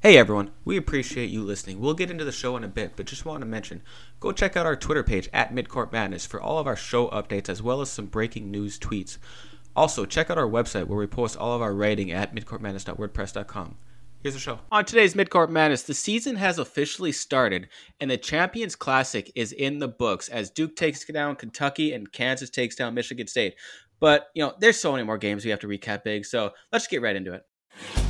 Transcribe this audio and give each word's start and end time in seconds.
Hey 0.00 0.16
everyone, 0.16 0.52
we 0.64 0.76
appreciate 0.76 1.28
you 1.28 1.42
listening. 1.42 1.80
We'll 1.80 1.92
get 1.92 2.08
into 2.08 2.24
the 2.24 2.30
show 2.30 2.56
in 2.56 2.62
a 2.62 2.68
bit, 2.68 2.92
but 2.94 3.06
just 3.06 3.24
want 3.24 3.40
to 3.40 3.46
mention 3.46 3.82
go 4.20 4.30
check 4.30 4.56
out 4.56 4.64
our 4.64 4.76
Twitter 4.76 5.02
page 5.02 5.28
at 5.32 5.52
Midcourt 5.52 5.90
Madness 5.90 6.24
for 6.24 6.40
all 6.40 6.60
of 6.60 6.68
our 6.68 6.76
show 6.76 7.08
updates 7.08 7.48
as 7.48 7.64
well 7.64 7.80
as 7.80 7.90
some 7.90 8.06
breaking 8.06 8.48
news 8.48 8.78
tweets. 8.78 9.18
Also, 9.74 10.06
check 10.06 10.30
out 10.30 10.38
our 10.38 10.46
website 10.46 10.86
where 10.86 11.00
we 11.00 11.08
post 11.08 11.36
all 11.36 11.52
of 11.52 11.62
our 11.62 11.74
writing 11.74 12.12
at 12.12 12.32
midcourtmadness.wordpress.com. 12.32 13.76
Here's 14.22 14.34
the 14.34 14.40
show. 14.40 14.60
On 14.70 14.84
today's 14.84 15.14
Midcourt 15.14 15.48
Madness, 15.48 15.82
the 15.82 15.94
season 15.94 16.36
has 16.36 16.60
officially 16.60 17.10
started, 17.10 17.68
and 17.98 18.08
the 18.08 18.16
Champions 18.16 18.76
Classic 18.76 19.32
is 19.34 19.50
in 19.50 19.80
the 19.80 19.88
books 19.88 20.28
as 20.28 20.48
Duke 20.48 20.76
takes 20.76 21.04
down 21.06 21.34
Kentucky 21.34 21.92
and 21.92 22.12
Kansas 22.12 22.50
takes 22.50 22.76
down 22.76 22.94
Michigan 22.94 23.26
State. 23.26 23.56
But, 23.98 24.28
you 24.34 24.44
know, 24.44 24.54
there's 24.60 24.80
so 24.80 24.92
many 24.92 25.02
more 25.02 25.18
games 25.18 25.44
we 25.44 25.50
have 25.50 25.60
to 25.60 25.66
recap 25.66 26.04
big, 26.04 26.24
so 26.24 26.52
let's 26.70 26.86
get 26.86 27.02
right 27.02 27.16
into 27.16 27.32
it. 27.32 28.07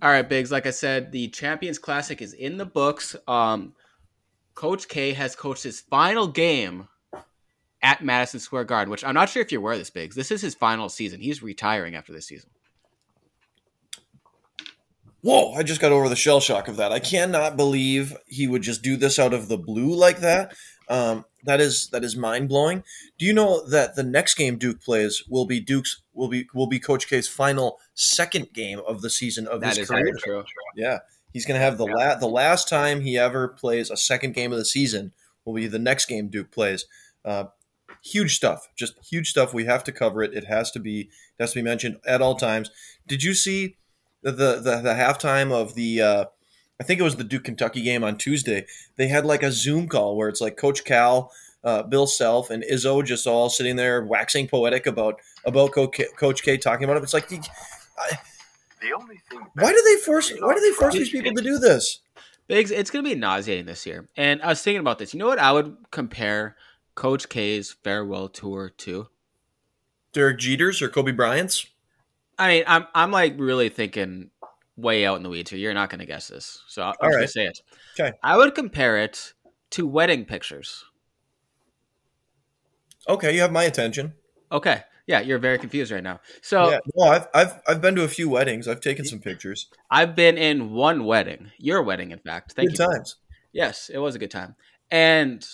All 0.00 0.10
right, 0.10 0.28
Biggs. 0.28 0.52
Like 0.52 0.66
I 0.66 0.70
said, 0.70 1.10
the 1.10 1.28
Champions 1.28 1.78
Classic 1.78 2.22
is 2.22 2.32
in 2.32 2.56
the 2.56 2.66
books. 2.66 3.16
Um, 3.26 3.74
Coach 4.54 4.88
K 4.88 5.12
has 5.12 5.34
coached 5.34 5.64
his 5.64 5.80
final 5.80 6.28
game 6.28 6.88
at 7.82 8.02
Madison 8.02 8.40
Square 8.40 8.64
Garden, 8.64 8.90
which 8.90 9.04
I'm 9.04 9.14
not 9.14 9.28
sure 9.28 9.42
if 9.42 9.50
you're 9.50 9.60
aware 9.60 9.72
of 9.72 9.78
this, 9.78 9.90
Biggs. 9.90 10.14
This 10.14 10.30
is 10.30 10.40
his 10.40 10.54
final 10.54 10.88
season. 10.88 11.20
He's 11.20 11.42
retiring 11.42 11.94
after 11.94 12.12
this 12.12 12.26
season. 12.26 12.50
Whoa, 15.20 15.52
I 15.54 15.64
just 15.64 15.80
got 15.80 15.90
over 15.90 16.08
the 16.08 16.16
shell 16.16 16.40
shock 16.40 16.68
of 16.68 16.76
that. 16.76 16.92
I 16.92 17.00
cannot 17.00 17.56
believe 17.56 18.16
he 18.26 18.46
would 18.46 18.62
just 18.62 18.82
do 18.82 18.96
this 18.96 19.18
out 19.18 19.34
of 19.34 19.48
the 19.48 19.58
blue 19.58 19.92
like 19.94 20.20
that. 20.20 20.54
Um, 20.90 21.24
that 21.44 21.60
is 21.60 21.88
that 21.90 22.02
is 22.04 22.16
mind 22.16 22.48
blowing. 22.48 22.82
Do 23.18 23.24
you 23.26 23.32
know 23.32 23.66
that 23.68 23.94
the 23.94 24.02
next 24.02 24.34
game 24.34 24.56
Duke 24.58 24.80
plays 24.82 25.22
will 25.28 25.46
be 25.46 25.60
Duke's 25.60 26.02
will 26.12 26.28
be 26.28 26.46
will 26.54 26.66
be 26.66 26.78
Coach 26.80 27.08
K's 27.08 27.28
final 27.28 27.78
second 27.94 28.52
game 28.52 28.80
of 28.86 29.02
the 29.02 29.10
season 29.10 29.46
of 29.46 29.60
That 29.60 29.68
his 29.70 29.78
is 29.78 29.88
career? 29.88 30.14
true. 30.18 30.44
Yeah, 30.76 30.98
he's 31.32 31.46
going 31.46 31.58
to 31.58 31.64
have 31.64 31.78
the 31.78 31.84
la- 31.86 32.16
the 32.16 32.26
last 32.28 32.68
time 32.68 33.02
he 33.02 33.16
ever 33.18 33.48
plays 33.48 33.90
a 33.90 33.96
second 33.96 34.34
game 34.34 34.50
of 34.52 34.58
the 34.58 34.64
season 34.64 35.12
will 35.44 35.54
be 35.54 35.66
the 35.66 35.78
next 35.78 36.06
game 36.06 36.28
Duke 36.28 36.50
plays. 36.50 36.86
Uh, 37.24 37.44
huge 38.04 38.34
stuff, 38.36 38.68
just 38.76 38.94
huge 39.08 39.28
stuff. 39.30 39.52
We 39.54 39.64
have 39.66 39.84
to 39.84 39.92
cover 39.92 40.22
it. 40.22 40.34
It 40.34 40.44
has 40.46 40.70
to 40.72 40.80
be 40.80 41.02
it 41.02 41.42
has 41.42 41.52
to 41.52 41.58
be 41.58 41.62
mentioned 41.62 41.98
at 42.06 42.20
all 42.22 42.34
times. 42.34 42.70
Did 43.06 43.22
you 43.22 43.34
see 43.34 43.76
the 44.22 44.32
the 44.32 44.56
the, 44.56 44.76
the 44.82 44.94
halftime 44.94 45.52
of 45.52 45.74
the? 45.74 46.02
Uh, 46.02 46.24
I 46.80 46.84
think 46.84 47.00
it 47.00 47.04
was 47.04 47.16
the 47.16 47.24
Duke 47.24 47.44
Kentucky 47.44 47.82
game 47.82 48.04
on 48.04 48.16
Tuesday. 48.16 48.66
They 48.96 49.08
had 49.08 49.24
like 49.26 49.42
a 49.42 49.50
Zoom 49.50 49.88
call 49.88 50.16
where 50.16 50.28
it's 50.28 50.40
like 50.40 50.56
Coach 50.56 50.84
Cal, 50.84 51.32
uh, 51.64 51.82
Bill 51.82 52.06
Self, 52.06 52.50
and 52.50 52.62
Izzo 52.62 53.04
just 53.04 53.26
all 53.26 53.50
sitting 53.50 53.76
there 53.76 54.04
waxing 54.04 54.46
poetic 54.46 54.86
about 54.86 55.20
about 55.44 55.72
Co- 55.72 55.88
K- 55.88 56.06
Coach 56.16 56.42
K 56.42 56.56
talking 56.56 56.84
about 56.84 56.96
it. 56.96 57.02
It's 57.02 57.14
like, 57.14 57.32
I, 57.32 58.18
The 58.80 58.92
only 58.92 59.20
thing. 59.30 59.40
why 59.54 59.72
do 59.72 59.82
they 59.82 60.00
force? 60.02 60.32
Why 60.38 60.54
do 60.54 60.60
they 60.60 60.70
force 60.72 60.94
these 60.94 61.10
people 61.10 61.32
to 61.34 61.42
do 61.42 61.58
this? 61.58 62.00
Biggs, 62.46 62.70
it's 62.70 62.90
going 62.90 63.04
to 63.04 63.10
be 63.10 63.14
nauseating 63.16 63.66
this 63.66 63.84
year. 63.84 64.08
And 64.16 64.40
I 64.40 64.48
was 64.48 64.62
thinking 64.62 64.80
about 64.80 64.98
this. 64.98 65.12
You 65.12 65.18
know 65.18 65.26
what 65.26 65.38
I 65.38 65.52
would 65.52 65.76
compare 65.90 66.56
Coach 66.94 67.28
K's 67.28 67.72
farewell 67.84 68.28
tour 68.28 68.70
to? 68.78 69.08
Derek 70.12 70.38
Jeters 70.38 70.80
or 70.80 70.88
Kobe 70.88 71.12
Bryant's? 71.12 71.66
I 72.38 72.48
mean, 72.48 72.64
I'm 72.66 72.86
I'm 72.94 73.10
like 73.10 73.34
really 73.36 73.68
thinking 73.68 74.30
way 74.78 75.04
out 75.04 75.16
in 75.16 75.22
the 75.22 75.28
weeds 75.28 75.50
here. 75.50 75.58
You're 75.58 75.74
not 75.74 75.90
going 75.90 75.98
to 76.00 76.06
guess 76.06 76.28
this, 76.28 76.62
so 76.68 76.82
I'm 76.82 76.88
All 76.88 76.92
just 76.92 77.00
going 77.00 77.14
right. 77.14 77.22
to 77.22 77.28
say 77.28 77.44
it. 77.46 77.60
Okay. 77.98 78.16
I 78.22 78.36
would 78.36 78.54
compare 78.54 78.96
it 78.98 79.34
to 79.70 79.86
wedding 79.86 80.24
pictures. 80.24 80.84
Okay, 83.08 83.34
you 83.34 83.40
have 83.40 83.52
my 83.52 83.64
attention. 83.64 84.14
Okay, 84.52 84.82
yeah, 85.06 85.20
you're 85.20 85.38
very 85.38 85.58
confused 85.58 85.90
right 85.90 86.02
now. 86.02 86.20
So 86.42 86.70
yeah, 86.70 86.78
no, 86.94 87.06
I've, 87.06 87.26
I've 87.34 87.62
I've 87.66 87.80
been 87.80 87.96
to 87.96 88.04
a 88.04 88.08
few 88.08 88.28
weddings. 88.28 88.68
I've 88.68 88.80
taken 88.80 89.04
some 89.04 89.18
pictures. 89.18 89.68
I've 89.90 90.14
been 90.14 90.38
in 90.38 90.72
one 90.72 91.04
wedding, 91.04 91.50
your 91.58 91.82
wedding, 91.82 92.10
in 92.10 92.18
fact. 92.18 92.52
Thank 92.52 92.70
Good 92.70 92.78
you. 92.78 92.86
times. 92.86 93.16
Yes, 93.52 93.90
it 93.92 93.98
was 93.98 94.14
a 94.14 94.18
good 94.18 94.30
time. 94.30 94.54
And 94.90 95.46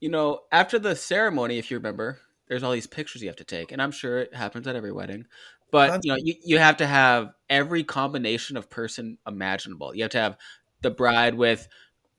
you 0.00 0.08
know, 0.10 0.40
after 0.52 0.78
the 0.78 0.96
ceremony, 0.96 1.58
if 1.58 1.70
you 1.70 1.76
remember, 1.76 2.18
there's 2.48 2.62
all 2.62 2.72
these 2.72 2.86
pictures 2.86 3.22
you 3.22 3.28
have 3.28 3.36
to 3.36 3.44
take, 3.44 3.72
and 3.72 3.80
I'm 3.80 3.92
sure 3.92 4.18
it 4.18 4.34
happens 4.34 4.66
at 4.66 4.76
every 4.76 4.92
wedding. 4.92 5.26
But 5.74 6.04
you 6.04 6.12
know, 6.12 6.18
you, 6.22 6.34
you 6.44 6.58
have 6.58 6.76
to 6.76 6.86
have 6.86 7.32
every 7.50 7.82
combination 7.82 8.56
of 8.56 8.70
person 8.70 9.18
imaginable. 9.26 9.92
You 9.92 10.04
have 10.04 10.12
to 10.12 10.20
have 10.20 10.36
the 10.82 10.90
bride 10.92 11.34
with 11.34 11.66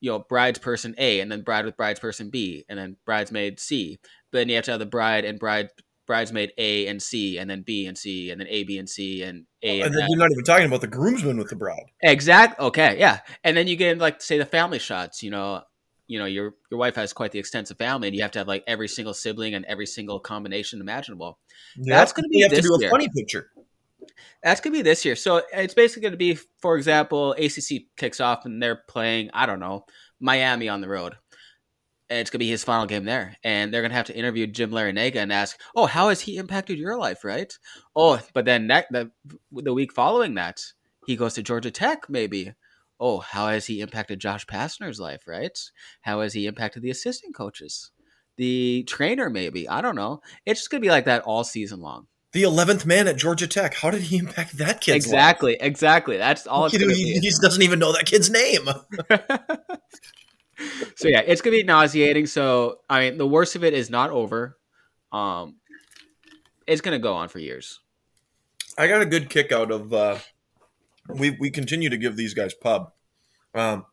you 0.01 0.11
know 0.11 0.19
bride's 0.19 0.59
person 0.59 0.93
A, 0.97 1.21
and 1.21 1.31
then 1.31 1.41
bride 1.41 1.63
with 1.63 1.77
bride's 1.77 2.01
person 2.01 2.29
B, 2.29 2.65
and 2.67 2.77
then 2.77 2.97
bridesmaid 3.05 3.61
C. 3.61 3.97
But 4.29 4.39
then 4.39 4.49
you 4.49 4.55
have 4.55 4.65
to 4.65 4.71
have 4.71 4.81
the 4.81 4.85
bride 4.85 5.23
and 5.23 5.39
bride 5.39 5.69
bridesmaid 6.05 6.51
A 6.57 6.87
and 6.87 7.01
C, 7.01 7.37
and 7.37 7.49
then 7.49 7.61
B 7.61 7.87
and 7.87 7.97
C, 7.97 8.29
and 8.29 8.41
then 8.41 8.47
A, 8.49 8.65
B, 8.65 8.77
and 8.77 8.89
C, 8.89 9.23
and 9.23 9.45
A 9.63 9.81
oh, 9.81 9.85
And 9.85 9.95
and 9.95 10.01
then 10.01 10.07
you're 10.09 10.19
not 10.19 10.31
even 10.31 10.43
talking 10.43 10.65
about 10.65 10.81
the 10.81 10.87
groomsmen 10.87 11.37
with 11.37 11.49
the 11.49 11.55
bride. 11.55 11.85
Exact. 12.01 12.59
Okay. 12.59 12.99
Yeah. 12.99 13.21
And 13.45 13.55
then 13.55 13.69
you 13.69 13.77
get 13.77 13.93
into, 13.93 14.01
like 14.01 14.21
say 14.21 14.37
the 14.37 14.45
family 14.45 14.79
shots. 14.79 15.23
You 15.23 15.31
know, 15.31 15.61
you 16.07 16.19
know 16.19 16.25
your 16.25 16.55
your 16.69 16.79
wife 16.79 16.95
has 16.95 17.13
quite 17.13 17.31
the 17.31 17.39
extensive 17.39 17.77
family, 17.77 18.07
and 18.07 18.15
you 18.15 18.21
have 18.21 18.31
to 18.31 18.39
have 18.39 18.47
like 18.47 18.63
every 18.67 18.87
single 18.87 19.13
sibling 19.13 19.53
and 19.53 19.65
every 19.65 19.85
single 19.85 20.19
combination 20.19 20.81
imaginable. 20.81 21.39
That's 21.77 22.13
be 22.13 22.23
you 22.31 22.45
have 22.45 22.51
to 22.51 22.55
this 22.57 22.65
do 22.65 22.75
a 22.75 22.79
year. 22.79 22.89
funny 22.89 23.09
picture. 23.09 23.51
That's 24.43 24.61
gonna 24.61 24.75
be 24.75 24.81
this 24.81 25.05
year. 25.05 25.15
So 25.15 25.41
it's 25.51 25.73
basically 25.73 26.03
gonna 26.03 26.17
be, 26.17 26.37
for 26.61 26.77
example, 26.77 27.33
ACC 27.33 27.87
kicks 27.97 28.19
off 28.19 28.45
and 28.45 28.61
they're 28.61 28.81
playing. 28.87 29.31
I 29.33 29.45
don't 29.45 29.59
know 29.59 29.85
Miami 30.19 30.69
on 30.69 30.81
the 30.81 30.89
road. 30.89 31.15
And 32.07 32.19
it's 32.19 32.29
gonna 32.29 32.39
be 32.39 32.49
his 32.49 32.63
final 32.63 32.85
game 32.85 33.05
there, 33.05 33.35
and 33.43 33.73
they're 33.73 33.81
gonna 33.81 33.95
have 33.95 34.05
to 34.07 34.15
interview 34.15 34.45
Jim 34.45 34.69
Larrañaga 34.69 35.15
and 35.15 35.33
ask, 35.33 35.59
"Oh, 35.75 35.87
how 35.87 36.09
has 36.09 36.21
he 36.21 36.37
impacted 36.37 36.77
your 36.77 36.97
life?" 36.97 37.23
Right? 37.23 37.51
Oh, 37.95 38.19
but 38.33 38.45
then 38.45 38.67
that 38.67 38.85
the, 38.91 39.09
the 39.51 39.73
week 39.73 39.91
following 39.91 40.35
that, 40.35 40.61
he 41.07 41.15
goes 41.15 41.33
to 41.33 41.41
Georgia 41.41 41.71
Tech, 41.71 42.07
maybe. 42.07 42.53
Oh, 42.99 43.19
how 43.19 43.47
has 43.47 43.65
he 43.65 43.81
impacted 43.81 44.19
Josh 44.19 44.45
Pastner's 44.47 44.99
life? 44.99 45.27
Right? 45.27 45.57
How 46.01 46.21
has 46.21 46.33
he 46.33 46.47
impacted 46.47 46.81
the 46.81 46.89
assistant 46.89 47.35
coaches, 47.35 47.91
the 48.37 48.83
trainer? 48.87 49.29
Maybe 49.29 49.67
I 49.67 49.81
don't 49.81 49.95
know. 49.95 50.21
It's 50.45 50.61
just 50.61 50.69
gonna 50.69 50.81
be 50.81 50.89
like 50.89 51.05
that 51.05 51.23
all 51.23 51.43
season 51.43 51.81
long. 51.81 52.07
The 52.31 52.43
eleventh 52.43 52.85
man 52.85 53.07
at 53.07 53.17
Georgia 53.17 53.47
Tech. 53.47 53.75
How 53.75 53.91
did 53.91 54.03
he 54.03 54.17
impact 54.17 54.57
that 54.57 54.81
kid's 54.81 55.05
exactly, 55.05 55.57
exactly. 55.59 56.17
That's 56.17 56.47
all 56.47 56.63
life? 56.63 56.73
it's 56.73 56.77
Kid 56.77 56.83
who 56.83 56.89
gonna 56.89 56.97
he, 56.97 57.13
he 57.13 57.19
just 57.21 57.41
doesn't 57.41 57.61
even 57.61 57.79
know 57.79 57.93
that 57.93 58.05
kid's 58.05 58.29
name. 58.29 58.65
so 60.95 61.07
yeah, 61.07 61.21
it's 61.21 61.41
gonna 61.41 61.55
be 61.55 61.63
nauseating. 61.63 62.25
So 62.25 62.79
I 62.89 63.01
mean, 63.01 63.17
the 63.17 63.27
worst 63.27 63.55
of 63.55 63.63
it 63.63 63.73
is 63.73 63.89
not 63.89 64.09
over. 64.09 64.57
Um, 65.11 65.57
it's 66.67 66.81
gonna 66.81 66.99
go 66.99 67.13
on 67.13 67.29
for 67.29 67.39
years. 67.39 67.79
I 68.77 68.87
got 68.87 69.01
a 69.01 69.05
good 69.05 69.29
kick 69.29 69.51
out 69.51 69.71
of. 69.71 69.93
Uh, 69.93 70.17
we 71.09 71.31
we 71.31 71.49
continue 71.49 71.89
to 71.89 71.97
give 71.97 72.15
these 72.15 72.33
guys 72.33 72.53
pub. 72.53 72.91
Um, 73.53 73.85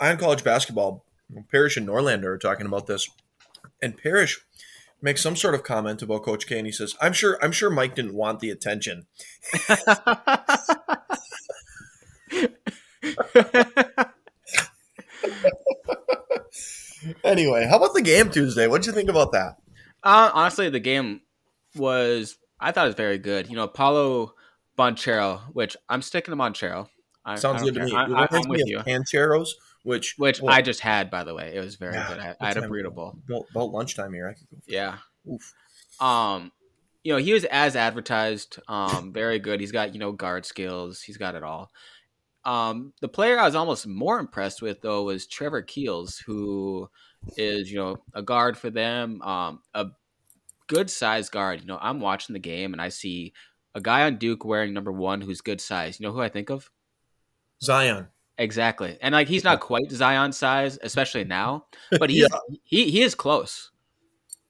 Eye 0.00 0.10
on 0.10 0.18
College 0.18 0.44
basketball. 0.44 1.04
Parrish 1.50 1.76
and 1.76 1.88
Norlander 1.88 2.26
are 2.26 2.38
talking 2.38 2.66
about 2.66 2.86
this, 2.86 3.08
and 3.82 3.96
Parrish 3.96 4.40
makes 5.02 5.22
some 5.22 5.36
sort 5.36 5.54
of 5.54 5.64
comment 5.64 6.02
about 6.02 6.22
Coach 6.22 6.46
K, 6.46 6.58
and 6.58 6.66
he 6.66 6.72
says, 6.72 6.94
"I'm 7.00 7.12
sure 7.12 7.38
I'm 7.42 7.52
sure 7.52 7.70
Mike 7.70 7.94
didn't 7.94 8.14
want 8.14 8.40
the 8.40 8.50
attention." 8.50 9.06
Anyway, 17.22 17.66
how 17.68 17.76
about 17.76 17.94
the 17.94 18.02
game 18.02 18.30
Tuesday? 18.30 18.66
What'd 18.66 18.86
you 18.86 18.92
think 18.92 19.08
about 19.08 19.32
that? 19.32 19.56
Uh, 20.02 20.30
honestly, 20.32 20.70
the 20.70 20.80
game 20.80 21.20
was 21.74 22.38
I 22.60 22.72
thought 22.72 22.84
it 22.84 22.90
was 22.90 22.96
very 22.96 23.18
good. 23.18 23.48
You 23.48 23.56
know, 23.56 23.68
Paolo 23.68 24.34
Bonchero, 24.78 25.40
which 25.52 25.76
I'm 25.88 26.02
sticking 26.02 26.32
to 26.32 26.36
Bonchero. 26.36 26.88
I, 27.24 27.34
Sounds 27.36 27.62
I 27.62 27.64
good 27.64 27.74
don't 27.74 27.88
to 27.88 27.92
me. 28.08 28.14
I, 28.14 28.22
I, 28.22 28.28
I'm 28.30 28.48
with 28.48 28.62
you. 28.66 28.78
Pancheros, 28.78 29.48
which 29.82 30.14
Which 30.16 30.40
well, 30.40 30.54
I 30.54 30.62
just 30.62 30.80
had, 30.80 31.10
by 31.10 31.24
the 31.24 31.34
way. 31.34 31.54
It 31.54 31.60
was 31.60 31.76
very 31.76 31.94
Yeah, 31.94 32.08
good. 32.08 32.18
I, 32.20 32.36
I 32.40 32.48
had 32.48 32.56
a 32.56 32.62
burrito 32.62 32.94
bowl. 32.94 33.18
about, 33.28 33.46
about 33.50 33.70
lunchtime 33.72 34.12
here. 34.12 34.28
I 34.28 34.34
could 34.34 34.48
go. 34.50 34.56
Yeah. 34.66 34.98
Oof. 35.30 35.54
Um, 36.00 36.52
you 37.02 37.12
know, 37.12 37.18
he 37.18 37.32
was 37.32 37.44
as 37.44 37.76
advertised. 37.76 38.58
Um, 38.68 39.12
very 39.12 39.38
good. 39.38 39.60
He's 39.60 39.72
got 39.72 39.92
you 39.94 40.00
know 40.00 40.12
guard 40.12 40.44
skills. 40.44 41.00
He's 41.00 41.16
got 41.16 41.34
it 41.34 41.42
all. 41.42 41.70
Um, 42.44 42.92
the 43.00 43.08
player 43.08 43.38
I 43.40 43.44
was 43.44 43.56
almost 43.56 43.86
more 43.88 44.20
impressed 44.20 44.62
with 44.62 44.80
though 44.80 45.04
was 45.04 45.26
Trevor 45.26 45.62
Keels, 45.62 46.18
who 46.18 46.88
is 47.36 47.70
you 47.70 47.78
know 47.78 47.96
a 48.14 48.22
guard 48.22 48.56
for 48.56 48.70
them. 48.70 49.20
Um, 49.22 49.60
a 49.74 49.86
good 50.68 50.90
size 50.90 51.28
guard. 51.28 51.60
You 51.60 51.66
know, 51.66 51.78
I'm 51.80 52.00
watching 52.00 52.34
the 52.34 52.38
game 52.40 52.72
and 52.72 52.80
I 52.80 52.88
see 52.90 53.32
a 53.76 53.80
guy 53.80 54.04
on 54.04 54.16
Duke 54.16 54.44
wearing 54.44 54.72
number 54.72 54.90
one 54.90 55.20
who's 55.20 55.42
good 55.42 55.60
size. 55.60 56.00
You 56.00 56.06
know 56.06 56.12
who 56.12 56.22
I 56.22 56.30
think 56.30 56.50
of? 56.50 56.70
Zion. 57.62 58.08
Exactly. 58.38 58.98
And 59.00 59.12
like 59.12 59.28
he's 59.28 59.44
not 59.44 59.60
quite 59.60 59.90
Zion 59.90 60.32
size, 60.32 60.78
especially 60.82 61.24
now, 61.24 61.66
but 61.98 62.10
he's 62.10 62.26
he 62.64 62.90
he 62.90 63.02
is 63.02 63.14
close. 63.14 63.70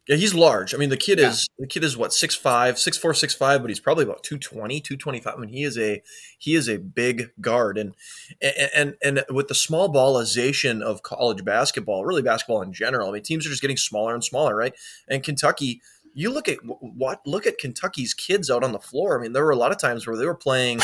Yeah, 0.09 0.15
he's 0.15 0.35
large. 0.35 0.73
I 0.73 0.79
mean, 0.79 0.91
the 0.91 0.97
kid 0.97 1.19
yeah. 1.19 1.31
is 1.31 1.49
the 1.59 1.67
kid 1.67 1.83
is 1.83 1.97
what 1.97 2.13
six 2.13 2.37
five, 2.37 2.79
six 2.79 2.97
four, 2.97 3.13
six 3.15 3.35
five, 3.35 3.61
but 3.61 3.71
he's 3.71 3.81
probably 3.81 4.05
about 4.05 4.23
220, 4.23 4.81
225. 4.81 5.35
I 5.35 5.41
mean, 5.41 5.49
he 5.49 5.65
is 5.65 5.77
a 5.77 6.01
he 6.39 6.55
is 6.55 6.69
a 6.69 6.79
big 6.79 7.31
guard, 7.41 7.77
and 7.77 7.95
and 8.41 8.95
and 9.03 9.25
with 9.31 9.49
the 9.49 9.55
small 9.57 9.93
ballization 9.93 10.81
of 10.81 11.03
college 11.03 11.45
basketball, 11.45 12.05
really 12.05 12.23
basketball 12.23 12.63
in 12.63 12.73
general. 12.73 13.09
I 13.09 13.15
mean, 13.15 13.23
teams 13.23 13.45
are 13.47 13.51
just 13.51 13.63
getting 13.63 13.77
smaller 13.77 14.15
and 14.15 14.23
smaller, 14.23 14.55
right? 14.55 14.75
And 15.09 15.25
Kentucky, 15.25 15.81
you 16.17 16.33
look 16.33 16.49
at 16.49 16.59
what 16.65 17.21
look 17.27 17.47
at 17.47 17.59
Kentucky's 17.59 18.15
kids 18.15 18.51
out 18.51 18.65
on 18.65 18.73
the 18.73 18.81
floor. 18.81 19.19
I 19.19 19.23
mean, 19.23 19.35
there 19.35 19.45
were 19.45 19.51
a 19.51 19.57
lot 19.57 19.71
of 19.71 19.79
times 19.79 20.07
where 20.07 20.17
they 20.17 20.25
were 20.25 20.35
playing 20.35 20.81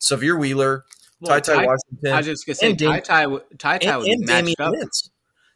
Sahvir 0.00 0.40
Wheeler, 0.40 0.86
well, 1.20 1.38
Ty 1.38 1.54
Ty 1.54 1.66
Washington. 1.66 2.12
I 2.12 2.16
was 2.16 2.26
just 2.26 2.46
gonna 2.46 2.56
say 2.56 2.74
Ty 2.74 3.00
Ty 3.00 3.26
Ty 3.58 3.78
Ty 3.78 3.96
would 3.98 4.06
be 4.06 4.16
matched 4.24 4.58
up. 4.58 4.74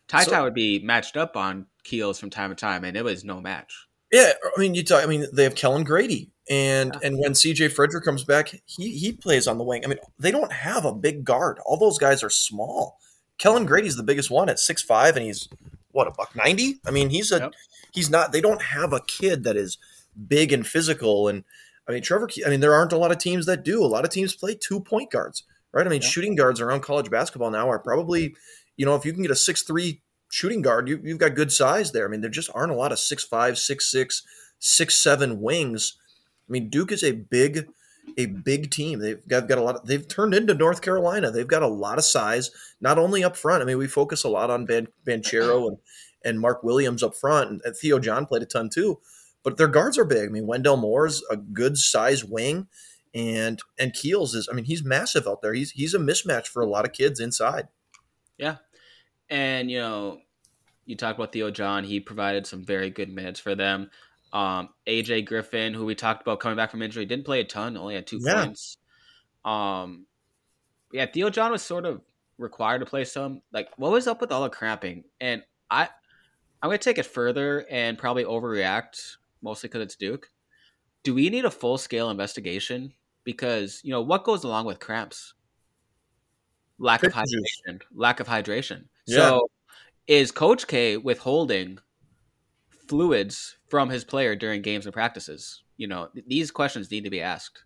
Ty 0.08 0.24
Ty 0.24 0.42
would 0.42 0.54
be 0.54 0.78
matched 0.80 1.16
up 1.16 1.38
on 1.38 1.66
Keels 1.84 2.20
from 2.20 2.28
time 2.28 2.50
to 2.50 2.54
time, 2.54 2.84
and 2.84 2.98
it 2.98 3.02
was 3.02 3.24
no 3.24 3.40
match. 3.40 3.88
Yeah, 4.12 4.32
I 4.44 4.60
mean, 4.60 4.74
you 4.74 4.84
talk. 4.84 5.02
I 5.02 5.06
mean, 5.06 5.26
they 5.32 5.44
have 5.44 5.54
Kellan 5.54 5.84
Grady, 5.84 6.30
and 6.50 6.92
yeah. 6.92 7.08
and 7.08 7.18
when 7.18 7.32
CJ 7.32 7.72
Frederick 7.72 8.04
comes 8.04 8.24
back, 8.24 8.54
he 8.66 8.90
he 8.90 9.10
plays 9.10 9.48
on 9.48 9.56
the 9.56 9.64
wing. 9.64 9.86
I 9.86 9.88
mean, 9.88 9.98
they 10.18 10.32
don't 10.32 10.52
have 10.52 10.84
a 10.84 10.92
big 10.94 11.24
guard. 11.24 11.58
All 11.64 11.78
those 11.78 11.96
guys 11.96 12.22
are 12.22 12.30
small. 12.30 12.98
Kellan 13.38 13.64
Grady's 13.64 13.96
the 13.96 14.02
biggest 14.02 14.30
one 14.30 14.50
at 14.50 14.58
six 14.58 14.82
five, 14.82 15.16
and 15.16 15.24
he's 15.24 15.48
what 15.94 16.08
a 16.08 16.11
buck 16.11 16.37
ninety. 16.37 16.76
I 16.87 16.91
mean, 16.91 17.11
he's 17.11 17.32
a 17.32 17.38
yep. 17.38 17.52
he's 17.93 18.11
not. 18.11 18.32
They 18.32 18.41
don't 18.41 18.62
have 18.62 18.93
a 18.93 19.00
kid 19.00 19.44
that 19.44 19.56
is 19.56 19.79
big 20.29 20.52
and 20.52 20.67
physical. 20.67 21.29
And 21.29 21.44
I 21.88 21.93
mean, 21.93 22.02
Trevor. 22.02 22.29
I 22.46 22.50
mean, 22.50 22.61
there 22.61 22.75
aren't 22.75 22.93
a 22.93 22.99
lot 22.99 23.12
of 23.12 23.19
teams 23.19 23.46
that 23.46 23.64
do. 23.64 23.82
A 23.82 23.87
lot 23.87 24.05
of 24.05 24.11
teams 24.11 24.37
play 24.37 24.55
two 24.55 24.81
point 24.81 25.11
guards 25.11 25.44
right? 25.75 25.87
I 25.87 25.91
mean, 25.91 26.00
yeah. 26.00 26.08
shooting 26.08 26.37
guards 26.37 26.61
around 26.61 26.81
college 26.81 27.11
basketball 27.11 27.50
now 27.50 27.69
are 27.69 27.79
probably, 27.79 28.35
you 28.76 28.87
know, 28.87 28.94
if 28.94 29.05
you 29.05 29.12
can 29.12 29.23
get 29.23 29.31
a 29.31 29.37
six 29.37 29.62
three 29.62 30.00
shooting 30.31 30.62
guard, 30.62 30.88
you, 30.88 31.02
have 31.06 31.19
got 31.19 31.35
good 31.35 31.52
size 31.52 31.93
there. 31.93 32.06
I 32.06 32.11
mean, 32.11 32.23
there 32.23 32.31
just 32.31 32.50
aren't 32.55 32.73
a 32.73 32.76
lot 32.76 32.93
of 32.93 32.99
six 32.99 33.25
five, 33.25 33.58
six 33.58 33.91
six, 33.91 34.23
six 34.58 34.96
seven 34.96 35.43
wings. 35.43 35.99
I 36.49 36.52
mean, 36.52 36.70
Duke 36.70 36.93
is 36.93 37.02
a 37.02 37.12
big, 37.12 37.67
a 38.16 38.26
big 38.26 38.70
team. 38.70 38.98
They've 38.98 39.26
got, 39.26 39.48
got 39.48 39.58
a 39.58 39.62
lot. 39.62 39.76
Of, 39.76 39.86
they've 39.86 40.06
turned 40.06 40.34
into 40.34 40.54
North 40.54 40.82
Carolina. 40.82 41.30
They've 41.30 41.46
got 41.46 41.62
a 41.62 41.68
lot 41.68 41.98
of 41.98 42.04
size, 42.04 42.50
not 42.80 42.98
only 42.98 43.24
up 43.24 43.36
front. 43.36 43.62
I 43.62 43.66
mean, 43.66 43.78
we 43.78 43.86
focus 43.86 44.24
a 44.24 44.28
lot 44.28 44.50
on 44.50 44.66
Ban, 44.66 44.88
Banchero 45.06 45.68
and 45.68 45.78
and 46.26 46.40
Mark 46.40 46.62
Williams 46.62 47.02
up 47.02 47.14
front, 47.14 47.62
and, 47.64 47.76
Theo 47.76 47.98
John 47.98 48.24
played 48.24 48.42
a 48.42 48.46
ton 48.46 48.70
too. 48.70 48.98
But 49.42 49.58
their 49.58 49.68
guards 49.68 49.98
are 49.98 50.06
big. 50.06 50.28
I 50.28 50.32
mean, 50.32 50.46
Wendell 50.46 50.78
Moore's 50.78 51.22
a 51.30 51.36
good 51.36 51.76
size 51.76 52.24
wing 52.24 52.66
and 53.14 53.60
and 53.78 53.92
Keels 53.92 54.34
is 54.34 54.48
I 54.50 54.54
mean 54.54 54.64
he's 54.64 54.84
massive 54.84 55.26
out 55.26 55.40
there. 55.40 55.54
He's 55.54 55.70
he's 55.70 55.94
a 55.94 55.98
mismatch 55.98 56.46
for 56.46 56.62
a 56.62 56.66
lot 56.66 56.84
of 56.84 56.92
kids 56.92 57.20
inside. 57.20 57.68
Yeah, 58.36 58.56
and 59.30 59.70
you 59.70 59.78
know 59.78 60.18
you 60.84 60.96
talk 60.96 61.14
about 61.14 61.32
Theo 61.32 61.50
John. 61.50 61.84
He 61.84 62.00
provided 62.00 62.46
some 62.46 62.64
very 62.64 62.90
good 62.90 63.10
minutes 63.12 63.40
for 63.40 63.54
them. 63.54 63.90
Um, 64.34 64.69
AJ 64.86 65.26
Griffin, 65.26 65.72
who 65.72 65.86
we 65.86 65.94
talked 65.94 66.20
about 66.20 66.40
coming 66.40 66.56
back 66.56 66.70
from 66.70 66.82
injury, 66.82 67.06
didn't 67.06 67.25
play 67.25 67.40
a 67.40 67.44
ton, 67.44 67.76
only 67.76 67.94
had 67.94 68.06
two 68.06 68.20
yeah. 68.20 68.44
points. 68.44 68.76
Um, 69.44 70.06
yeah, 70.92 71.06
Theo 71.06 71.31
John 71.31 71.52
was 71.52 71.62
sort 71.62 71.86
of 71.86 72.02
required 72.36 72.81
to 72.81 72.86
play 72.86 73.04
some. 73.04 73.40
Like, 73.52 73.69
what 73.76 73.92
was 73.92 74.06
up 74.06 74.20
with 74.20 74.32
all 74.32 74.42
the 74.42 74.50
cramping? 74.50 75.04
And 75.20 75.42
I, 75.70 75.88
I'm 76.60 76.69
gonna 76.69 76.78
take 76.78 76.98
it 76.98 77.06
further 77.06 77.64
and 77.70 77.96
probably 77.96 78.25
overreact, 78.25 79.16
mostly 79.40 79.69
because 79.69 79.82
it's 79.82 79.96
Duke. 79.96 80.28
Do 81.04 81.14
we 81.14 81.31
need 81.31 81.44
a 81.44 81.50
full 81.50 81.78
scale 81.78 82.10
investigation 82.10 82.92
because 83.25 83.81
you 83.82 83.90
know 83.90 84.02
what 84.02 84.25
goes 84.25 84.44
along 84.44 84.66
with 84.66 84.78
cramps 84.78 85.34
lack 86.78 87.02
of 87.02 87.12
hydration 87.12 87.81
lack 87.94 88.20
of 88.20 88.28
hydration 88.28 88.84
yeah. 89.06 89.16
so 89.16 89.50
is 90.06 90.31
coach 90.31 90.66
k 90.66 90.96
withholding 90.96 91.78
fluids 92.88 93.56
from 93.74 93.90
his 93.90 94.04
player 94.04 94.36
during 94.36 94.62
games 94.62 94.86
and 94.86 94.94
practices 94.94 95.64
you 95.78 95.88
know 95.88 96.08
these 96.28 96.52
questions 96.52 96.88
need 96.92 97.02
to 97.02 97.10
be 97.10 97.20
asked 97.20 97.64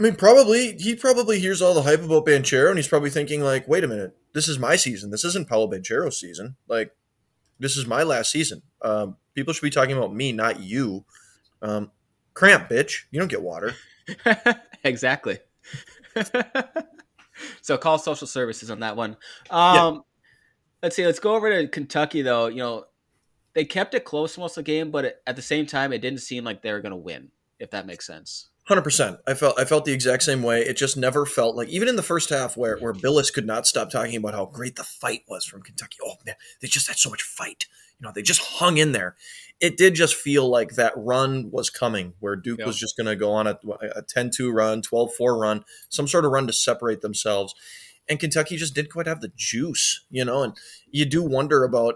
I 0.00 0.02
mean, 0.02 0.16
probably 0.16 0.74
he 0.78 0.96
probably 0.96 1.38
hears 1.38 1.60
all 1.60 1.74
the 1.74 1.82
hype 1.82 2.02
about 2.02 2.24
Banchero, 2.24 2.70
and 2.70 2.78
he's 2.78 2.88
probably 2.88 3.10
thinking 3.10 3.42
like, 3.42 3.68
"Wait 3.68 3.84
a 3.84 3.86
minute, 3.86 4.16
this 4.32 4.48
is 4.48 4.58
my 4.58 4.74
season. 4.74 5.10
This 5.10 5.24
isn't 5.24 5.48
Paolo 5.48 5.70
Banchero's 5.70 6.18
season. 6.18 6.56
Like, 6.66 6.92
this 7.60 7.76
is 7.76 7.86
my 7.86 8.02
last 8.02 8.30
season. 8.30 8.62
Um, 8.80 9.16
people 9.34 9.52
should 9.52 9.62
be 9.62 9.70
talking 9.70 9.96
about 9.96 10.14
me, 10.14 10.32
not 10.32 10.60
you. 10.60 11.04
Um, 11.60 11.92
cramp, 12.34 12.68
bitch. 12.68 13.02
You 13.10 13.20
don't 13.20 13.30
get 13.30 13.42
water. 13.42 13.74
exactly. 14.84 15.38
so 17.62 17.76
call 17.76 17.98
social 17.98 18.26
services 18.26 18.70
on 18.70 18.80
that 18.80 18.96
one. 18.96 19.16
Um, 19.50 19.94
yeah. 19.94 19.98
Let's 20.82 20.96
see. 20.96 21.06
Let's 21.06 21.20
go 21.20 21.36
over 21.36 21.48
to 21.50 21.68
Kentucky 21.68 22.22
though. 22.22 22.46
You 22.46 22.56
know, 22.56 22.84
they 23.54 23.64
kept 23.64 23.94
it 23.94 24.04
close 24.04 24.38
most 24.38 24.56
of 24.56 24.64
the 24.64 24.70
game, 24.70 24.90
but 24.90 25.22
at 25.26 25.36
the 25.36 25.42
same 25.42 25.66
time, 25.66 25.92
it 25.92 26.00
didn't 26.00 26.20
seem 26.20 26.44
like 26.44 26.62
they 26.62 26.72
were 26.72 26.80
going 26.80 26.90
to 26.90 26.96
win. 26.96 27.30
If 27.58 27.70
that 27.70 27.86
makes 27.86 28.06
sense. 28.06 28.48
Hundred 28.64 28.82
percent. 28.82 29.18
I 29.26 29.34
felt 29.34 29.58
I 29.58 29.64
felt 29.64 29.84
the 29.84 29.92
exact 29.92 30.24
same 30.24 30.42
way. 30.42 30.62
It 30.62 30.76
just 30.76 30.96
never 30.96 31.26
felt 31.26 31.54
like 31.54 31.68
even 31.68 31.88
in 31.88 31.94
the 31.94 32.02
first 32.02 32.30
half 32.30 32.56
where 32.56 32.76
where 32.78 32.92
Bilas 32.92 33.32
could 33.32 33.46
not 33.46 33.68
stop 33.68 33.90
talking 33.90 34.16
about 34.16 34.34
how 34.34 34.46
great 34.46 34.74
the 34.74 34.82
fight 34.82 35.22
was 35.28 35.44
from 35.44 35.62
Kentucky. 35.62 35.98
Oh 36.04 36.14
man, 36.26 36.34
they 36.60 36.66
just 36.66 36.88
had 36.88 36.96
so 36.96 37.10
much 37.10 37.22
fight. 37.22 37.66
You 38.00 38.06
know, 38.06 38.12
they 38.12 38.22
just 38.22 38.40
hung 38.40 38.78
in 38.78 38.90
there 38.90 39.14
it 39.62 39.76
did 39.76 39.94
just 39.94 40.16
feel 40.16 40.48
like 40.48 40.74
that 40.74 40.92
run 40.96 41.48
was 41.52 41.70
coming 41.70 42.14
where 42.18 42.34
Duke 42.34 42.58
yeah. 42.58 42.66
was 42.66 42.76
just 42.76 42.96
going 42.96 43.06
to 43.06 43.14
go 43.14 43.32
on 43.32 43.46
a, 43.46 43.58
a 43.94 44.02
10-2 44.02 44.52
run, 44.52 44.82
12-4 44.82 45.40
run, 45.40 45.64
some 45.88 46.08
sort 46.08 46.24
of 46.24 46.32
run 46.32 46.48
to 46.48 46.52
separate 46.52 47.00
themselves. 47.00 47.54
And 48.08 48.18
Kentucky 48.18 48.56
just 48.56 48.74
didn't 48.74 48.90
quite 48.90 49.06
have 49.06 49.20
the 49.20 49.30
juice, 49.36 50.04
you 50.10 50.24
know, 50.24 50.42
and 50.42 50.54
you 50.90 51.04
do 51.04 51.22
wonder 51.22 51.62
about 51.62 51.94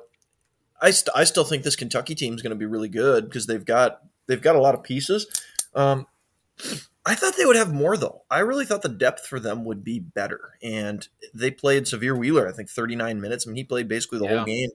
I, 0.81 0.91
st- 0.91 1.17
I 1.17 1.25
still 1.25 1.45
think 1.45 1.63
this 1.63 1.77
Kentucky 1.77 2.15
team 2.15 2.35
is 2.35 2.43
going 2.43 2.51
to 2.51 2.57
be 2.57 2.67
really 2.67 2.89
good 2.89 3.25
because 3.25 3.47
they've 3.47 3.65
got 3.65 4.03
they've 4.27 4.43
got 4.43 4.57
a 4.57 4.61
lot 4.61 4.75
of 4.75 4.83
pieces. 4.83 5.27
Um, 5.75 6.07
I 7.05 7.15
thought 7.15 7.37
they 7.37 7.47
would 7.47 7.57
have 7.57 7.73
more 7.73 7.97
though. 7.97 8.23
I 8.31 8.41
really 8.41 8.67
thought 8.67 8.83
the 8.83 8.89
depth 8.89 9.27
for 9.27 9.39
them 9.39 9.65
would 9.65 9.85
be 9.85 10.01
better, 10.01 10.53
and 10.63 11.07
they 11.33 11.51
played 11.51 11.85
Sahvir 11.85 12.19
Wheeler. 12.19 12.49
I 12.49 12.53
think 12.53 12.69
39 12.69 13.21
minutes. 13.21 13.47
I 13.47 13.51
mean, 13.51 13.57
he 13.57 13.65
played 13.65 13.89
basically 13.89 14.19
the 14.19 14.25
yeah. 14.25 14.37
whole 14.37 14.45
game. 14.45 14.71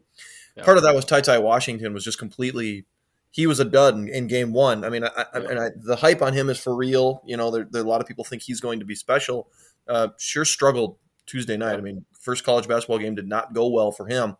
Yeah. 0.55 0.63
Part 0.63 0.77
of 0.77 0.83
that 0.83 0.95
was 0.95 1.05
Ty 1.05 1.21
Ty 1.21 1.39
Washington 1.39 1.93
was 1.93 2.03
just 2.03 2.17
completely. 2.17 2.85
He 3.33 3.47
was 3.47 3.61
a 3.61 3.65
dud 3.65 3.95
in, 3.95 4.09
in 4.09 4.27
game 4.27 4.51
one. 4.51 4.83
I 4.83 4.89
mean, 4.89 5.05
I, 5.05 5.25
I, 5.33 5.39
and 5.39 5.59
I, 5.59 5.69
the 5.73 5.95
hype 5.95 6.21
on 6.21 6.33
him 6.33 6.49
is 6.49 6.59
for 6.59 6.75
real. 6.75 7.21
You 7.25 7.37
know, 7.37 7.49
there, 7.49 7.65
there, 7.69 7.81
a 7.81 7.87
lot 7.87 8.01
of 8.01 8.07
people 8.07 8.25
think 8.25 8.41
he's 8.41 8.59
going 8.59 8.79
to 8.79 8.85
be 8.85 8.95
special. 8.95 9.47
Uh, 9.87 10.09
sure 10.17 10.43
struggled 10.43 10.97
Tuesday 11.25 11.55
night. 11.55 11.77
I 11.77 11.81
mean, 11.81 12.05
first 12.19 12.43
college 12.43 12.67
basketball 12.67 12.99
game 12.99 13.15
did 13.15 13.27
not 13.27 13.53
go 13.53 13.67
well 13.67 13.91
for 13.91 14.05
him. 14.07 14.35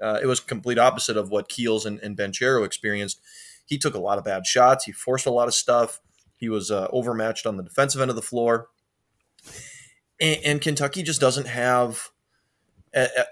Uh, 0.00 0.18
it 0.22 0.26
was 0.26 0.40
complete 0.40 0.78
opposite 0.78 1.16
of 1.16 1.30
what 1.30 1.48
Keels 1.48 1.86
and, 1.86 2.00
and 2.00 2.16
Banchero 2.16 2.64
experienced. 2.64 3.20
He 3.66 3.78
took 3.78 3.94
a 3.94 4.00
lot 4.00 4.18
of 4.18 4.24
bad 4.24 4.46
shots. 4.46 4.84
He 4.84 4.92
forced 4.92 5.26
a 5.26 5.30
lot 5.30 5.48
of 5.48 5.54
stuff. 5.54 6.00
He 6.36 6.48
was 6.48 6.70
uh, 6.70 6.88
overmatched 6.90 7.46
on 7.46 7.56
the 7.56 7.62
defensive 7.62 8.00
end 8.00 8.10
of 8.10 8.16
the 8.16 8.22
floor. 8.22 8.68
And, 10.20 10.40
and 10.44 10.60
Kentucky 10.60 11.02
just 11.02 11.20
doesn't 11.20 11.46
have 11.46 12.10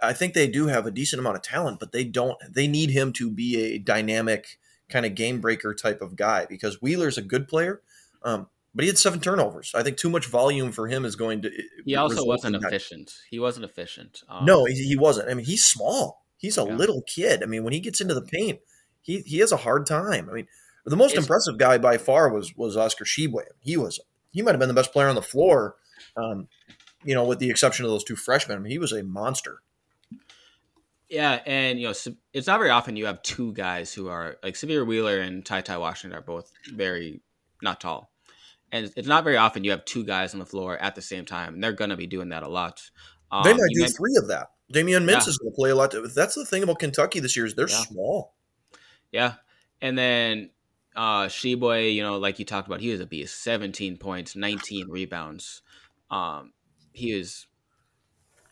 I 0.03 0.13
think 0.15 0.35
they 0.35 0.49
do 0.49 0.69
have 0.69 0.87
a 0.87 0.91
decent 0.91 1.21
amount 1.21 1.37
of 1.37 1.43
talent, 1.43 1.81
but 1.81 1.93
they 1.93 2.05
don't. 2.05 2.39
They 2.49 2.67
need 2.67 2.91
him 2.91 3.13
to 3.15 3.31
be 3.31 3.75
a 3.75 3.79
dynamic 3.79 4.59
kind 4.89 5.05
of 5.05 5.15
game 5.15 5.41
breaker 5.41 5.75
type 5.75 6.01
of 6.01 6.17
guy 6.17 6.47
because 6.47 6.81
Wheeler's 6.81 7.19
a 7.19 7.23
good 7.23 7.47
player, 7.47 7.83
um, 8.23 8.49
but 8.75 8.85
he 8.85 8.89
had 8.89 8.99
seven 8.99 9.21
turnovers. 9.21 9.73
I 9.75 9.83
think 9.83 9.99
too 9.99 10.09
much 10.09 10.27
volume 10.27 10.73
for 10.73 10.89
him 10.89 11.05
is 11.05 11.15
going 11.15 11.43
to. 11.43 11.51
He 11.85 11.95
also 11.95 12.25
wasn't 12.25 12.57
efficient. 12.57 13.13
He 13.31 13.39
wasn't 13.39 13.67
efficient. 13.67 14.23
Um, 14.29 14.47
no, 14.47 14.65
he, 14.65 14.75
he, 14.75 14.97
wasn't. 14.97 15.29
I 15.31 15.35
mean, 15.35 15.45
he's 15.45 15.65
small. 15.65 16.20
He's 16.41 16.57
a 16.57 16.65
yeah. 16.65 16.75
little 16.75 17.03
kid. 17.03 17.43
I 17.43 17.47
mean, 17.47 17.65
when 17.65 17.75
he 17.75 17.81
gets 17.81 18.01
into 18.01 18.15
the 18.15 18.23
paint, 18.23 18.61
he 19.03 19.21
he 19.21 19.39
has 19.39 19.53
a 19.53 19.59
hard 19.59 19.85
time. 19.85 20.29
I 20.31 20.33
mean, 20.33 20.47
the 20.87 20.97
most 20.97 21.15
impressive 21.15 21.59
guy 21.59 21.77
by 21.77 21.99
far 21.99 22.33
was 22.33 22.57
was 22.57 22.79
Oscar 22.79 23.05
Tshiebwe. 23.05 23.43
He 23.61 23.77
was 23.77 24.01
he 24.31 24.41
might 24.41 24.53
have 24.53 24.61
been 24.61 24.69
the 24.69 24.75
best 24.75 24.93
player 24.93 25.09
on 25.09 25.15
the 25.15 25.23
floor. 25.23 25.77
Um, 26.17 26.49
you 27.05 27.15
know, 27.15 27.25
with 27.25 27.39
the 27.41 27.51
exception 27.51 27.85
of 27.85 27.91
those 27.91 28.05
two 28.05 28.17
freshmen. 28.17 28.57
I 28.57 28.61
mean, 28.61 28.71
he 28.71 28.79
was 28.79 28.93
a 28.93 29.03
monster. 29.03 29.61
Yeah, 31.11 31.41
and 31.45 31.79
you 31.79 31.89
know, 31.89 31.95
it's 32.33 32.47
not 32.47 32.59
very 32.59 32.71
often 32.71 32.97
you 32.97 33.07
have 33.07 33.23
two 33.23 33.53
guys 33.53 33.93
who 33.93 34.09
are 34.09 34.37
like 34.43 34.55
Sahvir 34.55 34.87
Wheeler 34.87 35.19
and 35.19 35.45
Ty 35.45 35.63
Ty 35.63 35.79
Washington 35.79 36.17
are 36.19 36.23
both 36.23 36.51
very 36.73 37.21
not 37.61 37.81
tall, 37.81 38.13
and 38.71 38.91
it's 38.97 39.09
not 39.09 39.25
very 39.25 39.37
often 39.37 39.65
you 39.65 39.73
have 39.73 39.85
two 39.85 40.05
guys 40.05 40.33
on 40.33 40.41
the 40.41 40.47
floor 40.47 40.79
at 40.79 40.95
the 40.95 41.03
same 41.03 41.27
time, 41.27 41.55
and 41.55 41.65
they're 41.65 41.73
going 41.73 41.91
to 41.91 41.97
be 41.97 42.07
doing 42.07 42.29
that 42.29 42.45
a 42.45 42.49
lot. 42.49 42.81
Um, 43.33 43.43
they 43.43 43.53
might 43.53 43.71
do 43.75 43.83
meant, 43.83 43.97
three 43.97 44.17
of 44.23 44.29
that. 44.29 44.49
Davion 44.73 45.05
Mintz 45.05 45.25
yeah. 45.25 45.29
is 45.29 45.39
going 45.39 45.53
to 45.53 45.57
play 45.57 45.71
a 45.71 45.75
lot. 45.75 45.95
That's 46.15 46.35
the 46.35 46.45
thing 46.45 46.63
about 46.63 46.79
Kentucky 46.79 47.21
this 47.21 47.37
year 47.37 47.47
is 47.47 47.55
they're 47.55 47.69
yeah. 47.69 47.77
small. 47.77 48.35
Yeah, 49.13 49.35
and 49.81 49.99
then 49.99 50.51
uh 50.95 51.25
Tshiebwe, 51.27 51.95
you 51.95 52.03
know, 52.03 52.19
like 52.19 52.39
you 52.39 52.45
talked 52.45 52.69
about, 52.69 52.81
he 52.81 52.91
was 52.91 53.01
a 53.01 53.07
beast. 53.07 53.43
Seventeen 53.43 53.97
points, 53.97 54.37
nineteen 54.37 54.89
rebounds. 54.89 55.63
Um, 56.11 56.53
he 56.93 57.15
was 57.15 57.47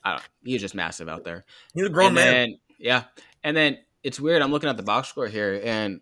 I 0.05 0.13
don't 0.13 0.29
he 0.45 0.53
was 0.55 0.63
just 0.63 0.75
massive 0.75 1.09
out 1.09 1.25
there. 1.25 1.45
He's 1.75 1.87
a 1.87 1.91
grown 1.91 2.09
and 2.09 2.15
man. 2.15 2.33
Then, 2.33 2.59
yeah. 2.79 3.05
And 3.45 3.57
then 3.57 3.79
it's 4.03 4.21
weird. 4.21 4.43
I'm 4.43 4.51
looking 4.51 4.71
at 4.71 4.77
the 4.77 4.83
box 4.83 5.09
score 5.09 5.27
here 5.27 5.61
and 5.63 6.01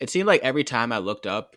it 0.00 0.10
seemed 0.10 0.26
like 0.26 0.42
every 0.42 0.64
time 0.64 0.92
I 0.92 0.98
looked 0.98 1.26
up 1.26 1.56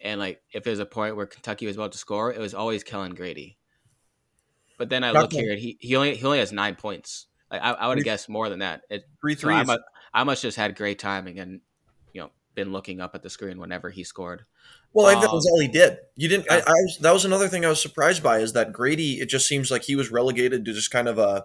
and 0.00 0.18
like 0.20 0.42
if 0.52 0.64
there's 0.64 0.78
a 0.78 0.86
point 0.86 1.16
where 1.16 1.26
Kentucky 1.26 1.66
was 1.66 1.76
about 1.76 1.92
to 1.92 1.98
score, 1.98 2.32
it 2.32 2.40
was 2.40 2.54
always 2.54 2.84
Kellan 2.84 3.14
Grady. 3.14 3.56
But 4.78 4.90
then 4.90 5.04
I 5.04 5.12
Not 5.12 5.22
look 5.22 5.32
here 5.32 5.52
and 5.52 5.60
he, 5.60 5.78
he 5.80 5.96
only 5.96 6.16
he 6.16 6.24
only 6.24 6.38
has 6.38 6.52
nine 6.52 6.74
points. 6.74 7.26
Like 7.50 7.62
I, 7.62 7.72
I 7.72 7.88
would 7.88 7.98
have 7.98 8.04
guessed 8.04 8.28
more 8.28 8.48
than 8.48 8.58
that. 8.60 8.82
It, 8.90 9.04
three 9.20 9.34
threes. 9.34 9.56
So 9.56 9.60
I, 9.60 9.64
must, 9.64 9.80
I 10.12 10.24
must 10.24 10.42
just 10.42 10.56
had 10.56 10.76
great 10.76 10.98
timing 10.98 11.38
and 11.38 11.60
you 12.12 12.20
know 12.20 12.30
been 12.54 12.72
looking 12.72 13.00
up 13.00 13.14
at 13.14 13.22
the 13.22 13.30
screen 13.30 13.58
whenever 13.58 13.90
he 13.90 14.04
scored. 14.04 14.44
Well, 14.92 15.14
um, 15.14 15.20
that 15.20 15.30
was 15.30 15.46
all 15.46 15.60
he 15.60 15.68
did. 15.68 15.98
You 16.16 16.28
didn't. 16.28 16.50
I, 16.50 16.58
I 16.58 16.60
was, 16.60 16.98
that 17.02 17.12
was 17.12 17.24
another 17.24 17.48
thing 17.48 17.64
I 17.64 17.68
was 17.68 17.80
surprised 17.80 18.22
by 18.22 18.38
is 18.38 18.52
that 18.54 18.72
Grady. 18.72 19.20
It 19.20 19.28
just 19.28 19.46
seems 19.46 19.70
like 19.70 19.84
he 19.84 19.96
was 19.96 20.10
relegated 20.10 20.64
to 20.64 20.72
just 20.72 20.90
kind 20.90 21.08
of 21.08 21.18
a 21.18 21.44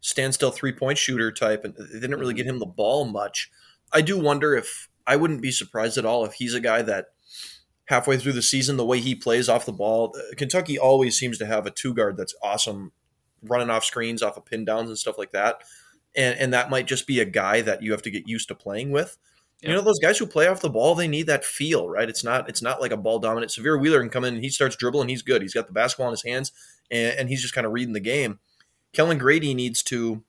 standstill 0.00 0.50
three 0.50 0.72
point 0.72 0.98
shooter 0.98 1.32
type, 1.32 1.64
and 1.64 1.74
they 1.76 2.00
didn't 2.00 2.18
really 2.18 2.34
mm-hmm. 2.34 2.38
get 2.38 2.46
him 2.46 2.58
the 2.58 2.66
ball 2.66 3.04
much. 3.04 3.50
I 3.92 4.02
do 4.02 4.18
wonder 4.18 4.54
if 4.54 4.88
I 5.06 5.16
wouldn't 5.16 5.42
be 5.42 5.50
surprised 5.50 5.98
at 5.98 6.04
all 6.04 6.24
if 6.24 6.34
he's 6.34 6.54
a 6.54 6.60
guy 6.60 6.82
that 6.82 7.06
halfway 7.90 8.16
through 8.16 8.32
the 8.32 8.40
season, 8.40 8.76
the 8.76 8.86
way 8.86 9.00
he 9.00 9.16
plays 9.16 9.48
off 9.48 9.66
the 9.66 9.72
ball, 9.72 10.14
uh, 10.16 10.34
Kentucky 10.36 10.78
always 10.78 11.18
seems 11.18 11.36
to 11.38 11.44
have 11.44 11.66
a 11.66 11.72
two 11.72 11.92
guard 11.92 12.16
that's 12.16 12.36
awesome, 12.40 12.92
running 13.42 13.68
off 13.68 13.84
screens, 13.84 14.22
off 14.22 14.36
of 14.36 14.46
pin 14.46 14.64
downs 14.64 14.88
and 14.88 14.96
stuff 14.96 15.18
like 15.18 15.32
that. 15.32 15.62
And 16.16 16.38
and 16.38 16.54
that 16.54 16.70
might 16.70 16.86
just 16.86 17.06
be 17.06 17.18
a 17.18 17.24
guy 17.24 17.60
that 17.62 17.82
you 17.82 17.90
have 17.90 18.02
to 18.02 18.10
get 18.10 18.28
used 18.28 18.46
to 18.48 18.54
playing 18.54 18.92
with. 18.92 19.18
Yeah. 19.60 19.70
You 19.70 19.74
know, 19.74 19.82
those 19.82 19.98
guys 19.98 20.18
who 20.18 20.26
play 20.26 20.46
off 20.46 20.60
the 20.60 20.70
ball, 20.70 20.94
they 20.94 21.08
need 21.08 21.26
that 21.26 21.44
feel, 21.44 21.88
right? 21.88 22.08
It's 22.08 22.22
not 22.22 22.48
it's 22.48 22.62
not 22.62 22.80
like 22.80 22.92
a 22.92 22.96
ball 22.96 23.18
dominant. 23.18 23.50
Sahvir 23.50 23.80
Wheeler 23.80 24.00
can 24.00 24.08
come 24.08 24.24
in 24.24 24.34
and 24.34 24.42
he 24.42 24.50
starts 24.50 24.76
dribbling, 24.76 25.08
he's 25.08 25.22
good. 25.22 25.42
He's 25.42 25.54
got 25.54 25.66
the 25.66 25.72
basketball 25.72 26.08
in 26.08 26.12
his 26.12 26.22
hands, 26.22 26.52
and, 26.92 27.18
and 27.18 27.28
he's 27.28 27.42
just 27.42 27.54
kind 27.54 27.66
of 27.66 27.72
reading 27.72 27.92
the 27.92 28.00
game. 28.00 28.38
Kellan 28.92 29.18
Grady 29.18 29.52
needs 29.52 29.82
to 29.84 30.22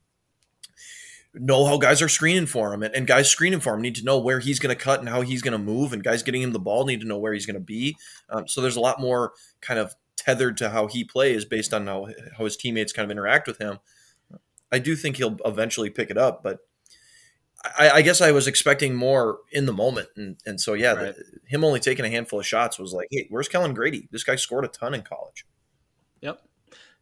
know 1.34 1.66
how 1.66 1.78
guys 1.78 2.02
are 2.02 2.10
screening 2.10 2.46
for 2.46 2.74
him, 2.74 2.84
and, 2.84 2.94
and 2.94 3.08
guys 3.08 3.30
screening 3.30 3.60
for 3.60 3.74
him 3.74 3.82
need 3.82 3.96
to 3.96 4.04
know 4.04 4.20
where 4.20 4.40
he's 4.40 4.60
going 4.60 4.76
to 4.76 4.82
cut 4.82 5.00
and 5.00 5.10
how 5.10 5.22
he's 5.22 5.42
going 5.42 5.54
to 5.54 5.58
move, 5.58 5.94
and 5.94 6.04
guys 6.04 6.24
getting 6.24 6.42
him 6.42 6.52
the 6.52 6.60
ball 6.60 6.86
need 6.86 7.02
to 7.02 7.08
know 7.08 7.18
where 7.18 7.34
he's 7.34 7.46
going 7.46 7.56
to 7.56 7.60
be. 7.60 7.96
Um, 8.30 8.48
so 8.48 8.62
there's 8.62 8.76
a 8.76 8.82
lot 8.82 9.00
more 9.00 9.34
kind 9.62 9.80
of 9.80 9.96
tethered 10.18 10.58
to 10.58 10.70
how 10.70 10.88
he 10.88 11.04
plays 11.04 11.46
based 11.46 11.74
on 11.74 11.88
how 11.88 12.08
how 12.38 12.44
his 12.44 12.58
teammates 12.58 12.94
kind 12.94 13.06
of 13.06 13.12
interact 13.12 13.48
with 13.48 13.58
him. 13.60 13.80
I 14.72 14.80
do 14.80 14.96
think 14.96 15.18
he'll 15.18 15.38
eventually 15.46 15.90
pick 15.90 16.10
it 16.10 16.18
up, 16.18 16.44
but 16.44 16.60
I, 17.78 17.90
I 17.90 18.02
guess 18.02 18.22
I 18.22 18.32
was 18.32 18.48
expecting 18.48 18.96
more 18.96 19.40
in 19.52 19.66
the 19.66 19.74
moment, 19.74 20.10
and 20.16 20.38
and 20.46 20.60
so 20.60 20.74
yeah, 20.74 20.94
right. 20.94 21.16
the, 21.16 21.24
him 21.48 21.64
only 21.64 21.80
taking 21.80 22.06
a 22.06 22.10
handful 22.10 22.40
of 22.40 22.46
shots 22.46 22.80
was 22.80 22.94
like, 22.94 23.08
hey, 23.12 23.28
where's 23.30 23.48
Kellan 23.48 23.74
Grady? 23.74 24.08
This 24.12 24.24
guy 24.24 24.36
scored 24.36 24.66
a 24.66 24.68
ton 24.68 24.94
in 24.94 25.02
college. 25.02 25.46
Yep. 26.22 26.42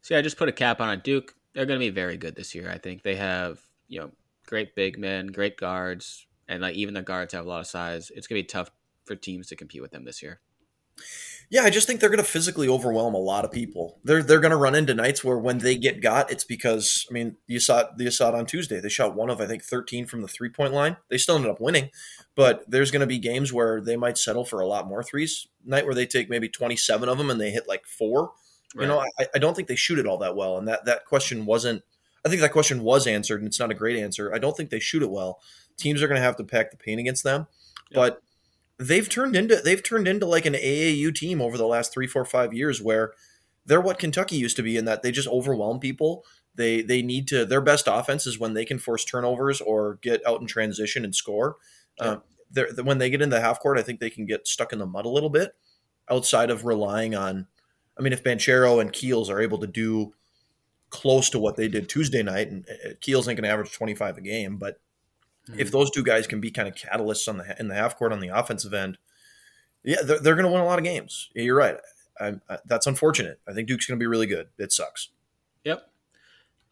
see 0.02 0.14
I 0.14 0.22
just 0.22 0.36
put 0.36 0.48
a 0.48 0.52
cap 0.52 0.80
on 0.80 0.90
it. 0.90 1.04
Duke. 1.04 1.34
They're 1.52 1.66
going 1.66 1.80
to 1.80 1.84
be 1.84 1.90
very 1.90 2.16
good 2.16 2.36
this 2.36 2.54
year. 2.54 2.70
I 2.70 2.78
think 2.78 3.02
they 3.02 3.16
have 3.16 3.58
you 3.88 3.98
know 3.98 4.10
great 4.50 4.74
big 4.74 4.98
men, 4.98 5.28
great 5.28 5.56
guards, 5.56 6.26
and 6.48 6.60
like 6.60 6.74
even 6.74 6.92
the 6.94 7.02
guards 7.02 7.32
have 7.32 7.46
a 7.46 7.48
lot 7.48 7.60
of 7.60 7.66
size. 7.66 8.12
It's 8.14 8.26
gonna 8.26 8.40
be 8.40 8.44
tough 8.44 8.70
for 9.06 9.16
teams 9.16 9.48
to 9.48 9.56
compete 9.56 9.80
with 9.80 9.92
them 9.92 10.04
this 10.04 10.22
year. 10.22 10.40
Yeah, 11.50 11.62
I 11.62 11.70
just 11.70 11.88
think 11.88 11.98
they're 11.98 12.10
going 12.10 12.18
to 12.18 12.24
physically 12.24 12.68
overwhelm 12.68 13.14
a 13.14 13.18
lot 13.18 13.44
of 13.44 13.50
people. 13.50 13.98
They're 14.04 14.22
they're 14.22 14.38
going 14.38 14.52
to 14.52 14.56
run 14.56 14.76
into 14.76 14.94
nights 14.94 15.24
where 15.24 15.36
when 15.36 15.58
they 15.58 15.76
get 15.76 16.00
got, 16.00 16.30
it's 16.30 16.44
because 16.44 17.06
I 17.10 17.12
mean 17.12 17.36
you 17.48 17.58
saw 17.58 17.80
it, 17.80 17.86
you 17.98 18.10
saw 18.12 18.28
it 18.28 18.36
on 18.36 18.46
Tuesday. 18.46 18.78
They 18.78 18.88
shot 18.88 19.16
one 19.16 19.30
of 19.30 19.40
I 19.40 19.46
think 19.46 19.64
thirteen 19.64 20.06
from 20.06 20.22
the 20.22 20.28
three 20.28 20.48
point 20.48 20.72
line. 20.72 20.96
They 21.08 21.18
still 21.18 21.34
ended 21.34 21.50
up 21.50 21.60
winning, 21.60 21.90
but 22.36 22.70
there's 22.70 22.92
going 22.92 23.00
to 23.00 23.06
be 23.06 23.18
games 23.18 23.52
where 23.52 23.80
they 23.80 23.96
might 23.96 24.16
settle 24.16 24.44
for 24.44 24.60
a 24.60 24.66
lot 24.66 24.86
more 24.86 25.02
threes. 25.02 25.48
Night 25.64 25.86
where 25.86 25.94
they 25.94 26.06
take 26.06 26.30
maybe 26.30 26.48
twenty 26.48 26.76
seven 26.76 27.08
of 27.08 27.18
them 27.18 27.30
and 27.30 27.40
they 27.40 27.50
hit 27.50 27.66
like 27.66 27.84
four. 27.84 28.30
Right. 28.76 28.82
You 28.82 28.88
know, 28.88 29.04
I, 29.18 29.26
I 29.34 29.38
don't 29.38 29.56
think 29.56 29.66
they 29.66 29.74
shoot 29.74 29.98
it 29.98 30.06
all 30.06 30.18
that 30.18 30.36
well, 30.36 30.56
and 30.56 30.68
that 30.68 30.84
that 30.84 31.04
question 31.04 31.46
wasn't 31.46 31.82
I 32.24 32.28
think 32.28 32.40
that 32.42 32.52
question 32.52 32.82
was 32.82 33.06
answered, 33.06 33.40
and 33.40 33.48
it's 33.48 33.58
not 33.58 33.70
a 33.70 33.74
great 33.74 33.98
answer. 33.98 34.34
I 34.34 34.38
don't 34.38 34.56
think 34.56 34.70
they 34.70 34.80
shoot 34.80 35.02
it 35.02 35.10
well. 35.10 35.40
Teams 35.76 36.02
are 36.02 36.08
going 36.08 36.20
to 36.20 36.24
have 36.24 36.36
to 36.36 36.44
pack 36.44 36.70
the 36.70 36.76
paint 36.76 37.00
against 37.00 37.24
them, 37.24 37.46
yeah. 37.90 37.96
but 37.96 38.22
they've 38.78 39.08
turned 39.08 39.36
into 39.36 39.56
they've 39.56 39.82
turned 39.82 40.08
into 40.08 40.26
like 40.26 40.46
an 40.46 40.54
AAU 40.54 41.14
team 41.14 41.40
over 41.40 41.56
the 41.56 41.66
last 41.66 41.92
three, 41.92 42.06
four, 42.06 42.24
five 42.24 42.52
years, 42.52 42.82
where 42.82 43.12
they're 43.64 43.80
what 43.80 43.98
Kentucky 43.98 44.36
used 44.36 44.56
to 44.56 44.62
be 44.62 44.76
in 44.76 44.84
that 44.86 45.02
they 45.02 45.12
just 45.12 45.28
overwhelm 45.28 45.80
people. 45.80 46.24
They 46.54 46.82
they 46.82 47.02
need 47.02 47.28
to 47.28 47.44
their 47.44 47.60
best 47.60 47.86
offense 47.86 48.26
is 48.26 48.38
when 48.38 48.54
they 48.54 48.64
can 48.64 48.78
force 48.78 49.04
turnovers 49.04 49.60
or 49.60 49.98
get 50.02 50.26
out 50.26 50.40
in 50.40 50.46
transition 50.46 51.04
and 51.04 51.14
score. 51.14 51.56
Yeah. 52.00 52.06
Uh, 52.06 52.82
when 52.82 52.98
they 52.98 53.10
get 53.10 53.22
into 53.22 53.36
the 53.36 53.42
half 53.42 53.60
court, 53.60 53.78
I 53.78 53.82
think 53.82 54.00
they 54.00 54.10
can 54.10 54.26
get 54.26 54.48
stuck 54.48 54.72
in 54.72 54.80
the 54.80 54.86
mud 54.86 55.04
a 55.04 55.10
little 55.10 55.30
bit. 55.30 55.52
Outside 56.10 56.50
of 56.50 56.64
relying 56.64 57.14
on, 57.14 57.46
I 57.96 58.02
mean, 58.02 58.12
if 58.12 58.24
Banchero 58.24 58.80
and 58.80 58.92
Keels 58.92 59.30
are 59.30 59.40
able 59.40 59.58
to 59.58 59.68
do 59.68 60.14
close 60.90 61.30
to 61.30 61.38
what 61.38 61.56
they 61.56 61.68
did 61.68 61.88
Tuesday 61.88 62.22
night. 62.22 62.50
And 62.50 62.66
uh, 62.68 62.90
Keels 63.00 63.28
ain't 63.28 63.36
going 63.36 63.48
to 63.48 63.52
average 63.52 63.72
25 63.72 64.18
a 64.18 64.20
game, 64.20 64.56
but 64.56 64.80
mm-hmm. 65.48 65.58
if 65.58 65.70
those 65.70 65.90
two 65.90 66.02
guys 66.02 66.26
can 66.26 66.40
be 66.40 66.50
kind 66.50 66.68
of 66.68 66.74
catalysts 66.74 67.28
on 67.28 67.38
the 67.38 67.56
in 67.58 67.68
the 67.68 67.74
half 67.74 67.96
court 67.96 68.12
on 68.12 68.20
the 68.20 68.28
offensive 68.28 68.74
end, 68.74 68.98
yeah, 69.84 70.02
they're, 70.04 70.18
they're 70.18 70.34
going 70.34 70.46
to 70.46 70.52
win 70.52 70.60
a 70.60 70.66
lot 70.66 70.78
of 70.78 70.84
games. 70.84 71.30
Yeah, 71.34 71.44
you're 71.44 71.56
right. 71.56 71.76
I, 72.20 72.34
I, 72.48 72.58
that's 72.66 72.86
unfortunate. 72.86 73.40
I 73.48 73.54
think 73.54 73.66
Duke's 73.66 73.86
going 73.86 73.98
to 73.98 74.02
be 74.02 74.06
really 74.06 74.26
good. 74.26 74.48
It 74.58 74.72
sucks. 74.72 75.08
Yep. 75.64 75.90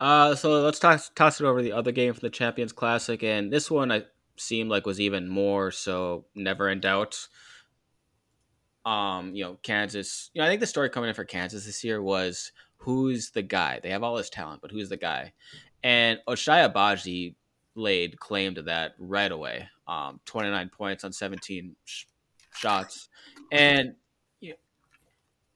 Uh, 0.00 0.34
so 0.34 0.60
let's 0.62 0.78
toss, 0.78 1.10
toss 1.14 1.40
it 1.40 1.46
over 1.46 1.62
the 1.62 1.72
other 1.72 1.90
game 1.90 2.12
for 2.12 2.20
the 2.20 2.30
Champions 2.30 2.72
Classic, 2.72 3.22
and 3.22 3.52
this 3.52 3.70
one 3.70 3.90
I 3.90 4.04
seemed 4.36 4.70
like 4.70 4.86
was 4.86 5.00
even 5.00 5.28
more 5.28 5.70
so 5.70 6.26
never 6.34 6.68
in 6.68 6.80
doubt. 6.80 7.28
Um, 8.84 9.34
you 9.34 9.44
know, 9.44 9.58
Kansas. 9.62 10.30
You 10.34 10.40
know, 10.40 10.46
I 10.46 10.50
think 10.50 10.60
the 10.60 10.66
story 10.66 10.88
coming 10.88 11.08
in 11.08 11.14
for 11.14 11.24
Kansas 11.24 11.66
this 11.66 11.82
year 11.82 12.00
was 12.00 12.52
who's 12.78 13.30
the 13.30 13.42
guy? 13.42 13.80
They 13.82 13.90
have 13.90 14.02
all 14.02 14.16
this 14.16 14.30
talent, 14.30 14.62
but 14.62 14.70
who's 14.70 14.88
the 14.88 14.96
guy? 14.96 15.32
And 15.82 16.18
Ochai 16.28 16.72
Agbaji 16.72 17.34
laid 17.74 18.18
claim 18.18 18.54
to 18.56 18.62
that 18.62 18.94
right 18.98 19.30
away. 19.30 19.68
Um, 19.86 20.20
29 20.24 20.70
points 20.70 21.04
on 21.04 21.12
17 21.12 21.76
sh- 21.84 22.04
shots. 22.54 23.08
And 23.52 23.94
you 24.40 24.50
know, 24.50 24.56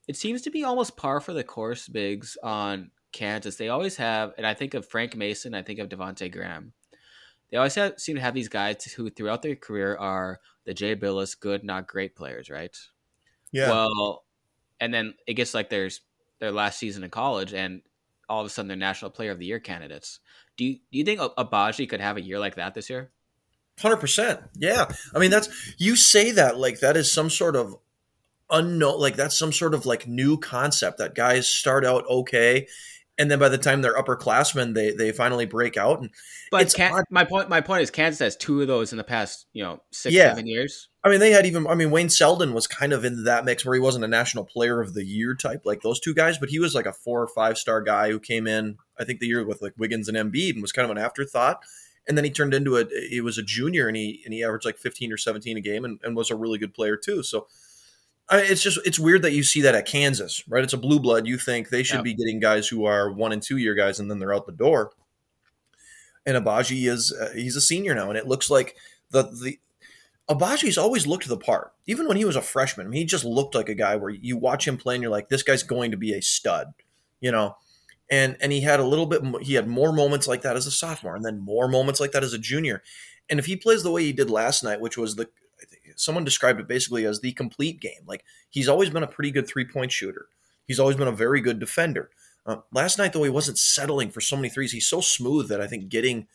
it 0.09 0.17
seems 0.17 0.43
to 0.43 0.51
be 0.51 0.65
almost 0.65 0.97
par 0.97 1.21
for 1.21 1.33
the 1.33 1.45
course, 1.45 1.89
Biggs, 1.89 2.37
on 2.43 2.91
Kansas. 3.13 3.57
They 3.57 3.69
always 3.69 3.97
have, 3.97 4.33
and 4.37 4.47
I 4.47 4.55
think 4.55 4.75
of 4.75 4.89
Frank 4.89 5.17
Mason, 5.17 5.55
I 5.55 5.63
think 5.63 5.79
of 5.79 5.89
Devonte 5.89 6.33
Graham. 6.33 6.73
They 7.51 7.59
always 7.59 7.75
have, 7.75 8.01
seem 8.01 8.17
to 8.17 8.23
have 8.23 8.35
these 8.35 8.49
guys 8.49 8.83
who, 8.85 9.11
throughout 9.11 9.43
their 9.43 9.57
career, 9.57 9.95
are 9.97 10.41
the 10.65 10.73
Jay 10.73 10.97
Bilas 10.97 11.39
good, 11.39 11.65
not 11.65 11.87
great 11.87 12.17
players, 12.17 12.49
right? 12.49 12.75
Yeah. 13.51 13.69
Well, 13.69 14.25
and 14.81 14.93
then 14.93 15.15
it 15.27 15.35
gets 15.35 15.53
like 15.53 15.69
there's 15.69 16.01
their 16.43 16.51
last 16.51 16.81
season 16.81 17.05
in 17.05 17.11
college, 17.11 17.55
and 17.55 17.83
all 18.29 18.41
of 18.41 18.47
a 18.47 18.51
sudden 18.51 18.67
they're 18.67 18.77
National 18.77 19.13
Player 19.13 19.31
of 19.31 19.39
the 19.39 19.47
Year 19.47 19.61
candidates. 19.61 20.19
Do 20.57 20.65
you 20.65 20.75
do 20.91 20.99
you 20.99 21.05
think 21.05 21.21
Agbaji 21.21 21.89
could 21.89 22.01
have 22.01 22.17
a 22.17 22.21
year 22.21 22.41
like 22.41 22.57
that 22.57 22.75
this 22.75 22.91
year? 22.91 23.13
Hundred 23.81 23.99
percent. 23.99 24.41
Yeah. 24.57 24.87
I 25.15 25.21
mean, 25.21 25.31
that's 25.31 25.49
you 25.79 25.95
say 25.95 26.33
that 26.33 26.59
like 26.59 26.81
that 26.81 26.97
is 26.97 27.11
some 27.11 27.31
sort 27.31 27.55
of 27.55 27.77
unknown, 28.51 28.99
like 28.99 29.15
that's 29.15 29.39
some 29.39 29.53
sort 29.53 29.73
of 29.73 29.87
like 29.87 30.09
new 30.09 30.37
concept 30.37 30.99
that 30.99 31.15
guys 31.15 31.47
start 31.47 31.87
out 31.87 32.05
okay 32.11 32.67
and 33.23 33.31
then 33.31 33.39
by 33.39 33.49
the 33.49 33.57
time 33.57 33.83
they're 33.83 33.95
upperclassmen, 33.95 34.75
they 34.75 34.91
they 34.91 35.13
finally 35.13 35.47
break 35.47 35.77
out. 35.77 36.01
And 36.01 36.11
but 36.51 36.75
Can- 36.75 37.05
my 37.09 37.25
point 37.25 37.49
my 37.49 37.61
point 37.61 37.83
is 37.83 37.91
Kansas 37.91 38.19
has 38.19 38.37
two 38.37 38.61
of 38.61 38.67
those 38.67 38.93
in 38.93 38.99
the 38.99 39.05
past 39.05 39.47
you 39.53 39.63
know 39.63 39.81
six 39.93 40.13
yeah. 40.13 40.31
seven 40.31 40.49
years. 40.49 40.89
I 41.05 41.09
mean, 41.09 41.21
they 41.21 41.31
had 41.31 41.47
even. 41.47 41.69
I 41.69 41.77
mean, 41.77 41.93
Wayne 41.93 42.09
Selden 42.09 42.53
was 42.53 42.67
kind 42.67 42.93
of 42.93 43.05
in 43.05 43.23
that 43.25 43.45
mix 43.45 43.65
where 43.65 43.75
he 43.75 43.81
wasn't 43.81 44.05
a 44.05 44.09
national 44.09 44.45
player 44.45 44.81
of 44.81 44.95
the 44.95 45.05
year 45.05 45.37
type 45.37 45.63
like 45.65 45.83
those 45.83 46.01
two 46.01 46.15
guys, 46.15 46.37
but 46.37 46.49
he 46.49 46.59
was 46.59 46.75
like 46.75 46.87
a 46.87 46.93
four 46.93 47.23
or 47.23 47.29
five 47.29 47.57
star 47.59 47.81
guy 47.81 48.11
who 48.11 48.19
came 48.19 48.49
in. 48.49 48.77
I 48.99 49.05
think 49.05 49.21
the 49.21 49.29
year 49.29 49.45
with 49.45 49.63
like 49.63 49.75
Wiggins 49.79 50.09
and 50.09 50.17
Embiid 50.17 50.55
and 50.55 50.63
was 50.63 50.73
kind 50.73 50.85
of 50.85 50.91
an 50.91 51.03
afterthought. 51.03 51.63
And 52.09 52.19
then 52.19 52.25
he 52.25 52.31
turned 52.31 52.55
into 52.55 52.77
a. 52.77 52.87
He 53.09 53.21
was 53.21 53.39
a 53.39 53.43
junior 53.45 53.87
and 53.87 53.97
he 53.97 54.23
and 54.25 54.35
he 54.35 54.43
averaged 54.43 54.67
like 54.67 54.79
fifteen 54.79 55.13
or 55.13 55.17
seventeen 55.17 55.57
a 55.57 55.61
game 55.61 55.85
and, 55.85 56.01
and 56.03 56.17
was 56.17 56.33
a 56.33 56.37
really 56.37 56.59
good 56.59 56.75
player 56.75 56.97
too. 56.97 57.23
So 57.23 57.47
I 58.33 58.37
mean, 58.39 58.47
it's 58.51 58.63
just 58.63 58.79
it's 58.87 58.99
weird 58.99 59.21
that 59.23 59.33
you 59.33 59.43
see 59.43 59.61
that 59.61 59.75
at 59.75 59.85
Kansas, 59.85 60.43
right? 60.49 60.65
It's 60.65 60.73
a 60.73 60.79
blue 60.79 60.99
blood. 60.99 61.27
You 61.27 61.37
think 61.37 61.69
they 61.69 61.83
should 61.83 62.03
be 62.03 62.15
getting 62.15 62.41
guys 62.41 62.67
who 62.67 62.87
are 62.87 63.13
one 63.13 63.31
and 63.31 63.43
two 63.43 63.59
year 63.59 63.75
guys, 63.75 64.01
and 64.01 64.11
then 64.11 64.19
they're 64.19 64.33
out 64.33 64.47
the 64.47 64.53
door. 64.53 64.93
And 66.25 66.43
Agbaji 66.43 66.91
is 66.91 67.13
uh, 67.13 67.29
he's 67.35 67.57
a 67.57 67.61
senior 67.61 67.95
now, 67.95 68.09
and 68.09 68.17
it 68.17 68.27
looks 68.27 68.49
like 68.49 68.75
the 69.11 69.25
the 69.25 69.59
Agbaji's 70.31 70.79
always 70.79 71.07
looked 71.07 71.29
the 71.29 71.37
part. 71.37 71.73
Even 71.87 72.09
when 72.09 72.17
he 72.17 72.25
was 72.25 72.37
a 72.37 72.41
freshman, 72.41 72.87
I 72.87 72.89
mean, 72.89 73.01
he 73.01 73.05
just 73.05 73.27
looked 73.27 73.55
like 73.55 73.69
a 73.69 73.75
guy 73.75 73.97
where 73.97 74.11
you 74.11 74.39
watch 74.39 74.67
him 74.67 74.79
play 74.79 74.95
and 74.95 75.03
you're 75.03 75.11
like, 75.11 75.29
this 75.29 75.43
guy's 75.43 75.63
going 75.63 75.91
to 75.91 75.99
be 75.99 76.15
a 76.15 76.23
stud, 76.23 76.69
you 77.21 77.31
know. 77.31 77.57
And 78.11 78.39
and 78.41 78.51
he 78.51 78.63
had 78.63 78.81
a 78.81 78.87
little 78.87 79.05
bit, 79.07 79.23
he 79.43 79.55
had 79.55 79.69
more 79.69 79.93
moments 79.93 80.27
like 80.27 80.41
that 80.41 80.57
as 80.57 80.67
a 80.67 80.71
sophomore, 80.71 81.17
and 81.17 81.25
then 81.25 81.39
more 81.39 81.69
moments 81.69 82.01
like 82.01 82.13
that 82.13 82.25
as 82.25 82.33
a 82.33 82.39
junior. 82.39 82.83
And 83.29 83.39
if 83.39 83.45
he 83.45 83.57
plays 83.57 83.83
the 83.83 83.91
way 83.91 84.05
he 84.05 84.13
did 84.15 84.31
last 84.31 84.65
night, 84.65 84.81
which 84.81 84.97
was 84.97 85.17
the 85.17 85.29
someone 85.97 86.25
described 86.25 86.61
it 86.61 86.69
basically 86.69 87.05
as 87.05 87.21
the 87.21 87.33
complete 87.33 87.81
game. 87.81 88.03
Like 88.07 88.25
he's 88.51 88.69
always 88.69 88.91
been 88.91 89.03
a 89.03 89.09
pretty 89.09 89.31
good 89.31 89.47
three 89.47 89.65
point 89.65 89.93
shooter. 89.93 90.27
He's 90.67 90.81
always 90.81 90.97
been 90.97 91.09
a 91.09 91.13
very 91.13 91.41
good 91.41 91.59
defender. 91.59 92.11
Uh, 92.45 92.57
last 92.73 92.99
night 92.99 93.13
though, 93.13 93.23
he 93.23 93.31
wasn't 93.31 93.59
settling 93.59 94.11
for 94.11 94.21
so 94.21 94.37
many 94.37 94.49
threes. 94.49 94.73
He's 94.73 94.87
so 94.87 95.01
smooth 95.01 95.49
that 95.49 95.61
I 95.61 95.67
think 95.67 95.89
getting 95.89 96.27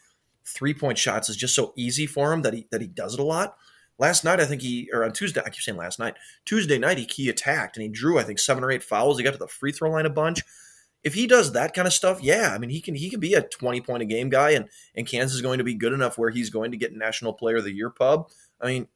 three 0.46 0.74
point 0.74 0.98
shots 0.98 1.30
is 1.30 1.36
just 1.36 1.56
so 1.56 1.74
easy 1.76 2.06
for 2.06 2.32
him 2.32 2.42
that 2.44 2.54
he 2.54 2.68
that 2.72 2.82
he 2.82 2.88
does 2.88 3.14
it 3.14 3.20
a 3.20 3.24
lot. 3.24 3.58
Last 4.00 4.24
night, 4.24 4.40
I 4.40 4.46
think 4.46 4.62
he 4.62 4.90
or 4.94 5.04
on 5.04 5.12
Tuesday, 5.12 5.42
I 5.46 5.50
keep 5.50 5.62
saying 5.62 5.78
last 5.78 6.00
night. 6.00 6.16
Tuesday 6.46 6.78
night, 6.78 7.00
he, 7.00 7.08
he 7.12 7.30
attacked 7.30 7.78
and 7.78 7.84
he 7.84 7.90
drew 7.90 8.20
I 8.20 8.24
think 8.24 8.40
seven 8.40 8.64
or 8.64 8.72
eight 8.72 8.84
fouls. 8.84 9.18
He 9.18 9.24
got 9.24 9.32
to 9.32 9.38
the 9.38 9.48
free 9.48 9.72
throw 9.72 9.92
line 9.92 10.06
a 10.06 10.10
bunch. 10.10 10.44
If 11.04 11.14
he 11.14 11.28
does 11.28 11.54
that 11.54 11.74
kind 11.74 11.88
of 11.88 11.94
stuff, 11.94 12.22
yeah, 12.22 12.52
I 12.54 12.58
mean 12.58 12.70
he 12.70 12.82
can 12.82 12.96
he 12.96 13.10
can 13.10 13.20
be 13.20 13.34
a 13.34 13.42
twenty 13.42 13.82
point 13.82 14.04
a 14.04 14.06
game 14.06 14.30
guy, 14.30 14.52
and 14.52 14.70
and 14.96 15.08
Kansas 15.08 15.36
is 15.36 15.42
going 15.42 15.58
to 15.58 15.64
be 15.64 15.74
good 15.74 15.94
enough 15.94 16.18
where 16.18 16.30
he's 16.30 16.50
going 16.50 16.72
to 16.72 16.78
get 16.78 16.96
National 16.96 17.34
Player 17.34 17.58
of 17.58 17.64
the 17.64 17.72
Year 17.72 17.90
pub. 17.90 18.30
I 18.62 18.68
mean, 18.68 18.88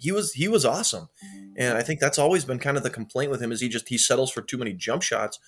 he 0.00 0.12
was 0.12 0.32
he 0.32 0.48
was 0.48 0.64
awesome, 0.64 1.08
and 1.56 1.76
I 1.76 1.82
think 1.82 2.00
that's 2.00 2.18
always 2.18 2.44
been 2.44 2.58
kind 2.58 2.76
of 2.76 2.82
the 2.82 2.90
complaint 2.90 3.30
with 3.30 3.42
him 3.42 3.52
is 3.52 3.60
he 3.60 3.68
just 3.68 3.88
he 3.88 3.98
settles 3.98 4.30
for 4.30 4.42
too 4.42 4.58
many 4.58 4.72
jump 4.72 5.02
shots. 5.02 5.38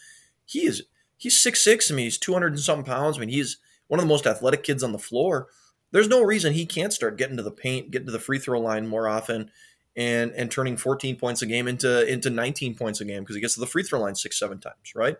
He 0.44 0.66
is 0.66 0.84
he's 1.16 1.40
six 1.40 1.64
six. 1.64 1.90
I 1.90 1.94
mean 1.94 2.04
he's 2.04 2.18
two 2.18 2.32
hundred 2.32 2.52
and 2.52 2.60
something 2.60 2.84
pounds. 2.84 3.16
I 3.16 3.20
mean 3.20 3.30
he's 3.30 3.58
one 3.88 3.98
of 3.98 4.04
the 4.04 4.08
most 4.08 4.26
athletic 4.26 4.62
kids 4.62 4.82
on 4.82 4.92
the 4.92 4.98
floor, 4.98 5.48
there's 5.92 6.08
no 6.08 6.22
reason 6.22 6.54
he 6.54 6.66
can't 6.66 6.92
start 6.92 7.18
getting 7.18 7.36
to 7.36 7.42
the 7.42 7.50
paint, 7.50 7.90
getting 7.90 8.06
to 8.06 8.12
the 8.12 8.18
free 8.18 8.38
throw 8.38 8.58
line 8.60 8.88
more 8.88 9.06
often, 9.06 9.50
and 9.94 10.32
and 10.32 10.50
turning 10.50 10.76
14 10.76 11.16
points 11.16 11.42
a 11.42 11.46
game 11.46 11.68
into 11.68 12.10
into 12.10 12.30
19 12.30 12.74
points 12.74 13.00
a 13.00 13.04
game 13.04 13.20
because 13.20 13.36
he 13.36 13.42
gets 13.42 13.54
to 13.54 13.60
the 13.60 13.66
free 13.66 13.82
throw 13.82 14.00
line 14.00 14.14
six 14.14 14.38
seven 14.38 14.58
times, 14.58 14.94
right? 14.96 15.16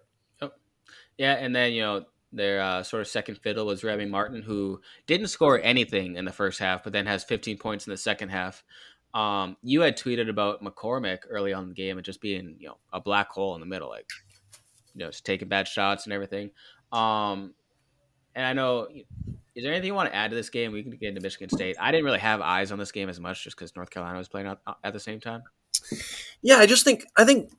Yeah, 1.19 1.35
and 1.35 1.55
then 1.55 1.73
you 1.73 1.83
know 1.83 2.07
their 2.33 2.63
uh, 2.63 2.83
sort 2.83 3.03
of 3.03 3.09
second 3.09 3.37
fiddle 3.37 3.67
was 3.67 3.85
Remy 3.85 4.07
Martin, 4.07 4.41
who 4.41 4.81
didn't 5.07 5.29
score 5.29 5.61
anything 5.63 6.17
in 6.17 6.25
the 6.25 6.33
first 6.33 6.59
half, 6.59 6.83
but 6.83 6.95
then 6.95 7.05
has 7.05 7.23
15 7.25 7.59
points 7.59 7.87
in 7.87 7.91
the 7.91 7.99
second 7.99 8.31
half. 8.31 8.65
Um, 9.15 9.57
you 9.63 9.83
had 9.83 9.99
tweeted 9.99 10.29
about 10.29 10.63
McCormack 10.63 11.19
early 11.29 11.53
on 11.53 11.69
the 11.69 11.75
game 11.75 11.99
and 11.99 12.05
just 12.05 12.21
being 12.21 12.57
you 12.59 12.69
know 12.69 12.79
a 12.93 13.01
black 13.01 13.31
hole 13.31 13.55
in 13.55 13.61
the 13.61 13.67
middle, 13.67 13.89
like 13.89 14.09
you 14.95 15.01
know 15.01 15.11
just 15.11 15.27
taking 15.27 15.49
bad 15.49 15.69
shots 15.69 16.05
and 16.05 16.13
everything. 16.13 16.51
Um, 16.93 17.55
and 18.35 18.47
I 18.47 18.53
know 18.53 18.89
is 19.55 19.65
there 19.65 19.73
anything 19.73 19.89
you 19.89 19.95
want 19.95 20.09
to 20.09 20.17
add 20.17 20.31
to 20.31 20.37
this 20.37 20.49
game? 20.49 20.73
We 20.73 20.83
can 20.83 20.93
get 20.93 21.11
into 21.11 21.21
Michigan 21.21 21.51
State. 21.51 21.77
I 21.79 21.91
didn't 21.91 22.05
really 22.05 22.21
have 22.21 22.41
eyes 22.41 22.73
on 22.73 22.79
this 22.79 22.91
game 22.91 23.09
as 23.09 23.21
much 23.21 23.45
just 23.45 23.57
because 23.57 23.77
North 23.77 23.91
Carolina 23.91 24.19
was 24.19 24.29
playing 24.29 24.55
at 24.83 24.93
the 24.93 25.01
same 25.01 25.21
time. 25.21 25.43
Yeah, 26.41 26.57
I 26.57 26.67
just 26.67 26.85
think 26.85 27.05
I 27.17 27.25
think 27.25 27.51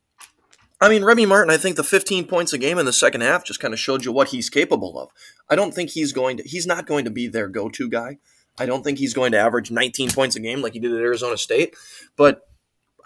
I 0.81 0.89
mean 0.89 1.03
Remy 1.03 1.27
Martin. 1.27 1.53
I 1.53 1.57
think 1.57 1.75
the 1.75 1.83
15 1.83 2.25
points 2.25 2.51
a 2.53 2.57
game 2.57 2.79
in 2.79 2.85
the 2.85 2.93
second 2.93 3.21
half 3.21 3.45
just 3.45 3.59
kind 3.59 3.73
of 3.73 3.79
showed 3.79 4.05
you 4.05 4.11
what 4.11 4.29
he's 4.29 4.49
capable 4.49 4.99
of. 4.99 5.11
I 5.49 5.55
don't 5.55 5.73
think 5.73 5.91
he's 5.91 6.13
going 6.13 6.37
to. 6.37 6.43
He's 6.43 6.65
not 6.65 6.87
going 6.87 7.05
to 7.05 7.11
be 7.11 7.27
their 7.27 7.47
go-to 7.47 7.89
guy. 7.89 8.17
I 8.59 8.65
don't 8.65 8.83
think 8.83 8.99
he's 8.99 9.13
going 9.13 9.31
to 9.31 9.39
average 9.39 9.71
19 9.71 10.11
points 10.11 10.35
a 10.35 10.39
game 10.39 10.61
like 10.61 10.73
he 10.73 10.79
did 10.79 10.93
at 10.93 11.01
Arizona 11.01 11.37
State. 11.37 11.75
But 12.15 12.47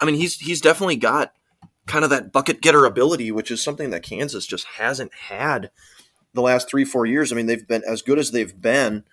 I 0.00 0.04
mean, 0.04 0.16
he's 0.16 0.36
he's 0.36 0.60
definitely 0.60 0.96
got 0.96 1.32
kind 1.86 2.04
of 2.04 2.10
that 2.10 2.32
bucket 2.32 2.60
getter 2.60 2.84
ability, 2.84 3.30
which 3.32 3.50
is 3.50 3.62
something 3.62 3.90
that 3.90 4.02
Kansas 4.02 4.46
just 4.46 4.66
hasn't 4.76 5.12
had 5.14 5.70
the 6.34 6.42
last 6.42 6.68
three 6.68 6.84
four 6.84 7.06
years. 7.06 7.32
I 7.32 7.36
mean, 7.36 7.46
they've 7.46 7.66
been 7.66 7.82
as 7.88 8.02
good 8.02 8.18
as 8.18 8.30
they've 8.30 8.60
been. 8.60 9.04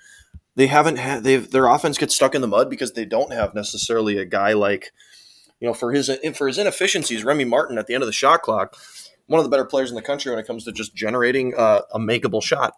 They 0.56 0.68
haven't 0.68 0.98
had 0.98 1.24
they've 1.24 1.50
their 1.50 1.68
offense 1.68 1.98
gets 1.98 2.16
stuck 2.16 2.36
in 2.36 2.42
the 2.42 2.48
mud 2.48 2.70
because 2.70 2.94
they 2.94 3.06
don't 3.06 3.34
have 3.34 3.56
necessarily 3.56 4.18
a 4.18 4.26
guy 4.26 4.54
like 4.54 4.92
you 5.60 5.68
know 5.68 5.74
for 5.74 5.92
his 5.92 6.10
for 6.36 6.48
his 6.48 6.58
inefficiencies. 6.58 7.24
Remy 7.24 7.46
Martin 7.46 7.78
at 7.78 7.88
the 7.88 7.94
end 7.94 8.04
of 8.04 8.08
the 8.08 8.14
shot 8.14 8.42
clock, 8.42 8.76
one 9.28 9.40
of 9.40 9.46
the 9.46 9.50
better 9.50 9.66
players 9.66 9.90
in 9.90 9.96
the 9.96 10.02
country 10.02 10.32
when 10.32 10.40
it 10.40 10.48
comes 10.48 10.66
to 10.66 10.72
just 10.72 10.96
generating 10.96 11.54
uh, 11.56 11.82
a 11.94 12.00
makeable 12.00 12.44
shot. 12.44 12.76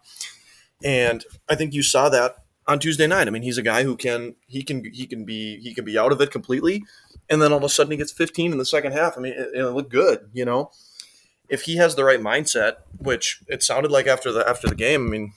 And 0.83 1.25
I 1.49 1.55
think 1.55 1.73
you 1.73 1.81
saw 1.81 2.09
that 2.09 2.35
on 2.67 2.79
Tuesday 2.79 3.07
night. 3.07 3.27
I 3.27 3.31
mean, 3.31 3.43
he's 3.43 3.57
a 3.57 3.63
guy 3.63 3.83
who 3.83 3.95
can 3.95 4.35
he 4.47 4.63
can 4.63 4.83
he 4.93 5.05
can 5.07 5.25
be 5.25 5.59
he 5.59 5.73
can 5.73 5.85
be 5.85 5.97
out 5.97 6.11
of 6.11 6.21
it 6.21 6.31
completely, 6.31 6.83
and 7.29 7.41
then 7.41 7.51
all 7.51 7.59
of 7.59 7.63
a 7.63 7.69
sudden 7.69 7.91
he 7.91 7.97
gets 7.97 8.11
15 8.11 8.51
in 8.51 8.57
the 8.57 8.65
second 8.65 8.93
half. 8.93 9.17
I 9.17 9.21
mean, 9.21 9.33
it, 9.33 9.49
it 9.53 9.65
looked 9.69 9.91
good, 9.91 10.29
you 10.33 10.45
know 10.45 10.71
if 11.49 11.63
he 11.63 11.77
has 11.77 11.95
the 11.95 12.03
right 12.03 12.21
mindset, 12.21 12.77
which 12.97 13.41
it 13.47 13.63
sounded 13.63 13.91
like 13.91 14.07
after 14.07 14.31
the 14.31 14.47
after 14.47 14.67
the 14.67 14.75
game, 14.75 15.07
I 15.07 15.09
mean, 15.09 15.33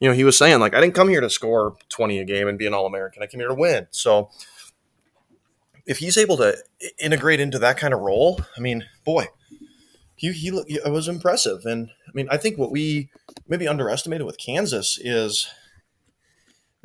you 0.00 0.08
know, 0.08 0.14
he 0.14 0.24
was 0.24 0.36
saying 0.36 0.60
like 0.60 0.74
I 0.74 0.80
didn't 0.80 0.94
come 0.94 1.08
here 1.08 1.20
to 1.20 1.30
score 1.30 1.76
20 1.88 2.18
a 2.18 2.24
game 2.24 2.48
and 2.48 2.58
be 2.58 2.66
an 2.66 2.74
all 2.74 2.86
American. 2.86 3.22
I 3.22 3.26
came 3.26 3.40
here 3.40 3.48
to 3.48 3.54
win. 3.54 3.86
So 3.90 4.30
if 5.86 5.98
he's 5.98 6.16
able 6.16 6.36
to 6.38 6.56
integrate 6.98 7.40
into 7.40 7.58
that 7.60 7.76
kind 7.78 7.94
of 7.94 8.00
role, 8.00 8.40
I 8.56 8.60
mean, 8.60 8.84
boy, 9.04 9.26
he 10.16 10.32
he 10.32 10.48
it 10.48 10.90
was 10.90 11.08
impressive. 11.08 11.64
And 11.64 11.90
I 12.08 12.10
mean, 12.12 12.28
I 12.30 12.36
think 12.36 12.58
what 12.58 12.72
we 12.72 13.10
maybe 13.46 13.68
underestimated 13.68 14.26
with 14.26 14.38
Kansas 14.38 14.98
is 15.00 15.48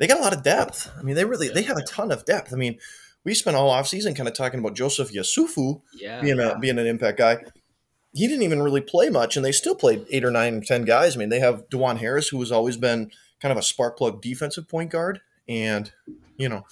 they 0.00 0.08
got 0.08 0.18
a 0.18 0.22
lot 0.22 0.34
of 0.34 0.42
depth. 0.42 0.90
I 0.98 1.02
mean, 1.02 1.14
they 1.14 1.24
really 1.24 1.48
they 1.48 1.62
have 1.62 1.76
a 1.76 1.84
ton 1.84 2.10
of 2.10 2.24
depth. 2.24 2.52
I 2.52 2.56
mean, 2.56 2.80
we 3.22 3.34
spent 3.34 3.56
all 3.56 3.70
off 3.70 3.86
season 3.86 4.16
kind 4.16 4.28
of 4.28 4.34
talking 4.34 4.58
about 4.58 4.74
Joseph 4.74 5.12
Yesufu 5.12 5.80
yeah, 5.94 6.20
being 6.20 6.40
a 6.40 6.58
being 6.58 6.78
an 6.80 6.86
impact 6.88 7.18
guy 7.18 7.44
he 8.12 8.26
didn't 8.26 8.42
even 8.42 8.62
really 8.62 8.80
play 8.80 9.08
much, 9.08 9.36
and 9.36 9.44
they 9.44 9.52
still 9.52 9.74
played 9.74 10.04
eight 10.10 10.24
or 10.24 10.30
nine 10.30 10.56
or 10.56 10.60
ten 10.62 10.84
guys. 10.84 11.14
I 11.14 11.18
mean, 11.18 11.28
they 11.28 11.40
have 11.40 11.68
Dajuan 11.68 11.98
Harris, 11.98 12.28
who 12.28 12.40
has 12.40 12.50
always 12.50 12.76
been 12.76 13.10
kind 13.40 13.52
of 13.52 13.58
a 13.58 13.62
spark 13.62 13.96
plug 13.96 14.20
defensive 14.20 14.68
point 14.68 14.90
guard, 14.90 15.20
and 15.48 15.92
you 16.36 16.48
know, 16.48 16.66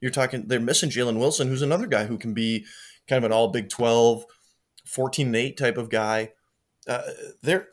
you're 0.00 0.10
talking 0.10 0.48
they're 0.48 0.60
missing 0.60 0.90
Jalen 0.90 1.18
Wilson, 1.18 1.48
who's 1.48 1.62
another 1.62 1.86
guy 1.86 2.06
who 2.06 2.18
can 2.18 2.34
be 2.34 2.64
kind 3.06 3.24
of 3.24 3.30
an 3.30 3.32
all 3.34 3.48
Big 3.48 3.68
12, 3.68 4.24
14 4.86 5.26
and 5.26 5.36
eight 5.36 5.56
type 5.56 5.76
of 5.76 5.90
guy. 5.90 6.32
Uh, 6.88 7.02
they're 7.42 7.68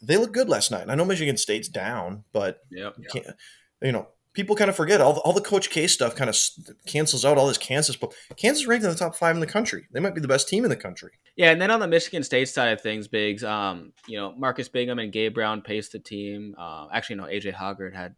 they 0.00 0.16
look 0.16 0.32
good 0.32 0.48
last 0.48 0.70
night. 0.70 0.88
I 0.88 0.94
know 0.94 1.04
Michigan 1.04 1.36
State's 1.36 1.68
down, 1.68 2.24
but 2.32 2.60
yeah, 2.70 2.90
you 3.82 3.92
know, 3.92 4.08
people 4.32 4.54
kind 4.54 4.70
of 4.70 4.76
forget 4.76 5.00
all 5.00 5.12
the, 5.12 5.20
all 5.20 5.32
the 5.32 5.40
Coach 5.40 5.70
K 5.70 5.86
stuff 5.86 6.14
kind 6.14 6.30
of 6.30 6.36
cancels 6.86 7.24
out 7.24 7.38
all 7.38 7.48
this 7.48 7.58
Kansas. 7.58 7.96
But 7.96 8.12
Kansas 8.36 8.66
ranked 8.66 8.84
in 8.84 8.90
the 8.90 8.96
top 8.96 9.16
five 9.16 9.34
in 9.34 9.40
the 9.40 9.46
country. 9.46 9.86
They 9.92 10.00
might 10.00 10.14
be 10.14 10.20
the 10.20 10.28
best 10.28 10.48
team 10.48 10.64
in 10.64 10.70
the 10.70 10.76
country. 10.76 11.12
Yeah, 11.36 11.50
and 11.50 11.60
then 11.60 11.70
on 11.70 11.80
the 11.80 11.88
Michigan 11.88 12.22
State 12.22 12.48
side 12.48 12.72
of 12.72 12.80
things, 12.80 13.08
Biggs, 13.08 13.42
um, 13.42 13.92
you 14.06 14.16
know, 14.16 14.32
Marcus 14.36 14.68
Bingham 14.68 14.98
and 14.98 15.12
Gabe 15.12 15.34
Brown 15.34 15.62
paced 15.62 15.92
the 15.92 15.98
team. 15.98 16.54
Uh, 16.58 16.86
actually, 16.92 17.16
no, 17.16 17.24
AJ 17.24 17.54
Hoggard 17.54 17.94
had 17.94 18.14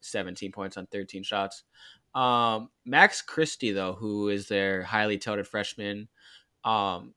17 0.00 0.52
points 0.52 0.76
on 0.76 0.86
13 0.86 1.22
shots. 1.22 1.62
Um, 2.14 2.68
Max 2.84 3.22
Christie, 3.22 3.72
though, 3.72 3.94
who 3.94 4.28
is 4.28 4.48
their 4.48 4.82
highly 4.82 5.18
touted 5.18 5.46
freshman, 5.46 6.08
um, 6.64 7.14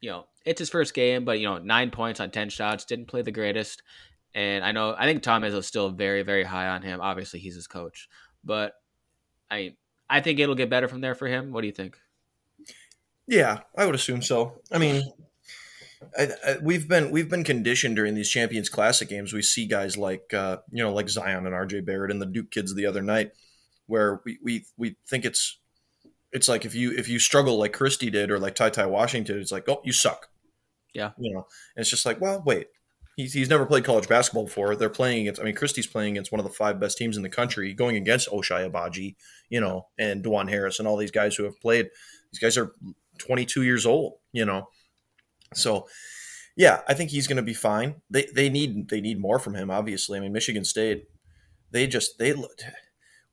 you 0.00 0.10
know, 0.10 0.26
it's 0.44 0.58
his 0.58 0.68
first 0.68 0.92
game, 0.92 1.24
but 1.24 1.38
you 1.38 1.46
know, 1.46 1.58
nine 1.58 1.90
points 1.90 2.20
on 2.20 2.30
10 2.30 2.50
shots, 2.50 2.84
didn't 2.84 3.06
play 3.06 3.22
the 3.22 3.32
greatest. 3.32 3.82
And 4.34 4.64
I 4.64 4.72
know 4.72 4.94
I 4.98 5.06
think 5.06 5.22
Tom 5.22 5.44
is 5.44 5.66
still 5.66 5.90
very, 5.90 6.22
very 6.22 6.42
high 6.42 6.68
on 6.68 6.82
him. 6.82 7.00
Obviously, 7.00 7.38
he's 7.38 7.54
his 7.54 7.68
coach, 7.68 8.08
but 8.42 8.72
I 9.50 9.76
I 10.10 10.20
think 10.20 10.40
it'll 10.40 10.56
get 10.56 10.70
better 10.70 10.88
from 10.88 11.00
there 11.00 11.14
for 11.14 11.28
him. 11.28 11.52
What 11.52 11.60
do 11.60 11.68
you 11.68 11.72
think? 11.72 11.96
Yeah, 13.26 13.60
I 13.76 13.86
would 13.86 13.94
assume 13.94 14.22
so. 14.22 14.60
I 14.70 14.78
mean, 14.78 15.02
I, 16.18 16.28
I, 16.46 16.56
we've 16.60 16.88
been 16.88 17.12
we've 17.12 17.30
been 17.30 17.44
conditioned 17.44 17.94
during 17.96 18.14
these 18.14 18.28
Champions 18.28 18.68
Classic 18.68 19.08
games. 19.08 19.32
We 19.32 19.40
see 19.40 19.66
guys 19.66 19.96
like 19.96 20.34
uh, 20.34 20.58
you 20.70 20.82
know 20.82 20.92
like 20.92 21.08
Zion 21.08 21.46
and 21.46 21.54
R.J. 21.54 21.80
Barrett 21.80 22.10
and 22.10 22.20
the 22.20 22.26
Duke 22.26 22.50
kids 22.50 22.74
the 22.74 22.86
other 22.86 23.02
night, 23.02 23.32
where 23.86 24.20
we 24.24 24.38
we, 24.42 24.66
we 24.76 24.96
think 25.06 25.24
it's 25.24 25.58
it's 26.32 26.48
like 26.48 26.64
if 26.64 26.74
you 26.74 26.90
if 26.90 27.08
you 27.08 27.20
struggle 27.20 27.56
like 27.56 27.72
Christie 27.72 28.10
did 28.10 28.32
or 28.32 28.40
like 28.40 28.56
Ty 28.56 28.70
Ty 28.70 28.86
Washington, 28.86 29.38
it's 29.38 29.52
like 29.52 29.68
oh 29.68 29.80
you 29.84 29.92
suck. 29.92 30.28
Yeah, 30.92 31.12
you 31.18 31.32
know, 31.32 31.46
and 31.76 31.82
it's 31.82 31.90
just 31.90 32.04
like 32.04 32.20
well 32.20 32.42
wait 32.44 32.66
he's, 33.16 33.32
he's 33.32 33.48
never 33.48 33.66
played 33.66 33.84
college 33.84 34.08
basketball 34.08 34.44
before. 34.44 34.76
They're 34.76 34.90
playing 34.90 35.22
against, 35.22 35.40
I 35.40 35.44
mean, 35.44 35.54
Christie's 35.54 35.86
playing 35.86 36.12
against 36.12 36.32
one 36.32 36.40
of 36.40 36.46
the 36.46 36.52
five 36.52 36.80
best 36.80 36.98
teams 36.98 37.16
in 37.16 37.22
the 37.22 37.28
country, 37.28 37.74
going 37.74 37.96
against 37.96 38.28
Ochai 38.30 38.70
Agbaji, 38.70 39.16
you 39.48 39.60
know, 39.60 39.86
and 39.98 40.24
Dajuan 40.24 40.48
Harris 40.48 40.78
and 40.78 40.88
all 40.88 40.96
these 40.96 41.10
guys 41.10 41.36
who 41.36 41.44
have 41.44 41.60
played. 41.60 41.88
These 42.32 42.40
guys 42.40 42.58
are 42.58 42.72
22 43.18 43.62
years 43.62 43.86
old, 43.86 44.14
you 44.32 44.44
know. 44.44 44.68
So, 45.54 45.86
yeah, 46.56 46.80
I 46.88 46.94
think 46.94 47.10
he's 47.10 47.26
going 47.26 47.36
to 47.36 47.42
be 47.42 47.54
fine. 47.54 47.96
They 48.10 48.26
they 48.34 48.48
need 48.48 48.88
they 48.88 49.00
need 49.00 49.20
more 49.20 49.38
from 49.38 49.54
him. 49.54 49.70
Obviously, 49.70 50.18
I 50.18 50.20
mean, 50.20 50.32
Michigan 50.32 50.64
State, 50.64 51.06
they 51.70 51.86
just 51.86 52.18
they 52.18 52.34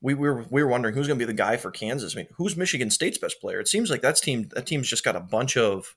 we 0.02 0.16
were 0.16 0.46
we 0.50 0.64
were 0.64 0.70
wondering 0.70 0.96
who's 0.96 1.08
going 1.08 1.20
to 1.20 1.26
be 1.26 1.32
the 1.32 1.38
guy 1.38 1.58
for 1.58 1.72
Kansas. 1.72 2.16
I 2.16 2.20
mean, 2.20 2.28
who's 2.38 2.58
Michigan 2.58 2.90
State's 2.90 3.20
best 3.20 3.40
player? 3.40 3.60
It 3.60 3.68
seems 3.68 3.90
like 3.90 4.02
that's 4.02 4.20
team 4.20 4.50
that 4.56 4.66
team's 4.66 4.88
just 4.88 5.04
got 5.04 5.16
a 5.16 5.20
bunch 5.20 5.56
of 5.56 5.96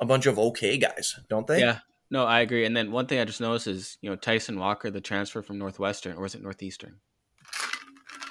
a 0.00 0.06
bunch 0.06 0.26
of 0.26 0.38
okay 0.38 0.78
guys, 0.78 1.18
don't 1.28 1.46
they? 1.46 1.60
Yeah, 1.60 1.78
no, 2.12 2.26
I 2.26 2.40
agree. 2.40 2.66
And 2.66 2.76
then 2.76 2.92
one 2.92 3.06
thing 3.06 3.18
I 3.20 3.24
just 3.24 3.40
noticed 3.40 3.66
is, 3.66 3.96
you 4.02 4.10
know, 4.10 4.16
Tyson 4.16 4.58
Walker, 4.58 4.90
the 4.90 5.00
transfer 5.00 5.40
from 5.40 5.56
Northwestern, 5.56 6.18
or 6.18 6.26
is 6.26 6.34
it 6.34 6.42
Northeastern? 6.42 6.96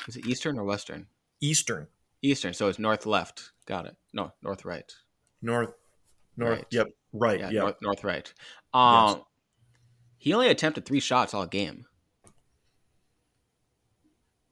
Is 0.07 0.15
it 0.15 0.27
Eastern 0.27 0.59
or 0.59 0.63
Western? 0.63 1.07
Eastern. 1.41 1.87
Eastern. 2.21 2.53
So 2.53 2.67
it's 2.67 2.77
north 2.77 3.07
left. 3.07 3.53
Got 3.65 3.87
it. 3.87 3.97
No, 4.13 4.33
north 4.43 4.65
right. 4.65 4.93
North. 5.41 5.73
North. 6.37 6.57
Right. 6.57 6.65
Yep. 6.69 6.87
Right. 7.11 7.39
Yeah. 7.39 7.49
Yep. 7.49 7.63
North, 7.63 7.75
north 7.81 8.03
right. 8.03 8.33
Um, 8.71 9.07
yes. 9.07 9.25
he 10.19 10.33
only 10.33 10.49
attempted 10.49 10.85
three 10.85 10.99
shots 10.99 11.33
all 11.33 11.47
game. 11.47 11.85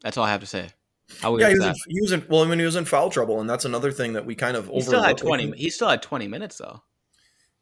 That's 0.02 0.18
all 0.18 0.24
I 0.24 0.32
have 0.32 0.42
to 0.42 0.48
say. 0.48 0.70
How 1.22 1.38
yeah, 1.38 1.50
he 1.50 1.56
was, 1.56 1.66
in, 1.66 1.74
he 1.88 2.02
was 2.02 2.12
in. 2.14 2.26
Well, 2.30 2.44
I 2.44 2.48
mean, 2.48 2.58
he 2.58 2.66
was 2.66 2.76
in 2.76 2.86
foul 2.86 3.12
trouble, 3.12 3.40
and 3.42 3.50
that's 3.50 3.66
another 3.66 3.92
thing 3.92 4.14
that 4.14 4.26
we 4.26 4.34
kind 4.34 4.58
of. 4.58 4.70
He 4.70 4.82
still 4.82 5.04
had 5.04 5.18
twenty. 5.18 5.52
He 5.56 5.70
still 5.70 5.90
had 5.90 6.02
twenty 6.02 6.28
minutes 6.28 6.58
though. 6.58 6.84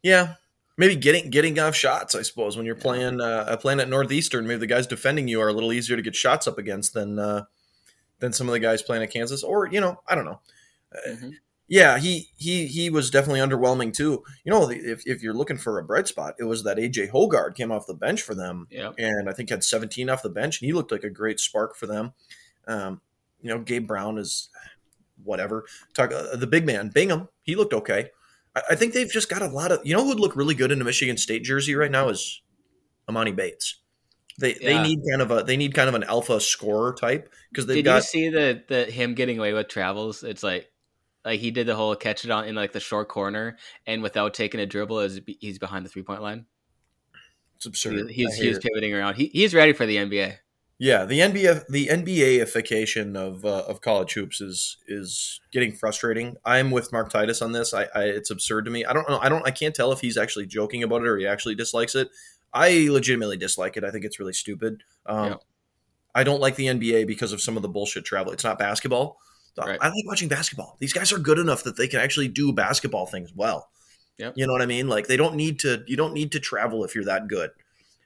Yeah, 0.02 0.34
maybe 0.78 0.96
getting 0.96 1.28
getting 1.28 1.58
off 1.58 1.74
shots. 1.74 2.14
I 2.14 2.22
suppose 2.22 2.56
when 2.56 2.64
you're 2.64 2.74
playing 2.74 3.20
uh, 3.20 3.54
playing 3.58 3.80
at 3.80 3.90
Northeastern, 3.90 4.46
maybe 4.46 4.60
the 4.60 4.66
guys 4.66 4.86
defending 4.86 5.28
you 5.28 5.42
are 5.42 5.48
a 5.48 5.52
little 5.52 5.72
easier 5.72 5.96
to 5.96 6.02
get 6.02 6.16
shots 6.16 6.46
up 6.46 6.56
against 6.56 6.94
than 6.94 7.18
uh, 7.18 7.44
than 8.20 8.32
some 8.32 8.48
of 8.48 8.54
the 8.54 8.60
guys 8.60 8.82
playing 8.82 9.02
at 9.02 9.12
Kansas. 9.12 9.42
Or 9.42 9.66
you 9.66 9.80
know, 9.80 10.00
I 10.06 10.14
don't 10.14 10.24
know. 10.24 10.40
Uh, 10.94 11.10
mm-hmm. 11.10 11.30
Yeah, 11.66 11.98
he 11.98 12.30
he 12.36 12.66
he 12.66 12.88
was 12.88 13.10
definitely 13.10 13.40
underwhelming 13.40 13.92
too. 13.92 14.24
You 14.42 14.52
know, 14.52 14.70
if, 14.70 15.02
if 15.04 15.22
you're 15.22 15.34
looking 15.34 15.58
for 15.58 15.78
a 15.78 15.84
bright 15.84 16.08
spot, 16.08 16.34
it 16.38 16.44
was 16.44 16.64
that 16.64 16.78
AJ 16.78 17.10
Hoggard 17.10 17.54
came 17.54 17.70
off 17.70 17.86
the 17.86 17.92
bench 17.92 18.22
for 18.22 18.34
them, 18.34 18.66
yep. 18.70 18.94
and 18.96 19.28
I 19.28 19.34
think 19.34 19.50
had 19.50 19.62
17 19.62 20.08
off 20.08 20.22
the 20.22 20.30
bench, 20.30 20.60
and 20.60 20.66
he 20.66 20.72
looked 20.72 20.92
like 20.92 21.04
a 21.04 21.10
great 21.10 21.40
spark 21.40 21.76
for 21.76 21.86
them. 21.86 22.14
Um, 22.66 23.02
you 23.42 23.50
know, 23.50 23.58
Gabe 23.58 23.86
Brown 23.86 24.16
is 24.16 24.48
whatever. 25.22 25.66
Talk 25.92 26.10
uh, 26.10 26.36
the 26.36 26.46
big 26.46 26.64
man 26.64 26.88
Bingham, 26.88 27.28
he 27.42 27.54
looked 27.54 27.74
okay. 27.74 28.10
I 28.70 28.74
think 28.74 28.94
they've 28.94 29.10
just 29.10 29.28
got 29.28 29.42
a 29.42 29.46
lot 29.46 29.72
of. 29.72 29.80
You 29.84 29.94
know 29.94 30.02
who 30.02 30.08
would 30.08 30.20
look 30.20 30.36
really 30.36 30.54
good 30.54 30.72
in 30.72 30.80
a 30.80 30.84
Michigan 30.84 31.16
State 31.16 31.44
jersey 31.44 31.74
right 31.74 31.90
now 31.90 32.08
is 32.08 32.42
Emoni 33.08 33.34
Bates. 33.34 33.80
They 34.38 34.54
yeah. 34.60 34.82
they 34.82 34.82
need 34.82 35.00
kind 35.10 35.22
of 35.22 35.30
a 35.30 35.42
they 35.42 35.56
need 35.56 35.74
kind 35.74 35.88
of 35.88 35.94
an 35.94 36.04
alpha 36.04 36.40
scorer 36.40 36.94
type 36.94 37.32
because 37.50 37.66
they've 37.66 37.76
did 37.76 37.84
got. 37.84 37.96
you 37.96 38.02
see 38.02 38.28
the 38.28 38.62
the 38.68 38.84
him 38.84 39.14
getting 39.14 39.38
away 39.38 39.52
with 39.52 39.68
travels? 39.68 40.22
It's 40.22 40.42
like 40.42 40.70
like 41.24 41.40
he 41.40 41.50
did 41.50 41.66
the 41.66 41.74
whole 41.74 41.94
catch 41.96 42.24
it 42.24 42.30
on 42.30 42.44
in 42.44 42.54
like 42.54 42.72
the 42.72 42.80
short 42.80 43.08
corner 43.08 43.58
and 43.86 44.02
without 44.02 44.34
taking 44.34 44.60
a 44.60 44.66
dribble 44.66 45.00
as 45.00 45.20
he's 45.26 45.58
behind 45.58 45.84
the 45.84 45.90
three 45.90 46.02
point 46.02 46.22
line. 46.22 46.46
It's 47.56 47.66
absurd. 47.66 48.10
He, 48.10 48.24
he's 48.24 48.36
he's 48.36 48.58
pivoting 48.60 48.94
around. 48.94 49.16
He, 49.16 49.26
he's 49.26 49.54
ready 49.54 49.72
for 49.72 49.84
the 49.84 49.96
NBA. 49.96 50.36
Yeah, 50.80 51.04
the 51.04 51.18
NBA 51.18 51.64
the 51.68 51.88
NBAification 51.88 53.16
of 53.16 53.44
uh, 53.44 53.64
of 53.66 53.80
college 53.80 54.12
hoops 54.12 54.40
is 54.40 54.76
is 54.86 55.40
getting 55.52 55.72
frustrating. 55.72 56.36
I'm 56.44 56.70
with 56.70 56.92
Mark 56.92 57.10
Titus 57.10 57.42
on 57.42 57.50
this. 57.50 57.74
I, 57.74 57.88
I 57.94 58.04
it's 58.04 58.30
absurd 58.30 58.64
to 58.66 58.70
me. 58.70 58.84
I 58.84 58.92
don't 58.92 59.08
know. 59.08 59.18
I 59.18 59.28
don't. 59.28 59.44
I 59.44 59.50
can't 59.50 59.74
tell 59.74 59.90
if 59.90 60.00
he's 60.00 60.16
actually 60.16 60.46
joking 60.46 60.84
about 60.84 61.02
it 61.02 61.08
or 61.08 61.16
he 61.18 61.26
actually 61.26 61.56
dislikes 61.56 61.96
it. 61.96 62.10
I 62.54 62.86
legitimately 62.90 63.36
dislike 63.36 63.76
it. 63.76 63.82
I 63.82 63.90
think 63.90 64.04
it's 64.04 64.20
really 64.20 64.32
stupid. 64.32 64.82
Um, 65.06 65.26
Yeah. 65.26 65.36
I 66.14 66.24
don't 66.24 66.40
like 66.40 66.56
the 66.56 66.66
NBA 66.66 67.06
because 67.06 67.32
of 67.32 67.40
some 67.40 67.56
of 67.56 67.62
the 67.62 67.68
bullshit 67.68 68.04
travel. 68.04 68.32
It's 68.32 68.44
not 68.44 68.58
basketball. 68.58 69.18
Right. 69.56 69.78
I 69.80 69.88
like 69.88 70.06
watching 70.06 70.28
basketball. 70.28 70.76
These 70.78 70.92
guys 70.92 71.12
are 71.12 71.18
good 71.18 71.38
enough 71.38 71.64
that 71.64 71.76
they 71.76 71.88
can 71.88 72.00
actually 72.00 72.28
do 72.28 72.52
basketball 72.52 73.06
things 73.06 73.32
well. 73.34 73.68
Yep. 74.18 74.34
You 74.36 74.46
know 74.46 74.52
what 74.52 74.62
I 74.62 74.66
mean? 74.66 74.88
Like 74.88 75.08
they 75.08 75.16
don't 75.16 75.34
need 75.34 75.58
to. 75.60 75.82
You 75.86 75.96
don't 75.96 76.14
need 76.14 76.32
to 76.32 76.40
travel 76.40 76.84
if 76.84 76.94
you're 76.94 77.04
that 77.04 77.26
good. 77.28 77.50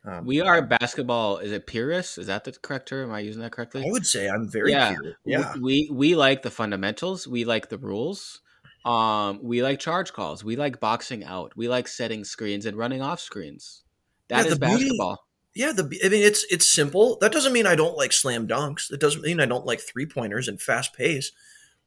Um, 0.05 0.27
We 0.27 0.41
are 0.41 0.61
basketball. 0.63 1.39
Is 1.39 1.53
it 1.53 1.67
purists? 1.67 2.19
Is 2.19 2.27
that 2.27 2.45
the 2.45 2.53
correct 2.53 2.89
term? 2.89 3.11
Am 3.11 3.15
I 3.15 3.21
using 3.21 3.41
that 3.43 3.53
correctly? 3.53 3.83
I 3.87 3.91
would 3.91 4.07
say 4.07 4.29
I'm 4.29 4.49
very 4.49 4.73
Yeah. 4.73 4.97
pure. 4.99 5.17
Yeah. 5.25 5.55
We 5.61 5.89
we 5.93 6.15
like 6.17 6.43
the 6.43 6.51
fundamentals. 6.51 7.29
We 7.29 7.45
like 7.45 7.69
the 7.69 7.79
rules. 7.79 8.41
Um, 8.85 9.39
we 9.43 9.63
like 9.63 9.79
charge 9.79 10.13
calls. 10.13 10.43
We 10.43 10.57
like 10.57 10.81
boxing 10.81 11.23
out. 11.25 11.53
We 11.57 11.69
like 11.69 11.87
setting 11.87 12.25
screens 12.25 12.67
and 12.67 12.77
running 12.77 13.01
off 13.01 13.21
screens. 13.21 13.83
That 14.29 14.39
Yeah, 14.41 14.45
is 14.53 14.59
the 14.59 14.67
beauty- 14.67 14.85
basketball. 14.85 15.27
Yeah, 15.55 15.73
the 15.73 15.83
I 16.05 16.09
mean 16.09 16.23
it's 16.25 16.45
it's 16.51 16.67
simple. 16.67 17.19
That 17.21 17.31
doesn't 17.31 17.53
mean 17.53 17.67
I 17.67 17.77
don't 17.77 17.97
like 17.97 18.13
slam 18.13 18.49
dunks. 18.49 18.91
It 18.91 18.99
doesn't 19.01 19.23
mean 19.23 19.39
I 19.39 19.47
don't 19.47 19.67
like 19.67 19.81
three 19.81 20.07
pointers 20.07 20.49
and 20.49 20.61
fast 20.61 20.95
pace. 20.95 21.31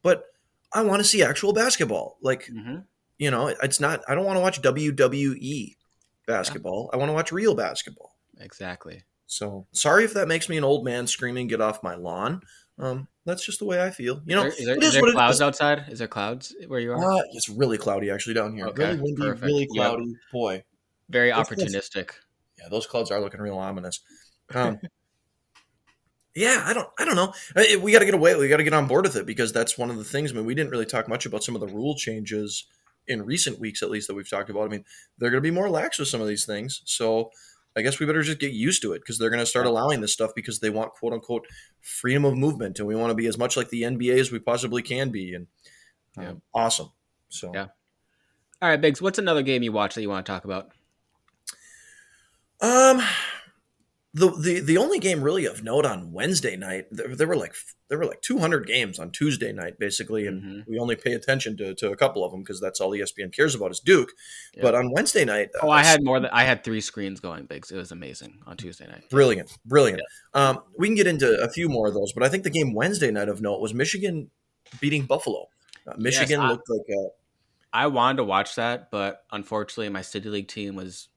But 0.02 0.24
I 0.72 0.82
want 0.84 1.00
to 1.00 1.04
see 1.04 1.22
actual 1.22 1.52
basketball. 1.52 2.16
Like 2.22 2.46
hmm 2.46 2.78
you 3.18 3.30
know, 3.30 3.48
it's 3.48 3.80
not. 3.80 4.02
I 4.08 4.14
don't 4.14 4.24
want 4.26 4.36
to 4.36 4.42
watch 4.42 4.60
WWE 4.60 5.76
basketball. 6.26 6.90
I 6.92 6.96
want 6.96 7.08
to 7.08 7.12
watch 7.14 7.32
real 7.32 7.54
basketball. 7.54 8.14
Exactly. 8.38 9.02
So 9.26 9.66
sorry 9.72 10.04
if 10.04 10.14
that 10.14 10.28
makes 10.28 10.48
me 10.48 10.56
an 10.56 10.64
old 10.64 10.84
man 10.84 11.06
screaming, 11.06 11.46
"Get 11.48 11.60
off 11.60 11.82
my 11.82 11.94
lawn." 11.94 12.42
Um, 12.78 13.08
that's 13.24 13.44
just 13.44 13.58
the 13.58 13.64
way 13.64 13.82
I 13.82 13.90
feel. 13.90 14.20
You 14.26 14.36
know, 14.36 14.44
Is 14.44 14.64
there, 14.66 14.76
is 14.76 14.84
is 14.88 14.92
there 14.94 15.02
what 15.02 15.12
clouds 15.14 15.40
outside? 15.40 15.84
Is 15.88 15.98
there 15.98 16.06
clouds 16.08 16.54
where 16.68 16.78
you 16.78 16.92
are? 16.92 17.02
Uh, 17.12 17.22
it's 17.32 17.48
really 17.48 17.78
cloudy 17.78 18.10
actually 18.10 18.34
down 18.34 18.54
here. 18.54 18.66
Okay, 18.66 18.84
really 18.90 19.00
windy, 19.00 19.22
perfect. 19.22 19.44
really 19.44 19.68
Yep. 19.72 19.86
cloudy. 19.86 20.14
Boy, 20.32 20.64
Very 21.08 21.30
opportunistic. 21.32 22.10
yeah, 22.58 22.68
those 22.70 22.86
clouds 22.86 23.10
are 23.10 23.20
looking 23.20 23.40
real 23.40 23.56
ominous. 23.56 24.00
Um, 24.54 24.78
yeah, 26.34 26.62
I 26.66 26.74
don't, 26.74 26.88
I 26.98 27.04
don't 27.06 27.16
know. 27.16 27.32
I- 27.56 27.76
We 27.82 27.92
got 27.92 28.00
to 28.00 28.04
get 28.04 28.14
away. 28.14 28.36
We 28.36 28.48
got 28.48 28.58
to 28.58 28.64
get 28.64 28.74
on 28.74 28.86
board 28.86 29.04
with 29.06 29.16
it 29.16 29.24
because 29.26 29.52
that's 29.52 29.78
one 29.78 29.88
of 29.90 29.96
the 29.96 30.04
things. 30.04 30.30
I 30.30 30.34
mean, 30.34 30.44
we 30.44 30.54
didn't 30.54 30.70
really 30.70 30.84
talk 30.86 31.08
much 31.08 31.24
about 31.26 31.42
some 31.42 31.54
of 31.54 31.60
the 31.62 31.66
rule 31.68 31.94
changes 31.96 32.66
in 33.08 33.24
recent 33.24 33.58
weeks, 33.58 33.82
at 33.82 33.90
least 33.90 34.08
that 34.08 34.14
we've 34.14 34.28
talked 34.28 34.50
about. 34.50 34.64
I 34.64 34.68
mean, 34.68 34.84
they're 35.18 35.30
going 35.30 35.42
to 35.42 35.46
be 35.46 35.54
more 35.54 35.70
lax 35.70 35.98
with 35.98 36.08
some 36.08 36.20
of 36.20 36.28
these 36.28 36.44
things. 36.44 36.82
So 36.84 37.30
I 37.76 37.82
guess 37.82 38.00
we 38.00 38.06
better 38.06 38.22
just 38.22 38.38
get 38.38 38.52
used 38.52 38.82
to 38.82 38.92
it 38.92 39.00
because 39.00 39.18
they're 39.18 39.30
going 39.30 39.40
to 39.40 39.46
start 39.46 39.66
allowing 39.66 40.00
this 40.00 40.12
stuff 40.12 40.30
because 40.34 40.60
they 40.60 40.70
want 40.70 40.92
quote 40.92 41.12
unquote 41.12 41.46
freedom 41.80 42.24
of 42.24 42.36
movement, 42.36 42.78
and 42.78 42.88
we 42.88 42.96
want 42.96 43.10
to 43.10 43.14
be 43.14 43.26
as 43.26 43.38
much 43.38 43.56
like 43.56 43.68
the 43.68 43.82
NBA 43.82 44.18
as 44.18 44.32
we 44.32 44.38
possibly 44.38 44.82
can 44.82 45.10
be. 45.10 45.34
And 45.34 45.46
um, 46.16 46.24
Yeah. 46.24 46.32
awesome. 46.54 46.90
So 47.28 47.52
Yeah. 47.54 47.66
All 48.62 48.70
right, 48.70 48.80
Biggs. 48.80 49.02
What's 49.02 49.18
another 49.18 49.42
game 49.42 49.62
you 49.62 49.72
watch 49.72 49.94
that 49.94 50.02
you 50.02 50.08
want 50.08 50.24
to 50.24 50.32
talk 50.32 50.44
about? 50.46 50.72
Um, 52.62 53.02
the 54.16 54.30
the 54.46 54.60
the 54.60 54.78
only 54.78 54.98
game 54.98 55.20
really 55.22 55.44
of 55.44 55.62
note 55.62 55.84
on 55.84 56.10
Wednesday 56.12 56.56
night, 56.56 56.86
there, 56.90 57.14
there 57.14 57.26
were 57.26 57.36
like 57.36 57.54
there 57.88 57.98
were 57.98 58.06
like 58.06 58.22
200 58.22 58.66
games 58.66 58.98
on 58.98 59.10
Tuesday 59.10 59.52
night, 59.52 59.78
basically, 59.78 60.26
and 60.26 60.42
Mhm. 60.42 60.64
we 60.66 60.78
only 60.78 60.96
pay 60.96 61.12
attention 61.12 61.56
to, 61.58 61.74
to 61.76 61.90
a 61.92 61.96
couple 61.96 62.24
of 62.24 62.32
them 62.32 62.40
because 62.40 62.60
that's 62.60 62.80
all 62.80 62.90
ESPN 62.92 63.30
cares 63.32 63.54
about 63.54 63.70
is 63.70 63.78
Duke. 63.78 64.10
Yeah. 64.54 64.62
But 64.62 64.74
on 64.74 64.90
Wednesday 64.90 65.24
night, 65.24 65.50
Oh, 65.62 65.68
uh, 65.68 65.72
I 65.72 65.84
had 65.84 66.02
more 66.02 66.18
than 66.18 66.30
I 66.32 66.44
had 66.44 66.64
three 66.64 66.80
screens 66.80 67.20
going, 67.20 67.44
Biggs. 67.46 67.70
It 67.70 67.76
was 67.76 67.92
amazing 67.92 68.38
on 68.46 68.56
Tuesday 68.56 68.86
night. 68.86 69.08
brilliant, 69.10 69.50
brilliant. 69.66 70.00
Um, 70.34 70.60
we 70.78 70.88
can 70.88 70.94
get 70.96 71.06
into 71.06 71.28
a 71.42 71.48
few 71.50 71.68
more 71.68 71.86
of 71.88 71.94
those, 71.94 72.12
but 72.12 72.22
I 72.24 72.28
think 72.28 72.42
the 72.44 72.50
game 72.50 72.72
Wednesday 72.74 73.10
night 73.10 73.28
of 73.28 73.40
note 73.42 73.60
was 73.60 73.74
Michigan 73.74 74.30
beating 74.80 75.04
Buffalo. 75.06 75.48
Uh, 75.86 75.94
Michigan 75.98 76.40
I- 76.40 76.48
looked 76.50 76.68
like 76.70 76.86
a 76.90 77.08
I 77.72 77.88
wanted 77.88 78.16
to 78.18 78.24
watch 78.24 78.54
that, 78.54 78.90
but 78.90 79.24
unfortunately, 79.30 79.90
my 79.90 80.00
city 80.00 80.30
league 80.30 80.48
team 80.48 80.74
was, 80.76 81.08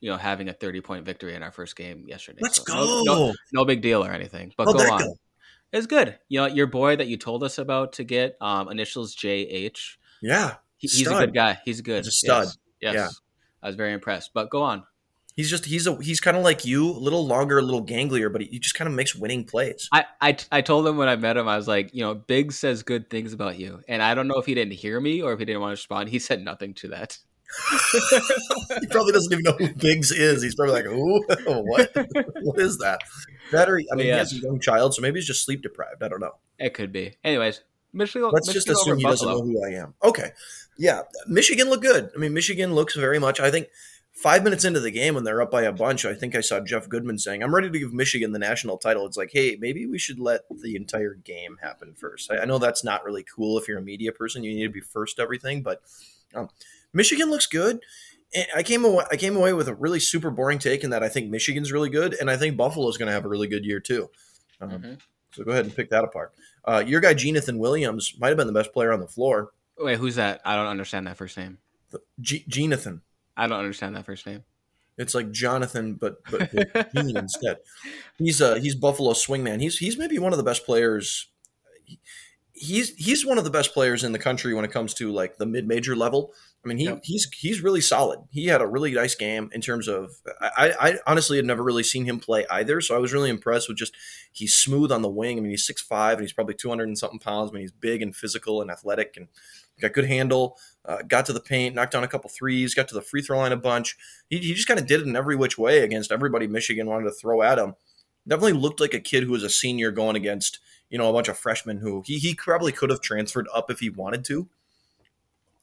you 0.00 0.10
know, 0.10 0.16
having 0.16 0.48
a 0.48 0.52
thirty 0.52 0.80
point 0.80 1.04
victory 1.04 1.34
in 1.34 1.42
our 1.42 1.52
first 1.52 1.76
game 1.76 2.04
yesterday. 2.06 2.38
let's 2.42 2.56
So 2.56 2.64
go. 2.64 3.02
No, 3.04 3.26
no, 3.28 3.34
no 3.52 3.64
big 3.64 3.82
deal 3.82 4.04
or 4.04 4.10
anything. 4.12 4.52
But 4.56 4.66
How'd 4.66 4.76
go 4.76 4.92
on. 4.92 4.98
go? 5.00 5.14
It's 5.72 5.86
good. 5.86 6.18
You 6.28 6.40
know, 6.40 6.46
your 6.46 6.66
boy 6.66 6.96
that 6.96 7.06
you 7.06 7.16
told 7.16 7.44
us 7.44 7.58
about 7.58 7.92
to 7.94 8.04
get 8.04 8.36
um, 8.40 8.68
initials 8.70 9.14
JH. 9.14 9.96
Yeah, 10.20 10.54
He, 10.78 10.88
he's 10.88 11.06
a 11.06 11.10
good 11.10 11.34
guy. 11.34 11.58
He's 11.64 11.80
good. 11.80 12.04
He's 12.04 12.08
a 12.08 12.10
stud. 12.12 12.44
Yes. 12.46 12.56
Yes. 12.80 12.94
Yeah. 12.94 13.08
I 13.62 13.66
was 13.68 13.76
very 13.76 13.92
impressed. 13.92 14.32
But 14.34 14.50
go 14.50 14.62
on. 14.62 14.84
he's 15.36 15.48
just 15.48 15.64
he's 15.66 15.86
a 15.86 15.96
he's 16.02 16.18
kind 16.20 16.36
of 16.36 16.42
like 16.42 16.64
you, 16.64 16.90
a 16.90 16.98
little 16.98 17.26
longer, 17.26 17.58
a 17.58 17.62
little 17.62 17.82
ganglier, 17.82 18.28
but 18.30 18.42
he 18.42 18.58
just 18.58 18.74
kind 18.74 18.88
of 18.88 18.94
makes 18.94 19.14
winning 19.14 19.44
plays. 19.44 19.88
I, 19.92 20.04
I, 20.20 20.36
I 20.50 20.60
told 20.62 20.86
him 20.86 20.96
when 20.96 21.08
I 21.08 21.16
met 21.16 21.36
him, 21.36 21.46
I 21.46 21.56
was 21.56 21.68
like, 21.68 21.94
you 21.94 22.00
know, 22.02 22.14
Biggs 22.14 22.56
says 22.58 22.82
good 22.82 23.08
things 23.10 23.32
about 23.32 23.58
you. 23.58 23.80
And 23.86 24.02
I 24.02 24.14
don't 24.14 24.26
know 24.28 24.38
if 24.38 24.46
he 24.46 24.54
didn't 24.54 24.72
hear 24.74 25.00
me 25.00 25.22
or 25.22 25.32
if 25.32 25.38
he 25.38 25.44
didn't 25.44 25.60
want 25.60 25.70
to 25.70 25.80
respond. 25.80 26.08
He 26.08 26.18
said 26.18 26.42
nothing 26.42 26.74
to 26.74 26.88
that. 26.88 27.18
he 28.80 28.86
probably 28.86 29.12
doesn't 29.12 29.32
even 29.32 29.42
know 29.42 29.52
who 29.58 29.72
Biggs 29.74 30.10
is. 30.10 30.42
He's 30.42 30.54
probably 30.54 30.74
like, 30.74 30.84
"Who? 30.84 31.24
what? 31.64 31.90
what 32.42 32.60
is 32.60 32.78
that?" 32.78 33.00
Or 33.52 33.80
I 33.92 33.96
mean, 33.96 34.06
Yeah. 34.06 34.14
he 34.14 34.18
has 34.18 34.32
a 34.32 34.36
young 34.36 34.60
child, 34.60 34.94
so 34.94 35.02
maybe 35.02 35.18
he's 35.18 35.26
just 35.26 35.44
sleep 35.44 35.62
deprived. 35.62 36.02
I 36.02 36.08
don't 36.08 36.20
know. 36.20 36.36
It 36.58 36.74
could 36.74 36.92
be. 36.92 37.14
Anyways, 37.24 37.62
Michigan. 37.92 38.30
Let's 38.32 38.52
just 38.52 38.68
Michigan 38.68 38.80
over 38.80 38.92
assume 38.92 38.98
he 38.98 39.04
doesn't 39.04 39.28
know 39.28 39.42
who 39.42 39.64
I 39.64 39.70
am. 39.82 39.94
Okay, 40.02 40.30
yeah, 40.78 41.02
Michigan 41.26 41.68
looked 41.68 41.82
good. 41.82 42.10
I 42.14 42.18
mean, 42.18 42.32
Michigan 42.32 42.74
looks 42.74 42.94
very 42.94 43.18
much. 43.18 43.40
I 43.40 43.50
think 43.50 43.68
five 44.12 44.44
minutes 44.44 44.64
into 44.64 44.80
the 44.80 44.90
game 44.90 45.14
when 45.14 45.24
they're 45.24 45.40
up 45.40 45.50
by 45.50 45.62
a 45.62 45.72
bunch, 45.72 46.04
I 46.04 46.14
think 46.14 46.36
I 46.36 46.40
saw 46.42 46.60
Jeff 46.60 46.88
Goodman 46.88 47.18
saying, 47.18 47.42
"I'm 47.42 47.54
ready 47.54 47.70
to 47.70 47.78
give 47.78 47.92
Michigan 47.92 48.32
the 48.32 48.38
national 48.38 48.78
title." 48.78 49.06
It's 49.06 49.16
like, 49.16 49.30
hey, 49.32 49.56
maybe 49.58 49.86
we 49.86 49.98
should 49.98 50.20
let 50.20 50.42
the 50.50 50.76
entire 50.76 51.14
game 51.14 51.58
happen 51.60 51.94
first. 51.94 52.30
I, 52.30 52.38
I 52.38 52.44
know 52.44 52.58
that's 52.58 52.84
not 52.84 53.04
really 53.04 53.24
cool 53.24 53.58
if 53.58 53.66
you're 53.66 53.78
a 53.78 53.82
media 53.82 54.12
person. 54.12 54.44
You 54.44 54.54
need 54.54 54.64
to 54.64 54.72
be 54.72 54.80
first 54.80 55.18
everything, 55.18 55.62
but 55.62 55.82
um, 56.34 56.48
Michigan 56.92 57.30
looks 57.30 57.46
good. 57.46 57.80
And 58.34 58.46
I 58.54 58.62
came 58.62 58.84
away. 58.84 59.04
I 59.10 59.16
came 59.16 59.36
away 59.36 59.52
with 59.52 59.66
a 59.68 59.74
really 59.74 59.98
super 59.98 60.30
boring 60.30 60.58
take 60.60 60.84
in 60.84 60.90
that 60.90 61.02
I 61.02 61.08
think 61.08 61.30
Michigan's 61.30 61.72
really 61.72 61.90
good, 61.90 62.14
and 62.20 62.30
I 62.30 62.36
think 62.36 62.56
Buffalo's 62.56 62.96
going 62.96 63.08
to 63.08 63.12
have 63.12 63.24
a 63.24 63.28
really 63.28 63.48
good 63.48 63.64
year 63.64 63.80
too. 63.80 64.08
Um, 64.60 64.70
Mhm. 64.70 65.00
So 65.32 65.42
go 65.44 65.50
ahead 65.52 65.64
and 65.64 65.74
pick 65.74 65.90
that 65.90 66.04
apart. 66.04 66.32
Uh, 66.64 66.82
your 66.86 67.00
guy 67.00 67.14
Jonathan 67.14 67.58
Williams 67.58 68.14
might 68.20 68.28
have 68.28 68.36
been 68.36 68.46
the 68.46 68.52
best 68.52 68.72
player 68.72 68.92
on 68.92 69.00
the 69.00 69.08
floor. 69.08 69.50
Wait, 69.78 69.98
who's 69.98 70.14
that? 70.16 70.40
I 70.44 70.54
don't 70.56 70.66
understand 70.66 71.06
that 71.06 71.16
first 71.16 71.36
name. 71.36 71.58
G- 72.20 72.44
Jonathan. 72.48 73.02
I 73.36 73.46
don't 73.46 73.58
understand 73.58 73.96
that 73.96 74.06
first 74.06 74.26
name. 74.26 74.44
It's 74.98 75.14
like 75.14 75.30
Jonathan, 75.32 75.94
but 75.94 76.22
but 76.30 76.52
with 76.52 76.72
Gene 76.94 77.16
instead. 77.16 77.58
He's 78.18 78.40
uh 78.42 78.56
he's 78.56 78.74
Buffalo 78.76 79.12
swingman. 79.12 79.60
He's 79.60 79.78
he's 79.78 79.96
maybe 79.96 80.18
one 80.18 80.32
of 80.32 80.36
the 80.36 80.44
best 80.44 80.64
players. 80.66 81.28
He's 82.52 82.90
he's 82.96 83.24
one 83.24 83.38
of 83.38 83.44
the 83.44 83.50
best 83.50 83.72
players 83.72 84.04
in 84.04 84.12
the 84.12 84.18
country 84.18 84.52
when 84.54 84.64
it 84.64 84.70
comes 84.70 84.92
to 84.94 85.10
like 85.10 85.38
the 85.38 85.46
mid 85.46 85.66
major 85.66 85.96
level. 85.96 86.32
I 86.64 86.68
mean 86.68 86.78
he 86.78 86.84
Yep. 86.84 87.00
he's 87.04 87.28
he's 87.32 87.62
really 87.62 87.80
solid. 87.80 88.20
He 88.30 88.46
had 88.46 88.60
a 88.60 88.66
really 88.66 88.92
nice 88.92 89.14
game 89.14 89.50
in 89.52 89.60
terms 89.60 89.88
of 89.88 90.16
I, 90.40 90.74
I 90.78 90.98
honestly 91.06 91.38
had 91.38 91.46
never 91.46 91.62
really 91.62 91.82
seen 91.82 92.04
him 92.04 92.20
play 92.20 92.44
either, 92.50 92.80
so 92.80 92.94
I 92.94 92.98
was 92.98 93.12
really 93.12 93.30
impressed 93.30 93.68
with 93.68 93.78
just 93.78 93.94
he's 94.32 94.54
smooth 94.54 94.92
on 94.92 95.02
the 95.02 95.08
wing. 95.08 95.38
I 95.38 95.40
mean 95.40 95.50
he's 95.50 95.64
six 95.66 95.80
five 95.80 96.18
and 96.18 96.22
he's 96.22 96.32
probably 96.34 96.54
two 96.54 96.68
hundred 96.68 96.88
and 96.88 96.98
something 96.98 97.18
pounds. 97.18 97.50
I 97.50 97.54
mean 97.54 97.62
he's 97.62 97.72
big 97.72 98.02
and 98.02 98.14
physical 98.14 98.60
and 98.60 98.70
athletic 98.70 99.14
and 99.16 99.28
got 99.80 99.94
good 99.94 100.04
handle. 100.06 100.58
Uh, 100.84 100.98
got 101.06 101.26
to 101.26 101.32
the 101.32 101.40
paint, 101.40 101.74
knocked 101.74 101.92
down 101.92 102.04
a 102.04 102.08
couple 102.08 102.28
threes, 102.30 102.74
got 102.74 102.88
to 102.88 102.94
the 102.94 103.02
free 103.02 103.22
throw 103.22 103.38
line 103.38 103.52
a 103.52 103.56
bunch. 103.56 103.96
He, 104.28 104.38
he 104.38 104.54
just 104.54 104.68
kind 104.68 104.80
of 104.80 104.86
did 104.86 105.00
it 105.00 105.06
in 105.06 105.16
every 105.16 105.36
which 105.36 105.58
way 105.58 105.80
against 105.80 106.12
everybody 106.12 106.46
Michigan 106.46 106.86
wanted 106.86 107.04
to 107.04 107.12
throw 107.12 107.42
at 107.42 107.58
him. 107.58 107.74
Definitely 108.28 108.60
looked 108.60 108.80
like 108.80 108.94
a 108.94 109.00
kid 109.00 109.24
who 109.24 109.32
was 109.32 109.42
a 109.44 109.50
senior 109.50 109.90
going 109.90 110.16
against 110.16 110.58
you 110.90 110.98
know 110.98 111.08
a 111.08 111.12
bunch 111.12 111.28
of 111.28 111.38
freshmen 111.38 111.78
who 111.78 112.02
he 112.04 112.18
he 112.18 112.34
probably 112.34 112.72
could 112.72 112.90
have 112.90 113.00
transferred 113.00 113.48
up 113.54 113.70
if 113.70 113.80
he 113.80 113.88
wanted 113.88 114.24
to. 114.26 114.48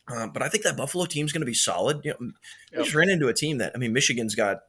Uh, 0.08 0.28
but 0.28 0.41
I 0.41 0.50
think 0.50 0.63
that 0.63 0.78
Buffalo 0.78 1.06
team's 1.06 1.34
going 1.34 1.41
to 1.41 1.46
be 1.46 1.54
solid. 1.54 2.02
You 2.04 2.12
know, 2.20 2.32
Yep. 2.74 2.84
just 2.84 2.96
ran 2.96 3.10
into 3.10 3.28
a 3.28 3.34
team 3.34 3.58
that 3.58 3.72
I 3.76 3.78
mean, 3.78 3.93
Michigan's 3.93 4.36
got 4.36 4.60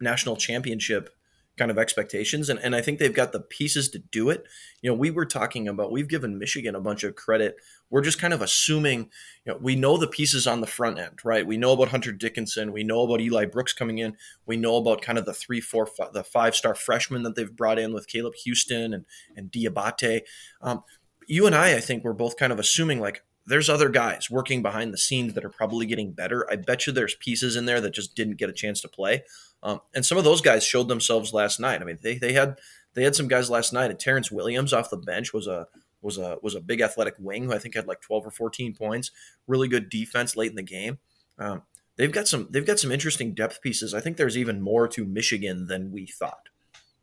national 0.00 0.36
championship 0.36 1.10
kind 1.58 1.70
of 1.70 1.78
expectations, 1.78 2.50
and, 2.50 2.58
and 2.60 2.76
I 2.76 2.82
think 2.82 2.98
they've 2.98 3.14
got 3.14 3.32
the 3.32 3.40
pieces 3.40 3.88
to 3.88 3.98
do 3.98 4.28
it. 4.28 4.44
You 4.82 4.90
know, 4.90 4.94
we 4.94 5.10
were 5.10 5.24
talking 5.24 5.68
about 5.68 5.90
we've 5.90 6.06
given 6.08 6.38
Michigan 6.38 6.74
a 6.74 6.80
bunch 6.82 7.02
of 7.02 7.14
credit. 7.14 7.56
We're 7.88 8.02
just 8.02 8.18
kind 8.20 8.34
of 8.34 8.42
assuming, 8.42 9.08
you 9.46 9.52
know, 9.52 9.58
we 9.62 9.74
know 9.74 9.96
the 9.96 10.06
pieces 10.06 10.46
on 10.46 10.60
the 10.60 10.66
front 10.66 10.98
end, 10.98 11.20
right? 11.24 11.46
We 11.46 11.56
know 11.56 11.72
about 11.72 11.88
Hunter 11.88 12.12
Dickinson, 12.12 12.72
we 12.72 12.84
know 12.84 13.02
about 13.04 13.22
Eli 13.22 13.46
Brooks 13.46 13.72
coming 13.72 13.98
in, 13.98 14.16
we 14.44 14.58
know 14.58 14.76
about 14.76 15.00
kind 15.00 15.16
of 15.18 15.24
the 15.24 15.32
three, 15.32 15.62
four, 15.62 15.86
five, 15.86 16.12
the 16.12 16.24
five 16.24 16.54
star 16.54 16.74
freshmen 16.74 17.22
that 17.22 17.36
they've 17.36 17.56
brought 17.56 17.78
in 17.78 17.94
with 17.94 18.06
Caleb 18.06 18.34
Houston 18.44 18.92
and 18.92 19.06
and 19.34 19.50
Diabate. 19.50 20.22
Um, 20.60 20.82
you 21.26 21.46
and 21.46 21.54
I, 21.54 21.74
I 21.76 21.80
think, 21.80 22.04
we're 22.04 22.12
both 22.12 22.36
kind 22.36 22.52
of 22.52 22.58
assuming 22.58 23.00
like 23.00 23.24
there's 23.46 23.68
other 23.68 23.88
guys 23.88 24.28
working 24.30 24.62
behind 24.62 24.92
the 24.92 24.98
scenes 24.98 25.34
that 25.34 25.44
are 25.44 25.50
probably 25.50 25.86
getting 25.86 26.12
better. 26.12 26.46
I 26.50 26.56
bet 26.56 26.86
you 26.86 26.92
there's 26.92 27.14
pieces 27.14 27.56
in 27.56 27.64
there 27.64 27.80
that 27.80 27.94
just 27.94 28.16
didn't 28.16 28.36
get 28.36 28.50
a 28.50 28.52
chance 28.52 28.80
to 28.82 28.88
play. 28.88 29.22
Um, 29.62 29.80
and 29.94 30.04
some 30.04 30.18
of 30.18 30.24
those 30.24 30.40
guys 30.40 30.64
showed 30.64 30.88
themselves 30.88 31.32
last 31.32 31.60
night. 31.60 31.80
I 31.80 31.84
mean, 31.84 31.98
they, 32.02 32.18
they 32.18 32.32
had 32.32 32.58
they 32.94 33.04
had 33.04 33.14
some 33.14 33.28
guys 33.28 33.48
last 33.48 33.72
night. 33.72 33.90
And 33.90 33.98
Terrance 33.98 34.30
Williams 34.32 34.72
off 34.72 34.90
the 34.90 34.96
bench 34.96 35.32
was 35.32 35.46
a 35.46 35.68
was 36.02 36.18
a 36.18 36.38
was 36.42 36.54
a 36.54 36.60
big 36.60 36.80
athletic 36.80 37.14
wing 37.18 37.44
who 37.44 37.52
I 37.52 37.58
think 37.58 37.74
had 37.74 37.86
like 37.86 38.00
12 38.00 38.26
or 38.26 38.30
14 38.30 38.74
points. 38.74 39.10
Really 39.46 39.68
good 39.68 39.88
defense 39.88 40.36
late 40.36 40.50
in 40.50 40.56
the 40.56 40.62
game. 40.62 40.98
Um, 41.38 41.62
they've 41.96 42.12
got 42.12 42.26
some 42.26 42.48
they've 42.50 42.66
got 42.66 42.78
some 42.78 42.90
interesting 42.90 43.34
depth 43.34 43.60
pieces. 43.60 43.94
I 43.94 44.00
think 44.00 44.16
there's 44.16 44.36
even 44.36 44.60
more 44.60 44.88
to 44.88 45.04
Michigan 45.04 45.66
than 45.66 45.92
we 45.92 46.06
thought. 46.06 46.48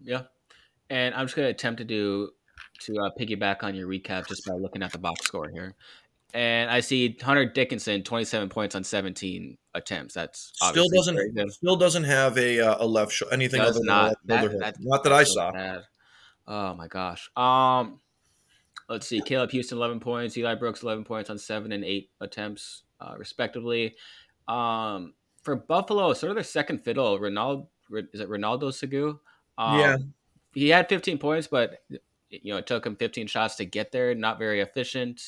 Yeah. 0.02 0.24
And 0.90 1.16
I'm 1.16 1.28
just 1.28 1.36
going 1.36 1.48
to 1.48 1.52
attempt 1.52 1.78
to 1.80 1.86
do 1.86 2.32
to 2.82 3.00
uh, 3.00 3.10
piggyback 3.20 3.64
on 3.64 3.76
your 3.76 3.88
recap 3.88 4.28
just 4.28 4.46
by 4.46 4.54
looking 4.54 4.84
at 4.84 4.92
the 4.92 4.98
box 4.98 5.26
score 5.26 5.50
here. 5.50 5.76
And 6.34 6.70
I 6.72 6.80
see 6.80 7.16
Hunter 7.22 7.46
Dickinson, 7.46 8.02
27 8.02 8.50
points 8.50 8.74
on 8.74 8.84
17 8.84 9.56
attempts. 9.76 10.16
That's 10.16 10.52
still 10.56 10.88
doesn't 10.90 11.52
still 11.52 11.76
doesn't 11.76 12.06
have 12.06 12.38
a 12.40 12.60
uh, 12.60 12.78
a 12.80 12.88
left 12.88 13.12
sh- 13.12 13.22
anything 13.32 13.62
Does 13.62 13.76
other 13.78 13.86
not. 13.86 14.16
than 14.26 14.42
That- 14.42 14.52
that, 14.52 14.60
that- 14.60 14.76
not 14.80 15.04
that 15.04 15.14
I 15.14 15.24
so 15.26 15.34
saw. 15.34 15.52
bad. 15.52 15.84
Oh 16.48 16.74
my 16.74 16.88
gosh. 16.88 17.30
Um, 17.38 18.00
let's 18.90 19.06
see. 19.08 19.22
Caleb 19.22 19.52
Houston, 19.52 19.78
11 19.78 20.00
points. 20.00 20.36
Eli 20.38 20.56
Brooks, 20.56 20.82
11 20.84 21.04
points 21.04 21.30
on 21.30 21.38
seven 21.38 21.72
and 21.72 21.86
eight 21.86 22.10
attempts, 22.20 22.84
uh, 23.00 23.14
respectively. 23.18 23.96
Um, 24.48 25.14
for 25.44 25.56
Buffalo, 25.56 26.14
sort 26.14 26.32
of 26.32 26.36
their 26.36 26.44
second 26.44 26.80
fiddle. 26.84 27.18
Ronaldo, 27.20 27.68
is 28.12 28.20
it 28.20 28.30
Ronaldo 28.30 28.74
Segu? 28.74 29.20
Um, 29.58 29.80
Yeah. 29.80 29.98
he 30.54 30.70
had 30.70 30.90
15 30.90 31.18
points, 31.20 31.48
but 31.48 31.84
you 32.30 32.52
know 32.52 32.58
it 32.58 32.66
took 32.66 32.86
him 32.86 32.96
15 32.96 33.28
shots 33.28 33.56
to 33.58 33.66
get 33.66 33.92
there. 33.92 34.16
Not 34.16 34.40
very 34.40 34.62
efficient. 34.62 35.22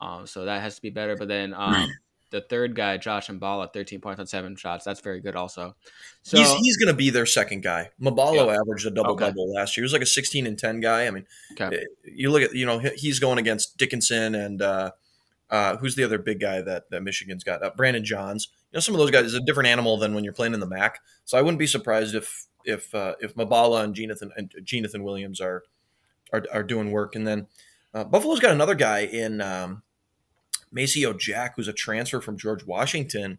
Um, 0.00 0.26
so 0.26 0.44
that 0.44 0.62
has 0.62 0.76
to 0.76 0.82
be 0.82 0.90
better. 0.90 1.16
But 1.16 1.28
then 1.28 1.52
um, 1.54 1.88
the 2.30 2.40
third 2.40 2.74
guy, 2.74 2.96
Josh 2.96 3.28
Mballa, 3.28 3.72
13 3.72 4.00
points 4.00 4.20
on 4.20 4.26
seven 4.26 4.56
shots. 4.56 4.84
That's 4.84 5.00
very 5.00 5.20
good 5.20 5.36
also. 5.36 5.76
So 6.22 6.38
he's 6.38 6.52
he's 6.54 6.76
going 6.76 6.92
to 6.92 6.96
be 6.96 7.10
their 7.10 7.26
second 7.26 7.62
guy. 7.62 7.90
Mballa 8.00 8.46
Yeah. 8.46 8.58
averaged 8.60 8.86
a 8.86 8.90
double 8.90 9.16
double 9.16 9.52
last 9.52 9.76
year. 9.76 9.82
He 9.82 9.86
was 9.86 9.92
like 9.92 10.02
a 10.02 10.06
16 10.06 10.46
and 10.46 10.58
10 10.58 10.80
guy. 10.80 11.06
I 11.06 11.10
mean, 11.10 11.26
okay. 11.52 11.84
you 12.04 12.30
look 12.30 12.42
at 12.42 12.54
you 12.54 12.66
know, 12.66 12.78
he's 12.78 13.18
going 13.18 13.38
against 13.38 13.76
Dickinson 13.76 14.34
and 14.34 14.62
uh, 14.62 14.92
uh, 15.50 15.76
who's 15.78 15.96
the 15.96 16.04
other 16.04 16.18
big 16.18 16.40
guy 16.40 16.62
that, 16.62 16.88
that 16.90 17.02
Michigan's 17.02 17.44
got? 17.44 17.62
Uh, 17.62 17.70
Brandon 17.76 18.04
Johns. 18.04 18.48
You 18.72 18.76
know 18.76 18.80
some 18.80 18.94
of 18.94 19.00
those 19.00 19.10
guys 19.10 19.24
is 19.26 19.34
a 19.34 19.40
different 19.40 19.68
animal 19.68 19.98
than 19.98 20.14
when 20.14 20.22
you're 20.22 20.32
playing 20.32 20.54
in 20.54 20.60
the 20.60 20.66
MAC. 20.66 21.00
So 21.24 21.36
I 21.36 21.42
wouldn't 21.42 21.58
be 21.58 21.66
surprised 21.66 22.14
if 22.14 22.46
if 22.64 22.94
uh, 22.94 23.16
if 23.20 23.34
Mballa 23.34 23.82
and 23.82 23.94
Jonathan 23.94 24.30
and 24.36 24.52
Jonathan 24.62 25.02
Williams 25.02 25.40
are 25.40 25.64
are, 26.32 26.44
are 26.52 26.62
doing 26.62 26.92
work. 26.92 27.16
And 27.16 27.26
then 27.26 27.48
uh, 27.92 28.04
Buffalo's 28.04 28.38
got 28.38 28.52
another 28.52 28.76
guy 28.76 29.00
in 29.00 29.40
um, 29.40 29.82
Maceo 30.72 31.12
Jack, 31.12 31.54
who's 31.56 31.68
a 31.68 31.72
transfer 31.72 32.20
from 32.20 32.36
George 32.38 32.64
Washington. 32.64 33.38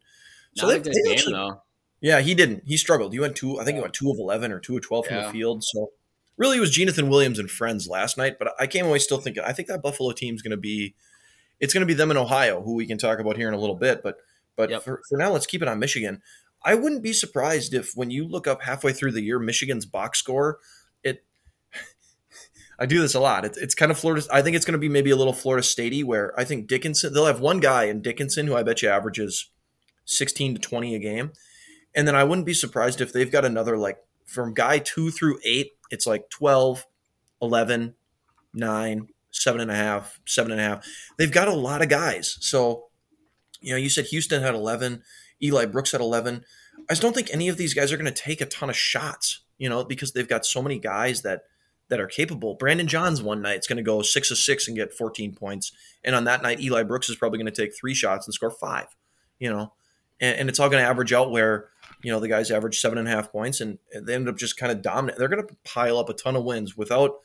So 0.56 0.67
Not 0.67 0.84
they, 0.84 0.89
they 0.91 1.02
game 1.04 1.12
actually- 1.13 1.34
though. 1.34 1.62
yeah, 2.02 2.20
he 2.22 2.36
didn't. 2.36 2.63
He 2.65 2.78
struggled. 2.78 3.13
He 3.13 3.20
went 3.20 3.36
two. 3.36 3.60
I 3.60 3.63
think 3.63 3.76
he 3.76 3.82
went 3.82 3.94
two 3.94 4.12
of 4.12 4.17
eleven 4.20 4.52
or 4.52 4.60
two 4.60 4.76
of 4.78 4.84
twelve 4.84 5.08
from 5.08 5.17
the 5.24 5.30
field. 5.30 5.63
So 5.63 5.91
really, 6.38 6.58
it 6.58 6.62
was 6.62 6.72
Jonathan 6.72 7.10
Williams 7.10 7.39
and 7.39 7.50
friends 7.50 7.88
last 7.88 8.17
night. 8.17 8.38
But 8.39 8.54
I 8.60 8.67
came 8.67 8.86
away 8.86 9.00
still 9.00 9.20
thinking 9.20 9.44
I 9.46 9.54
think 9.54 9.67
that 9.70 9.82
Buffalo 9.82 10.12
team's 10.12 10.41
going 10.41 10.52
to 10.52 10.58
be. 10.58 10.96
It's 11.60 11.74
going 11.74 11.82
to 11.82 11.86
be 11.88 11.94
them 11.94 12.10
in 12.12 12.17
Ohio, 12.17 12.62
who 12.63 12.74
we 12.74 12.88
can 12.88 12.98
talk 12.98 13.20
about 13.20 13.38
here 13.38 13.48
in 13.48 13.54
a 13.54 13.60
little 13.60 13.76
bit. 13.76 14.02
But 14.04 14.17
but 14.56 14.70
Yep. 14.70 14.84
for, 14.84 15.02
for 15.08 15.17
now, 15.17 15.32
let's 15.32 15.46
keep 15.46 15.62
it 15.62 15.67
on 15.67 15.80
Michigan. 15.80 16.22
I 16.63 16.76
wouldn't 16.76 17.02
be 17.04 17.13
surprised 17.13 17.74
if 17.74 17.94
when 17.96 18.12
you 18.12 18.28
look 18.28 18.46
up 18.48 18.62
halfway 18.63 18.94
through 18.94 19.13
the 19.13 19.22
year 19.22 19.39
Michigan's 19.39 19.86
box 19.86 20.20
score, 20.20 20.60
it. 21.04 21.24
I 22.82 22.88
do 22.88 23.00
this 23.00 23.13
a 23.13 23.20
lot. 23.20 23.46
It's, 23.46 23.60
it's 23.60 23.76
kind 23.76 23.91
of 23.91 24.00
Florida. 24.00 24.26
I 24.34 24.41
think 24.41 24.56
it's 24.56 24.65
going 24.65 24.74
to 24.74 24.80
be 24.80 24.89
maybe 24.89 25.12
a 25.12 25.15
little 25.15 25.34
Florida 25.34 25.63
Statey, 25.63 26.04
where 26.04 26.38
I 26.39 26.44
think 26.44 26.67
Dickinson. 26.67 27.13
They'll 27.13 27.28
have 27.28 27.39
one 27.39 27.60
guy 27.60 27.84
in 27.84 28.02
Dickinson 28.02 28.48
who 28.48 28.56
I 28.56 28.63
bet 28.63 28.82
you 28.82 28.89
averages 28.89 29.52
sixteen 30.04 30.56
to 30.56 30.60
twenty 30.60 30.96
a 30.96 31.00
game. 31.00 31.32
And 31.96 32.08
then 32.08 32.15
I 32.15 32.24
wouldn't 32.24 32.48
be 32.48 32.56
surprised 32.56 33.00
if 33.00 33.13
they've 33.13 33.32
got 33.32 33.46
another 33.46 33.78
like 33.78 34.00
from 34.26 34.56
guy 34.56 34.80
two 34.80 35.12
through 35.12 35.39
eight, 35.46 35.74
it's 35.91 36.08
like 36.08 36.30
12, 36.30 36.88
11, 37.41 37.94
9, 38.54 39.08
seven 39.32 39.62
and 39.62 39.70
a 39.70 39.76
half, 39.76 40.20
seven 40.26 40.52
and 40.52 40.62
a 40.62 40.63
half. 40.63 40.88
They've 41.17 41.32
got 41.32 41.50
a 41.50 41.54
lot 41.54 41.82
of 41.82 41.89
guys. 41.89 42.38
So, 42.39 42.86
you 43.60 43.72
know, 43.72 43.78
you 43.78 43.89
said 43.89 44.06
Houston 44.06 44.41
had 44.41 44.56
11, 44.56 45.04
Eli 45.44 45.65
Brooks 45.65 45.91
had 45.91 46.02
11. 46.02 46.44
I 46.89 46.94
just 46.94 47.02
don't 47.02 47.13
think 47.13 47.30
any 47.32 47.50
of 47.50 47.58
these 47.58 47.74
guys 47.74 47.91
are 47.91 47.98
going 47.98 48.12
to 48.12 48.24
take 48.24 48.41
a 48.41 48.46
ton 48.46 48.70
of 48.70 48.76
shots, 48.76 49.41
you 49.58 49.70
know, 49.70 49.84
because 49.84 50.13
they've 50.13 50.28
got 50.28 50.46
so 50.46 50.62
many 50.62 50.80
guys 50.80 51.22
that 51.22 51.44
that 51.91 51.99
are 51.99 52.08
capable. 52.08 52.56
Brandon 52.56 52.88
Johns 52.88 53.21
one 53.21 53.41
night 53.41 53.60
is 53.60 53.67
going 53.67 53.77
to 53.77 53.84
go 53.84 54.01
six 54.01 54.32
of 54.32 54.39
six 54.39 54.67
and 54.67 54.75
get 54.75 54.93
14 54.93 55.36
points. 55.36 55.71
And 56.04 56.15
on 56.15 56.23
that 56.23 56.41
night, 56.41 56.60
Eli 56.60 56.82
Brooks 56.82 57.10
is 57.10 57.15
probably 57.15 57.38
going 57.38 57.51
to 57.54 57.62
take 57.62 57.75
three 57.75 57.93
shots 57.93 58.25
and 58.25 58.34
score 58.34 58.49
five, 58.49 58.88
you 59.38 59.49
know, 59.49 59.73
and, 60.19 60.39
and 60.39 60.49
it's 60.49 60.60
all 60.60 60.69
going 60.69 60.82
to 60.82 60.89
average 60.89 61.13
out 61.13 61.30
where 61.30 61.69
you 62.01 62.12
know 62.12 62.19
the 62.19 62.27
guys 62.27 62.49
average 62.49 62.80
seven 62.80 62.97
and 62.97 63.08
a 63.08 63.12
half 63.12 63.32
points 63.32 63.62
and 63.62 63.77
they 63.93 64.15
end 64.15 64.27
up 64.27 64.36
just 64.36 64.58
kind 64.58 64.71
of 64.71 64.82
dominant 64.82 65.19
they're 65.19 65.27
going 65.27 65.45
to 65.45 65.56
pile 65.63 65.99
up 65.99 66.10
a 66.10 66.13
ton 66.13 66.36
of 66.36 66.43
wins 66.43 66.75
without 66.75 67.19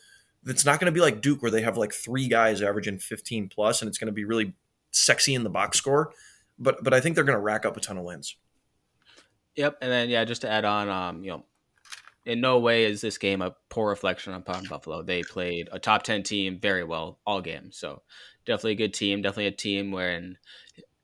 it's 0.44 0.66
not 0.66 0.78
going 0.78 0.86
to 0.86 0.92
be 0.92 1.00
like 1.00 1.22
duke 1.22 1.40
where 1.40 1.50
they 1.50 1.62
have 1.62 1.78
like 1.78 1.94
three 1.94 2.28
guys 2.28 2.60
averaging 2.60 2.98
15 2.98 3.48
plus 3.48 3.80
and 3.80 3.88
it's 3.88 3.96
going 3.96 4.06
to 4.06 4.12
be 4.12 4.24
really 4.24 4.52
sexy 4.90 5.34
in 5.34 5.44
the 5.44 5.50
box 5.50 5.78
score 5.78 6.12
but 6.58 6.84
but 6.84 6.92
i 6.92 7.00
think 7.00 7.14
they're 7.14 7.24
going 7.24 7.38
to 7.38 7.42
rack 7.42 7.64
up 7.64 7.74
a 7.74 7.80
ton 7.80 7.96
of 7.96 8.04
wins 8.04 8.36
Yep, 9.56 9.78
and 9.80 9.90
then 9.90 10.10
yeah, 10.10 10.24
just 10.24 10.42
to 10.42 10.50
add 10.50 10.64
on, 10.64 10.88
um, 10.88 11.24
you 11.24 11.30
know, 11.30 11.44
in 12.26 12.40
no 12.40 12.58
way 12.58 12.84
is 12.84 13.00
this 13.00 13.18
game 13.18 13.40
a 13.40 13.54
poor 13.70 13.88
reflection 13.88 14.34
upon 14.34 14.66
Buffalo. 14.66 15.02
They 15.02 15.22
played 15.22 15.68
a 15.72 15.78
top 15.78 16.02
ten 16.02 16.22
team 16.22 16.58
very 16.60 16.84
well 16.84 17.20
all 17.24 17.40
game, 17.40 17.70
so 17.72 18.02
definitely 18.44 18.72
a 18.72 18.76
good 18.76 18.94
team. 18.94 19.22
Definitely 19.22 19.46
a 19.46 19.52
team 19.52 19.92
wherein 19.92 20.36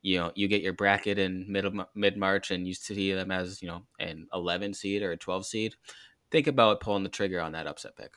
you 0.03 0.19
know 0.19 0.33
you 0.35 0.49
get 0.49 0.63
your 0.63 0.73
bracket 0.73 1.19
in 1.19 1.47
mid 1.49 1.65
mid 1.95 2.17
March 2.17 2.51
and 2.51 2.67
you 2.67 2.75
see 2.75 3.13
them 3.13 3.31
as 3.31 3.63
you 3.63 3.69
know 3.69 3.83
an 4.01 4.27
eleven 4.35 4.75
seed 4.75 5.03
or 5.03 5.13
a 5.13 5.17
twelve 5.17 5.47
seed. 5.47 5.77
Think 6.31 6.49
about 6.49 6.81
pulling 6.81 7.05
the 7.05 7.09
trigger 7.09 7.41
on 7.41 7.53
that 7.53 7.67
upset 7.67 7.97
pick. 7.97 8.13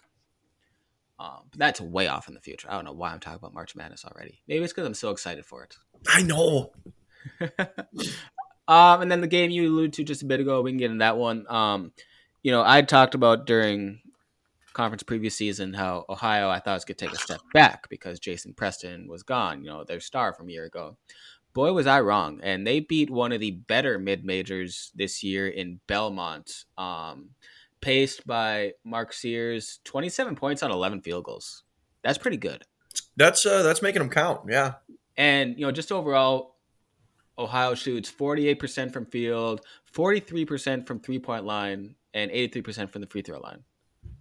Um, 1.17 1.43
but 1.51 1.59
that's 1.59 1.79
way 1.79 2.07
off 2.07 2.27
in 2.27 2.33
the 2.33 2.41
future. 2.41 2.67
I 2.69 2.73
don't 2.73 2.85
know 2.85 2.91
why 2.91 3.11
I'm 3.11 3.19
talking 3.19 3.37
about 3.37 3.53
March 3.53 3.75
Madness 3.75 4.03
already. 4.03 4.41
Maybe 4.47 4.63
it's 4.63 4.73
because 4.73 4.87
I'm 4.87 4.93
so 4.93 5.11
excited 5.11 5.45
for 5.45 5.63
it. 5.63 5.77
i 6.09 6.21
know 6.21 6.71
um, 8.67 9.01
and 9.01 9.09
then 9.09 9.21
the 9.21 9.27
game 9.27 9.49
you 9.49 9.69
alluded 9.69 9.93
to 9.93 10.03
just 10.03 10.23
a 10.23 10.25
bit 10.25 10.41
ago, 10.41 10.61
we 10.61 10.71
can 10.71 10.77
get 10.77 10.91
in 10.91 10.97
that 10.97 11.17
one. 11.17 11.45
Um, 11.49 11.93
you 12.45 12.51
know, 12.51 12.63
I 12.63 12.83
talked 12.83 13.15
about 13.15 13.47
during 13.47 14.01
conference 14.73 15.01
previous 15.01 15.35
season 15.35 15.73
how 15.73 16.05
Ohio 16.07 16.47
I 16.47 16.59
thought 16.59 16.75
was 16.75 16.85
going 16.85 16.97
to 16.97 17.05
take 17.05 17.15
a 17.15 17.17
step 17.17 17.41
back 17.55 17.89
because 17.89 18.19
Jason 18.19 18.53
Preston 18.53 19.07
was 19.07 19.23
gone. 19.23 19.63
You 19.63 19.71
know, 19.71 19.83
their 19.83 19.99
star 19.99 20.31
from 20.31 20.49
a 20.49 20.51
year 20.51 20.65
ago. 20.65 20.95
Boy, 21.55 21.73
was 21.73 21.87
I 21.87 22.01
wrong! 22.01 22.39
And 22.43 22.67
they 22.67 22.81
beat 22.81 23.09
one 23.09 23.31
of 23.31 23.39
the 23.39 23.49
better 23.49 23.97
mid 23.97 24.23
majors 24.23 24.91
this 24.93 25.23
year 25.23 25.47
in 25.47 25.79
Belmont, 25.87 26.65
um, 26.77 27.31
paced 27.81 28.27
by 28.27 28.73
Mark 28.83 29.11
Sears, 29.11 29.79
twenty-seven 29.83 30.35
points 30.35 30.61
on 30.61 30.69
eleven 30.69 31.01
field 31.01 31.23
goals. 31.23 31.63
That's 32.03 32.19
pretty 32.19 32.37
good. 32.37 32.61
that's 33.17 33.43
uh 33.47 33.63
that's 33.63 33.81
making 33.81 33.99
them 33.99 34.09
count 34.11 34.41
yeah 34.47 34.73
And 35.17 35.57
you 35.57 35.65
know, 35.65 35.71
just 35.71 35.91
overall, 35.91 36.57
Ohio 37.39 37.73
shoots 37.73 38.07
forty 38.07 38.47
eight 38.49 38.59
percent 38.59 38.93
from 38.93 39.07
field, 39.07 39.61
forty 39.91 40.19
three 40.19 40.45
percent 40.45 40.85
from 40.85 40.99
three 40.99 41.17
point 41.17 41.43
line, 41.45 41.95
and 42.15 42.31
eighty 42.31 42.47
three 42.47 42.63
percent 42.63 42.91
from 42.91 43.01
the 43.01 43.07
free 43.07 43.21
throw 43.21 43.39
line. 43.39 43.59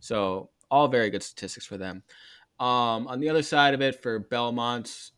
So 0.01 0.51
all 0.71 0.89
very 0.89 1.09
good 1.09 1.23
statistics 1.23 1.65
for 1.65 1.79
them. 1.79 2.03
Um, 2.61 3.07
on 3.07 3.21
the 3.21 3.31
other 3.31 3.43
side 3.43 3.73
of 3.73 3.81
it, 3.81 4.03
for 4.03 4.19
Belmont, 4.19 5.11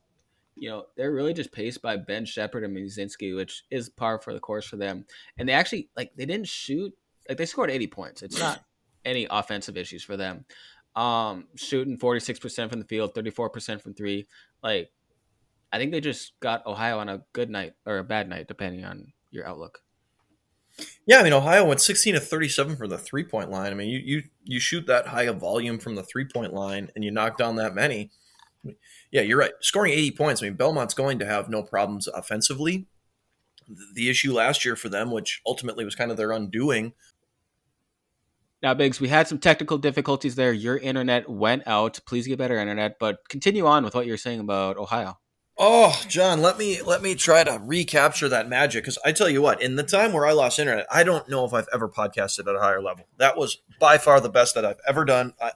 you 0.54 0.68
know, 0.68 0.84
they're 0.96 1.12
really 1.12 1.34
just 1.34 1.52
paced 1.52 1.82
by 1.82 1.96
Ben 1.96 2.24
Sheppard 2.24 2.64
and 2.64 2.76
Muszynski, 2.76 3.34
which 3.34 3.64
is 3.70 3.88
par 3.88 4.20
for 4.20 4.32
the 4.32 4.40
course 4.40 4.66
for 4.66 4.76
them. 4.76 5.04
And 5.36 5.48
they 5.48 5.52
actually 5.52 5.90
like 5.96 6.12
they 6.16 6.26
didn't 6.26 6.48
shoot 6.48 6.94
like 7.28 7.38
they 7.38 7.46
scored 7.46 7.70
eighty 7.70 7.86
points. 7.88 8.22
It's 8.22 8.38
not 8.38 8.60
any 9.04 9.26
offensive 9.28 9.76
issues 9.76 10.04
for 10.04 10.16
them. 10.16 10.44
Um, 10.94 11.48
shooting 11.56 11.98
forty 11.98 12.20
six 12.20 12.38
percent 12.38 12.70
from 12.70 12.80
the 12.80 12.86
field, 12.86 13.14
thirty 13.14 13.30
four 13.30 13.50
percent 13.50 13.82
from 13.82 13.94
three. 13.94 14.28
Like 14.62 14.90
I 15.72 15.78
think 15.78 15.92
they 15.92 16.00
just 16.00 16.38
got 16.40 16.66
Ohio 16.66 16.98
on 16.98 17.08
a 17.08 17.22
good 17.32 17.50
night 17.50 17.74
or 17.84 17.98
a 17.98 18.04
bad 18.04 18.28
night, 18.28 18.48
depending 18.48 18.84
on 18.84 19.12
your 19.30 19.46
outlook. 19.46 19.80
Yeah 21.06 21.18
i 21.18 21.22
mean 21.22 21.32
ohio 21.32 21.64
went 21.64 21.80
16 21.80 22.14
to 22.14 22.20
37 22.20 22.76
from 22.76 22.90
the 22.90 22.98
three 22.98 23.24
point 23.24 23.50
line 23.50 23.72
i 23.72 23.74
mean 23.74 23.88
you 23.88 23.98
you 23.98 24.22
you 24.44 24.60
shoot 24.60 24.86
that 24.86 25.08
high 25.08 25.24
of 25.24 25.38
volume 25.38 25.78
from 25.78 25.94
the 25.94 26.02
three 26.02 26.24
point 26.24 26.52
line 26.52 26.90
and 26.94 27.04
you 27.04 27.10
knock 27.10 27.36
down 27.38 27.56
that 27.56 27.74
many 27.74 28.10
yeah 29.10 29.22
you're 29.22 29.38
right 29.38 29.52
scoring 29.60 29.92
80 29.92 30.10
points 30.12 30.42
i 30.42 30.46
mean 30.46 30.54
belmont's 30.54 30.94
going 30.94 31.18
to 31.18 31.26
have 31.26 31.48
no 31.48 31.62
problems 31.62 32.08
offensively 32.08 32.86
the 33.94 34.10
issue 34.10 34.32
last 34.32 34.64
year 34.64 34.76
for 34.76 34.88
them 34.88 35.10
which 35.10 35.40
ultimately 35.46 35.84
was 35.84 35.94
kind 35.94 36.10
of 36.10 36.16
their 36.16 36.32
undoing 36.32 36.92
Now, 38.62 38.74
Biggs, 38.74 39.00
we 39.00 39.08
had 39.08 39.28
some 39.28 39.38
technical 39.38 39.78
difficulties 39.78 40.34
there. 40.34 40.52
Your 40.52 40.78
internet 40.78 41.28
went 41.28 41.62
out. 41.66 42.00
Please 42.06 42.26
get 42.26 42.38
better 42.38 42.58
internet, 42.58 42.98
but 42.98 43.28
continue 43.28 43.66
on 43.66 43.84
with 43.84 43.94
what 43.94 44.06
you're 44.06 44.16
saying 44.16 44.40
about 44.40 44.78
Ohio. 44.78 45.18
Oh, 45.58 46.02
John, 46.06 46.42
let 46.42 46.58
me 46.58 46.82
let 46.82 47.02
me 47.02 47.14
try 47.14 47.42
to 47.42 47.60
recapture 47.62 48.28
that 48.28 48.48
magic 48.48 48.84
because 48.84 48.98
I 49.04 49.12
tell 49.12 49.28
you 49.28 49.40
what, 49.40 49.62
in 49.62 49.76
the 49.76 49.82
time 49.82 50.12
where 50.12 50.26
I 50.26 50.32
lost 50.32 50.58
internet, 50.58 50.86
I 50.92 51.02
don't 51.02 51.28
know 51.30 51.46
if 51.46 51.54
I've 51.54 51.68
ever 51.72 51.88
podcasted 51.88 52.40
at 52.40 52.54
a 52.54 52.60
higher 52.60 52.82
level. 52.82 53.06
That 53.16 53.38
was 53.38 53.58
by 53.80 53.96
far 53.96 54.20
the 54.20 54.28
best 54.28 54.54
that 54.54 54.66
I've 54.66 54.80
ever 54.86 55.04
done. 55.04 55.32
I, 55.40 55.52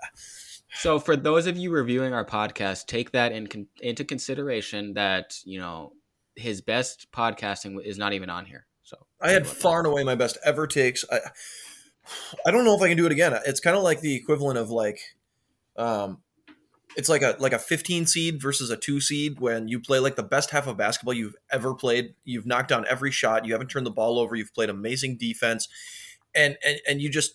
So, 0.72 0.98
for 0.98 1.16
those 1.16 1.46
of 1.46 1.58
you 1.58 1.70
reviewing 1.70 2.14
our 2.14 2.24
podcast, 2.24 2.86
take 2.86 3.10
that 3.10 3.32
in 3.32 3.46
con- 3.46 3.66
into 3.82 4.04
consideration 4.04 4.94
that 4.94 5.38
you 5.44 5.58
know 5.58 5.92
his 6.34 6.62
best 6.62 7.08
podcasting 7.12 7.84
is 7.84 7.98
not 7.98 8.14
even 8.14 8.30
on 8.30 8.46
here. 8.46 8.66
So, 8.82 8.96
I 9.20 9.32
had 9.32 9.46
far 9.46 9.78
and 9.80 9.86
away 9.86 10.02
my 10.04 10.14
best 10.14 10.38
ever 10.44 10.66
takes. 10.66 11.04
I 11.12 11.18
I 12.46 12.50
don't 12.50 12.64
know 12.64 12.74
if 12.74 12.80
I 12.80 12.88
can 12.88 12.96
do 12.96 13.06
it 13.06 13.12
again. 13.12 13.38
It's 13.46 13.60
kind 13.60 13.76
of 13.76 13.82
like 13.82 14.00
the 14.00 14.14
equivalent 14.14 14.58
of 14.58 14.70
like, 14.70 14.98
um, 15.76 16.22
it's 16.96 17.08
like 17.08 17.22
a 17.22 17.36
like 17.38 17.52
a 17.52 17.58
15 17.58 18.06
seed 18.06 18.40
versus 18.40 18.70
a 18.70 18.76
two 18.76 19.00
seed 19.00 19.40
when 19.40 19.68
you 19.68 19.80
play 19.80 19.98
like 19.98 20.16
the 20.16 20.22
best 20.22 20.50
half 20.50 20.66
of 20.66 20.76
basketball 20.76 21.14
you've 21.14 21.36
ever 21.52 21.74
played. 21.74 22.14
You've 22.24 22.46
knocked 22.46 22.68
down 22.68 22.84
every 22.88 23.10
shot. 23.10 23.44
You 23.44 23.52
haven't 23.52 23.68
turned 23.68 23.86
the 23.86 23.90
ball 23.90 24.18
over. 24.18 24.34
You've 24.34 24.54
played 24.54 24.70
amazing 24.70 25.16
defense, 25.16 25.68
and 26.34 26.56
and 26.64 26.80
and 26.88 27.00
you 27.00 27.08
just 27.08 27.34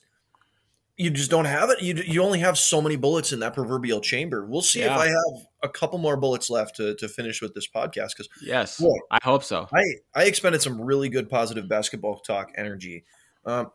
you 0.98 1.10
just 1.10 1.30
don't 1.30 1.46
have 1.46 1.70
it. 1.70 1.82
You 1.82 1.96
you 2.06 2.22
only 2.24 2.40
have 2.40 2.58
so 2.58 2.82
many 2.82 2.96
bullets 2.96 3.34
in 3.34 3.40
that 3.40 3.54
proverbial 3.54 4.02
chamber. 4.02 4.46
We'll 4.46 4.62
see 4.62 4.80
yeah. 4.80 4.94
if 4.94 5.00
I 5.00 5.08
have 5.08 5.48
a 5.64 5.70
couple 5.70 6.00
more 6.00 6.18
bullets 6.18 6.50
left 6.50 6.76
to, 6.78 6.96
to 6.96 7.08
finish 7.08 7.42
with 7.42 7.54
this 7.54 7.68
podcast. 7.68 8.10
Because 8.16 8.30
yes, 8.42 8.80
boy, 8.80 8.96
I 9.12 9.20
hope 9.24 9.44
so. 9.44 9.68
I 9.74 9.84
I 10.14 10.26
expended 10.26 10.62
some 10.62 10.82
really 10.82 11.10
good 11.10 11.30
positive 11.30 11.68
basketball 11.68 12.20
talk 12.20 12.52
energy. 12.58 13.04
Um, 13.46 13.72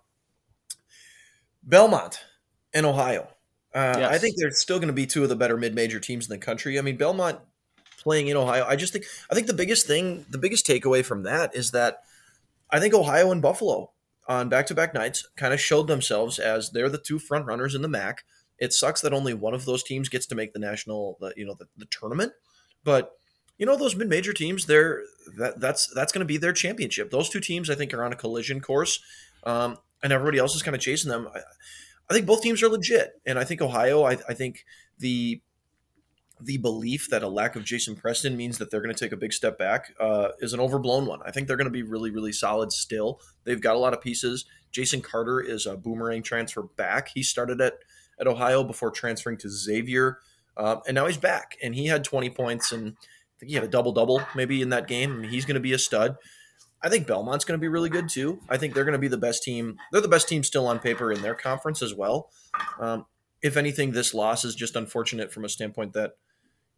Belmont 1.63 2.21
and 2.73 2.87
Ohio. 2.87 3.29
Uh, 3.75 3.97
yes. 3.99 4.11
I 4.11 4.19
think 4.19 4.37
they're 4.37 4.51
still 4.51 4.79
going 4.79 4.89
to 4.89 4.93
be 4.93 5.07
two 5.07 5.23
of 5.23 5.29
the 5.29 5.37
better 5.37 5.57
mid-major 5.57 6.01
teams 6.01 6.29
in 6.29 6.31
the 6.31 6.45
country. 6.45 6.79
I 6.79 6.83
mean, 6.83 6.97
Belmont 6.97 7.39
playing 7.99 8.29
in 8.29 8.37
Ohio. 8.37 8.65
I 8.67 8.77
just 8.77 8.93
think 8.93 9.05
I 9.31 9.35
think 9.35 9.47
the 9.47 9.55
biggest 9.55 9.87
thing, 9.87 10.25
the 10.29 10.39
biggest 10.39 10.67
takeaway 10.67 11.05
from 11.05 11.23
that 11.25 11.55
is 11.55 11.71
that 11.71 12.03
I 12.71 12.81
think 12.81 12.95
Ohio 12.95 13.31
and 13.31 13.43
Buffalo 13.43 13.93
on 14.27 14.49
back-to-back 14.49 14.95
nights 14.95 15.27
kind 15.37 15.53
of 15.53 15.61
showed 15.61 15.87
themselves 15.87 16.39
as 16.39 16.71
they're 16.71 16.89
the 16.89 16.99
two 16.99 17.19
front 17.19 17.47
runners 17.47 17.75
in 17.75 17.83
the 17.83 17.89
MAC. 17.89 18.25
It 18.59 18.73
sucks 18.73 19.01
that 19.01 19.13
only 19.13 19.35
one 19.35 19.55
of 19.55 19.65
those 19.65 19.83
teams 19.83 20.09
gets 20.09 20.27
to 20.27 20.35
make 20.35 20.53
the 20.53 20.59
national, 20.59 21.17
the, 21.21 21.33
you 21.37 21.47
know, 21.47 21.55
the, 21.59 21.67
the 21.77 21.87
tournament, 21.87 22.33
but 22.85 23.13
you 23.59 23.67
know 23.67 23.77
those 23.77 23.95
mid-major 23.95 24.33
teams, 24.33 24.67
they're 24.67 25.03
that 25.37 25.61
that's 25.61 25.93
that's 25.95 26.13
going 26.13 26.21
to 26.21 26.27
be 26.27 26.39
their 26.39 26.53
championship. 26.53 27.11
Those 27.11 27.29
two 27.29 27.41
teams, 27.41 27.69
I 27.69 27.75
think, 27.75 27.93
are 27.93 28.03
on 28.03 28.13
a 28.13 28.17
collision 28.17 28.61
course, 28.61 29.01
um, 29.45 29.77
and 30.03 30.13
everybody 30.13 30.39
else 30.39 30.55
is 30.55 30.63
kind 30.63 30.75
of 30.75 30.81
chasing 30.81 31.11
them. 31.11 31.29
I, 31.35 31.41
I 32.11 32.15
think 32.15 32.27
both 32.27 32.43
teams 32.43 32.63
are 32.63 32.69
legit, 32.69 33.21
and 33.25 33.39
I 33.39 33.45
think 33.45 33.63
Ohio. 33.63 34.03
I, 34.03 34.19
I 34.29 34.35
think 34.35 34.65
the 34.99 35.41
the 36.43 36.57
belief 36.57 37.09
that 37.11 37.23
a 37.23 37.29
lack 37.29 37.55
of 37.55 37.65
Jason 37.65 37.95
Preston 37.95 38.37
means 38.37 38.59
that 38.59 38.71
they're 38.71 38.81
going 38.81 38.95
to 38.95 38.99
take 38.99 39.13
a 39.13 39.17
big 39.17 39.33
step 39.33 39.59
back 39.59 39.93
uh, 40.01 40.29
is 40.41 40.53
an 40.53 40.61
overblown 40.61 41.07
one. 41.07 41.21
I 41.25 41.31
think 41.31 41.47
they're 41.47 41.57
going 41.57 41.67
to 41.67 41.71
be 41.71 41.83
really, 41.83 42.11
really 42.11 42.33
solid 42.33 42.73
still. 42.73 43.21
They've 43.45 43.61
got 43.61 43.77
a 43.77 43.79
lot 43.79 43.93
of 43.93 44.01
pieces. 44.01 44.47
Jason 44.73 45.03
Carter 45.03 45.41
is 45.41 45.67
a 45.67 45.77
boomerang 45.77 46.23
transfer 46.23 46.63
back. 46.63 47.09
He 47.15 47.23
started 47.23 47.61
at, 47.61 47.75
at 48.19 48.27
Ohio 48.27 48.65
before 48.65 48.91
transferring 48.91 49.37
to 49.39 49.51
Xavier, 49.51 50.19
uh, 50.57 50.77
and 50.87 50.95
now 50.95 51.07
he's 51.07 51.19
back. 51.19 51.57
And 51.63 51.75
he 51.75 51.87
had 51.87 52.05
20 52.05 52.31
points, 52.31 52.73
and 52.73 52.89
I 52.89 53.37
think 53.39 53.51
he 53.51 53.55
had 53.55 53.65
a 53.65 53.69
double 53.69 53.93
double 53.93 54.23
maybe 54.35 54.63
in 54.63 54.71
that 54.71 54.89
game. 54.89 55.13
I 55.13 55.17
mean, 55.17 55.31
he's 55.31 55.45
going 55.45 55.55
to 55.55 55.61
be 55.61 55.75
a 55.75 55.79
stud. 55.79 56.17
I 56.83 56.89
think 56.89 57.07
Belmont's 57.07 57.45
going 57.45 57.59
to 57.59 57.63
be 57.63 57.69
really 57.69 57.91
good 57.91 58.09
too. 58.09 58.41
I 58.49 58.57
think 58.57 58.75
they're 58.75 58.85
going 58.85 58.93
to 58.93 58.99
be 58.99 59.09
the 59.09 59.19
best 59.19 59.43
team. 59.43 59.77
They're 59.93 60.01
the 60.01 60.09
best 60.09 60.29
team 60.29 60.43
still 60.43 60.67
on 60.67 60.79
paper 60.79 61.13
in 61.13 61.23
their 61.23 61.35
conference 61.35 61.83
as 61.83 61.95
well. 61.95 62.31
Um, 62.79 63.07
if 63.43 63.57
anything, 63.57 63.93
this 63.93 64.15
loss 64.15 64.45
is 64.45 64.55
just 64.55 64.77
unfortunate 64.77 65.33
from 65.33 65.45
a 65.45 65.49
standpoint 65.49 65.93
that– 65.95 66.13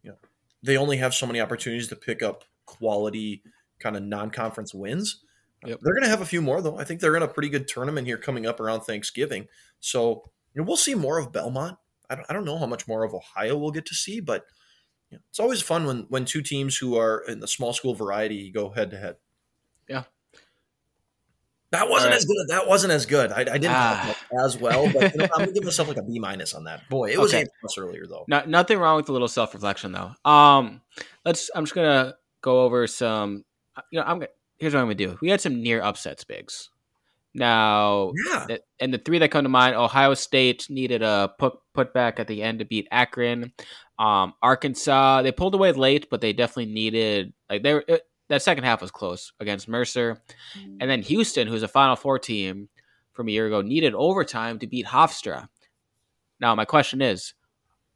you 0.03 0.11
know, 0.11 0.17
they 0.61 0.75
only 0.75 0.97
have 0.97 1.13
so 1.13 1.25
many 1.25 1.39
opportunities 1.39 1.87
to 1.87 1.95
pick 1.95 2.21
up 2.21 2.43
quality 2.65 3.41
kind 3.79 3.95
of 3.95 4.03
non-conference 4.03 4.73
wins. 4.73 5.21
Yep. 5.65 5.79
They're 5.81 5.93
going 5.93 6.03
to 6.03 6.09
have 6.09 6.19
a 6.19 6.25
few 6.25 6.41
more 6.41 6.61
though. 6.61 6.77
I 6.77 6.83
think 6.83 6.99
they're 6.99 7.15
in 7.15 7.23
a 7.23 7.27
pretty 7.29 7.47
good 7.47 7.69
tournament 7.69 8.05
here 8.05 8.17
coming 8.17 8.45
up 8.45 8.59
around 8.59 8.81
Thanksgiving. 8.81 9.47
So 9.79 10.23
you 10.53 10.61
know, 10.61 10.67
we'll 10.67 10.75
see 10.75 10.93
more 10.93 11.19
of 11.19 11.31
Belmont. 11.31 11.77
I 12.09 12.15
don't, 12.15 12.25
I 12.29 12.33
don't 12.33 12.43
know 12.43 12.57
how 12.57 12.65
much 12.65 12.85
more 12.85 13.05
of 13.05 13.13
Ohio 13.13 13.57
we'll 13.57 13.71
get 13.71 13.85
to 13.85 13.95
see, 13.95 14.19
but 14.19 14.43
you 15.09 15.17
know, 15.17 15.21
it's 15.29 15.39
always 15.39 15.61
fun 15.61 15.85
when 15.85 16.05
when 16.09 16.25
two 16.25 16.41
teams 16.41 16.75
who 16.75 16.97
are 16.97 17.23
in 17.29 17.39
the 17.39 17.47
small 17.47 17.71
school 17.71 17.95
variety 17.95 18.51
go 18.51 18.71
head 18.71 18.91
to 18.91 18.97
head. 18.97 19.15
Yeah, 19.87 20.03
that 21.73 21.89
wasn't 21.89 22.11
right. 22.11 22.17
as 22.17 22.25
good. 22.25 22.47
That 22.49 22.67
wasn't 22.67 22.93
as 22.93 23.05
good. 23.07 23.31
I, 23.31 23.39
I 23.39 23.43
didn't 23.43 23.71
ah. 23.71 24.15
as 24.45 24.55
well, 24.59 24.91
but 24.93 25.11
you 25.11 25.17
know, 25.17 25.27
I'm 25.33 25.39
gonna 25.39 25.51
give 25.53 25.63
myself 25.63 25.87
like 25.87 25.97
a 25.97 26.03
B 26.03 26.19
minus 26.19 26.53
on 26.53 26.65
that. 26.65 26.87
Boy, 26.87 27.11
it 27.11 27.19
was 27.19 27.33
okay. 27.33 27.43
A 27.43 27.47
plus 27.61 27.79
earlier 27.79 28.05
though. 28.07 28.25
No, 28.27 28.43
nothing 28.45 28.77
wrong 28.77 28.97
with 28.97 29.09
a 29.09 29.11
little 29.11 29.27
self 29.27 29.55
reflection 29.55 29.91
though. 29.91 30.11
Um, 30.29 30.81
let's. 31.25 31.49
I'm 31.55 31.65
just 31.65 31.73
gonna 31.73 32.13
go 32.41 32.61
over 32.61 32.85
some. 32.85 33.43
You 33.91 33.99
know, 33.99 34.05
I'm. 34.05 34.19
gonna, 34.19 34.29
Here's 34.59 34.75
what 34.75 34.81
I'm 34.81 34.85
gonna 34.85 34.95
do. 34.95 35.17
We 35.19 35.29
had 35.29 35.41
some 35.41 35.63
near 35.63 35.81
upsets, 35.81 36.23
Biggs. 36.23 36.69
Now, 37.33 38.11
yeah. 38.29 38.57
and 38.79 38.93
the 38.93 38.99
three 38.99 39.17
that 39.17 39.31
come 39.31 39.43
to 39.43 39.49
mind: 39.49 39.75
Ohio 39.75 40.13
State 40.13 40.67
needed 40.69 41.01
a 41.01 41.33
put 41.39 41.55
put 41.73 41.91
back 41.91 42.19
at 42.19 42.27
the 42.27 42.43
end 42.43 42.59
to 42.59 42.65
beat 42.65 42.87
Akron. 42.91 43.51
Um, 43.97 44.35
Arkansas, 44.43 45.23
they 45.23 45.31
pulled 45.31 45.55
away 45.55 45.71
late, 45.71 46.07
but 46.11 46.21
they 46.21 46.33
definitely 46.33 46.71
needed 46.71 47.33
like 47.49 47.63
they 47.63 47.73
were 47.73 47.85
that 48.29 48.41
second 48.41 48.63
half 48.63 48.81
was 48.81 48.91
close 48.91 49.33
against 49.39 49.67
Mercer. 49.67 50.21
And 50.79 50.89
then 50.89 51.01
Houston, 51.01 51.47
who's 51.47 51.63
a 51.63 51.67
Final 51.67 51.95
Four 51.95 52.19
team 52.19 52.69
from 53.11 53.27
a 53.27 53.31
year 53.31 53.47
ago, 53.47 53.61
needed 53.61 53.93
overtime 53.93 54.59
to 54.59 54.67
beat 54.67 54.87
Hofstra. 54.87 55.49
Now, 56.39 56.55
my 56.55 56.65
question 56.65 57.01
is, 57.01 57.33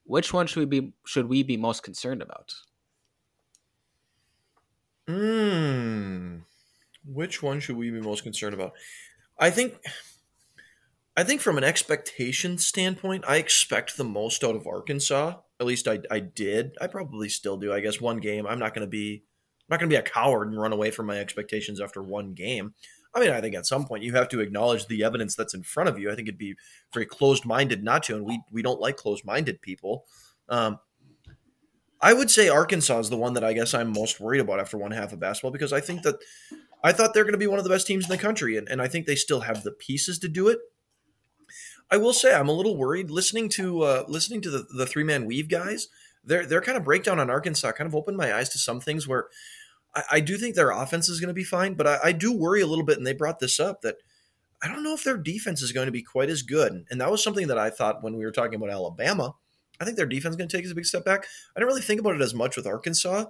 which 0.04 0.34
one 0.34 0.48
should 0.48 0.60
we 0.60 0.66
be 0.66 0.94
should 1.06 1.28
we 1.28 1.44
be 1.44 1.58
most 1.58 1.84
concerned 1.84 2.22
about? 2.22 2.54
Hmm. 5.08 6.38
Which 7.06 7.42
one 7.42 7.60
should 7.60 7.78
we 7.78 7.90
be 7.90 8.02
most 8.02 8.24
concerned 8.24 8.54
about? 8.54 8.74
I 9.40 9.50
think 9.50 9.76
I 11.16 11.24
think 11.24 11.42
from 11.42 11.58
an 11.58 11.64
expectation 11.64 12.58
standpoint, 12.58 13.26
I 13.28 13.38
expect 13.38 13.98
the 13.98 14.04
most 14.04 14.44
out 14.44 14.56
of 14.56 14.68
Arkansas. 14.68 15.36
At 15.60 15.66
least 15.66 15.88
I, 15.88 16.00
I 16.12 16.20
did. 16.20 16.76
I 16.80 16.88
probably 16.88 17.28
still 17.30 17.58
do. 17.58 17.74
I 17.74 17.80
guess 17.80 18.00
one 18.00 18.20
game. 18.20 18.46
I'm 18.46 18.60
not 18.60 18.76
going 18.76 18.86
to 18.86 18.90
be 18.90 19.24
I'm 19.68 19.74
not 19.74 19.80
going 19.80 19.90
to 19.90 19.94
be 19.94 20.00
a 20.00 20.04
coward 20.04 20.48
and 20.48 20.60
run 20.60 20.72
away 20.72 20.92
from 20.92 21.08
my 21.08 21.18
expectations 21.18 21.82
after 21.82 22.02
one 22.02 22.34
game. 22.34 22.74
I 23.14 23.20
mean, 23.20 23.32
I 23.32 23.42
think 23.42 23.56
at 23.56 23.66
some 23.66 23.86
point 23.86 24.04
you 24.04 24.14
have 24.14 24.30
to 24.30 24.40
acknowledge 24.40 24.88
the 24.88 25.04
evidence 25.04 25.36
that's 25.36 25.54
in 25.54 25.64
front 25.64 25.90
of 25.90 26.00
you. 26.00 26.12
I 26.12 26.16
think 26.16 26.28
it'd 26.28 26.38
be 26.38 26.56
very 26.94 27.06
closed-minded 27.06 27.84
not 27.84 28.04
to, 28.04 28.16
and 28.16 28.26
we 28.26 28.42
we 28.52 28.62
don't 28.62 28.80
like 28.80 28.96
closed-minded 28.96 29.62
people. 29.62 30.06
Um, 30.50 30.80
I 32.00 32.14
would 32.14 32.30
say 32.30 32.48
Arkansas 32.48 33.00
is 33.00 33.10
the 33.10 33.18
one 33.18 33.34
that 33.34 33.44
I 33.44 33.54
guess 33.54 33.74
I'm 33.74 33.92
most 33.92 34.20
worried 34.20 34.40
about 34.40 34.60
after 34.60 34.78
one 34.78 34.92
half 34.92 35.14
of 35.14 35.20
basketball 35.20 35.52
because 35.52 35.74
I 35.74 35.82
think 35.82 36.04
that 36.04 36.16
I 36.84 36.92
thought 36.92 37.14
they're 37.14 37.24
going 37.24 37.34
to 37.34 37.40
be 37.40 37.48
one 37.48 37.58
of 37.58 37.64
the 37.64 37.72
best 37.72 37.88
teams 37.88 38.06
in 38.06 38.12
the 38.12 38.18
country, 38.18 38.56
and, 38.56 38.70
and 38.70 38.82
I 38.82 38.88
think 38.88 39.06
they 39.06 39.16
still 39.16 39.42
have 39.42 39.64
the 39.64 39.72
pieces 39.72 40.20
to 40.20 40.28
do 40.28 40.48
it. 40.48 40.60
I 41.90 41.98
will 41.98 42.14
say 42.14 42.36
I'm 42.36 42.50
a 42.50 42.54
little 42.54 42.78
worried 42.78 43.10
listening 43.10 43.50
to 43.50 43.82
uh, 43.82 44.04
listening 44.08 44.42
to 44.42 44.50
the, 44.50 44.68
the 44.76 44.86
three 44.86 45.04
man 45.04 45.26
weave 45.26 45.50
guys. 45.50 45.88
Their 46.24 46.46
their 46.46 46.62
kind 46.62 46.78
of 46.78 46.84
breakdown 46.84 47.20
on 47.20 47.30
Arkansas 47.30 47.72
kind 47.72 47.88
of 47.88 47.96
opened 47.96 48.18
my 48.18 48.34
eyes 48.34 48.50
to 48.50 48.58
some 48.58 48.80
things 48.80 49.08
where 49.08 49.28
I, 49.98 50.04
I 50.12 50.20
do 50.20 50.38
think 50.38 50.56
their 50.56 50.72
offense 50.72 51.10
is 51.10 51.20
going 51.20 51.30
to 51.30 51.34
be 51.34 51.44
fine, 51.44 51.74
but 51.74 51.88
I, 51.88 52.00
I 52.06 52.12
do 52.12 52.32
worry 52.32 52.62
a 52.62 52.68
little 52.68 52.86
bit, 52.86 52.98
and 52.98 53.06
they 53.06 53.14
brought 53.14 53.40
this 53.40 53.60
up 53.60 53.82
that 53.82 53.96
I 54.62 54.68
don't 54.68 54.84
know 54.84 54.94
if 54.94 55.04
their 55.04 55.18
defense 55.18 55.62
is 55.62 55.72
going 55.72 55.88
to 55.88 55.92
be 55.92 56.04
quite 56.04 56.30
as 56.30 56.44
good. 56.44 56.86
And 56.90 57.02
that 57.02 57.12
was 57.12 57.24
something 57.24 57.48
that 57.48 57.58
I 57.58 57.70
thought 57.70 58.04
when 58.04 58.16
we 58.16 58.26
were 58.26 58.32
talking 58.32 58.56
about 58.56 58.70
Alabama. 58.70 59.34
I 59.80 59.86
think 59.86 59.98
their 59.98 60.08
defense 60.08 60.34
is 60.34 60.38
going 60.38 60.50
to 60.50 60.58
take 60.58 60.70
a 60.70 60.76
big 60.76 60.86
step 60.86 61.06
back. 61.06 61.26
I 61.56 61.60
didn't 61.60 61.68
really 61.68 61.82
think 61.82 62.00
about 62.00 62.16
it 62.16 62.22
as 62.22 62.34
much 62.34 62.56
with 62.56 62.66
Arkansas. 62.66 63.26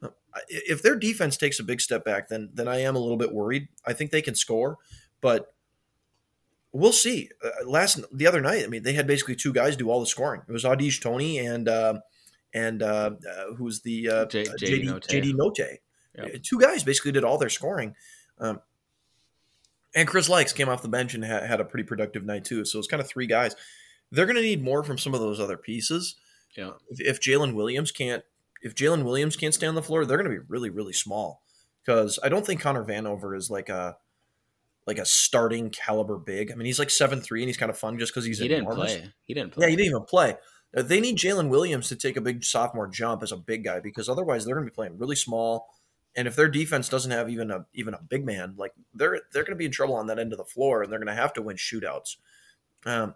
Uh, 0.00 0.08
if 0.48 0.82
their 0.82 0.94
defense 0.94 1.36
takes 1.36 1.58
a 1.58 1.64
big 1.64 1.80
step 1.80 2.04
back, 2.04 2.28
then 2.28 2.50
then 2.54 2.68
I 2.68 2.80
am 2.82 2.94
a 2.94 3.00
little 3.00 3.16
bit 3.16 3.32
worried. 3.32 3.68
I 3.84 3.92
think 3.92 4.10
they 4.10 4.22
can 4.22 4.36
score, 4.36 4.78
but 5.20 5.52
we'll 6.72 6.92
see. 6.92 7.30
Uh, 7.44 7.68
last 7.68 8.00
the 8.12 8.26
other 8.28 8.40
night, 8.40 8.62
I 8.62 8.68
mean, 8.68 8.84
they 8.84 8.92
had 8.92 9.08
basically 9.08 9.34
two 9.34 9.52
guys 9.52 9.76
do 9.76 9.90
all 9.90 9.98
the 9.98 10.06
scoring. 10.06 10.42
It 10.48 10.52
was 10.52 10.64
Au'Diese 10.64 11.00
Toney 11.00 11.38
and 11.38 11.68
uh, 11.68 11.94
and 12.54 12.82
uh, 12.82 13.10
uh, 13.28 13.54
who's 13.54 13.80
the 13.80 14.08
uh, 14.08 14.26
J- 14.26 14.44
JD, 14.44 14.58
JD 14.58 14.84
Notae. 14.84 15.08
JD 15.08 15.32
Notae. 15.34 15.76
Yep. 16.26 16.42
Two 16.42 16.58
guys 16.58 16.84
basically 16.84 17.12
did 17.12 17.24
all 17.24 17.38
their 17.38 17.48
scoring. 17.48 17.94
Um, 18.38 18.60
and 19.94 20.06
Chris 20.06 20.28
Lykes 20.28 20.54
came 20.54 20.68
off 20.68 20.82
the 20.82 20.88
bench 20.88 21.14
and 21.14 21.24
ha- 21.24 21.46
had 21.46 21.60
a 21.60 21.64
pretty 21.64 21.84
productive 21.84 22.24
night 22.24 22.44
too. 22.44 22.64
So 22.64 22.78
it's 22.78 22.88
kind 22.88 23.00
of 23.00 23.08
three 23.08 23.26
guys. 23.26 23.54
They're 24.10 24.26
going 24.26 24.36
to 24.36 24.42
need 24.42 24.62
more 24.62 24.82
from 24.82 24.98
some 24.98 25.14
of 25.14 25.20
those 25.20 25.40
other 25.40 25.56
pieces. 25.56 26.16
Yeah. 26.56 26.72
If, 26.88 27.00
if 27.00 27.20
Jaylin 27.20 27.54
Williams 27.54 27.92
can't, 27.92 28.22
if 28.62 28.74
Jaylin 28.74 29.04
Williams 29.04 29.36
can't 29.36 29.54
stay 29.54 29.66
on 29.66 29.74
the 29.74 29.82
floor, 29.82 30.04
they're 30.04 30.18
going 30.18 30.30
to 30.30 30.40
be 30.40 30.46
really, 30.48 30.70
really 30.70 30.92
small. 30.92 31.42
Because 31.84 32.18
I 32.22 32.28
don't 32.28 32.44
think 32.44 32.60
Connor 32.60 32.84
Vanover 32.84 33.36
is 33.36 33.50
like 33.50 33.68
a 33.68 33.96
like 34.86 34.98
a 34.98 35.04
starting 35.04 35.70
caliber 35.70 36.18
big. 36.18 36.50
I 36.50 36.54
mean, 36.54 36.66
he's 36.66 36.78
like 36.78 36.90
seven 36.90 37.20
three, 37.20 37.42
and 37.42 37.48
he's 37.48 37.56
kind 37.56 37.70
of 37.70 37.78
fun 37.78 37.98
just 37.98 38.12
because 38.12 38.24
he's 38.24 38.38
he 38.38 38.52
enormous. 38.52 38.92
didn't 38.92 39.02
play. 39.02 39.12
He 39.24 39.34
didn't 39.34 39.52
play. 39.52 39.66
Yeah, 39.66 39.70
he 39.70 39.76
didn't 39.76 39.88
even 39.90 40.04
play. 40.04 40.34
They 40.72 41.00
need 41.00 41.16
Jaylin 41.16 41.48
Williams 41.48 41.88
to 41.88 41.96
take 41.96 42.16
a 42.16 42.20
big 42.20 42.44
sophomore 42.44 42.88
jump 42.88 43.22
as 43.22 43.32
a 43.32 43.36
big 43.36 43.64
guy 43.64 43.80
because 43.80 44.08
otherwise 44.08 44.44
they're 44.44 44.54
going 44.54 44.66
to 44.66 44.70
be 44.70 44.74
playing 44.74 44.98
really 44.98 45.16
small. 45.16 45.68
And 46.18 46.26
if 46.26 46.34
their 46.34 46.48
defense 46.48 46.88
doesn't 46.88 47.12
have 47.12 47.30
even 47.30 47.52
a 47.52 47.64
even 47.74 47.94
a 47.94 48.00
big 48.02 48.26
man, 48.26 48.54
like 48.56 48.72
they're 48.92 49.20
they're 49.32 49.44
going 49.44 49.54
to 49.54 49.56
be 49.56 49.66
in 49.66 49.70
trouble 49.70 49.94
on 49.94 50.08
that 50.08 50.18
end 50.18 50.32
of 50.32 50.38
the 50.38 50.44
floor, 50.44 50.82
and 50.82 50.90
they're 50.90 50.98
going 50.98 51.06
to 51.06 51.14
have 51.14 51.32
to 51.34 51.42
win 51.42 51.56
shootouts. 51.56 52.16
Um, 52.84 53.14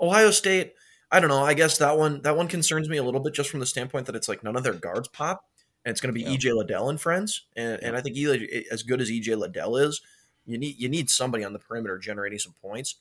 Ohio 0.00 0.32
State, 0.32 0.74
I 1.12 1.20
don't 1.20 1.28
know. 1.28 1.44
I 1.44 1.54
guess 1.54 1.78
that 1.78 1.96
one 1.96 2.22
that 2.22 2.36
one 2.36 2.48
concerns 2.48 2.88
me 2.88 2.96
a 2.96 3.04
little 3.04 3.20
bit 3.20 3.34
just 3.34 3.50
from 3.50 3.60
the 3.60 3.66
standpoint 3.66 4.06
that 4.06 4.16
it's 4.16 4.28
like 4.28 4.42
none 4.42 4.56
of 4.56 4.64
their 4.64 4.74
guards 4.74 5.06
pop, 5.06 5.44
and 5.84 5.92
it's 5.92 6.00
going 6.00 6.12
to 6.12 6.20
be 6.20 6.28
yeah. 6.28 6.36
EJ 6.36 6.56
Liddell 6.56 6.90
and 6.90 7.00
friends. 7.00 7.46
And, 7.54 7.78
yeah. 7.80 7.86
and 7.86 7.96
I 7.96 8.00
think 8.00 8.16
EJ, 8.16 8.64
as 8.72 8.82
good 8.82 9.00
as 9.00 9.12
EJ 9.12 9.36
Liddell 9.36 9.76
is, 9.76 10.02
you 10.44 10.58
need 10.58 10.76
you 10.76 10.88
need 10.88 11.08
somebody 11.08 11.44
on 11.44 11.52
the 11.52 11.60
perimeter 11.60 11.98
generating 11.98 12.40
some 12.40 12.54
points. 12.60 12.96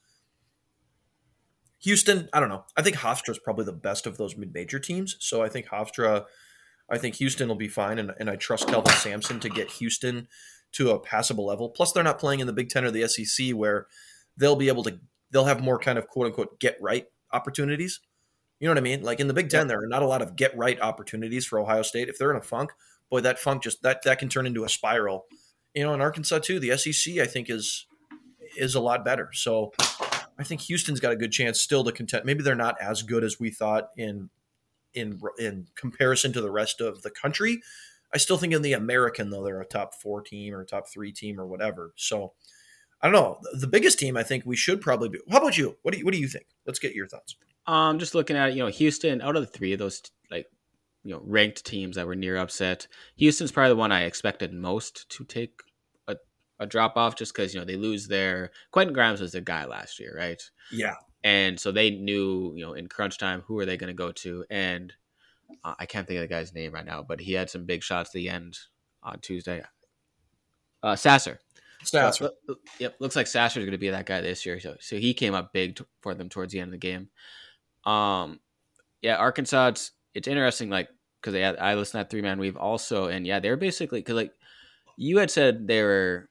Houston, 1.79 2.29
I 2.33 2.39
don't 2.39 2.49
know. 2.49 2.65
I 2.77 2.83
think 2.83 2.97
Hofstra 2.97 3.31
is 3.31 3.39
probably 3.39 3.65
the 3.65 3.71
best 3.71 4.05
of 4.05 4.17
those 4.17 4.37
mid-major 4.37 4.77
teams. 4.77 5.15
So 5.19 5.41
I 5.41 5.49
think 5.49 5.65
Hofstra, 5.69 6.25
I 6.91 6.97
think 6.97 7.15
Houston 7.15 7.47
will 7.47 7.55
be 7.55 7.67
fine, 7.67 7.99
and, 7.99 8.13
and 8.19 8.29
I 8.29 8.35
trust 8.35 8.67
Kelvin 8.67 8.93
Sampson 8.93 9.39
to 9.41 9.49
get 9.49 9.71
Houston 9.71 10.27
to 10.73 10.91
a 10.91 10.99
passable 10.99 11.45
level. 11.45 11.69
Plus, 11.69 11.91
they're 11.91 12.03
not 12.03 12.19
playing 12.19 12.39
in 12.39 12.47
the 12.47 12.53
Big 12.53 12.69
Ten 12.69 12.85
or 12.85 12.91
the 12.91 13.07
SEC 13.07 13.51
where 13.51 13.87
they'll 14.37 14.55
be 14.55 14.67
able 14.67 14.83
to 14.83 14.99
they'll 15.31 15.45
have 15.45 15.61
more 15.61 15.79
kind 15.79 15.97
of 15.97 16.07
quote 16.07 16.27
unquote 16.27 16.59
get 16.59 16.77
right 16.81 17.05
opportunities. 17.31 17.99
You 18.59 18.67
know 18.67 18.71
what 18.71 18.79
I 18.79 18.81
mean? 18.81 19.03
Like 19.03 19.19
in 19.19 19.27
the 19.27 19.33
Big 19.33 19.49
Ten, 19.49 19.67
there 19.67 19.81
are 19.81 19.87
not 19.87 20.03
a 20.03 20.07
lot 20.07 20.21
of 20.21 20.35
get 20.35 20.57
right 20.57 20.79
opportunities 20.81 21.45
for 21.45 21.59
Ohio 21.59 21.81
State. 21.81 22.09
If 22.09 22.17
they're 22.17 22.31
in 22.31 22.37
a 22.37 22.41
funk, 22.41 22.71
boy, 23.09 23.21
that 23.21 23.39
funk 23.39 23.63
just 23.63 23.81
that 23.83 24.03
that 24.03 24.19
can 24.19 24.29
turn 24.29 24.45
into 24.45 24.63
a 24.63 24.69
spiral. 24.69 25.25
You 25.73 25.83
know, 25.83 25.93
in 25.93 26.01
Arkansas 26.01 26.39
too, 26.39 26.59
the 26.59 26.77
SEC 26.77 27.17
I 27.19 27.25
think 27.25 27.49
is 27.49 27.85
is 28.57 28.75
a 28.75 28.79
lot 28.79 29.05
better. 29.05 29.29
So 29.33 29.71
I 30.37 30.43
think 30.43 30.61
Houston's 30.61 30.99
got 30.99 31.11
a 31.11 31.17
good 31.17 31.31
chance 31.31 31.61
still 31.61 31.83
to 31.83 31.91
contend. 31.91 32.25
Maybe 32.25 32.43
they're 32.43 32.55
not 32.55 32.75
as 32.81 33.03
good 33.03 33.23
as 33.23 33.39
we 33.39 33.51
thought 33.51 33.89
in 33.97 34.29
in 34.93 35.19
in 35.37 35.67
comparison 35.75 36.33
to 36.33 36.41
the 36.41 36.51
rest 36.51 36.81
of 36.81 37.01
the 37.01 37.11
country. 37.11 37.61
I 38.13 38.17
still 38.17 38.37
think 38.37 38.53
in 38.53 38.61
the 38.61 38.73
American 38.73 39.29
though 39.29 39.43
they're 39.43 39.61
a 39.61 39.65
top 39.65 39.93
four 40.01 40.21
team 40.21 40.53
or 40.53 40.61
a 40.61 40.65
top 40.65 40.87
three 40.87 41.11
team 41.11 41.39
or 41.39 41.45
whatever. 41.45 41.93
So 41.95 42.33
I 43.01 43.09
don't 43.09 43.13
know. 43.13 43.39
The 43.53 43.67
biggest 43.67 43.99
team 43.99 44.17
I 44.17 44.23
think 44.23 44.45
we 44.45 44.55
should 44.55 44.81
probably 44.81 45.09
be. 45.09 45.19
How 45.29 45.37
about 45.37 45.57
you? 45.57 45.77
What 45.83 45.93
do 45.93 45.99
you 45.99 46.05
what 46.05 46.13
do 46.13 46.19
you 46.19 46.27
think? 46.27 46.45
Let's 46.65 46.79
get 46.79 46.95
your 46.95 47.07
thoughts. 47.07 47.35
Um, 47.65 47.99
just 47.99 48.15
looking 48.15 48.35
at 48.35 48.53
you 48.53 48.63
know 48.63 48.69
Houston. 48.69 49.21
Out 49.21 49.35
of 49.35 49.41
the 49.41 49.47
three 49.47 49.73
of 49.73 49.79
those 49.79 50.01
like 50.31 50.47
you 51.03 51.13
know 51.13 51.21
ranked 51.23 51.65
teams 51.65 51.95
that 51.95 52.07
were 52.07 52.15
near 52.15 52.37
upset, 52.37 52.87
Houston's 53.15 53.51
probably 53.51 53.69
the 53.69 53.75
one 53.77 53.91
I 53.91 54.03
expected 54.03 54.53
most 54.53 55.09
to 55.11 55.23
take 55.23 55.61
a, 56.07 56.15
a 56.59 56.65
drop 56.65 56.97
off, 56.97 57.15
just 57.15 57.33
because 57.33 57.53
you 57.53 57.59
know 57.59 57.65
they 57.65 57.77
lose 57.77 58.07
their 58.07 58.51
Quentin 58.71 58.93
Grimes 58.93 59.21
was 59.21 59.31
their 59.31 59.41
guy 59.41 59.65
last 59.65 59.99
year, 59.99 60.15
right? 60.17 60.41
Yeah, 60.71 60.95
and 61.23 61.59
so 61.59 61.71
they 61.71 61.91
knew 61.91 62.53
you 62.55 62.65
know 62.65 62.73
in 62.73 62.87
crunch 62.87 63.17
time 63.17 63.43
who 63.45 63.59
are 63.59 63.65
they 63.65 63.77
going 63.77 63.89
to 63.89 63.93
go 63.93 64.11
to, 64.11 64.45
and 64.49 64.93
uh, 65.63 65.75
I 65.79 65.85
can't 65.85 66.07
think 66.07 66.17
of 66.17 66.21
the 66.21 66.33
guy's 66.33 66.53
name 66.53 66.73
right 66.73 66.85
now, 66.85 67.03
but 67.03 67.19
he 67.19 67.33
had 67.33 67.49
some 67.49 67.65
big 67.65 67.83
shots 67.83 68.09
at 68.09 68.13
the 68.13 68.29
end 68.29 68.57
on 69.03 69.19
Tuesday. 69.19 69.63
Uh, 70.81 70.95
Sasser. 70.95 71.39
Sasser. 71.83 72.31
Uh, 72.47 72.53
yep, 72.77 72.95
looks 72.99 73.15
like 73.15 73.27
Sasser 73.27 73.59
is 73.59 73.65
going 73.65 73.71
to 73.71 73.77
be 73.77 73.89
that 73.89 74.05
guy 74.05 74.21
this 74.21 74.45
year. 74.45 74.59
So, 74.59 74.75
so 74.79 74.97
he 74.97 75.13
came 75.13 75.33
up 75.33 75.53
big 75.53 75.77
t- 75.77 75.85
for 76.01 76.13
them 76.13 76.29
towards 76.29 76.53
the 76.53 76.59
end 76.59 76.73
of 76.73 76.79
the 76.79 76.87
game. 76.87 77.09
Um, 77.85 78.39
yeah, 79.01 79.15
Arkansas. 79.15 79.67
It's, 79.67 79.91
it's 80.13 80.27
interesting, 80.27 80.69
like 80.69 80.89
because 81.21 81.35
I 81.35 81.71
I 81.71 81.75
listened 81.75 81.99
to 81.99 82.03
that 82.03 82.09
three 82.09 82.21
man 82.21 82.39
weave 82.39 82.57
also, 82.57 83.07
and 83.07 83.25
yeah, 83.25 83.39
they're 83.39 83.57
basically 83.57 83.99
because 83.99 84.15
like 84.15 84.31
you 84.97 85.17
had 85.17 85.31
said 85.31 85.67
they 85.67 85.81
were 85.81 86.29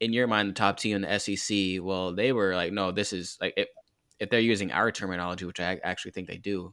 in 0.00 0.12
your 0.12 0.26
mind 0.26 0.48
the 0.48 0.54
top 0.54 0.78
team 0.78 0.96
in 0.96 1.02
the 1.02 1.18
SEC. 1.18 1.82
Well, 1.82 2.14
they 2.14 2.32
were 2.32 2.54
like, 2.54 2.72
no, 2.72 2.92
this 2.92 3.12
is 3.12 3.36
like 3.40 3.54
if 3.56 3.68
if 4.22 4.30
they're 4.30 4.38
using 4.38 4.70
our 4.70 4.92
terminology, 4.92 5.44
which 5.44 5.58
I 5.58 5.80
actually 5.82 6.12
think 6.12 6.28
they 6.28 6.38
do, 6.38 6.72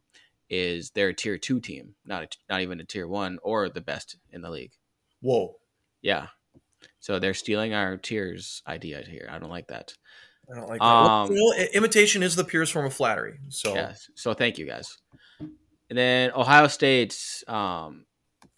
is 0.52 0.92
they're 0.92 1.10
a 1.10 1.14
tier 1.16 1.38
two 1.40 1.60
team, 1.60 1.96
not 2.06 2.24
a, 2.24 2.28
not 2.48 2.62
even 2.62 2.80
a 2.80 2.84
tier 2.84 3.08
one 3.08 3.40
or 3.42 3.70
the 3.70 3.82
best 3.82 4.18
in 4.32 4.42
the 4.42 4.52
league. 4.52 4.72
Whoa. 5.22 5.56
Yeah. 6.04 6.28
So 7.00 7.18
they're 7.18 7.34
stealing 7.34 7.74
our 7.74 7.98
tiers 7.98 8.62
idea 8.68 9.02
here. 9.02 9.28
I 9.32 9.40
don't 9.40 9.50
like 9.50 9.68
that. 9.68 9.96
I 10.52 10.60
don't 10.60 10.70
like 10.70 10.80
that. 10.80 10.86
Um, 10.86 11.30
well, 11.32 11.68
imitation 11.74 12.22
is 12.22 12.36
the 12.36 12.44
purest 12.44 12.72
form 12.72 12.86
of 12.86 12.94
flattery. 12.94 13.40
So 13.50 13.74
yeah. 13.74 13.94
So 14.14 14.36
thank 14.36 14.60
you 14.60 14.68
guys. 14.68 15.00
And 15.40 15.98
then 15.98 16.32
Ohio 16.36 16.68
State. 16.68 17.18
Um, 17.48 18.06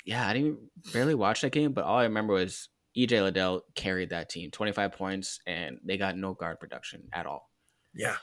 yeah, 0.04 0.28
I 0.28 0.34
didn't 0.34 0.60
barely 0.92 1.16
watch 1.16 1.42
that 1.42 1.54
game, 1.54 1.72
but 1.72 1.86
all 1.86 2.00
I 2.00 2.04
remember 2.04 2.34
was 2.34 2.68
EJ 2.98 3.22
Liddell 3.24 3.64
carried 3.74 4.10
that 4.10 4.30
team, 4.30 4.52
twenty 4.52 4.74
five 4.74 4.94
points, 4.94 5.40
and 5.48 5.78
they 5.86 5.98
got 5.98 6.18
no 6.18 6.34
guard 6.34 6.60
production 6.60 7.04
at 7.14 7.26
all. 7.26 7.50
Yeah. 7.94 8.18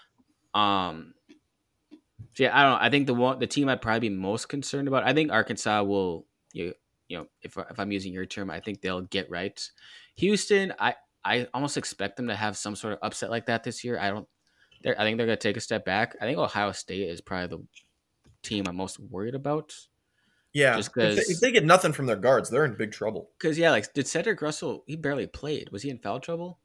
Um. 0.59 1.14
So 2.34 2.44
yeah, 2.44 2.56
I 2.56 2.62
don't. 2.62 2.72
know. 2.72 2.78
I 2.86 2.90
think 2.90 3.06
the 3.06 3.14
one 3.14 3.38
the 3.38 3.46
team 3.46 3.68
I'd 3.68 3.82
probably 3.82 4.09
be 4.09 4.14
most 4.14 4.48
concerned 4.48 4.88
about. 4.88 5.04
I 5.04 5.12
think 5.12 5.32
Arkansas 5.32 5.82
will. 5.82 6.26
You 6.52 6.74
you 7.09 7.18
know, 7.18 7.26
if 7.42 7.56
if 7.56 7.78
I'm 7.78 7.92
using 7.92 8.12
your 8.12 8.26
term, 8.26 8.50
I 8.50 8.61
think 8.61 8.80
they'll 8.80 9.02
get 9.02 9.30
right. 9.30 9.61
Houston, 10.16 10.74
I 10.78 10.94
I 11.24 11.48
almost 11.54 11.76
expect 11.76 12.16
them 12.16 12.28
to 12.28 12.36
have 12.36 12.56
some 12.56 12.76
sort 12.76 12.94
of 12.94 12.98
upset 13.02 13.30
like 13.30 13.46
that 13.46 13.64
this 13.64 13.84
year. 13.84 13.98
I 13.98 14.11
don't. 14.11 14.28
I 14.84 15.02
think 15.02 15.16
they're 15.16 15.26
going 15.26 15.36
to 15.36 15.36
take 15.36 15.56
a 15.56 15.61
step 15.61 15.84
back. 15.84 16.16
I 16.20 16.24
think 16.24 16.38
Ohio 16.38 16.70
State 16.70 17.09
is 17.09 17.20
probably 17.20 17.48
the 17.48 17.64
team 18.42 18.66
I'm 18.68 18.76
most 18.76 19.00
worried 19.00 19.34
about. 19.34 19.74
Yeah, 20.52 20.78
if, 20.78 20.88
if, 20.96 21.40
they 21.40 21.52
get 21.52 21.64
nothing 21.64 21.92
from 21.92 22.06
their 22.06 22.16
guards, 22.16 22.48
they're 22.48 22.64
in 22.64 22.74
big 22.76 22.92
trouble. 22.92 23.30
Because 23.38 23.59
yeah, 23.59 23.70
like 23.70 23.92
did 23.92 24.06
Cedric 24.06 24.40
Russell? 24.40 24.84
He 24.86 24.96
barely 24.96 25.26
played. 25.26 25.70
Was 25.70 25.82
he 25.82 25.90
in 25.90 25.98
foul 25.98 26.20
trouble? 26.20 26.59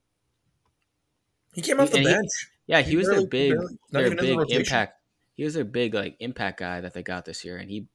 He 1.53 1.61
came 1.61 1.79
off 1.79 1.91
the 1.91 2.03
bench. 2.03 2.31
Yeah, 2.68 2.82
he, 2.82 2.91
he 2.91 2.97
was 2.97 3.07
barely, 3.07 3.26
their 3.26 3.28
big, 3.28 3.55
their 3.91 4.16
big 4.16 4.51
impact. 4.51 4.99
He 5.36 5.43
was 5.43 5.53
their 5.53 5.66
big 5.66 5.93
like 5.93 6.16
impact 6.20 6.59
guy 6.59 6.82
that 6.82 6.93
they 6.93 7.03
got 7.03 7.26
this 7.26 7.43
year, 7.43 7.57
and 7.57 7.70
he 7.70 7.88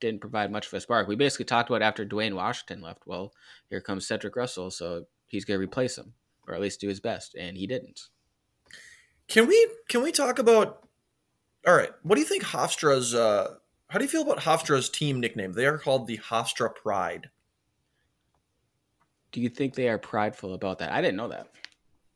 didn't 0.00 0.20
provide 0.20 0.50
much 0.50 0.66
of 0.66 0.74
a 0.74 0.80
spark. 0.80 1.08
We 1.08 1.16
basically 1.16 1.46
talked 1.46 1.68
about 1.68 1.82
after 1.82 2.04
Duane 2.04 2.34
Washington 2.34 2.80
left. 2.80 3.06
Well, 3.06 3.32
here 3.68 3.80
comes 3.80 4.06
Cedric 4.06 4.36
Russell, 4.36 4.70
so 4.70 5.04
he's 5.26 5.44
going 5.44 5.58
to 5.58 5.62
replace 5.62 5.96
him, 5.98 6.14
or 6.46 6.54
at 6.54 6.60
least 6.60 6.80
do 6.80 6.88
his 6.88 7.00
best, 7.00 7.34
and 7.34 7.56
he 7.56 7.66
didn't. 7.66 8.08
Can 9.28 9.46
we 9.46 9.68
can 9.88 10.02
we 10.02 10.12
talk 10.12 10.38
about? 10.38 10.86
All 11.66 11.74
right, 11.74 11.90
what 12.02 12.14
do 12.14 12.20
you 12.20 12.26
think 12.26 12.44
Hofstra's? 12.44 13.14
Uh, 13.14 13.56
how 13.88 13.98
do 13.98 14.04
you 14.04 14.10
feel 14.10 14.22
about 14.22 14.38
Hofstra's 14.38 14.88
team 14.88 15.20
nickname? 15.20 15.52
They 15.52 15.66
are 15.66 15.78
called 15.78 16.06
the 16.06 16.18
Hofstra 16.18 16.74
Pride. 16.74 17.30
Do 19.32 19.40
you 19.40 19.48
think 19.48 19.74
they 19.74 19.88
are 19.88 19.98
prideful 19.98 20.54
about 20.54 20.78
that? 20.78 20.92
I 20.92 21.02
didn't 21.02 21.16
know 21.16 21.28
that. 21.28 21.48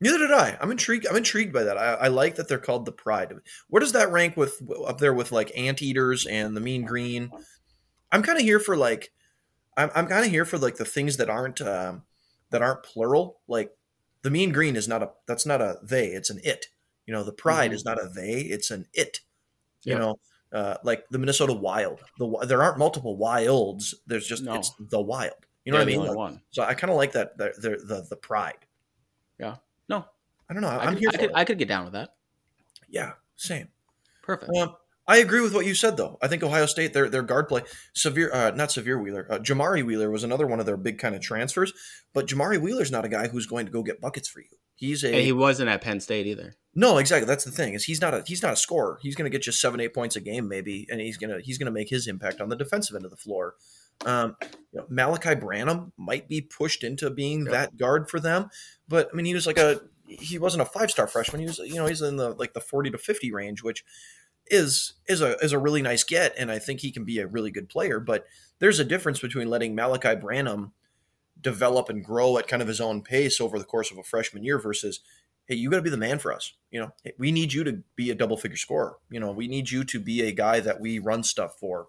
Neither 0.01 0.19
did 0.19 0.33
I. 0.33 0.57
I'm 0.61 0.71
intrigued. 0.71 1.07
I'm 1.07 1.17
intrigued 1.17 1.53
by 1.53 1.65
that. 1.65 1.77
I, 1.77 1.95
I, 1.95 2.09
like 2.09 2.37
that 2.37 2.49
they're 2.49 2.59
called 2.59 2.87
the 2.87 2.93
Pride. 2.93 3.35
Where 3.69 3.81
does 3.81 3.93
that 3.93 4.11
rank 4.11 4.37
with 4.37 4.63
up 4.87 4.99
there 4.99 5.13
with 5.13 5.31
like 5.31 5.53
Anteaters 5.57 6.27
and 6.27 6.57
the 6.57 6.61
Mean 6.61 6.85
Green? 6.85 7.31
I'm 8.11 8.23
kind 8.23 8.39
of 8.39 8.45
here 8.45 8.61
for 8.61 8.77
like, 8.77 9.13
I'm, 9.77 9.91
I'm 9.95 10.07
kind 10.07 10.25
of 10.25 10.31
here 10.31 10.47
for 10.47 10.57
like 10.57 10.77
the 10.77 10.87
things 10.87 11.19
that 11.19 11.29
aren't 11.29 11.61
um, 11.61 12.03
that 12.51 12.63
aren't 12.63 12.83
plural. 12.83 13.41
Like 13.47 13.73
the 14.23 14.31
Mean 14.31 14.53
Green 14.53 14.75
is 14.75 14.89
not 14.89 15.03
a 15.03 15.11
that's 15.27 15.45
not 15.45 15.61
a 15.61 15.77
they. 15.83 16.07
It's 16.07 16.31
an 16.31 16.41
it. 16.43 16.67
You 17.07 17.13
know, 17.13 17.23
the 17.23 17.33
Pride 17.33 17.71
mm-hmm. 17.71 17.77
is 17.77 17.85
not 17.85 17.99
a 17.99 18.09
they. 18.09 18.41
It's 18.41 18.71
an 18.71 18.87
it. 18.95 19.21
You 19.85 19.99
know, 19.99 20.17
uh, 20.53 20.77
like 20.83 21.05
the 21.11 21.19
Minnesota 21.19 21.53
Wild. 21.53 22.01
The 22.19 22.47
there 22.47 22.63
aren't 22.63 22.79
multiple 22.79 23.17
wilds. 23.17 23.95
There's 24.07 24.27
just 24.27 24.45
no. 24.45 24.55
it's 24.55 24.73
the 24.79 25.01
Wild. 25.01 25.47
You 25.65 25.73
know 25.73 25.79
what 25.79 25.89
I 25.89 25.91
mean? 25.91 26.01
Like, 26.01 26.17
one. 26.17 26.41
So 26.51 26.63
I 26.63 26.75
kind 26.75 26.91
of 26.91 26.97
like 26.97 27.13
that 27.13 27.37
the, 27.37 27.53
the 27.59 27.71
the 27.87 28.07
the 28.11 28.17
pride. 28.17 28.67
Yeah. 29.39 29.57
I 30.51 30.53
don't 30.53 30.63
know. 30.63 30.69
I'm 30.69 30.81
I 30.81 30.93
could, 30.93 30.99
here. 30.99 31.11
I 31.13 31.17
could, 31.17 31.31
I 31.37 31.45
could, 31.45 31.59
get 31.59 31.69
down 31.69 31.85
with 31.85 31.93
that. 31.93 32.11
Yeah. 32.89 33.13
Same. 33.37 33.69
Perfect. 34.23 34.51
Um, 34.57 34.75
I 35.07 35.19
agree 35.19 35.41
with 35.41 35.55
what 35.55 35.67
you 35.67 35.75
said, 35.75 35.97
though. 35.97 36.19
I 36.23 36.29
think 36.29 36.43
Ohio 36.43 36.67
State, 36.67 36.93
their 36.93 37.09
their 37.09 37.23
guard 37.23 37.49
play, 37.49 37.63
Sahvir, 37.97 38.33
uh, 38.33 38.51
not 38.55 38.69
Sahvir 38.69 39.03
Wheeler, 39.03 39.27
uh, 39.31 39.39
Jamari 39.39 39.85
Wheeler 39.85 40.11
was 40.11 40.23
another 40.23 40.47
one 40.47 40.61
of 40.61 40.67
their 40.67 40.77
big 40.77 40.99
kind 40.99 41.15
of 41.15 41.21
transfers. 41.21 41.73
But 42.13 42.27
Jamari 42.27 42.61
Wheeler's 42.61 42.93
not 42.93 43.05
a 43.05 43.09
guy 43.09 43.29
who's 43.29 43.47
going 43.47 43.67
to 43.67 43.73
go 43.73 43.83
get 43.83 44.01
buckets 44.01 44.29
for 44.29 44.41
you. 44.41 44.57
He's 44.77 45.05
a 45.05 45.09
and 45.09 45.17
he 45.17 45.33
wasn't 45.33 45.69
at 45.69 45.81
Penn 45.83 46.01
State 46.01 46.27
either. 46.27 46.55
No, 46.75 46.99
exactly. 46.99 47.27
That's 47.27 47.45
the 47.45 47.51
thing 47.51 47.75
is 47.75 47.85
he's 47.85 48.01
not 48.01 48.15
a 48.15 48.23
he's 48.27 48.43
not 48.43 48.53
a 48.53 48.57
scorer. 48.57 48.99
He's 49.03 49.17
going 49.17 49.31
to 49.31 49.37
get 49.37 49.47
you 49.47 49.53
seven 49.53 49.81
eight 49.81 49.95
points 49.95 50.17
a 50.17 50.21
game 50.21 50.49
maybe, 50.49 50.87
and 50.91 51.01
he's 51.01 51.17
gonna 51.17 51.41
he's 51.41 51.59
gonna 51.59 51.71
make 51.71 51.91
his 51.91 52.07
impact 52.07 52.41
on 52.41 52.49
the 52.49 52.57
defensive 52.57 52.95
end 52.95 53.05
of 53.05 53.11
the 53.11 53.17
floor. 53.17 53.55
Um, 54.07 54.37
you 54.73 54.79
know, 54.79 54.87
Malachi 54.89 55.35
Branham 55.35 55.93
might 55.99 56.29
be 56.29 56.41
pushed 56.41 56.85
into 56.85 57.11
being 57.11 57.43
yep. 57.43 57.53
that 57.53 57.77
guard 57.77 58.09
for 58.09 58.21
them, 58.21 58.49
but 58.89 59.11
I 59.13 59.17
mean 59.17 59.27
he 59.27 59.35
was 59.35 59.47
like 59.47 59.59
a 59.59 59.81
he 60.19 60.39
wasn't 60.39 60.63
a 60.63 60.67
five 60.67 60.91
star 60.91 61.07
freshman. 61.07 61.41
He 61.41 61.47
was 61.47 61.59
you 61.59 61.77
know 61.77 61.87
he's 61.87 62.03
in 62.03 62.17
the 62.17 62.31
like 62.31 62.53
the 62.53 62.61
forty 62.61 62.91
to 62.91 62.99
fifty 62.99 63.33
range, 63.33 63.63
which 63.63 63.85
is 64.47 64.95
is 65.09 65.21
a 65.21 65.37
is 65.39 65.53
a 65.53 65.59
really 65.59 65.83
nice 65.83 66.05
get, 66.05 66.35
and 66.39 66.51
I 66.51 66.59
think 66.59 66.81
he 66.81 66.91
can 66.91 67.05
be 67.05 67.19
a 67.19 67.27
really 67.27 67.51
good 67.51 67.69
player. 67.69 68.01
But 68.01 68.27
there's 68.59 68.81
a 68.81 68.85
difference 68.85 69.21
between 69.21 69.49
letting 69.49 69.75
Malachi 69.75 70.15
Branham 70.15 70.73
develop 71.41 71.89
and 71.89 72.05
grow 72.05 72.39
at 72.39 72.49
kind 72.49 72.63
of 72.63 72.69
his 72.69 72.81
own 72.81 73.03
pace 73.03 73.41
over 73.41 73.59
the 73.59 73.65
course 73.65 73.91
of 73.91 73.99
a 73.99 74.03
freshman 74.03 74.45
year 74.45 74.59
versus 74.59 75.01
hey 75.47 75.55
you 75.55 75.71
got 75.71 75.77
to 75.77 75.83
be 75.83 75.91
the 75.91 75.97
man 75.97 76.19
for 76.19 76.33
us 76.33 76.53
you 76.71 76.79
know 76.79 76.91
we 77.19 77.33
need 77.33 77.53
you 77.53 77.65
to 77.65 77.83
be 77.97 78.11
a 78.11 78.15
double 78.15 78.37
figure 78.37 78.57
scorer 78.57 78.97
you 79.11 79.19
know 79.19 79.31
we 79.33 79.49
need 79.49 79.71
you 79.71 79.83
to 79.83 79.99
be 79.99 80.21
a 80.23 80.33
guy 80.33 80.61
that 80.61 80.81
we 80.81 80.99
run 80.99 81.23
stuff 81.23 81.59
for 81.59 81.87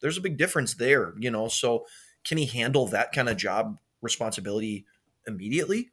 there's 0.00 0.18
a 0.18 0.22
big 0.22 0.36
difference 0.36 0.74
there 0.74 1.14
you 1.18 1.30
know 1.30 1.48
so 1.48 1.86
can 2.24 2.36
he 2.36 2.46
handle 2.46 2.86
that 2.86 3.12
kind 3.12 3.28
of 3.28 3.36
job 3.36 3.78
responsibility 4.02 4.84
immediately 5.26 5.90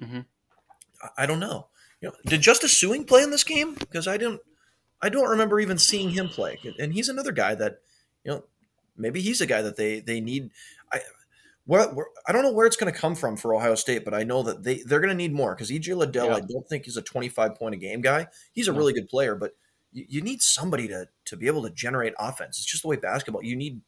mm-hmm. 0.00 0.20
I, 1.16 1.26
don't 1.26 1.40
know 1.40 1.68
you 2.00 2.08
know 2.08 2.14
did 2.26 2.40
Justice 2.40 2.74
Sueing 2.80 3.06
play 3.06 3.22
in 3.22 3.30
this 3.30 3.44
game 3.44 3.74
because 3.74 4.06
i 4.06 4.16
didn't 4.16 4.40
I 5.04 5.10
don't 5.10 5.28
remember 5.28 5.60
even 5.60 5.76
seeing 5.76 6.10
him 6.10 6.30
play. 6.30 6.58
And 6.78 6.94
he's 6.94 7.10
another 7.10 7.30
guy 7.30 7.54
that, 7.56 7.80
you 8.24 8.32
know, 8.32 8.44
maybe 8.96 9.20
he's 9.20 9.42
a 9.42 9.46
guy 9.46 9.60
that 9.60 9.76
they 9.76 10.00
they 10.00 10.18
need. 10.18 10.50
I 10.90 11.00
what 11.66 11.94
I 12.26 12.32
don't 12.32 12.42
know 12.42 12.52
where 12.52 12.66
it's 12.66 12.76
going 12.76 12.90
to 12.90 12.98
come 12.98 13.14
from 13.14 13.36
for 13.36 13.54
Ohio 13.54 13.74
State, 13.74 14.06
but 14.06 14.14
I 14.14 14.24
know 14.24 14.42
that 14.44 14.62
they 14.62 14.82
they're 14.86 15.00
going 15.00 15.10
to 15.10 15.14
need 15.14 15.34
more 15.34 15.54
because 15.54 15.70
EJ 15.70 15.94
Liddell 15.94 16.28
yeah. 16.28 16.36
I 16.36 16.40
don't 16.40 16.66
think 16.68 16.88
is 16.88 16.96
a 16.96 17.02
25 17.02 17.54
point 17.56 17.74
a 17.74 17.78
game 17.78 18.00
guy. 18.00 18.28
He's 18.54 18.66
a 18.66 18.72
really 18.72 18.94
good 18.94 19.08
player, 19.08 19.34
but 19.34 19.52
you, 19.92 20.06
you, 20.08 20.20
need 20.22 20.40
somebody 20.40 20.88
to 20.88 21.06
to 21.26 21.36
be 21.36 21.48
able 21.48 21.62
to 21.64 21.70
generate 21.70 22.14
offense. 22.18 22.56
It's 22.56 22.64
just 22.64 22.82
the 22.82 22.88
way 22.88 22.96
basketball. 22.96 23.44
You 23.44 23.56
need 23.56 23.82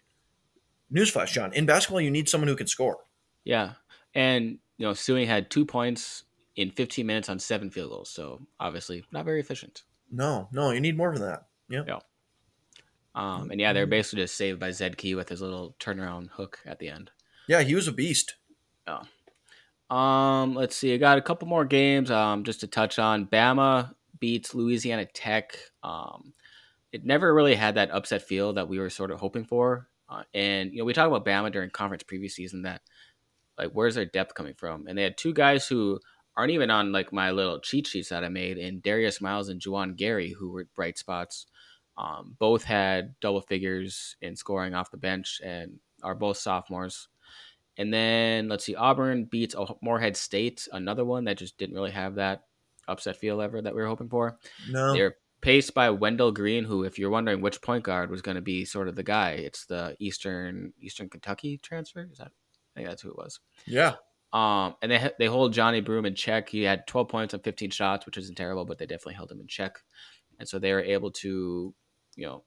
newsflash, 0.95 1.33
John. 1.33 1.55
In 1.55 1.65
basketball, 1.65 2.03
you 2.03 2.11
need 2.11 2.29
someone 2.29 2.49
who 2.49 2.57
can 2.57 2.67
score. 2.67 2.99
Yeah, 3.43 3.73
and 4.15 4.59
you 4.77 4.87
know, 4.87 4.93
Sueing 4.93 5.27
had 5.27 5.51
two 5.51 5.65
points 5.65 6.25
in 6.57 6.71
15 6.71 7.07
minutes 7.07 7.29
on 7.29 7.39
seven 7.39 7.71
field 7.71 7.91
goals, 7.91 8.11
so 8.11 8.41
obviously 8.59 9.05
not 9.13 9.25
very 9.25 9.41
efficient. 9.41 9.83
No, 10.11 10.49
no, 10.53 10.71
you 10.71 10.81
need 10.81 10.97
more 10.97 11.13
than 11.13 11.23
that. 11.23 11.47
Yeah. 11.69 11.83
Yeah. 11.87 11.99
Um, 13.15 13.51
and 13.51 13.61
yeah, 13.61 13.73
they're 13.73 13.87
basically 13.87 14.25
just 14.25 14.37
saved 14.37 14.61
by 14.61 14.71
Zed 14.71 14.99
Key 14.99 15.15
with 15.15 15.29
his 15.29 15.41
little 15.41 15.75
turnaround 15.81 16.29
hook 16.31 16.59
at 16.67 16.79
the 16.79 16.89
end. 16.89 17.11
Yeah, 17.49 17.63
he 17.63 17.75
was 17.75 17.89
a 17.89 17.93
beast. 17.93 18.37
Yeah. 18.87 19.03
Um, 19.89 20.55
let's 20.55 20.77
see. 20.77 20.93
I 20.93 20.97
got 20.97 21.19
a 21.19 21.23
couple 21.23 21.49
more 21.49 21.65
games. 21.65 22.11
Um, 22.11 22.45
just 22.45 22.61
to 22.61 22.67
touch 22.67 22.99
on, 22.99 23.27
Bama 23.27 23.95
beats 24.19 24.55
Louisiana 24.55 25.07
Tech. 25.07 25.57
Um, 25.83 26.35
it 26.93 27.05
never 27.05 27.33
really 27.33 27.55
had 27.55 27.77
that 27.77 27.91
upset 27.91 28.23
feel 28.23 28.53
that 28.55 28.69
we 28.69 28.79
were 28.79 28.91
sort 28.91 29.11
of 29.11 29.21
hoping 29.21 29.45
for. 29.45 29.89
Uh, 30.09 30.23
and 30.35 30.73
you 30.73 30.79
know, 30.79 30.85
we 30.85 30.93
talked 30.93 31.09
about 31.09 31.25
Bama 31.25 31.53
during 31.53 31.71
conference 31.71 32.03
previous 32.03 32.35
season 32.35 32.63
that 32.63 32.83
like 33.59 33.71
where's 33.73 33.95
their 33.95 34.05
depth 34.05 34.35
coming 34.35 34.55
from? 34.55 34.87
And 34.87 34.97
they 34.97 35.03
had 35.03 35.17
two 35.17 35.33
guys 35.33 35.67
who 35.67 36.01
aren't 36.37 36.53
even 36.53 36.71
on 36.71 36.93
like 36.93 37.13
my 37.13 37.31
little 37.31 37.61
cheat 37.61 37.87
sheets 37.87 38.11
that 38.11 38.25
I 38.25 38.29
made. 38.29 38.59
And 38.59 38.83
Darius 38.83 39.21
Miles 39.21 39.49
and 39.49 39.61
Juwan 39.61 39.97
Gary, 39.97 40.31
who 40.31 40.51
were 40.51 40.69
bright 40.75 40.99
spots, 40.99 41.47
um, 41.97 42.37
both 42.39 42.65
had 42.65 43.15
double 43.21 43.41
figures 43.41 44.17
in 44.21 44.37
scoring 44.37 44.75
off 44.75 44.91
the 44.91 44.97
bench 44.97 45.41
and 45.43 45.79
are 46.03 46.15
both 46.15 46.37
sophomores. 46.37 47.09
And 47.79 47.93
then 47.93 48.49
let's 48.49 48.65
see, 48.65 48.75
Auburn 48.75 49.25
beats 49.25 49.55
Morehead 49.83 50.17
State, 50.17 50.67
another 50.73 51.05
one 51.05 51.25
that 51.25 51.39
just 51.39 51.59
didn't 51.59 51.75
really 51.75 51.91
have 51.91 52.17
that 52.17 52.45
upset 52.89 53.17
feel 53.17 53.41
ever 53.41 53.61
that 53.61 53.75
we 53.75 53.83
were 53.83 53.89
hoping 53.89 54.09
for. 54.09 54.39
No, 54.71 54.93
they're 54.93 55.17
paced 55.41 55.75
by 55.75 55.91
Wendell 55.91 56.33
Green, 56.33 56.65
who, 56.65 56.85
if 56.85 56.99
you're 56.99 57.11
wondering 57.11 57.41
which 57.41 57.61
point 57.61 57.85
guard 57.85 58.11
was 58.11 58.23
going 58.23 58.37
to 58.37 58.43
be 58.43 58.65
sort 58.65 58.89
of 58.89 58.95
the 58.95 59.03
guy, 59.03 59.33
it's 59.33 59.67
the 59.67 59.97
Eastern 59.99 60.73
Eastern 60.81 61.09
Kentucky 61.09 61.59
transfer. 61.59 62.09
Is 62.11 62.19
that? 62.19 62.33
I 62.75 62.81
think 62.81 62.89
that's 62.89 63.03
who 63.03 63.11
it 63.11 63.17
was. 63.17 63.41
Yeah. 63.67 63.95
Um, 64.33 64.75
and 64.83 64.91
they 64.91 65.11
they 65.19 65.27
hold 65.27 65.55
Johni 65.55 65.85
Broome 65.85 66.07
in 66.07 66.15
check. 66.15 66.49
He 66.49 66.63
had 66.63 66.87
12 66.87 67.09
points 67.09 67.35
on 67.35 67.41
15 67.41 67.71
shots, 67.71 68.07
which 68.07 68.19
isn't 68.19 68.37
terrible, 68.37 68.65
but 68.65 68.79
they 68.79 68.87
definitely 68.87 69.15
held 69.15 69.31
him 69.31 69.41
in 69.41 69.47
check, 69.47 69.79
and 70.39 70.49
so 70.49 70.59
they 70.59 70.73
were 70.73 70.83
able 70.83 71.11
to, 71.13 71.75
you 72.17 72.27
know, 72.27 72.45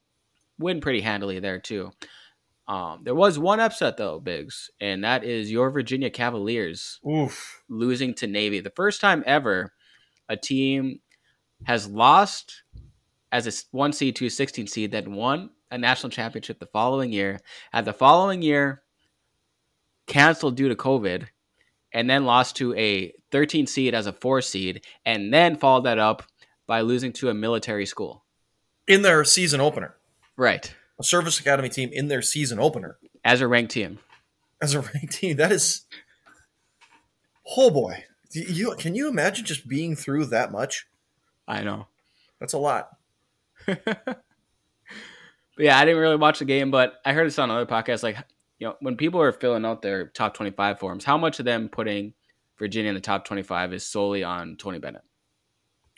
win 0.59 0.82
pretty 0.82 1.01
handily 1.01 1.39
there 1.39 1.59
too. 1.59 1.91
Um, 2.67 3.01
there 3.03 3.15
was 3.15 3.39
one 3.39 3.59
upset 3.59 3.97
though, 3.97 4.19
Biggs, 4.19 4.69
and 4.80 5.03
that 5.03 5.23
is 5.23 5.51
your 5.51 5.71
Virginia 5.71 6.11
Cavaliers 6.11 6.99
Oof. 7.07 7.63
losing 7.67 8.13
to 8.15 8.27
Navy. 8.27 8.59
The 8.59 8.69
first 8.69 9.01
time 9.01 9.23
ever 9.25 9.73
a 10.27 10.38
team 10.38 10.99
has 11.63 11.88
lost 11.88 12.63
as 13.32 13.47
a 13.47 13.51
one 13.71 13.91
seed 13.91 14.15
to 14.17 14.27
a 14.27 14.30
16 14.30 14.67
seed, 14.67 14.91
then 14.91 15.13
won 15.13 15.49
a 15.71 15.77
national 15.77 16.11
championship 16.11 16.59
the 16.59 16.67
following 16.67 17.11
year. 17.11 17.39
At 17.73 17.86
the 17.86 17.93
following 17.93 18.41
year, 18.41 18.84
canceled 20.07 20.55
due 20.55 20.69
to 20.69 20.75
COVID, 20.75 21.27
and 21.93 22.09
then 22.09 22.25
lost 22.25 22.55
to 22.57 22.73
a 22.75 23.13
13 23.31 23.67
seed 23.67 23.93
as 23.93 24.07
a 24.07 24.13
four 24.13 24.41
seed, 24.41 24.85
and 25.05 25.33
then 25.33 25.55
followed 25.55 25.85
that 25.85 25.99
up 25.99 26.23
by 26.67 26.81
losing 26.81 27.13
to 27.13 27.29
a 27.29 27.33
military 27.33 27.85
school 27.85 28.23
in 28.87 29.01
their 29.01 29.23
season 29.23 29.61
opener. 29.61 29.95
Right, 30.37 30.73
a 30.99 31.03
service 31.03 31.39
academy 31.39 31.69
team 31.69 31.89
in 31.91 32.07
their 32.07 32.21
season 32.21 32.59
opener 32.59 32.97
as 33.23 33.41
a 33.41 33.47
ranked 33.47 33.71
team. 33.71 33.99
As 34.61 34.75
a 34.75 34.81
ranked 34.81 35.13
team, 35.13 35.37
that 35.37 35.51
is. 35.51 35.85
Oh 37.57 37.69
boy, 37.69 38.05
you 38.31 38.75
can 38.77 38.95
you 38.95 39.09
imagine 39.09 39.45
just 39.45 39.67
being 39.67 39.95
through 39.95 40.25
that 40.25 40.51
much? 40.51 40.87
I 41.47 41.63
know. 41.63 41.87
That's 42.39 42.53
a 42.53 42.59
lot. 42.59 42.89
yeah, 43.67 45.77
I 45.77 45.85
didn't 45.85 45.99
really 45.99 46.15
watch 46.15 46.39
the 46.39 46.45
game, 46.45 46.71
but 46.71 46.93
I 47.05 47.13
heard 47.13 47.27
this 47.27 47.39
on 47.39 47.51
other 47.51 47.65
podcasts. 47.65 48.03
Like, 48.03 48.17
you 48.60 48.68
know, 48.68 48.76
when 48.82 48.97
people 48.97 49.22
are 49.22 49.32
filling 49.32 49.66
out 49.66 49.82
their 49.82 50.07
top 50.07 50.34
25 50.34 50.80
forms, 50.80 51.05
how 51.05 51.18
much 51.18 51.39
of 51.39 51.45
them 51.45 51.70
putting 51.70 52.14
Virginia 52.57 52.89
in 52.89 52.95
the 52.95 53.01
top 53.01 53.26
25 53.26 53.74
is 53.74 53.86
solely 53.86 54.24
on 54.24 54.57
Tony 54.57 54.80
Bennett? 54.80 55.01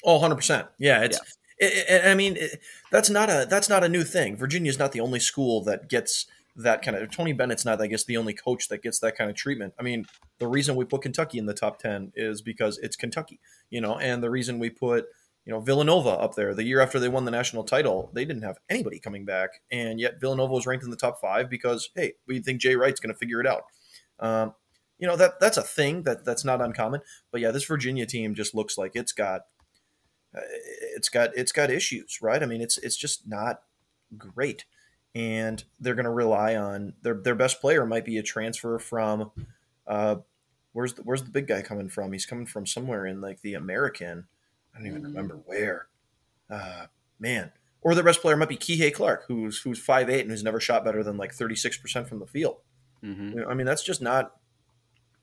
Oh, 0.05 0.19
100%. 0.19 0.67
Yeah, 0.79 1.03
it's 1.03 1.17
yeah. 1.17 1.67
It, 1.67 1.85
it, 1.89 2.05
I 2.07 2.15
mean, 2.15 2.37
it, 2.37 2.59
that's 2.91 3.09
not 3.09 3.29
a 3.29 3.45
that's 3.47 3.69
not 3.69 3.83
a 3.83 3.89
new 3.89 4.03
thing. 4.03 4.35
Virginia 4.35 4.69
is 4.69 4.79
not 4.79 4.93
the 4.93 4.99
only 4.99 5.19
school 5.19 5.63
that 5.65 5.89
gets 5.89 6.25
that 6.55 6.81
kind 6.81 6.97
of 6.97 7.11
Tony 7.11 7.33
Bennett's 7.33 7.65
not 7.65 7.79
I 7.79 7.87
guess 7.87 8.03
the 8.03 8.17
only 8.17 8.33
coach 8.33 8.67
that 8.69 8.81
gets 8.81 8.99
that 8.99 9.15
kind 9.15 9.29
of 9.29 9.35
treatment. 9.35 9.75
I 9.79 9.83
mean, 9.83 10.05
the 10.39 10.47
reason 10.47 10.75
we 10.75 10.85
put 10.85 11.03
Kentucky 11.03 11.37
in 11.37 11.45
the 11.45 11.53
top 11.53 11.77
10 11.77 12.13
is 12.15 12.41
because 12.41 12.79
it's 12.79 12.95
Kentucky, 12.95 13.39
you 13.69 13.79
know, 13.79 13.97
and 13.99 14.23
the 14.23 14.29
reason 14.31 14.57
we 14.57 14.71
put 14.71 15.05
you 15.45 15.51
know 15.51 15.59
Villanova 15.59 16.09
up 16.09 16.35
there 16.35 16.53
the 16.53 16.63
year 16.63 16.81
after 16.81 16.99
they 16.99 17.09
won 17.09 17.25
the 17.25 17.31
national 17.31 17.63
title 17.63 18.11
they 18.13 18.25
didn't 18.25 18.43
have 18.43 18.59
anybody 18.69 18.99
coming 18.99 19.25
back 19.25 19.61
and 19.71 19.99
yet 19.99 20.19
Villanova 20.19 20.53
was 20.53 20.67
ranked 20.67 20.83
in 20.83 20.91
the 20.91 20.97
top 20.97 21.19
five 21.19 21.49
because 21.49 21.89
hey 21.95 22.13
we 22.27 22.39
think 22.39 22.61
Jay 22.61 22.75
Wright's 22.75 22.99
going 22.99 23.13
to 23.13 23.17
figure 23.17 23.41
it 23.41 23.47
out. 23.47 23.63
Um, 24.19 24.53
you 24.99 25.07
know 25.07 25.15
that 25.15 25.39
that's 25.39 25.57
a 25.57 25.63
thing 25.63 26.03
that 26.03 26.25
that's 26.25 26.45
not 26.45 26.61
uncommon 26.61 27.01
but 27.31 27.41
yeah 27.41 27.51
this 27.51 27.65
Virginia 27.65 28.05
team 28.05 28.35
just 28.35 28.53
looks 28.53 28.77
like 28.77 28.91
it's 28.95 29.13
got 29.13 29.41
uh, 30.35 30.41
it's 30.95 31.09
got 31.09 31.35
it's 31.35 31.51
got 31.51 31.71
issues 31.71 32.19
right? 32.21 32.43
I 32.43 32.45
mean 32.45 32.61
it's 32.61 32.77
it's 32.77 32.97
just 32.97 33.27
not 33.27 33.63
great 34.17 34.65
and 35.15 35.63
they're 35.79 35.95
going 35.95 36.05
to 36.05 36.11
rely 36.11 36.55
on 36.55 36.93
their 37.01 37.15
their 37.15 37.35
best 37.35 37.61
player 37.61 37.85
might 37.85 38.05
be 38.05 38.17
a 38.17 38.23
transfer 38.23 38.77
from 38.79 39.31
uh, 39.87 40.17
where's 40.73 40.93
the, 40.93 41.01
where's 41.01 41.23
the 41.23 41.31
big 41.31 41.47
guy 41.47 41.61
coming 41.61 41.89
from? 41.89 42.11
He's 42.13 42.25
coming 42.25 42.45
from 42.45 42.65
somewhere 42.65 43.05
in 43.05 43.21
like 43.21 43.41
the 43.41 43.55
American 43.55 44.27
I 44.73 44.79
don't 44.79 44.87
even 44.87 45.03
remember 45.03 45.35
where. 45.45 45.87
Uh, 46.49 46.85
man. 47.19 47.51
Or 47.81 47.95
the 47.95 48.03
best 48.03 48.21
player 48.21 48.37
might 48.37 48.49
be 48.49 48.57
Kihei 48.57 48.93
Clark, 48.93 49.25
who's 49.27 49.59
who's 49.59 49.79
five 49.79 50.09
eight 50.09 50.21
and 50.21 50.29
who's 50.29 50.43
never 50.43 50.59
shot 50.59 50.85
better 50.85 51.03
than 51.03 51.17
like 51.17 51.35
36% 51.35 52.07
from 52.07 52.19
the 52.19 52.27
field. 52.27 52.57
Mm-hmm. 53.03 53.49
I 53.49 53.55
mean, 53.55 53.65
that's 53.65 53.83
just 53.83 54.01
not 54.01 54.35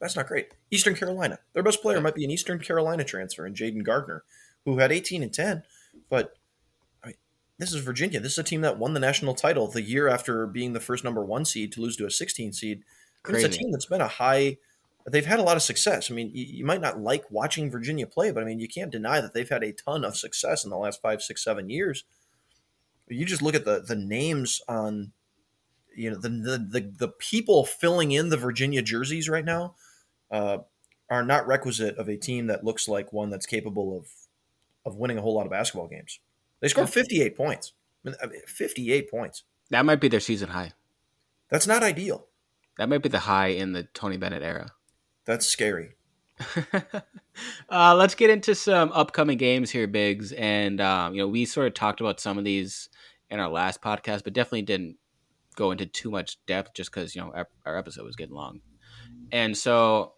that's 0.01 0.17
not 0.17 0.27
great. 0.27 0.49
Eastern 0.71 0.95
Carolina. 0.95 1.39
Their 1.53 1.63
best 1.63 1.83
player 1.83 2.01
might 2.01 2.15
be 2.15 2.25
an 2.25 2.31
Eastern 2.31 2.59
Carolina 2.59 3.05
transfer 3.05 3.47
in 3.47 3.55
Jayden 3.55 3.85
Gardner, 3.85 4.25
who 4.65 4.79
had 4.79 4.93
18 4.93 5.23
and 5.23 5.33
10, 5.33 5.63
but 6.09 6.35
I 7.03 7.09
mean, 7.09 7.17
this 7.59 7.73
is 7.73 7.83
Virginia. 7.83 8.21
This 8.21 8.33
is 8.33 8.39
a 8.39 8.45
team 8.45 8.63
that 8.63 8.79
won 8.79 8.95
the 8.95 9.01
national 9.01 9.35
title 9.35 9.69
the 9.69 9.83
year 9.83 10.09
after 10.09 10.47
being 10.47 10.73
the 10.73 10.81
first 10.81 11.05
number 11.05 11.25
one 11.25 11.45
seed 11.45 11.73
to 11.73 11.81
lose 11.81 11.97
to 11.97 12.07
a 12.07 12.11
16 12.11 12.53
seed. 12.53 12.83
It's 13.29 13.45
a 13.45 13.49
team 13.49 13.71
that's 13.71 13.87
been 13.87 14.01
a 14.01 14.09
high 14.09 14.57
they've 15.13 15.27
had 15.27 15.39
a 15.39 15.45
lot 15.45 15.57
of 15.57 15.63
success. 15.63 16.11
I 16.11 16.15
mean, 16.15 16.31
you, 16.35 16.45
you, 16.45 16.65
might 16.65 16.81
not 16.81 17.01
like 17.01 17.31
watching 17.31 17.71
Virginia 17.71 18.07
play, 18.07 18.31
but 18.31 18.43
I 18.43 18.47
mean, 18.47 18.61
you 18.61 18.69
can't 18.69 18.91
deny 18.91 19.21
that 19.21 19.35
they've 19.35 19.49
had 19.49 19.63
a 19.63 19.73
ton 19.73 20.05
of 20.05 20.17
success 20.17 20.65
in 20.65 20.71
the 20.71 20.77
last 20.77 21.01
five, 21.01 21.23
six, 21.23 21.43
seven 21.43 21.71
years. 21.71 22.05
You 23.09 23.25
just 23.25 23.43
look 23.43 23.55
at 23.55 23.65
the 23.65 23.81
the 23.81 23.97
names 23.97 24.61
on, 24.69 25.13
you 25.97 26.11
know, 26.11 26.19
the 26.19 26.29
the 26.29 26.59
the, 26.59 26.93
the 26.99 27.09
people 27.09 27.65
filling 27.65 28.13
in 28.13 28.29
the 28.29 28.37
Virginia 28.37 28.83
jerseys 28.83 29.29
right 29.29 29.45
now, 29.45 29.75
uh, 30.31 30.59
are 31.09 31.25
not 31.25 31.47
requisite 31.47 31.97
of 31.97 32.09
a 32.09 32.17
team 32.17 32.49
that 32.49 32.65
looks 32.65 32.89
like 32.89 33.13
one 33.13 33.31
that's 33.31 33.47
capable 33.47 33.97
of 33.97 34.09
of 34.85 34.97
winning 34.97 35.19
a 35.19 35.23
whole 35.23 35.35
lot 35.35 35.47
of 35.47 35.51
basketball 35.51 35.89
games. 35.89 36.21
They 36.61 36.69
scored 36.69 36.91
fifty 36.91 37.23
eight 37.23 37.37
points. 37.37 37.73
I 38.05 38.27
mean, 38.27 38.41
fifty 38.47 38.93
eight 38.93 39.11
points. 39.11 39.45
That 39.71 39.87
might 39.87 40.01
be 40.01 40.09
their 40.09 40.21
season 40.21 40.51
high. 40.51 40.73
That's 41.51 41.67
not 41.67 41.83
ideal. 41.83 42.27
That 42.77 42.89
might 42.89 43.03
be 43.03 43.09
the 43.09 43.21
high 43.21 43.49
in 43.49 43.73
the 43.73 43.85
Tony 43.85 44.17
Bennett 44.17 44.43
era. 44.43 44.73
That's 45.29 45.47
scary. 45.47 45.91
uh, 47.69 47.95
let's 47.95 48.15
get 48.15 48.31
into 48.31 48.55
some 48.55 48.91
upcoming 48.93 49.37
games 49.37 49.71
here, 49.71 49.87
Biggs. 49.87 50.33
And 50.33 50.81
um, 50.81 51.15
you 51.15 51.21
know, 51.21 51.29
we 51.29 51.45
sort 51.45 51.67
of 51.67 51.75
talked 51.75 52.01
about 52.01 52.19
some 52.19 52.39
of 52.39 52.45
these 52.45 52.89
in 53.29 53.39
our 53.39 53.51
last 53.51 53.83
podcast, 53.83 54.25
but 54.25 54.33
definitely 54.33 54.63
didn't 54.63 54.97
go 55.55 55.71
into 55.71 55.85
too 55.85 56.11
much 56.11 56.39
depth 56.47 56.73
just 56.73 56.91
because 56.91 57.15
you 57.15 57.21
know 57.21 57.31
our, 57.35 57.47
our, 57.67 57.77
episode 57.77 58.07
was 58.07 58.17
getting 58.17 58.35
long. 58.35 58.63
And 59.31 59.55
so, 59.55 60.15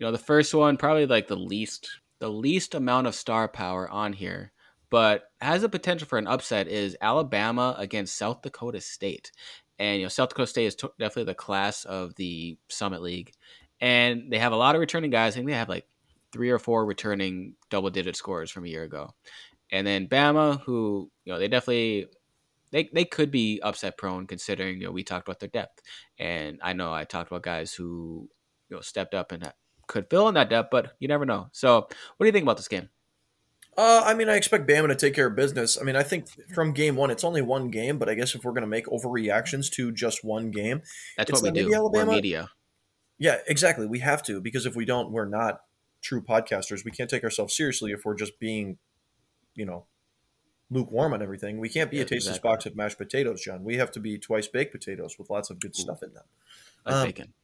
you 0.00 0.06
know, 0.06 0.10
the 0.10 0.18
first 0.18 0.52
one 0.52 0.76
probably 0.76 1.06
like 1.06 1.28
the 1.28 1.36
least 1.36 1.88
the 2.18 2.28
least 2.28 2.74
amount 2.74 3.06
of 3.06 3.14
star 3.14 3.46
power 3.46 3.88
on 3.88 4.14
here, 4.14 4.50
but 4.90 5.30
has 5.40 5.62
a 5.62 5.68
potential 5.68 6.08
for 6.08 6.18
an 6.18 6.26
upset 6.26 6.66
is 6.66 6.96
Alabama 7.00 7.76
against 7.78 8.16
South 8.16 8.42
Dakota 8.42 8.80
State. 8.80 9.30
And 9.78 10.00
you 10.00 10.06
know, 10.06 10.08
South 10.08 10.30
Dakota 10.30 10.48
State 10.48 10.66
is 10.66 10.74
t- 10.74 10.88
definitely 10.98 11.30
the 11.30 11.34
class 11.36 11.84
of 11.84 12.16
the 12.16 12.58
Summit 12.68 13.00
League 13.00 13.32
and 13.80 14.30
they 14.30 14.38
have 14.38 14.52
a 14.52 14.56
lot 14.56 14.74
of 14.74 14.80
returning 14.80 15.10
guys. 15.10 15.34
I 15.34 15.36
think 15.36 15.48
they 15.48 15.54
have 15.54 15.68
like 15.68 15.86
three 16.32 16.50
or 16.50 16.58
four 16.58 16.84
returning 16.84 17.54
double 17.70 17.90
digit 17.90 18.16
scores 18.16 18.50
from 18.50 18.64
a 18.64 18.68
year 18.68 18.84
ago. 18.84 19.14
And 19.72 19.86
then 19.86 20.08
Bama, 20.08 20.60
who 20.62 21.10
you 21.24 21.32
know 21.32 21.38
they 21.38 21.48
definitely 21.48 22.06
they 22.70 22.90
they 22.92 23.04
could 23.04 23.30
be 23.30 23.60
upset 23.62 23.96
prone 23.96 24.26
considering 24.26 24.80
you 24.80 24.86
know 24.86 24.92
we 24.92 25.04
talked 25.04 25.26
about 25.26 25.40
their 25.40 25.48
depth, 25.48 25.80
and 26.18 26.58
I 26.62 26.72
know 26.72 26.92
I 26.92 27.04
talked 27.04 27.30
about 27.30 27.42
guys 27.42 27.72
who 27.72 28.28
you 28.68 28.76
know 28.76 28.80
stepped 28.80 29.14
up 29.14 29.32
and 29.32 29.52
could 29.86 30.08
fill 30.08 30.28
in 30.28 30.34
that 30.34 30.50
depth, 30.50 30.70
but 30.70 30.94
you 30.98 31.08
never 31.08 31.26
know. 31.26 31.48
So, 31.52 31.80
what 31.80 31.88
do 32.20 32.26
you 32.26 32.32
think 32.32 32.44
about 32.44 32.56
this 32.56 32.68
game? 32.68 32.88
Uh, 33.76 34.02
I 34.04 34.14
mean, 34.14 34.28
I 34.28 34.34
expect 34.34 34.68
Bama 34.68 34.88
to 34.88 34.94
take 34.94 35.14
care 35.14 35.26
of 35.26 35.36
business. 35.36 35.78
I 35.80 35.84
mean, 35.84 35.96
I 35.96 36.02
think 36.02 36.26
from 36.52 36.72
game 36.72 36.96
one, 36.96 37.10
it's 37.10 37.24
only 37.24 37.40
one 37.40 37.70
game, 37.70 37.98
but 37.98 38.08
I 38.08 38.14
guess 38.14 38.34
if 38.34 38.44
we're 38.44 38.52
going 38.52 38.62
to 38.62 38.68
make 38.68 38.86
overreactions 38.86 39.70
to 39.72 39.92
just 39.92 40.24
one 40.24 40.50
game, 40.50 40.82
that's 41.16 41.32
what 41.32 41.42
we 41.42 41.50
do. 41.50 41.72
Alabama, 41.72 42.12
media. 42.12 42.50
Yeah, 43.20 43.36
exactly. 43.46 43.86
We 43.86 44.00
have 44.00 44.22
to 44.24 44.40
because 44.40 44.66
if 44.66 44.74
we 44.74 44.86
don't, 44.86 45.12
we're 45.12 45.28
not 45.28 45.60
true 46.02 46.22
podcasters. 46.22 46.84
We 46.84 46.90
can't 46.90 47.08
take 47.08 47.22
ourselves 47.22 47.54
seriously 47.54 47.92
if 47.92 48.04
we're 48.04 48.16
just 48.16 48.40
being, 48.40 48.78
you 49.54 49.66
know, 49.66 49.84
lukewarm 50.70 51.12
on 51.12 51.22
everything. 51.22 51.60
We 51.60 51.68
can't 51.68 51.90
be 51.90 51.98
yeah, 51.98 52.04
a 52.04 52.06
tasteless 52.06 52.36
exactly. 52.36 52.50
box 52.50 52.66
of 52.66 52.76
mashed 52.76 52.96
potatoes, 52.96 53.42
John. 53.42 53.62
We 53.62 53.76
have 53.76 53.92
to 53.92 54.00
be 54.00 54.18
twice 54.18 54.48
baked 54.48 54.72
potatoes 54.72 55.16
with 55.18 55.28
lots 55.28 55.50
of 55.50 55.60
good 55.60 55.72
Ooh. 55.72 55.82
stuff 55.82 56.02
in 56.02 56.14
them. 56.14 56.24
Um, 56.86 57.06
bacon. 57.08 57.34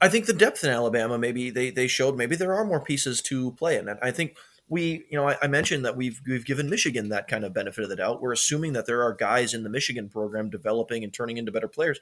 I 0.00 0.08
think 0.08 0.26
the 0.26 0.32
depth 0.32 0.64
in 0.64 0.70
Alabama, 0.70 1.16
maybe 1.16 1.48
they 1.50 1.70
they 1.70 1.86
showed 1.86 2.16
maybe 2.16 2.34
there 2.34 2.52
are 2.52 2.64
more 2.64 2.80
pieces 2.80 3.22
to 3.22 3.52
play, 3.52 3.78
in. 3.78 3.88
and 3.88 3.98
I 4.02 4.10
think 4.10 4.36
we, 4.68 5.04
you 5.08 5.16
know, 5.16 5.28
I, 5.28 5.36
I, 5.42 5.46
mentioned 5.46 5.84
that 5.84 5.96
we've 5.96 6.20
we've 6.26 6.44
given 6.44 6.68
Michigan 6.68 7.10
that 7.10 7.28
kind 7.28 7.44
of 7.44 7.54
benefit 7.54 7.84
of 7.84 7.90
the 7.90 7.96
doubt. 7.96 8.20
We're 8.20 8.32
assuming 8.32 8.72
that 8.72 8.86
there 8.86 9.02
are 9.02 9.14
guys 9.14 9.54
in 9.54 9.62
the 9.62 9.70
Michigan 9.70 10.08
program 10.08 10.50
developing 10.50 11.04
and 11.04 11.12
turning 11.12 11.36
into 11.36 11.52
better 11.52 11.68
players. 11.68 12.00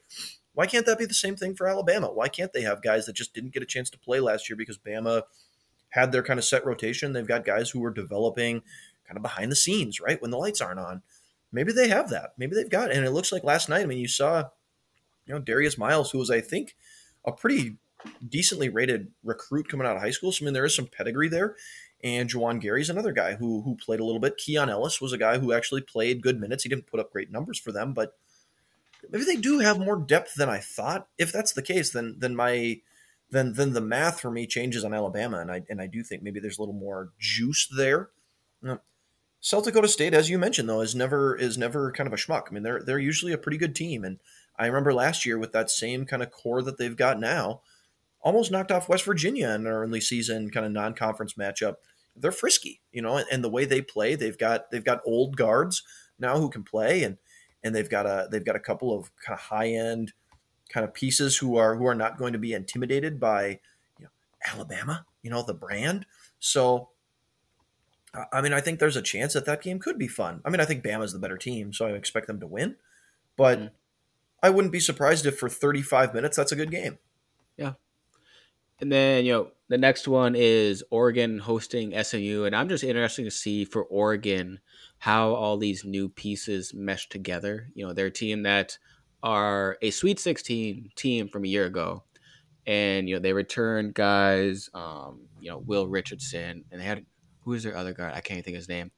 Why 0.55 0.67
can't 0.67 0.87
that 0.87 0.99
be 0.99 1.07
the 1.07 1.15
same 1.15 1.37
thing 1.37 1.55
for 1.55 1.67
Alabama? 1.67 2.13
Why 2.13 2.29
can't 2.29 2.53
they 2.53 2.63
have 2.63 2.83
guys 2.83 3.07
that 3.07 3.15
just 3.17 3.35
didn't 3.35 3.55
get 3.55 3.63
a 3.63 3.67
chance 3.67 3.89
to 3.91 3.99
play 3.99 4.21
last 4.21 4.51
year 4.51 4.57
because 4.57 4.79
Bama 4.79 5.23
had 5.91 6.13
their 6.13 6.23
kind 6.23 6.39
of 6.39 6.45
set 6.45 6.67
rotation? 6.67 7.13
They've 7.13 7.27
got 7.27 7.45
guys 7.45 7.71
who 7.71 7.83
are 7.85 7.91
developing 7.91 8.63
kind 9.07 9.17
of 9.17 9.23
behind 9.23 9.51
the 9.51 9.57
scenes, 9.57 10.01
right 10.01 10.21
when 10.21 10.31
the 10.31 10.39
lights 10.39 10.61
aren't 10.61 10.81
on. 10.81 11.03
Maybe 11.51 11.73
they 11.73 11.89
have 11.89 12.11
that. 12.11 12.33
Maybe 12.37 12.55
they've 12.55 12.69
got, 12.69 12.91
and 12.91 13.05
it 13.05 13.11
looks 13.11 13.33
like 13.33 13.45
last 13.45 13.69
night. 13.69 13.83
I 13.83 13.87
mean, 13.87 13.99
you 13.99 14.09
saw, 14.09 14.45
you 15.27 15.35
know, 15.35 15.41
Darius 15.41 15.79
Miles, 15.79 16.11
who 16.11 16.19
was 16.19 16.31
I 16.31 16.41
think 16.41 16.77
a 17.25 17.33
pretty 17.33 17.77
decently 18.27 18.69
rated 18.69 19.09
recruit 19.23 19.69
coming 19.69 19.87
out 19.87 19.97
of 19.97 20.03
high 20.03 20.11
school. 20.11 20.33
So 20.33 20.45
I 20.45 20.47
mean, 20.47 20.55
there 20.55 20.65
is 20.65 20.75
some 20.75 20.87
pedigree 20.87 21.29
there. 21.29 21.57
And 22.05 22.29
Juwan 22.29 22.61
Gary's 22.61 22.91
another 22.91 23.13
guy 23.13 23.35
who 23.35 23.63
who 23.63 23.77
played 23.77 24.01
a 24.01 24.05
little 24.05 24.21
bit. 24.21 24.37
Keon 24.37 24.69
Ellis 24.69 25.01
was 25.01 25.13
a 25.13 25.19
guy 25.19 25.39
who 25.39 25.53
actually 25.53 25.83
played 25.83 26.23
good 26.23 26.41
minutes. 26.41 26.65
He 26.65 26.69
didn't 26.69 26.89
put 26.89 26.99
up 26.99 27.13
great 27.13 27.31
numbers 27.31 27.59
for 27.59 27.71
them, 27.71 27.95
but 27.95 28.17
maybe 29.11 29.25
they 29.25 29.37
do 29.37 29.59
have 29.61 29.79
more 29.79 29.97
depth 29.97 30.35
than 30.35 30.49
I 30.49 30.59
thought. 30.59 31.09
If 31.19 31.33
that's 31.33 31.53
the 31.53 31.63
case, 31.63 31.91
then 31.91 32.17
then 32.19 32.37
my 32.37 32.81
then 33.31 33.55
then 33.55 33.73
the 33.73 33.81
math 33.81 34.21
for 34.21 34.31
me 34.31 34.47
changes 34.47 34.85
on 34.85 34.95
Alabama, 34.95 35.39
and 35.39 35.51
I 35.51 35.63
and 35.69 35.81
I 35.81 35.87
do 35.87 36.03
think 36.03 36.23
maybe 36.23 36.41
there's 36.41 36.59
a 36.59 36.63
little 36.63 36.75
more 36.75 37.11
juice 37.19 37.69
there. 37.77 38.11
South 39.45 39.65
Dakota 39.65 39.89
State, 39.89 40.15
as 40.15 40.31
you 40.31 40.39
mentioned, 40.39 40.69
though, 40.69 40.83
is 40.83 40.95
never 40.95 41.35
is 41.35 41.59
never 41.59 41.91
kind 41.91 42.07
of 42.07 42.13
a 42.13 42.17
schmuck. 42.17 42.45
I 42.49 42.53
mean, 42.53 42.63
they're 42.63 42.83
they're 42.85 42.99
usually 43.01 43.33
a 43.33 43.39
pretty 43.39 43.59
good 43.59 43.75
team, 43.75 44.05
and 44.05 44.21
I 44.57 44.67
remember 44.67 44.95
last 44.95 45.27
year 45.27 45.37
with 45.37 45.51
that 45.53 45.69
same 45.69 46.07
kind 46.07 46.23
of 46.23 46.31
core 46.31 46.63
that 46.63 46.79
they've 46.79 46.97
got 46.97 47.19
now, 47.19 47.63
almost 48.21 48.53
knocked 48.53 48.71
off 48.71 48.89
West 48.89 49.05
Virginia 49.05 49.49
in 49.49 49.63
an 49.63 49.67
early 49.67 50.01
season 50.01 50.51
kind 50.51 50.65
of 50.65 50.71
non-conference 50.71 51.35
matchup 51.35 51.77
they're 52.17 52.33
frisky, 52.33 52.81
you 52.93 53.03
know, 53.03 53.17
and, 53.17 53.27
and, 53.31 53.45
the 53.45 53.51
way 53.51 53.65
they 53.65 53.81
play, 53.81 54.15
they've 54.15 54.39
got 54.39 54.71
they've 54.71 54.85
got 54.85 55.01
old 55.07 55.37
guards 55.37 55.83
now 56.19 56.39
who 56.39 56.51
can 56.51 56.63
play, 56.63 57.03
and 57.03 57.19
and 57.65 57.75
they've 57.75 57.91
got 57.91 58.07
a 58.07 58.29
they've 58.31 58.45
got 58.45 58.57
a 58.57 58.61
couple 58.61 58.97
of 58.97 59.11
kind 59.17 59.39
of 59.39 59.45
high 59.45 59.69
end 59.69 60.13
kind 60.69 60.85
of 60.85 60.95
pieces 60.95 61.37
who 61.37 61.57
are 61.57 61.77
who 61.77 61.87
are 61.87 61.95
not 61.95 62.19
going 62.19 62.33
to 62.33 62.39
be 62.39 62.53
intimidated 62.53 63.21
by 63.21 63.61
you 63.99 64.05
know 64.05 64.11
Alabama, 64.47 65.07
you 65.23 65.31
know, 65.31 65.43
the 65.43 65.55
brand. 65.55 66.07
So, 66.39 66.89
I 68.33 68.41
mean, 68.41 68.53
I 68.53 68.61
think 68.61 68.79
there's 68.79 68.97
a 68.97 69.03
chance 69.03 69.33
that 69.35 69.47
that 69.47 69.63
game 69.63 69.79
could 69.79 69.99
be 69.99 70.09
fun. 70.09 70.41
I 70.45 70.51
mean, 70.51 70.61
I 70.61 70.65
think 70.65 70.85
Bama's 70.85 71.13
the 71.13 71.19
better 71.19 71.39
team, 71.39 71.73
so 71.73 71.87
I 71.87 71.91
expect 71.91 72.27
them 72.27 72.41
to 72.41 72.47
win, 72.47 72.77
but. 73.37 73.59
Mm. 73.59 73.71
I 74.43 74.51
wouldn't 74.51 74.73
be 74.73 74.81
surprised 74.81 75.25
if 75.25 75.39
for 75.39 75.49
35 75.49 76.15
minutes 76.15 76.37
that's 76.37 76.51
a 76.51 76.57
good 76.57 76.71
game. 76.71 76.99
Yeah. 77.57 77.75
And 78.81 78.91
then, 78.91 79.25
you 79.25 79.33
know, 79.33 79.49
the 79.73 79.79
next 79.79 80.07
one 80.07 80.35
is 80.37 80.85
Oregon 80.91 81.39
hosting 81.39 81.95
SMU. 82.05 82.45
And 82.45 82.55
I'm 82.55 82.68
just 82.68 82.85
interested 82.85 83.25
to 83.25 83.31
see 83.31 83.64
for 83.64 83.85
Oregon 83.85 84.61
how 84.99 85.33
all 85.33 85.57
these 85.57 85.83
new 85.83 86.11
pieces 86.11 86.75
mesh 86.75 87.09
together. 87.09 87.68
You 87.73 87.87
know, 87.87 87.95
they're 87.95 88.09
a 88.09 88.11
team 88.11 88.43
that 88.43 88.77
are 89.23 89.79
a 89.81 89.91
Sweet 89.91 90.20
16 90.20 90.91
team 90.95 91.27
from 91.31 91.45
a 91.45 91.49
year 91.49 91.64
ago. 91.64 92.05
And, 92.66 93.09
you 93.09 93.14
know, 93.14 93.20
they 93.23 93.33
returned 93.33 93.95
guys, 93.95 94.68
um, 94.75 95.23
you 95.41 95.51
know, 95.51 95.57
Will 95.57 95.89
Richardson, 95.89 96.66
and 96.70 96.79
they 96.79 96.85
had, 96.85 97.07
who 97.41 97.55
is 97.55 97.62
their 97.62 97.75
other 97.75 97.95
guard? 97.95 98.12
I 98.12 98.20
can't 98.20 98.37
even 98.37 98.45
think 98.45 98.57
of 98.57 98.61
his 98.61 98.68
name. 98.68 98.91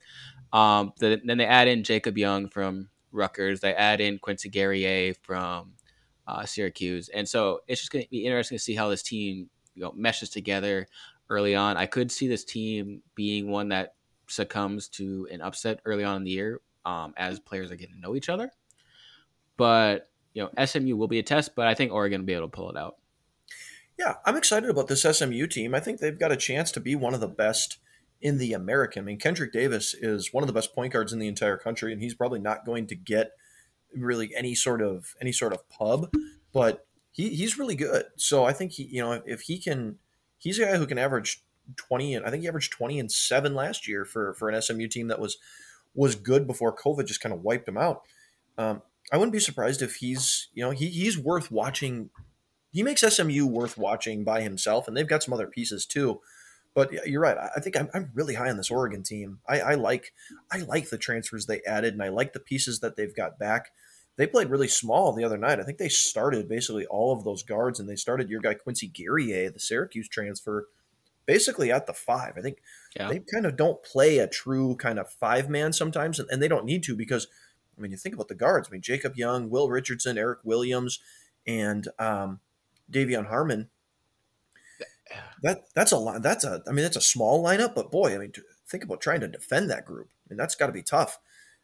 Um, 0.53 0.93
the, 0.99 1.20
then 1.25 1.39
they 1.39 1.47
add 1.47 1.68
in 1.68 1.85
Jacob 1.85 2.18
Young 2.18 2.49
from 2.49 2.89
Rutgers. 3.12 3.61
They 3.61 3.75
add 3.75 4.01
in 4.01 4.18
Quincy 4.18 4.49
Guerrier 4.49 5.14
from 5.22 5.75
uh, 6.27 6.45
Syracuse. 6.45 7.11
And 7.11 7.29
so 7.29 7.61
it's 7.68 7.81
just 7.81 7.93
going 7.93 8.05
to 8.05 8.11
be 8.11 8.25
interesting 8.27 8.59
to 8.59 8.62
see 8.64 8.75
how 8.75 8.89
this 8.89 9.05
team 9.05 9.51
you 9.75 9.83
know 9.83 9.93
meshes 9.93 10.31
together 10.31 10.87
early 11.29 11.55
on. 11.55 11.77
I 11.77 11.87
could 11.87 12.11
see 12.12 12.29
this 12.29 12.45
team 12.45 13.03
being 13.14 13.51
one 13.51 13.68
that 13.68 13.95
succumbs 14.27 14.89
to 14.89 15.29
an 15.31 15.41
upset 15.41 15.81
early 15.85 16.05
on 16.05 16.16
in 16.16 16.25
the 16.25 16.31
year 16.31 16.61
um, 16.85 17.14
as 17.16 17.41
players 17.41 17.70
are 17.70 17.77
getting 17.77 17.97
to 17.97 18.01
know 18.01 18.14
each 18.14 18.29
other. 18.29 18.51
But 19.57 20.11
you 20.33 20.43
know, 20.43 20.64
SMU 20.64 20.97
will 20.97 21.09
be 21.09 21.18
a 21.18 21.22
test, 21.22 21.55
but 21.55 21.66
I 21.66 21.75
think 21.75 21.93
Oregon 21.93 22.22
will 22.22 22.27
be 22.27 22.35
able 22.35 22.49
to 22.49 22.57
pull 22.57 22.70
it 22.70 22.77
out. 22.77 22.97
Yeah, 23.99 24.14
I'm 24.27 24.37
excited 24.37 24.68
about 24.68 24.89
this 24.89 25.03
SMU 25.03 25.47
team. 25.47 25.75
I 25.75 25.81
think 25.81 26.01
they've 26.01 26.18
got 26.18 26.33
a 26.33 26.37
chance 26.37 26.72
to 26.72 26.81
be 26.81 26.97
one 26.97 27.14
of 27.14 27.20
the 27.20 27.29
best 27.29 27.79
in 28.20 28.39
the 28.39 28.53
American. 28.53 29.03
I 29.03 29.05
mean, 29.05 29.18
Kendrick 29.18 29.53
Davis 29.53 29.95
is 29.95 30.33
one 30.33 30.43
of 30.43 30.49
the 30.49 30.53
best 30.53 30.75
point 30.75 30.93
guards 30.93 31.12
in 31.12 31.20
the 31.20 31.29
entire 31.29 31.57
country, 31.57 31.93
and 31.93 32.03
he's 32.03 32.14
probably 32.14 32.41
not 32.41 32.66
going 32.66 32.89
to 32.89 32.97
get 32.97 33.33
really 33.95 34.35
any 34.37 34.55
sort 34.55 34.83
of 34.83 35.14
any 35.20 35.31
sort 35.31 35.53
of 35.53 35.68
pub. 35.68 36.12
But 36.53 36.84
he 37.15 37.29
he's 37.31 37.59
really 37.59 37.77
good. 37.77 38.07
So 38.17 38.45
I 38.45 38.53
think 38.53 38.73
he 38.73 38.83
you 38.85 39.01
know 39.01 39.23
if 39.25 39.43
he 39.43 39.59
can, 39.59 39.99
he's 40.37 40.59
a 40.59 40.65
guy 40.65 40.77
who 40.77 40.87
can 40.87 40.99
average 40.99 41.43
twenty 41.77 42.15
and 42.15 42.27
I 42.27 42.31
think 42.31 42.43
he 42.43 42.49
averaged 42.49 42.73
twenty 42.73 42.99
and 42.99 43.11
seven 43.11 43.55
last 43.55 43.89
year 43.89 44.05
for 44.05 44.35
for 44.35 44.51
an 44.51 44.61
SMU 44.61 44.89
team 44.89 45.09
that 45.09 45.21
was 45.21 45.39
was 45.95 46.17
good 46.17 46.47
before 46.47 46.77
COVID 46.77 47.07
just 47.07 47.21
kind 47.21 47.33
of 47.33 47.43
wiped 47.43 47.69
him 47.69 47.79
out. 47.79 48.03
Um, 48.59 48.83
I 49.12 49.17
wouldn't 49.17 49.33
be 49.33 49.39
surprised 49.39 49.81
if 49.81 49.97
he's 49.97 50.49
you 50.55 50.65
know 50.65 50.73
he 50.73 50.89
he's 50.89 51.17
worth 51.17 51.53
watching. 51.53 52.11
He 52.73 52.83
makes 52.83 53.03
SMU 53.03 53.47
worth 53.47 53.79
watching 53.79 54.25
by 54.25 54.41
himself, 54.41 54.89
and 54.89 54.97
they've 54.97 55.09
got 55.09 55.23
some 55.23 55.33
other 55.33 55.47
pieces 55.47 55.87
too. 55.87 56.21
But 56.75 57.07
you're 57.07 57.21
right. 57.21 57.39
I 57.39 57.61
think 57.61 57.77
I'm, 57.77 57.89
I'm 57.95 58.11
really 58.15 58.35
high 58.35 58.51
on 58.51 58.57
this 58.57 58.73
Oregon 58.73 59.05
team. 59.05 59.39
I, 59.49 59.61
I 59.61 59.75
like 59.75 60.12
I 60.51 60.59
like 60.59 60.91
the 60.91 60.99
transfers 60.99 61.47
they 61.47 61.62
added, 61.62 61.93
and 61.93 62.03
I 62.03 62.09
like 62.09 62.33
the 62.33 62.41
pieces 62.41 62.81
that 62.81 62.97
they've 62.97 63.15
got 63.15 63.39
back 63.39 63.71
they 64.17 64.27
played 64.27 64.51
really 64.51 64.69
small 64.69 65.12
the 65.12 65.25
other 65.25 65.39
night. 65.39 65.59
I 65.59 65.65
think 65.65 65.79
they 65.79 65.89
started 65.89 66.49
basically 66.49 66.87
all 66.87 67.12
of 67.12 67.25
those 67.25 67.43
guards, 67.43 67.81
and 67.81 67.89
they 67.89 67.97
started 67.97 68.31
your 68.31 68.41
guy 68.41 68.55
Quincy 68.55 68.87
Guerrier, 68.87 69.51
the 69.51 69.59
Syracuse 69.59 70.09
transfer, 70.09 70.69
basically 71.27 71.73
at 71.73 71.87
the 71.87 71.93
five. 71.93 72.35
I 72.37 72.41
think 72.41 72.59
yeah. 72.95 73.09
they 73.09 73.21
kind 73.33 73.47
of 73.47 73.57
don't 73.57 73.83
play 73.83 74.19
a 74.19 74.29
true 74.29 74.77
kind 74.77 74.99
of 74.99 75.11
five 75.11 75.49
man 75.49 75.73
sometimes, 75.73 76.21
and 76.21 76.41
they 76.41 76.49
don't 76.49 76.65
need 76.65 76.85
to 76.85 76.95
because 76.95 77.27
I 77.77 77.81
mean 77.81 77.91
you 77.91 77.97
think 77.97 78.15
about 78.15 78.29
the 78.29 78.37
guards. 78.37 78.69
I 78.69 78.73
mean 78.73 78.83
Jacob 78.83 79.17
Young, 79.17 79.51
Will 79.51 79.69
Richardson, 79.69 80.17
Eric 80.17 80.41
Williams, 80.45 81.01
and 81.47 81.89
um, 81.99 82.41
De'Vion 82.91 83.27
Harmon. 83.27 83.69
That 85.43 85.65
that's 85.75 85.93
a 85.93 85.99
lot. 85.99 86.23
That's 86.23 86.45
a 86.45 86.62
I 86.69 86.71
mean 86.71 86.85
that's 86.85 86.97
a 86.97 87.01
small 87.01 87.45
lineup, 87.45 87.75
but 87.75 87.91
boy, 87.91 88.15
I 88.15 88.19
mean 88.19 88.33
think 88.67 88.85
about 88.85 89.01
trying 89.01 89.21
to 89.21 89.29
defend 89.29 89.71
that 89.71 89.85
group. 89.85 90.11
I 90.12 90.25
mean 90.31 90.39
that's 90.39 90.55
got 90.55 90.67
to 90.67 90.73
be 90.73 90.83
tough 90.83 91.19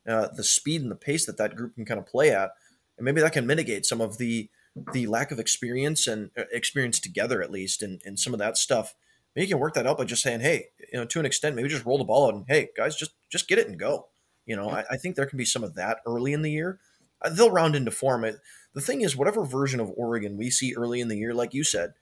uh, 0.09 0.29
the 0.35 0.45
speed 0.45 0.83
and 0.83 0.91
the 0.91 0.97
pace 0.97 1.27
that 1.27 1.39
that 1.39 1.57
group 1.57 1.75
can 1.75 1.85
kind 1.85 2.01
of 2.01 2.07
play 2.07 2.31
at, 2.31 2.51
and 2.97 3.05
maybe 3.05 3.21
that 3.21 3.33
can 3.33 3.47
mitigate 3.47 3.87
some 3.87 4.01
of 4.01 4.19
the 4.19 4.49
the 4.93 5.07
lack 5.07 5.33
of 5.33 5.39
experience 5.39 6.07
and 6.07 6.31
uh, 6.39 6.45
experience 6.53 7.01
together 7.01 7.43
at 7.43 7.51
least, 7.51 7.83
and, 7.83 8.01
and 8.05 8.19
some 8.19 8.33
of 8.33 8.39
that 8.39 8.57
stuff. 8.57 8.95
Maybe 9.35 9.47
you 9.47 9.55
can 9.55 9.61
work 9.61 9.75
that 9.75 9.87
out 9.87 9.99
by 9.99 10.05
just 10.05 10.23
saying, 10.23 10.41
hey, 10.41 10.67
you 10.93 10.99
know, 10.99 11.05
to 11.07 11.21
an 11.21 11.27
extent, 11.27 11.55
maybe 11.55 11.69
just 11.69 11.85
roll 11.85 11.99
the 11.99 12.05
ball 12.05 12.27
out 12.27 12.35
and 12.35 12.45
hey, 12.49 12.69
guys, 12.77 12.97
just 12.97 13.13
just 13.29 13.49
get 13.49 13.59
it 13.59 13.69
and 13.69 13.79
go. 13.79 14.09
You 14.47 14.57
know, 14.57 14.71
I, 14.71 14.85
I 14.91 14.97
think 14.97 15.15
there 15.17 15.27
can 15.27 15.39
be 15.39 15.45
some 15.45 15.63
of 15.63 15.75
that 15.75 15.99
early 16.07 16.33
in 16.33 16.43
the 16.43 16.51
year. 16.51 16.79
Uh, 17.23 17.31
they'll 17.31 17.51
round 17.51 17.77
into 17.77 17.91
form. 17.91 18.25
It, 18.25 18.37
the 18.75 18.81
thing 18.81 19.01
is, 19.03 19.17
whatever 19.17 19.45
version 19.45 19.81
of 19.81 19.93
Oregon 19.97 20.37
we 20.37 20.51
see 20.51 20.75
early 20.77 21.01
in 21.01 21.09
the 21.09 21.19
year, 21.19 21.35
like 21.35 21.55
you 21.55 21.65
said, 21.65 21.93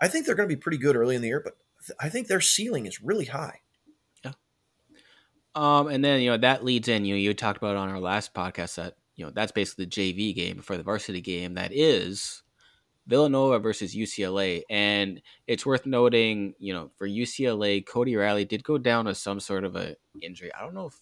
I 0.00 0.08
think 0.08 0.26
they're 0.26 0.34
going 0.34 0.48
to 0.48 0.54
be 0.54 0.60
pretty 0.60 0.78
good 0.78 0.96
early 0.96 1.16
in 1.16 1.22
the 1.22 1.28
year, 1.28 1.40
but 1.42 1.56
I 2.00 2.08
think 2.08 2.26
their 2.26 2.40
ceiling 2.40 2.86
is 2.86 3.02
really 3.02 3.26
high. 3.26 3.60
Um, 5.56 5.88
and 5.88 6.04
then 6.04 6.20
you 6.20 6.30
know 6.30 6.36
that 6.36 6.64
leads 6.64 6.86
in. 6.86 7.06
You 7.06 7.14
know, 7.14 7.18
you 7.18 7.32
talked 7.32 7.56
about 7.56 7.76
on 7.76 7.88
our 7.88 7.98
last 7.98 8.34
podcast 8.34 8.76
that 8.76 8.94
you 9.16 9.24
know 9.24 9.32
that's 9.34 9.52
basically 9.52 9.86
the 9.86 9.90
JV 9.90 10.34
game 10.34 10.60
for 10.60 10.76
the 10.76 10.82
varsity 10.82 11.22
game. 11.22 11.54
That 11.54 11.72
is 11.72 12.42
Villanova 13.06 13.58
versus 13.58 13.96
UCLA, 13.96 14.62
and 14.68 15.22
it's 15.46 15.64
worth 15.64 15.86
noting. 15.86 16.54
You 16.58 16.74
know, 16.74 16.90
for 16.98 17.08
UCLA, 17.08 17.84
Cody 17.86 18.16
Riley 18.16 18.44
did 18.44 18.64
go 18.64 18.76
down 18.76 19.06
with 19.06 19.16
some 19.16 19.40
sort 19.40 19.64
of 19.64 19.76
a 19.76 19.96
injury. 20.20 20.52
I 20.54 20.60
don't 20.60 20.74
know 20.74 20.88
if 20.88 21.00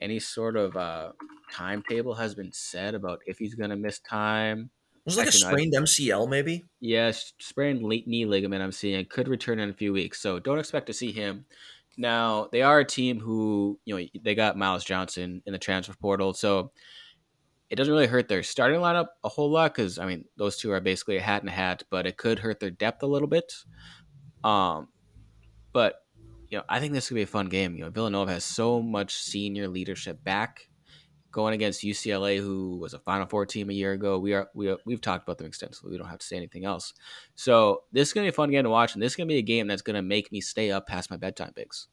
any 0.00 0.20
sort 0.20 0.56
of 0.56 0.76
uh, 0.76 1.12
timetable 1.50 2.14
has 2.14 2.36
been 2.36 2.52
said 2.52 2.94
about 2.94 3.20
if 3.26 3.38
he's 3.38 3.56
going 3.56 3.70
to 3.70 3.76
miss 3.76 3.98
time. 3.98 4.70
It 4.94 5.06
was 5.06 5.16
like 5.16 5.26
a 5.26 5.32
sprained 5.32 5.74
MCL, 5.74 6.28
maybe. 6.28 6.64
Yes, 6.78 7.32
yeah, 7.36 7.44
sprained 7.44 7.82
knee 7.82 8.24
ligament. 8.24 8.62
I'm 8.62 8.70
seeing 8.70 9.04
could 9.06 9.26
return 9.26 9.58
in 9.58 9.70
a 9.70 9.74
few 9.74 9.92
weeks, 9.92 10.20
so 10.20 10.38
don't 10.38 10.60
expect 10.60 10.86
to 10.86 10.92
see 10.92 11.10
him. 11.10 11.46
Now 11.96 12.48
they 12.50 12.62
are 12.62 12.80
a 12.80 12.84
team 12.84 13.20
who 13.20 13.78
you 13.84 13.96
know 13.96 14.06
they 14.22 14.34
got 14.34 14.56
Myles 14.56 14.84
Johnson 14.84 15.42
in 15.46 15.52
the 15.52 15.58
transfer 15.58 15.94
portal, 16.00 16.32
so 16.34 16.72
it 17.70 17.76
doesn't 17.76 17.92
really 17.92 18.06
hurt 18.06 18.28
their 18.28 18.42
starting 18.42 18.80
lineup 18.80 19.08
a 19.24 19.28
whole 19.28 19.50
lot 19.50 19.74
because 19.74 19.98
I 19.98 20.06
mean 20.06 20.24
those 20.36 20.56
two 20.56 20.70
are 20.72 20.80
basically 20.80 21.16
a 21.16 21.22
hat 21.22 21.42
and 21.42 21.48
a 21.48 21.52
hat, 21.52 21.82
but 21.90 22.06
it 22.06 22.16
could 22.16 22.38
hurt 22.38 22.60
their 22.60 22.70
depth 22.70 23.02
a 23.02 23.06
little 23.06 23.28
bit. 23.28 23.52
Um, 24.44 24.88
but 25.72 25.96
you 26.48 26.58
know 26.58 26.64
I 26.68 26.80
think 26.80 26.92
this 26.92 27.08
could 27.08 27.14
be 27.14 27.22
a 27.22 27.26
fun 27.26 27.48
game. 27.48 27.76
You 27.76 27.84
know 27.84 27.90
Villanova 27.90 28.32
has 28.32 28.44
so 28.44 28.80
much 28.82 29.14
senior 29.14 29.68
leadership 29.68 30.22
back 30.24 30.68
going 31.32 31.54
against 31.54 31.82
UCLA, 31.82 32.38
who 32.38 32.76
was 32.76 32.94
a 32.94 32.98
Final 33.00 33.26
Four 33.26 33.46
team 33.46 33.70
a 33.70 33.72
year 33.72 33.92
ago. 33.92 34.18
We 34.18 34.34
are 34.34 34.48
we 34.54 34.68
are, 34.68 34.76
we've 34.86 35.00
talked 35.00 35.24
about 35.24 35.38
them 35.38 35.46
extensively. 35.46 35.90
We 35.90 35.98
don't 35.98 36.08
have 36.08 36.18
to 36.18 36.26
say 36.26 36.36
anything 36.36 36.64
else. 36.64 36.92
So 37.34 37.82
this 37.90 38.08
is 38.08 38.14
gonna 38.14 38.26
be 38.26 38.28
a 38.28 38.32
fun 38.32 38.50
game 38.50 38.64
to 38.64 38.70
watch, 38.70 38.94
and 38.94 39.02
this 39.02 39.12
is 39.12 39.16
gonna 39.16 39.26
be 39.26 39.38
a 39.38 39.42
game 39.42 39.66
that's 39.66 39.82
gonna 39.82 40.02
make 40.02 40.30
me 40.30 40.40
stay 40.40 40.70
up 40.70 40.86
past 40.86 41.10
my 41.10 41.16
bedtime 41.16 41.52
Biggs. 41.56 41.88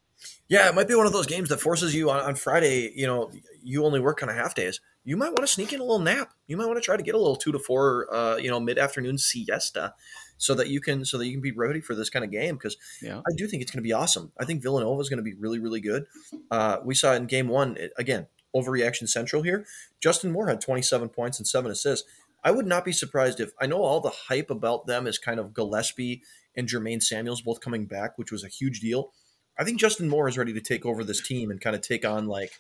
Yeah, 0.50 0.68
it 0.68 0.76
might 0.76 0.88
be 0.88 0.96
one 0.96 1.06
of 1.06 1.14
those 1.14 1.28
games 1.28 1.50
that 1.50 1.62
forces 1.62 1.96
you 1.96 2.10
on, 2.10 2.20
on 2.20 2.36
Friday. 2.36 2.92
You 2.94 3.08
know, 3.08 3.32
you 3.64 3.86
only 3.86 4.00
work 4.00 4.22
on 4.22 4.30
a 4.30 4.34
half 4.34 4.54
days. 4.54 4.82
You 5.06 5.16
might 5.16 5.30
want 5.30 5.42
to 5.42 5.48
sneak 5.48 5.72
in 5.72 5.80
a 5.80 5.84
little 5.84 6.00
nap. 6.00 6.34
You 6.48 6.58
might 6.58 6.66
want 6.66 6.78
to 6.78 6.82
try 6.82 6.98
to 6.98 7.04
get 7.04 7.16
a 7.16 7.18
little 7.18 7.38
two 7.38 7.54
to 7.54 7.60
four, 7.60 8.14
uh, 8.14 8.36
you 8.36 8.50
know, 8.50 8.60
mid 8.60 8.78
afternoon 8.78 9.18
siesta, 9.18 9.94
so 10.38 10.54
that 10.56 10.68
you 10.68 10.82
can 10.82 11.06
so 11.06 11.18
that 11.18 11.26
you 11.26 11.32
can 11.32 11.42
be 11.42 11.52
ready 11.52 11.80
for 11.80 11.96
this 11.96 12.10
kind 12.10 12.26
of 12.26 12.32
game. 12.32 12.56
Because 12.56 12.78
yeah. 13.02 13.20
I 13.20 13.32
do 13.38 13.48
think 13.48 13.62
it's 13.62 13.72
going 13.72 13.82
to 13.82 13.88
be 13.88 13.94
awesome. 13.94 14.32
I 14.38 14.46
think 14.46 14.62
Villanova 14.62 15.00
is 15.00 15.10
going 15.10 15.18
to 15.18 15.24
be 15.24 15.36
really 15.36 15.60
really 15.60 15.82
good. 15.82 16.06
Uh, 16.52 16.78
we 16.84 16.96
saw 16.96 17.14
in 17.14 17.26
game 17.26 17.48
one 17.48 17.78
it, 17.78 17.94
again 17.98 18.28
overreaction 18.56 19.08
central 19.08 19.44
here. 19.44 19.66
Justin 20.02 20.32
Moore 20.32 20.48
had 20.48 20.62
27 20.62 21.10
points 21.10 21.40
and 21.40 21.48
seven 21.48 21.72
assists. 21.72 22.08
I 22.44 22.52
would 22.52 22.66
not 22.66 22.86
be 22.86 22.92
surprised 22.92 23.40
if 23.40 23.52
I 23.60 23.68
know 23.68 23.82
all 23.82 24.00
the 24.00 24.14
hype 24.28 24.50
about 24.50 24.88
them 24.88 25.08
is 25.08 25.18
kind 25.18 25.40
of 25.40 25.54
Gillespie 25.54 26.24
and 26.56 26.68
Jermaine 26.68 27.04
Samuels 27.04 27.42
both 27.42 27.60
coming 27.60 27.86
back, 27.86 28.18
which 28.18 28.32
was 28.32 28.44
a 28.44 28.50
huge 28.50 28.80
deal. 28.80 29.12
I 29.58 29.66
think 29.66 29.80
Justin 29.80 30.08
Moore 30.08 30.30
is 30.30 30.38
ready 30.38 30.54
to 30.54 30.62
take 30.62 30.86
over 30.86 31.04
this 31.04 31.22
team 31.22 31.52
and 31.52 31.60
kind 31.60 31.76
of 31.76 31.82
take 31.82 32.06
on 32.06 32.28
like, 32.28 32.54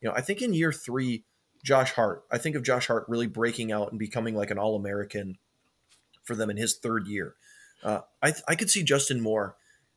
you 0.00 0.08
know, 0.08 0.14
I 0.14 0.22
think 0.22 0.40
in 0.40 0.54
year 0.54 0.72
three, 0.72 1.24
Josh 1.62 1.92
Hart. 1.92 2.24
I 2.30 2.38
think 2.38 2.56
of 2.56 2.62
Josh 2.62 2.86
Hart 2.86 3.04
really 3.08 3.26
breaking 3.26 3.72
out 3.72 3.90
and 3.90 3.98
becoming 3.98 4.34
like 4.34 4.50
an 4.50 4.58
All 4.58 4.76
American 4.76 5.36
for 6.24 6.34
them 6.34 6.48
in 6.48 6.56
his 6.56 6.76
third 6.76 7.06
year. 7.06 7.34
Uh, 7.82 8.00
I 8.22 8.32
I 8.48 8.54
could 8.54 8.70
see 8.70 8.82
Justin 8.82 9.20
Moore 9.20 9.56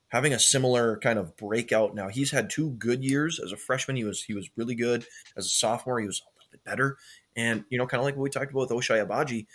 having 0.09 0.33
a 0.33 0.39
similar 0.39 0.97
kind 0.97 1.17
of 1.17 1.35
breakout 1.37 1.95
now. 1.95 2.09
He's 2.09 2.31
had 2.31 2.49
two 2.49 2.71
good 2.71 3.03
years 3.03 3.39
as 3.39 3.51
a 3.51 3.57
freshman. 3.57 3.95
He 3.95 4.03
was 4.03 4.23
he 4.23 4.33
was 4.33 4.49
really 4.55 4.75
good 4.75 5.05
as 5.37 5.45
a 5.45 5.49
sophomore. 5.49 5.99
He 5.99 6.07
was 6.07 6.21
a 6.21 6.27
little 6.35 6.51
bit 6.51 6.63
better, 6.63 6.97
and 7.35 7.63
you 7.69 7.77
know, 7.77 7.87
kind 7.87 7.99
of 7.99 8.05
like 8.05 8.15
what 8.15 8.23
we 8.23 8.29
talked 8.29 8.51
about 8.51 8.69
with 8.69 8.85
Ochai 8.85 9.05
Agbaji, 9.05 9.47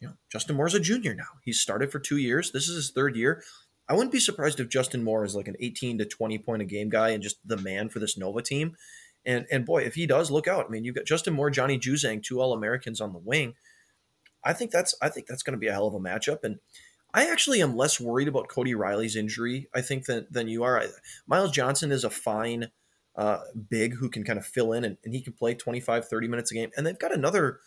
You 0.00 0.08
know, 0.08 0.14
Justin 0.30 0.56
Moore's 0.56 0.74
a 0.74 0.80
junior 0.80 1.14
now. 1.14 1.38
He's 1.44 1.60
started 1.60 1.90
for 1.90 1.98
two 1.98 2.18
years. 2.18 2.52
This 2.52 2.68
is 2.68 2.76
his 2.76 2.90
third 2.90 3.16
year. 3.16 3.42
I 3.88 3.94
wouldn't 3.94 4.12
be 4.12 4.20
surprised 4.20 4.60
if 4.60 4.68
Justin 4.68 5.02
Moore 5.02 5.24
is 5.24 5.34
like 5.34 5.48
an 5.48 5.56
18 5.58 5.98
to 5.98 6.04
20 6.04 6.38
point 6.38 6.62
a 6.62 6.64
game 6.64 6.88
guy 6.88 7.08
and 7.10 7.22
just 7.22 7.38
the 7.44 7.56
man 7.56 7.88
for 7.88 7.98
this 7.98 8.16
Nova 8.16 8.42
team. 8.42 8.76
And 9.24 9.46
and 9.50 9.66
boy, 9.66 9.82
if 9.82 9.94
he 9.94 10.06
does, 10.06 10.30
look 10.30 10.48
out. 10.48 10.66
I 10.66 10.68
mean, 10.68 10.84
you've 10.84 10.94
got 10.94 11.04
Justin 11.04 11.34
Moore, 11.34 11.50
Johnny 11.50 11.78
Juzang, 11.78 12.22
two 12.22 12.40
All 12.40 12.52
Americans 12.52 13.00
on 13.00 13.12
the 13.12 13.18
wing. 13.18 13.54
I 14.44 14.52
think 14.52 14.70
that's 14.70 14.94
I 15.02 15.08
think 15.08 15.26
that's 15.26 15.42
going 15.42 15.52
to 15.52 15.58
be 15.58 15.66
a 15.66 15.72
hell 15.72 15.86
of 15.86 15.94
a 15.94 16.00
matchup. 16.00 16.44
And 16.44 16.58
I 17.12 17.30
actually 17.30 17.60
am 17.62 17.76
less 17.76 18.00
worried 18.00 18.28
about 18.28 18.48
Cody 18.48 18.74
Riley's 18.74 19.16
injury. 19.16 19.68
I 19.74 19.80
think 19.80 20.06
than 20.06 20.26
than 20.30 20.48
you 20.48 20.62
are. 20.62 20.80
I, 20.80 20.88
Myles 21.26 21.50
Johnson 21.50 21.90
is 21.92 22.04
a 22.04 22.10
fine 22.10 22.70
uh, 23.16 23.40
big 23.68 23.94
who 23.94 24.08
can 24.08 24.24
kind 24.24 24.38
of 24.38 24.46
fill 24.46 24.72
in 24.72 24.84
and, 24.84 24.96
and, 25.04 25.12
he 25.12 25.20
can 25.20 25.32
play 25.32 25.52
25, 25.52 26.08
30 26.08 26.28
minutes 26.28 26.52
a 26.52 26.54
game. 26.54 26.70
And 26.76 26.86
they've 26.86 26.98
got 26.98 27.12
another 27.12 27.58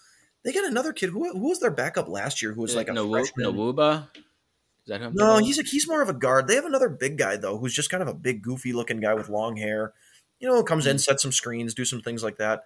they 0.44 0.52
got 0.52 0.66
another 0.66 0.94
kid 0.94 1.10
who, 1.10 1.32
who 1.32 1.50
was 1.50 1.60
their 1.60 1.72
backup 1.72 2.08
last 2.08 2.42
year 2.42 2.54
who 2.54 2.62
was 2.62 2.76
like 2.76 2.88
a 2.88 2.92
Nawu- 2.92 3.12
freshman. 3.12 3.46
Nawuba. 3.46 4.08
Is 4.16 4.88
that 4.88 5.02
him? 5.02 5.14
No, 5.16 5.38
he's 5.38 5.60
a, 5.60 5.64
he's 5.64 5.88
more 5.88 6.02
of 6.02 6.10
a 6.10 6.14
guard. 6.14 6.48
They 6.48 6.56
have 6.56 6.66
another 6.66 6.90
big 6.90 7.18
guy 7.18 7.38
though, 7.38 7.58
who's 7.58 7.74
just 7.74 7.90
kind 7.90 8.04
of 8.04 8.10
a 8.10 8.14
big, 8.14 8.42
goofy 8.42 8.74
looking 8.74 9.00
guy 9.00 9.14
with 9.14 9.30
long 9.30 9.58
hair. 9.58 9.94
You 10.40 10.50
know, 10.50 10.62
comes 10.64 10.86
in, 10.86 11.00
sets 11.00 11.22
some 11.22 11.32
screens, 11.32 11.74
do 11.74 11.86
some 11.86 12.02
things 12.02 12.24
like 12.24 12.38
that. 12.38 12.64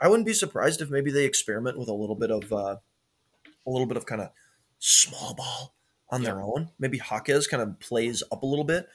I 0.00 0.08
wouldn't 0.08 0.26
be 0.26 0.34
surprised 0.34 0.80
if 0.80 0.90
maybe 0.90 1.10
they 1.10 1.24
experiment 1.24 1.78
with 1.78 1.88
a 1.88 1.94
little 1.94 2.14
bit 2.14 2.30
of 2.30 2.52
uh, 2.52 2.76
a 3.66 3.70
little 3.70 3.86
bit 3.86 3.96
of 3.96 4.06
kind 4.06 4.20
of 4.20 4.30
small 4.78 5.34
ball 5.34 5.74
on 6.10 6.22
their 6.22 6.40
own. 6.40 6.70
Maybe 6.78 6.98
Jaquez 6.98 7.46
kind 7.46 7.62
of 7.62 7.78
plays 7.80 8.22
up 8.32 8.42
a 8.42 8.46
little 8.46 8.64
bit, 8.64 8.88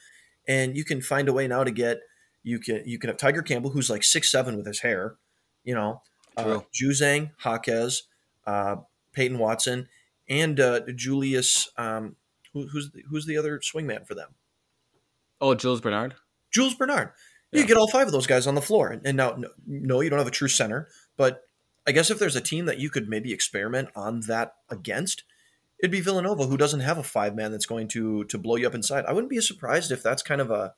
and 0.48 0.76
you 0.76 0.84
can 0.84 1.00
find 1.00 1.28
a 1.28 1.32
way 1.32 1.46
now 1.46 1.64
to 1.64 1.70
get 1.70 2.00
you 2.42 2.58
can 2.58 2.82
you 2.84 2.98
can 2.98 3.08
have 3.08 3.16
Tyger 3.16 3.44
Campbell 3.44 3.70
who's 3.70 3.90
like 3.90 4.04
six 4.04 4.30
seven 4.30 4.56
with 4.56 4.66
his 4.66 4.80
hair, 4.80 5.16
you 5.64 5.74
know, 5.74 6.02
uh. 6.36 6.60
Juzang, 6.72 7.30
Jaquez, 7.44 8.04
uh, 8.46 8.76
Peyton 9.12 9.38
Watson, 9.38 9.88
and 10.28 10.60
uh, 10.60 10.80
Julius. 10.94 11.68
Um, 11.76 12.16
who, 12.52 12.68
who's 12.68 12.90
the, 12.92 13.02
who's 13.08 13.26
the 13.26 13.36
other 13.36 13.58
swingman 13.58 14.06
for 14.06 14.14
them? 14.14 14.30
Oh, 15.40 15.54
Jules 15.54 15.80
Bernard. 15.80 16.14
Jules 16.52 16.74
Bernard. 16.74 17.10
Yeah. 17.50 17.62
You 17.62 17.66
get 17.66 17.76
all 17.76 17.90
five 17.90 18.06
of 18.06 18.12
those 18.12 18.28
guys 18.28 18.46
on 18.46 18.54
the 18.54 18.62
floor, 18.62 18.90
and, 18.90 19.04
and 19.04 19.16
now 19.16 19.34
no, 19.36 19.48
no, 19.66 20.00
you 20.00 20.10
don't 20.10 20.18
have 20.18 20.28
a 20.28 20.32
true 20.32 20.48
center, 20.48 20.88
but 21.16 21.42
I 21.86 21.92
guess 21.92 22.10
if 22.10 22.18
there's 22.18 22.36
a 22.36 22.40
team 22.40 22.64
that 22.66 22.78
you 22.78 22.90
could 22.90 23.08
maybe 23.08 23.32
experiment 23.32 23.88
on 23.94 24.20
that 24.20 24.54
against, 24.70 25.24
it'd 25.80 25.90
be 25.90 26.00
Villanova, 26.00 26.46
who 26.46 26.56
doesn't 26.56 26.80
have 26.80 26.98
a 26.98 27.02
five 27.02 27.34
man 27.34 27.52
that's 27.52 27.66
going 27.66 27.88
to 27.88 28.24
to 28.24 28.38
blow 28.38 28.56
you 28.56 28.66
up 28.66 28.74
inside. 28.74 29.04
I 29.06 29.12
wouldn't 29.12 29.30
be 29.30 29.40
surprised 29.40 29.90
if 29.90 30.02
that's 30.02 30.22
kind 30.22 30.40
of 30.40 30.50
a 30.50 30.74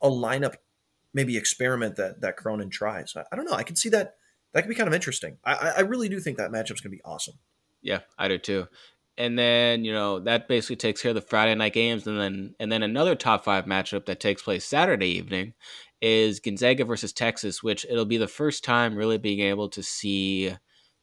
a 0.00 0.08
lineup, 0.08 0.54
maybe 1.14 1.36
experiment 1.36 1.96
that 1.96 2.20
that 2.20 2.36
Cronin 2.36 2.70
tries. 2.70 3.14
I, 3.16 3.24
I 3.32 3.36
don't 3.36 3.44
know. 3.44 3.56
I 3.56 3.62
can 3.62 3.76
see 3.76 3.88
that 3.90 4.14
that 4.52 4.62
could 4.62 4.68
be 4.68 4.74
kind 4.74 4.88
of 4.88 4.94
interesting. 4.94 5.38
I, 5.44 5.74
I- 5.78 5.80
really 5.80 6.08
do 6.08 6.18
think 6.20 6.38
that 6.38 6.50
matchup's 6.50 6.80
to 6.82 6.88
be 6.88 7.00
awesome. 7.04 7.34
Yeah, 7.82 8.00
I 8.18 8.28
do 8.28 8.38
too. 8.38 8.68
And 9.18 9.38
then 9.38 9.84
you 9.84 9.92
know 9.92 10.20
that 10.20 10.48
basically 10.48 10.76
takes 10.76 11.00
care 11.02 11.10
of 11.10 11.14
the 11.14 11.20
Friday 11.22 11.54
night 11.54 11.72
games, 11.72 12.06
and 12.06 12.20
then 12.20 12.54
and 12.60 12.70
then 12.70 12.82
another 12.82 13.14
top 13.14 13.44
five 13.44 13.64
matchup 13.64 14.06
that 14.06 14.20
takes 14.20 14.42
place 14.42 14.64
Saturday 14.64 15.08
evening 15.08 15.54
is 16.02 16.40
Gonzaga 16.40 16.84
versus 16.84 17.12
Texas, 17.14 17.62
which 17.62 17.86
it'll 17.88 18.04
be 18.04 18.18
the 18.18 18.28
first 18.28 18.62
time 18.62 18.94
really 18.94 19.16
being 19.16 19.40
able 19.40 19.70
to 19.70 19.82
see 19.82 20.54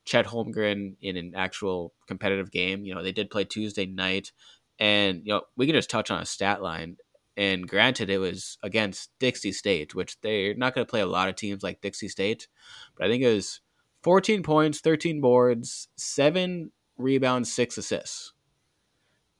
Chet 0.05 0.25
Holmgren 0.27 0.95
in 1.01 1.17
an 1.17 1.33
actual 1.35 1.93
competitive 2.07 2.51
game. 2.51 2.85
You 2.85 2.95
know 2.95 3.03
they 3.03 3.11
did 3.11 3.29
play 3.29 3.43
Tuesday 3.45 3.85
night, 3.85 4.31
and 4.79 5.21
you 5.25 5.33
know 5.33 5.41
we 5.55 5.65
can 5.65 5.75
just 5.75 5.89
touch 5.89 6.11
on 6.11 6.21
a 6.21 6.25
stat 6.25 6.61
line. 6.61 6.97
And 7.35 7.67
granted, 7.67 8.11
it 8.11 8.19
was 8.19 8.59
against 8.61 9.09
Dixie 9.17 9.53
State, 9.53 9.95
which 9.95 10.21
they're 10.21 10.53
not 10.53 10.75
going 10.75 10.85
to 10.85 10.89
play 10.89 11.01
a 11.01 11.07
lot 11.07 11.29
of 11.29 11.35
teams 11.35 11.63
like 11.63 11.81
Dixie 11.81 12.07
State, 12.07 12.47
but 12.95 13.07
I 13.07 13.09
think 13.09 13.23
it 13.23 13.33
was 13.33 13.59
14 14.03 14.43
points, 14.43 14.81
13 14.81 15.19
boards, 15.19 15.87
seven 15.95 16.71
rebounds, 16.97 17.51
six 17.51 17.75
assists. 17.77 18.33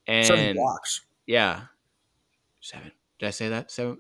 And 0.08 0.26
Seven 0.26 0.56
blocks. 0.56 1.06
yeah. 1.28 1.66
Seven. 2.62 2.92
Did 3.20 3.28
I 3.28 3.30
say 3.30 3.50
that? 3.50 3.70
Seven? 3.70 4.00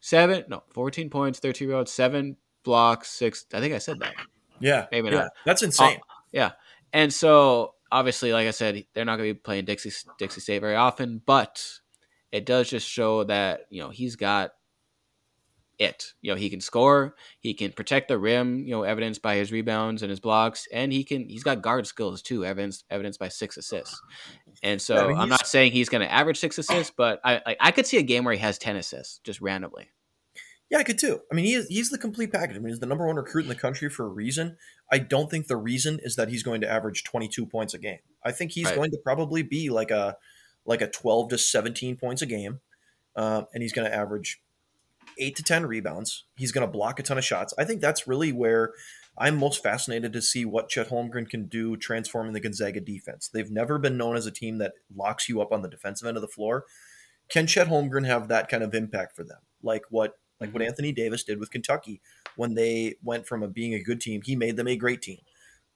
Seven? 0.00 0.44
No, 0.48 0.62
14 0.70 1.08
points, 1.08 1.38
13 1.38 1.68
rebounds, 1.68 1.92
seven 1.92 2.36
blocks, 2.64 3.10
six. 3.10 3.46
I 3.54 3.60
think 3.60 3.74
I 3.74 3.78
said 3.78 4.00
that. 4.00 4.14
Yeah, 4.60 4.86
Maybe 4.90 5.08
yeah. 5.08 5.14
not. 5.14 5.30
That's 5.44 5.62
oh, 5.62 5.66
insane. 5.66 6.00
Yeah. 6.32 6.52
And 6.92 7.12
so 7.12 7.74
obviously, 7.90 8.32
like 8.32 8.46
I 8.46 8.52
said, 8.52 8.84
they're 8.94 9.04
not 9.04 9.16
going 9.16 9.30
to 9.30 9.34
be 9.34 9.40
playing 9.40 9.64
Dixie 9.64 9.92
Dixie 10.18 10.40
State 10.40 10.60
very 10.60 10.76
often, 10.76 11.20
but 11.24 11.64
it 12.32 12.46
does 12.46 12.68
just 12.68 12.88
show 12.88 13.24
that 13.24 13.62
you 13.70 13.82
know 13.82 13.90
he's 13.90 14.16
got 14.16 14.52
it. 15.78 16.14
You 16.20 16.32
know, 16.32 16.36
he 16.36 16.50
can 16.50 16.60
score, 16.60 17.14
he 17.40 17.54
can 17.54 17.72
protect 17.72 18.08
the 18.08 18.18
rim. 18.18 18.64
You 18.64 18.72
know, 18.72 18.82
evidenced 18.82 19.22
by 19.22 19.36
his 19.36 19.52
rebounds 19.52 20.02
and 20.02 20.10
his 20.10 20.20
blocks, 20.20 20.66
and 20.72 20.92
he 20.92 21.04
can 21.04 21.28
he's 21.28 21.44
got 21.44 21.62
guard 21.62 21.86
skills 21.86 22.22
too, 22.22 22.44
evidenced 22.44 22.84
evidenced 22.90 23.20
by 23.20 23.28
six 23.28 23.56
assists. 23.56 24.00
And 24.62 24.80
so 24.80 24.96
I 24.96 25.08
mean, 25.08 25.16
he's- 25.16 25.28
not 25.28 25.46
saying 25.46 25.72
he's 25.72 25.88
going 25.88 26.02
to 26.02 26.12
average 26.12 26.38
six 26.38 26.58
assists, 26.58 26.92
but 26.96 27.20
I, 27.24 27.40
I 27.46 27.56
I 27.60 27.70
could 27.70 27.86
see 27.86 27.98
a 27.98 28.02
game 28.02 28.24
where 28.24 28.34
he 28.34 28.40
has 28.40 28.58
ten 28.58 28.76
assists 28.76 29.20
just 29.24 29.40
randomly. 29.40 29.90
Yeah, 30.70 30.78
I 30.78 30.82
could 30.82 30.98
too. 30.98 31.20
I 31.30 31.34
mean, 31.34 31.44
he 31.44 31.54
is, 31.54 31.68
he's 31.68 31.90
the 31.90 31.98
complete 31.98 32.32
package. 32.32 32.56
I 32.56 32.58
mean, 32.58 32.68
he's 32.70 32.80
the 32.80 32.86
number 32.86 33.06
one 33.06 33.16
recruit 33.16 33.42
in 33.42 33.48
the 33.48 33.54
country 33.54 33.88
for 33.88 34.04
a 34.04 34.08
reason. 34.08 34.56
I 34.90 34.98
don't 34.98 35.30
think 35.30 35.46
the 35.46 35.56
reason 35.56 36.00
is 36.02 36.16
that 36.16 36.28
he's 36.28 36.42
going 36.42 36.60
to 36.62 36.68
average 36.70 37.04
22 37.04 37.46
points 37.46 37.72
a 37.72 37.78
game. 37.78 38.00
I 38.24 38.32
think 38.32 38.52
he's 38.52 38.66
Right. 38.66 38.74
going 38.76 38.90
to 38.90 38.98
probably 39.04 39.42
be 39.42 39.70
like 39.70 39.90
a 39.90 40.16
like 40.64 40.82
a 40.82 40.88
12 40.88 41.28
to 41.30 41.38
17 41.38 41.96
points 41.96 42.22
a 42.22 42.26
game, 42.26 42.58
uh, 43.14 43.42
and 43.54 43.62
he's 43.62 43.72
going 43.72 43.88
to 43.88 43.94
average 43.94 44.42
eight 45.18 45.36
to 45.36 45.42
10 45.44 45.64
rebounds. 45.66 46.24
He's 46.36 46.50
going 46.50 46.66
to 46.66 46.70
block 46.72 46.98
a 46.98 47.04
ton 47.04 47.18
of 47.18 47.24
shots. 47.24 47.54
I 47.56 47.64
think 47.64 47.80
that's 47.80 48.08
really 48.08 48.32
where 48.32 48.72
I'm 49.16 49.36
most 49.36 49.62
fascinated 49.62 50.12
to 50.12 50.20
see 50.20 50.44
what 50.44 50.68
Chet 50.68 50.88
Holmgren 50.88 51.30
can 51.30 51.46
do 51.46 51.76
transforming 51.76 52.32
the 52.32 52.40
Gonzaga 52.40 52.80
defense. 52.80 53.28
They've 53.32 53.50
never 53.50 53.78
been 53.78 53.96
known 53.96 54.16
as 54.16 54.26
a 54.26 54.32
team 54.32 54.58
that 54.58 54.72
locks 54.94 55.28
you 55.28 55.40
up 55.40 55.52
on 55.52 55.62
the 55.62 55.68
defensive 55.70 56.08
end 56.08 56.16
of 56.16 56.20
the 56.20 56.26
floor. 56.28 56.64
Can 57.30 57.46
Chet 57.46 57.68
Holmgren 57.68 58.04
have 58.06 58.26
that 58.28 58.48
kind 58.48 58.62
of 58.64 58.74
impact 58.74 59.14
for 59.14 59.22
them? 59.22 59.38
Like 59.62 59.84
what 59.90 60.18
like 60.40 60.52
what 60.52 60.62
Anthony 60.62 60.92
Davis 60.92 61.24
did 61.24 61.38
with 61.38 61.50
Kentucky 61.50 62.00
when 62.36 62.54
they 62.54 62.96
went 63.02 63.26
from 63.26 63.42
a, 63.42 63.48
being 63.48 63.74
a 63.74 63.82
good 63.82 64.00
team, 64.00 64.22
he 64.22 64.36
made 64.36 64.56
them 64.56 64.68
a 64.68 64.76
great 64.76 65.02
team. 65.02 65.18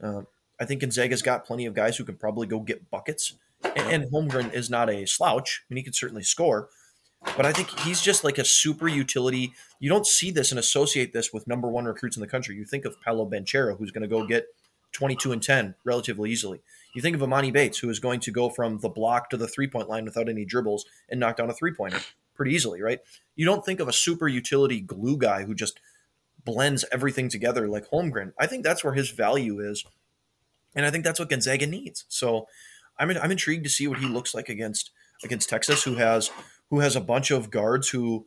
Um, 0.03 0.27
I 0.61 0.65
think 0.65 0.83
Gonzaga's 0.83 1.23
got 1.23 1.45
plenty 1.47 1.67
of 1.67 1.75
guys 1.75 1.97
who 1.97 2.05
can 2.05 2.17
probably 2.17 2.47
go 2.47 2.61
get 2.61 2.91
buckets, 2.91 3.35
and, 3.65 4.05
and 4.05 4.13
Holmgren 4.13 4.53
is 4.53 4.69
not 4.69 4.91
a 4.91 5.07
slouch. 5.07 5.63
I 5.63 5.65
mean, 5.73 5.79
he 5.79 5.83
can 5.83 5.93
certainly 5.93 6.23
score, 6.23 6.69
but 7.37 7.47
I 7.47 7.53
think 7.53 7.71
he's 7.81 8.03
just 8.03 8.25
like 8.25 8.39
a 8.39 8.45
super 8.45 8.89
utility. 8.89 9.53
You 9.79 9.89
don't 9.89 10.07
see 10.07 10.31
this 10.31 10.53
and 10.53 10.59
associate 10.59 11.13
this 11.13 11.33
with 11.33 11.47
number 11.47 11.69
one 11.69 11.87
recruits 11.87 12.17
in 12.17 12.21
the 12.21 12.27
country. 12.27 12.57
You 12.57 12.65
think 12.65 12.85
of 12.85 13.01
Paolo 13.01 13.29
Banchero, 13.29 13.79
who's 13.79 13.91
going 13.91 14.03
to 14.03 14.09
go 14.09 14.27
get 14.27 14.47
22 14.93 15.33
and 15.33 15.43
10 15.43 15.75
relatively 15.85 16.31
easily. 16.31 16.61
You 16.95 17.03
think 17.03 17.15
of 17.15 17.23
Emoni 17.23 17.53
Bates, 17.53 17.79
who 17.79 17.89
is 17.89 18.01
going 18.01 18.21
to 18.21 18.33
go 18.33 18.49
from 18.49 18.79
the 18.79 18.89
block 18.89 19.31
to 19.31 19.37
the 19.37 19.47
three 19.47 19.69
point 19.69 19.89
line 19.89 20.05
without 20.05 20.29
any 20.29 20.45
dribbles 20.45 20.85
and 21.09 21.21
knock 21.21 21.37
down 21.37 21.51
a 21.51 21.55
three 21.55 21.73
pointer 21.73 22.01
pretty 22.41 22.55
easily, 22.55 22.81
right? 22.81 23.01
You 23.37 23.45
don't 23.45 23.67
think 23.67 23.81
of 23.81 23.89
a 23.89 23.93
super 23.93 24.27
utility 24.27 24.81
glue 24.81 25.19
guy 25.19 25.45
who 25.45 25.55
just 25.55 25.79
blends 26.43 26.87
everything 26.91 27.29
together 27.29 27.69
like 27.69 27.91
Holmgren. 27.91 28.33
I 28.41 28.47
think 28.47 28.65
that's 28.65 28.83
where 28.83 28.95
his 28.95 29.11
value 29.11 29.61
is. 29.61 29.85
And 30.75 30.87
I 30.87 30.91
think 30.91 31.05
that's 31.05 31.21
what 31.21 31.29
Gonzaga 31.29 31.67
needs. 31.67 32.07
So 32.09 32.47
I'm, 32.99 33.11
I'm 33.11 33.31
intrigued 33.31 33.65
to 33.65 33.71
see 33.71 33.87
what 33.87 33.99
he 33.99 34.07
looks 34.07 34.35
like 34.35 34.49
against 34.49 34.91
against 35.23 35.51
Texas, 35.51 35.83
who 35.83 35.97
has 35.97 36.31
who 36.71 36.81
has 36.81 36.97
a 36.97 37.01
bunch 37.03 37.31
of 37.31 37.51
guards 37.51 37.91
who 37.91 38.25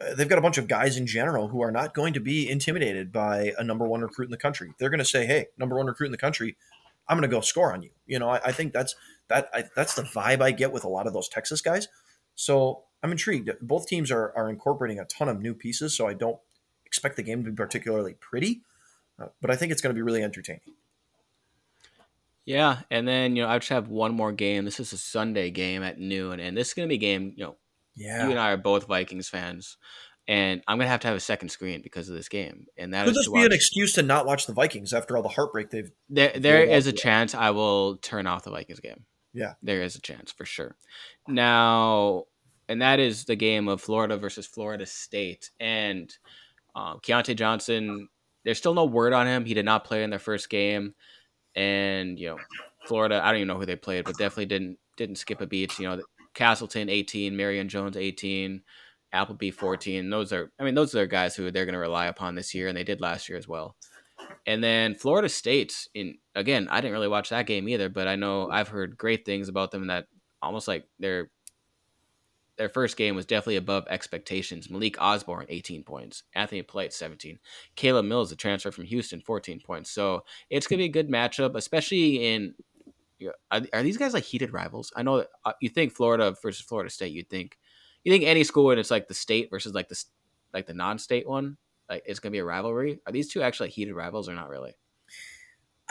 uh, 0.00 0.14
they've 0.14 0.30
got 0.30 0.38
a 0.38 0.42
bunch 0.42 0.56
of 0.56 0.66
guys 0.66 0.96
in 0.96 1.06
general 1.06 1.48
who 1.48 1.60
are 1.60 1.70
not 1.70 1.92
going 1.92 2.14
to 2.14 2.20
be 2.20 2.48
intimidated 2.48 3.12
by 3.12 3.52
a 3.58 3.64
number 3.64 3.86
one 3.86 4.00
recruit 4.00 4.24
in 4.24 4.30
the 4.30 4.38
country. 4.38 4.72
They're 4.78 4.88
going 4.88 4.98
to 4.98 5.04
say, 5.04 5.26
"Hey, 5.26 5.48
number 5.58 5.76
one 5.76 5.88
recruit 5.88 6.06
in 6.06 6.12
the 6.12 6.16
country, 6.16 6.56
I'm 7.06 7.18
going 7.18 7.28
to 7.30 7.36
go 7.36 7.42
score 7.42 7.74
on 7.74 7.82
you." 7.82 7.90
You 8.06 8.18
know, 8.18 8.30
I, 8.30 8.40
I 8.46 8.52
think 8.52 8.72
that's 8.72 8.94
that 9.28 9.50
I, 9.52 9.64
that's 9.76 9.92
the 9.92 10.04
vibe 10.04 10.40
I 10.40 10.52
get 10.52 10.72
with 10.72 10.84
a 10.84 10.88
lot 10.88 11.06
of 11.06 11.12
those 11.12 11.28
Texas 11.28 11.60
guys. 11.60 11.88
So 12.34 12.84
I'm 13.02 13.12
intrigued. 13.12 13.50
Both 13.60 13.86
teams 13.86 14.10
are 14.10 14.32
are 14.36 14.48
incorporating 14.48 14.98
a 14.98 15.04
ton 15.04 15.28
of 15.28 15.40
new 15.40 15.54
pieces, 15.54 15.96
so 15.96 16.06
I 16.06 16.14
don't 16.14 16.38
expect 16.86 17.16
the 17.16 17.22
game 17.22 17.44
to 17.44 17.50
be 17.50 17.56
particularly 17.56 18.14
pretty, 18.14 18.62
uh, 19.18 19.26
but 19.40 19.50
I 19.50 19.56
think 19.56 19.72
it's 19.72 19.80
going 19.80 19.94
to 19.94 19.98
be 19.98 20.02
really 20.02 20.22
entertaining. 20.22 20.74
Yeah, 22.44 22.80
and 22.90 23.06
then 23.06 23.36
you 23.36 23.42
know 23.42 23.48
I 23.48 23.58
just 23.58 23.68
have 23.68 23.88
one 23.88 24.14
more 24.14 24.32
game. 24.32 24.64
This 24.64 24.80
is 24.80 24.92
a 24.92 24.98
Sunday 24.98 25.50
game 25.50 25.82
at 25.82 25.98
noon, 25.98 26.40
and 26.40 26.56
this 26.56 26.68
is 26.68 26.74
gonna 26.74 26.88
be 26.88 26.96
a 26.96 26.98
game. 26.98 27.34
You 27.36 27.44
know, 27.44 27.56
Yeah, 27.94 28.24
you 28.24 28.30
and 28.30 28.38
I 28.38 28.50
are 28.50 28.56
both 28.56 28.88
Vikings 28.88 29.28
fans, 29.28 29.76
and 30.26 30.60
I'm 30.66 30.78
gonna 30.78 30.88
have 30.88 31.00
to 31.00 31.06
have 31.06 31.16
a 31.16 31.20
second 31.20 31.50
screen 31.50 31.82
because 31.82 32.08
of 32.08 32.16
this 32.16 32.28
game, 32.28 32.66
and 32.76 32.92
that 32.94 33.04
could 33.04 33.12
is 33.12 33.16
this 33.18 33.26
to 33.26 33.32
be 33.32 33.44
an 33.44 33.52
excuse 33.52 33.92
to 33.92 34.02
not 34.02 34.26
watch 34.26 34.46
the 34.46 34.52
Vikings 34.52 34.92
after 34.92 35.16
all 35.16 35.22
the 35.22 35.28
heartbreak 35.28 35.70
they've? 35.70 35.92
There, 36.08 36.32
there 36.34 36.64
is 36.64 36.88
a 36.88 36.92
chance 36.92 37.32
I 37.32 37.50
will 37.50 37.96
turn 37.98 38.26
off 38.26 38.42
the 38.42 38.50
Vikings 38.50 38.80
game. 38.80 39.04
Yeah. 39.34 39.54
there 39.62 39.82
is 39.82 39.96
a 39.96 40.00
chance 40.00 40.30
for 40.30 40.44
sure. 40.44 40.76
Now, 41.26 42.24
and 42.68 42.82
that 42.82 43.00
is 43.00 43.24
the 43.24 43.36
game 43.36 43.68
of 43.68 43.80
Florida 43.80 44.16
versus 44.16 44.46
Florida 44.46 44.86
State, 44.86 45.50
and 45.60 46.14
um, 46.74 46.98
Keyontae 47.00 47.36
Johnson. 47.36 48.08
There's 48.44 48.58
still 48.58 48.74
no 48.74 48.86
word 48.86 49.12
on 49.12 49.26
him. 49.26 49.44
He 49.44 49.54
did 49.54 49.64
not 49.64 49.84
play 49.84 50.02
in 50.02 50.10
their 50.10 50.18
first 50.18 50.50
game, 50.50 50.94
and 51.54 52.18
you 52.18 52.28
know, 52.28 52.38
Florida. 52.86 53.20
I 53.22 53.28
don't 53.28 53.36
even 53.36 53.48
know 53.48 53.58
who 53.58 53.66
they 53.66 53.76
played, 53.76 54.04
but 54.04 54.18
definitely 54.18 54.46
didn't 54.46 54.78
didn't 54.96 55.16
skip 55.16 55.40
a 55.40 55.46
beat. 55.46 55.78
You 55.78 55.88
know, 55.88 56.02
Castleton 56.34 56.88
18, 56.88 57.34
Myreon 57.34 57.68
Jones 57.68 57.96
18, 57.96 58.62
Appleby 59.12 59.50
14. 59.50 60.10
Those 60.10 60.32
are, 60.32 60.50
I 60.58 60.64
mean, 60.64 60.74
those 60.74 60.94
are 60.94 61.06
guys 61.06 61.36
who 61.36 61.50
they're 61.50 61.64
going 61.64 61.74
to 61.74 61.78
rely 61.78 62.06
upon 62.06 62.34
this 62.34 62.54
year, 62.54 62.68
and 62.68 62.76
they 62.76 62.84
did 62.84 63.00
last 63.00 63.28
year 63.28 63.38
as 63.38 63.48
well. 63.48 63.76
And 64.46 64.62
then 64.62 64.94
Florida 64.94 65.28
State, 65.28 65.88
in 65.94 66.16
again, 66.34 66.68
I 66.70 66.80
didn't 66.80 66.94
really 66.94 67.08
watch 67.08 67.30
that 67.30 67.46
game 67.46 67.68
either, 67.68 67.88
but 67.88 68.08
I 68.08 68.16
know 68.16 68.48
I've 68.50 68.68
heard 68.68 68.96
great 68.96 69.24
things 69.24 69.48
about 69.48 69.70
them. 69.70 69.88
That 69.88 70.06
almost 70.40 70.68
like 70.68 70.86
their 70.98 71.30
their 72.62 72.68
first 72.68 72.96
game 72.96 73.16
was 73.16 73.26
definitely 73.26 73.56
above 73.56 73.88
expectations. 73.90 74.70
Malik 74.70 74.96
Osborne, 75.02 75.46
18 75.48 75.82
points. 75.82 76.22
Anthony 76.32 76.62
Polite, 76.62 76.92
17. 76.92 77.40
Caleb 77.74 78.04
Mills, 78.04 78.30
a 78.30 78.36
transfer 78.36 78.70
from 78.70 78.84
Houston, 78.84 79.20
14 79.20 79.58
points. 79.58 79.90
So 79.90 80.24
it's 80.48 80.68
gonna 80.68 80.78
be 80.78 80.84
a 80.84 80.88
good 80.88 81.10
matchup, 81.10 81.56
especially 81.56 82.32
in. 82.32 82.54
Are, 83.50 83.62
are 83.72 83.82
these 83.82 83.96
guys 83.96 84.14
like 84.14 84.22
heated 84.22 84.52
rivals? 84.52 84.92
I 84.94 85.02
know 85.02 85.18
that 85.18 85.28
uh, 85.44 85.52
you 85.60 85.70
think 85.70 85.92
Florida 85.92 86.36
versus 86.40 86.64
Florida 86.64 86.88
State. 86.88 87.12
You'd 87.12 87.28
think 87.28 87.58
you 88.04 88.12
think 88.12 88.22
any 88.22 88.44
school 88.44 88.70
and 88.70 88.78
it's 88.78 88.90
like 88.90 89.08
the 89.08 89.14
state 89.14 89.50
versus 89.50 89.74
like 89.74 89.88
the 89.88 90.04
like 90.52 90.66
the 90.66 90.74
non-state 90.74 91.28
one 91.28 91.56
like 91.88 92.02
it's 92.06 92.20
gonna 92.20 92.30
be 92.30 92.38
a 92.38 92.44
rivalry. 92.44 93.00
Are 93.06 93.12
these 93.12 93.28
two 93.28 93.42
actually 93.42 93.70
heated 93.70 93.94
rivals 93.94 94.28
or 94.28 94.34
not 94.34 94.48
really? 94.48 94.74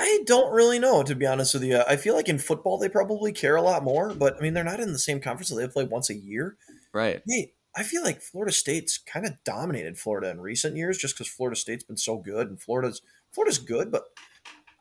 I 0.01 0.23
don't 0.25 0.51
really 0.51 0.79
know, 0.79 1.03
to 1.03 1.13
be 1.13 1.27
honest 1.27 1.53
with 1.53 1.63
you. 1.63 1.79
I 1.87 1.95
feel 1.95 2.15
like 2.15 2.27
in 2.27 2.39
football 2.39 2.79
they 2.79 2.89
probably 2.89 3.31
care 3.31 3.55
a 3.55 3.61
lot 3.61 3.83
more, 3.83 4.15
but 4.15 4.35
I 4.35 4.41
mean 4.41 4.55
they're 4.55 4.63
not 4.63 4.79
in 4.79 4.93
the 4.93 4.99
same 4.99 5.19
conference. 5.21 5.49
So 5.49 5.55
they 5.55 5.67
play 5.67 5.83
once 5.83 6.09
a 6.09 6.15
year, 6.15 6.57
right? 6.91 7.21
Hey, 7.27 7.53
I 7.75 7.83
feel 7.83 8.01
like 8.01 8.19
Florida 8.19 8.51
State's 8.51 8.97
kind 8.97 9.27
of 9.27 9.33
dominated 9.43 9.99
Florida 9.99 10.31
in 10.31 10.41
recent 10.41 10.75
years, 10.75 10.97
just 10.97 11.13
because 11.13 11.27
Florida 11.27 11.55
State's 11.55 11.83
been 11.83 11.97
so 11.97 12.17
good, 12.17 12.49
and 12.49 12.59
Florida's 12.59 13.03
Florida's 13.31 13.59
good, 13.59 13.91
but 13.91 14.05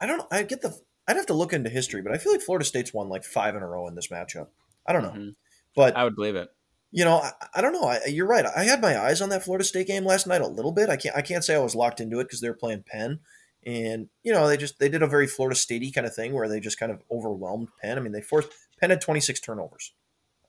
I 0.01 0.07
don't. 0.07 0.23
I 0.33 0.43
get 0.43 0.63
the. 0.63 0.79
I'd 1.07 1.17
have 1.17 1.27
to 1.27 1.35
look 1.35 1.53
into 1.53 1.69
history, 1.69 2.01
but 2.01 2.13
I 2.13 2.19
feel 2.19 2.33
like 2.33 2.41
Florida 2.41 2.65
State's 2.65 2.95
won 2.95 3.11
like 3.11 3.25
five 3.25 3.55
in 3.55 3.63
a 3.63 3.69
row 3.69 3.89
in 3.89 3.97
this 3.97 4.09
matchup. 4.09 4.49
I 4.87 4.95
don't 4.95 5.03
know, 5.03 5.11
mm-hmm. 5.11 5.31
but 5.77 5.97
I 5.97 6.05
would 6.05 6.17
believe 6.17 6.37
it 6.37 6.49
you 6.93 7.05
know, 7.05 7.19
I, 7.19 7.33
I 7.55 7.61
don't 7.61 7.73
know. 7.73 7.85
I, 7.85 8.01
you're 8.09 8.27
right. 8.27 8.45
I 8.45 8.65
had 8.65 8.81
my 8.81 8.99
eyes 8.99 9.21
on 9.21 9.29
that 9.29 9.45
Florida 9.45 9.65
State 9.65 9.87
game 9.87 10.05
last 10.05 10.27
night 10.27 10.41
a 10.41 10.47
little 10.47 10.73
bit. 10.73 10.91
I 10.91 10.97
can't 10.97 11.17
I 11.17 11.23
can't 11.23 11.45
say 11.45 11.55
I 11.55 11.61
was 11.61 11.75
locked 11.75 12.01
into 12.01 12.19
it 12.19 12.25
because 12.25 12.41
they 12.41 12.49
were 12.49 12.55
playing 12.55 12.85
Penn, 12.87 13.21
and 13.65 14.09
you 14.23 14.33
know 14.33 14.49
they 14.49 14.57
just 14.57 14.79
they 14.79 14.89
did 14.89 15.03
a 15.03 15.07
very 15.07 15.27
Florida 15.27 15.57
Statey 15.57 15.93
kind 15.95 16.07
of 16.07 16.15
thing 16.15 16.33
where 16.33 16.49
they 16.49 16.61
just 16.61 16.79
kind 16.79 16.93
of 16.93 17.03
overwhelmed 17.11 17.69
Penn. 17.81 17.99
I 17.99 18.01
mean, 18.01 18.13
they 18.13 18.23
forced 18.23 18.51
Penn 18.81 18.91
had 18.91 19.01
26 19.01 19.41
turnovers. 19.41 19.93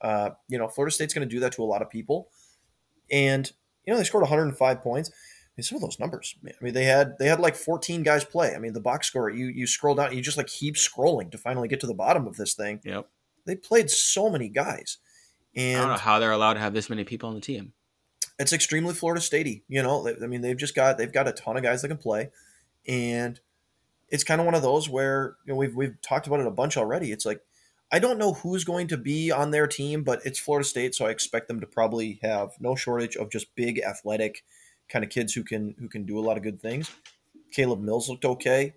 Uh, 0.00 0.30
you 0.48 0.58
know, 0.58 0.68
Florida 0.68 0.92
State's 0.92 1.14
going 1.14 1.28
to 1.28 1.32
do 1.32 1.40
that 1.40 1.52
to 1.52 1.62
a 1.62 1.64
lot 1.64 1.82
of 1.82 1.90
people, 1.90 2.28
and 3.10 3.50
you 3.86 3.92
know 3.92 3.98
they 3.98 4.04
scored 4.04 4.22
105 4.22 4.82
points. 4.82 5.10
I 5.10 5.52
mean, 5.56 5.64
some 5.64 5.76
of 5.76 5.82
those 5.82 6.00
numbers. 6.00 6.34
I 6.46 6.64
mean, 6.64 6.72
they 6.72 6.84
had 6.84 7.18
they 7.18 7.26
had 7.26 7.40
like 7.40 7.56
14 7.56 8.02
guys 8.02 8.24
play. 8.24 8.54
I 8.54 8.58
mean, 8.58 8.72
the 8.72 8.80
box 8.80 9.06
score. 9.06 9.30
You 9.30 9.46
you 9.46 9.66
scroll 9.66 9.94
down, 9.94 10.16
you 10.16 10.22
just 10.22 10.38
like 10.38 10.46
keep 10.46 10.76
scrolling 10.76 11.30
to 11.30 11.38
finally 11.38 11.68
get 11.68 11.80
to 11.80 11.86
the 11.86 11.94
bottom 11.94 12.26
of 12.26 12.36
this 12.36 12.54
thing. 12.54 12.80
Yep. 12.84 13.06
They 13.44 13.56
played 13.56 13.90
so 13.90 14.30
many 14.30 14.48
guys. 14.48 14.98
And 15.54 15.76
I 15.76 15.80
don't 15.80 15.92
know 15.92 15.98
how 15.98 16.18
they're 16.18 16.32
allowed 16.32 16.54
to 16.54 16.60
have 16.60 16.72
this 16.72 16.88
many 16.88 17.04
people 17.04 17.28
on 17.28 17.34
the 17.34 17.40
team. 17.40 17.72
It's 18.38 18.52
extremely 18.52 18.94
Florida 18.94 19.20
Statey. 19.20 19.62
You 19.68 19.82
know, 19.82 20.08
I 20.08 20.26
mean, 20.26 20.40
they've 20.40 20.56
just 20.56 20.74
got 20.74 20.96
they've 20.96 21.12
got 21.12 21.28
a 21.28 21.32
ton 21.32 21.56
of 21.56 21.62
guys 21.62 21.82
that 21.82 21.88
can 21.88 21.98
play, 21.98 22.30
and 22.86 23.40
it's 24.08 24.24
kind 24.24 24.40
of 24.40 24.44
one 24.44 24.54
of 24.54 24.62
those 24.62 24.88
where 24.88 25.36
you 25.46 25.52
know 25.52 25.56
we've 25.56 25.74
we've 25.74 26.00
talked 26.02 26.26
about 26.26 26.40
it 26.40 26.46
a 26.46 26.50
bunch 26.50 26.76
already. 26.76 27.12
It's 27.12 27.26
like 27.26 27.40
I 27.90 27.98
don't 27.98 28.18
know 28.18 28.32
who's 28.32 28.64
going 28.64 28.88
to 28.88 28.96
be 28.96 29.30
on 29.30 29.50
their 29.50 29.66
team, 29.66 30.02
but 30.02 30.20
it's 30.24 30.38
Florida 30.38 30.66
State, 30.66 30.94
so 30.94 31.06
I 31.06 31.10
expect 31.10 31.48
them 31.48 31.60
to 31.60 31.66
probably 31.66 32.20
have 32.22 32.52
no 32.58 32.74
shortage 32.74 33.16
of 33.16 33.30
just 33.30 33.54
big 33.54 33.80
athletic 33.80 34.44
kind 34.88 35.04
of 35.04 35.10
kids 35.10 35.34
who 35.34 35.44
can 35.44 35.74
who 35.78 35.88
can 35.88 36.04
do 36.04 36.18
a 36.18 36.22
lot 36.22 36.36
of 36.36 36.42
good 36.42 36.60
things. 36.60 36.90
Caleb 37.52 37.80
Mills 37.80 38.08
looked 38.08 38.24
okay. 38.24 38.74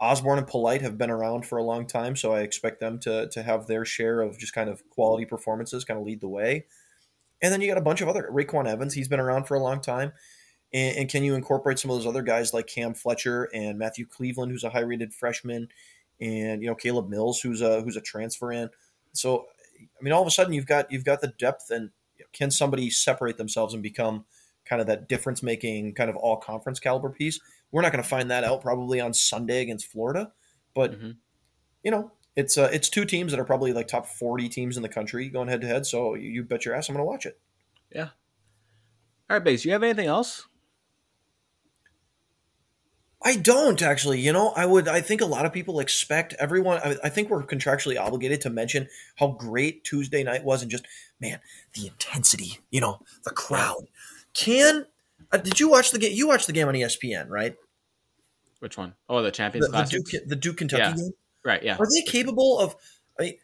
Osborne 0.00 0.38
and 0.38 0.46
Polite 0.46 0.82
have 0.82 0.96
been 0.96 1.10
around 1.10 1.44
for 1.44 1.58
a 1.58 1.62
long 1.62 1.86
time, 1.86 2.14
so 2.14 2.32
I 2.32 2.40
expect 2.40 2.80
them 2.80 2.98
to 3.00 3.28
to 3.30 3.42
have 3.42 3.66
their 3.66 3.84
share 3.84 4.20
of 4.20 4.38
just 4.38 4.54
kind 4.54 4.70
of 4.70 4.88
quality 4.90 5.24
performances, 5.24 5.84
kind 5.84 5.98
of 5.98 6.06
lead 6.06 6.20
the 6.20 6.28
way. 6.28 6.66
And 7.40 7.52
then 7.52 7.60
you 7.60 7.68
got 7.68 7.78
a 7.78 7.82
bunch 7.82 8.00
of 8.00 8.08
other 8.08 8.28
RayQuan 8.32 8.66
Evans, 8.66 8.94
he's 8.94 9.08
been 9.08 9.20
around 9.20 9.44
for 9.44 9.56
a 9.56 9.62
long 9.62 9.80
time. 9.80 10.12
And, 10.72 10.98
and, 10.98 11.08
can 11.08 11.24
you 11.24 11.34
incorporate 11.34 11.78
some 11.78 11.90
of 11.90 11.96
those 11.96 12.06
other 12.06 12.22
guys 12.22 12.52
like 12.52 12.66
Cam 12.66 12.92
Fletcher 12.92 13.48
and 13.54 13.78
Matthew 13.78 14.06
Cleveland, 14.06 14.52
who's 14.52 14.64
a 14.64 14.70
high 14.70 14.80
rated 14.80 15.14
freshman, 15.14 15.68
and 16.20 16.62
you 16.62 16.68
know 16.68 16.74
Caleb 16.74 17.08
Mills, 17.08 17.40
who's 17.40 17.62
a 17.62 17.80
who's 17.80 17.96
a 17.96 18.00
transfer 18.00 18.52
in. 18.52 18.68
So, 19.12 19.46
I 19.80 20.02
mean, 20.02 20.12
all 20.12 20.20
of 20.20 20.28
a 20.28 20.30
sudden 20.30 20.52
you've 20.52 20.66
got 20.66 20.90
you've 20.92 21.04
got 21.04 21.20
the 21.20 21.32
depth, 21.38 21.70
and 21.70 21.90
can 22.32 22.50
somebody 22.50 22.90
separate 22.90 23.38
themselves 23.38 23.74
and 23.74 23.82
become 23.82 24.24
kind 24.64 24.80
of 24.80 24.86
that 24.88 25.08
difference 25.08 25.42
making 25.42 25.94
kind 25.94 26.10
of 26.10 26.16
all 26.16 26.36
conference 26.36 26.80
caliber 26.80 27.10
piece? 27.10 27.40
We're 27.70 27.82
not 27.82 27.92
going 27.92 28.02
to 28.02 28.08
find 28.08 28.30
that 28.30 28.44
out 28.44 28.62
probably 28.62 29.00
on 29.00 29.14
Sunday 29.14 29.62
against 29.62 29.86
Florida, 29.86 30.32
but 30.74 30.92
mm-hmm. 30.92 31.10
you 31.82 31.90
know, 31.90 32.12
it's 32.36 32.58
uh, 32.58 32.68
it's 32.72 32.88
two 32.88 33.04
teams 33.04 33.32
that 33.32 33.40
are 33.40 33.44
probably 33.44 33.72
like 33.72 33.88
top 33.88 34.06
forty 34.06 34.48
teams 34.48 34.76
in 34.76 34.82
the 34.82 34.88
country 34.88 35.28
going 35.28 35.48
head 35.48 35.60
to 35.62 35.66
head. 35.66 35.86
So 35.86 36.14
you, 36.14 36.30
you 36.30 36.42
bet 36.44 36.64
your 36.64 36.74
ass 36.74 36.88
I'm 36.88 36.94
going 36.94 37.04
to 37.04 37.10
watch 37.10 37.26
it. 37.26 37.38
Yeah. 37.94 38.08
All 39.30 39.36
right, 39.36 39.44
base. 39.44 39.64
You 39.64 39.72
have 39.72 39.82
anything 39.82 40.06
else? 40.06 40.47
I 43.22 43.36
don't 43.36 43.82
actually. 43.82 44.20
You 44.20 44.32
know, 44.32 44.52
I 44.54 44.64
would. 44.64 44.86
I 44.86 45.00
think 45.00 45.20
a 45.20 45.26
lot 45.26 45.44
of 45.44 45.52
people 45.52 45.80
expect 45.80 46.34
everyone. 46.38 46.78
I, 46.78 46.96
I, 47.04 47.08
think 47.08 47.30
we're 47.30 47.42
contractually 47.42 47.98
obligated 47.98 48.40
to 48.42 48.50
mention 48.50 48.88
how 49.16 49.28
great 49.28 49.82
Tuesday 49.82 50.22
night 50.22 50.44
was, 50.44 50.62
and 50.62 50.70
just 50.70 50.86
man, 51.20 51.40
the 51.74 51.88
intensity. 51.88 52.58
You 52.70 52.80
know, 52.80 53.00
the 53.24 53.30
crowd. 53.30 53.88
Can 54.34 54.86
uh, 55.32 55.38
did 55.38 55.58
you 55.58 55.68
watch 55.68 55.90
the 55.90 55.98
game? 55.98 56.12
You 56.14 56.28
watched 56.28 56.46
the 56.46 56.52
game 56.52 56.68
on 56.68 56.74
ESPN, 56.74 57.28
right? 57.28 57.56
Which 58.60 58.76
one? 58.76 58.94
Oh, 59.08 59.22
the 59.22 59.30
Champions 59.30 59.68
the, 59.68 59.82
the 59.82 59.84
Duke, 59.84 60.28
the 60.28 60.36
Duke 60.36 60.56
Kentucky 60.56 60.82
yeah. 60.82 60.94
game. 60.94 61.10
Right. 61.44 61.62
Yeah. 61.62 61.76
Are 61.76 61.86
they 61.94 62.02
capable 62.10 62.58
of? 62.58 62.76
I 63.18 63.22
mean, 63.22 63.34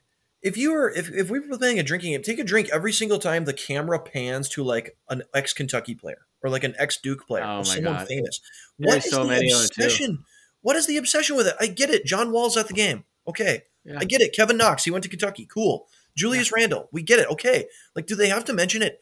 if 0.42 0.56
you 0.56 0.72
were, 0.72 0.90
if, 0.90 1.10
if 1.10 1.30
we 1.30 1.40
were 1.40 1.58
playing 1.58 1.78
a 1.78 1.82
drinking 1.82 2.12
game, 2.12 2.22
take 2.22 2.38
a 2.38 2.44
drink 2.44 2.68
every 2.72 2.92
single 2.92 3.18
time 3.18 3.44
the 3.44 3.52
camera 3.52 3.98
pans 3.98 4.48
to 4.50 4.62
like 4.62 4.96
an 5.08 5.22
ex 5.34 5.52
Kentucky 5.52 5.94
player 5.94 6.26
or 6.44 6.50
like 6.50 6.62
an 6.62 6.74
ex 6.78 6.98
Duke 6.98 7.26
player 7.26 7.44
oh 7.44 7.58
or 7.58 7.64
someone 7.64 7.94
God. 7.94 8.06
famous. 8.06 8.40
There's 8.78 8.94
what 8.94 9.04
is 9.04 9.10
so 9.10 9.26
the 9.26 9.64
obsession? 9.64 10.24
What 10.60 10.76
is 10.76 10.86
the 10.86 10.96
obsession 10.96 11.36
with 11.36 11.48
it? 11.48 11.56
I 11.58 11.66
get 11.66 11.90
it. 11.90 12.04
John 12.04 12.30
Wall's 12.30 12.56
at 12.56 12.68
the 12.68 12.74
game. 12.74 13.04
Okay. 13.26 13.64
Yeah. 13.84 13.98
I 14.00 14.04
get 14.04 14.20
it. 14.20 14.32
Kevin 14.34 14.56
Knox, 14.56 14.84
he 14.84 14.90
went 14.90 15.02
to 15.02 15.10
Kentucky. 15.10 15.46
Cool. 15.46 15.86
Julius 16.16 16.50
yeah. 16.50 16.60
Randle, 16.60 16.88
we 16.92 17.02
get 17.02 17.18
it. 17.18 17.28
Okay. 17.28 17.66
Like, 17.96 18.06
do 18.06 18.14
they 18.14 18.28
have 18.28 18.44
to 18.44 18.52
mention 18.52 18.82
it 18.82 19.00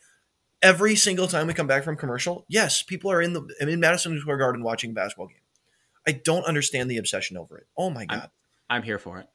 every 0.62 0.94
single 0.96 1.26
time 1.26 1.46
we 1.46 1.54
come 1.54 1.66
back 1.66 1.84
from 1.84 1.96
commercial, 1.96 2.46
yes, 2.48 2.82
people 2.82 3.10
are 3.10 3.20
in 3.20 3.32
the 3.32 3.42
in 3.60 3.80
Madison 3.80 4.18
Square 4.20 4.38
Garden 4.38 4.62
watching 4.62 4.90
a 4.90 4.94
basketball 4.94 5.26
game. 5.26 5.36
I 6.06 6.12
don't 6.12 6.44
understand 6.44 6.90
the 6.90 6.98
obsession 6.98 7.36
over 7.36 7.58
it. 7.58 7.66
Oh 7.76 7.90
my 7.90 8.06
god, 8.06 8.30
I'm, 8.70 8.78
I'm 8.78 8.82
here 8.82 8.98
for 8.98 9.18
it. 9.18 9.26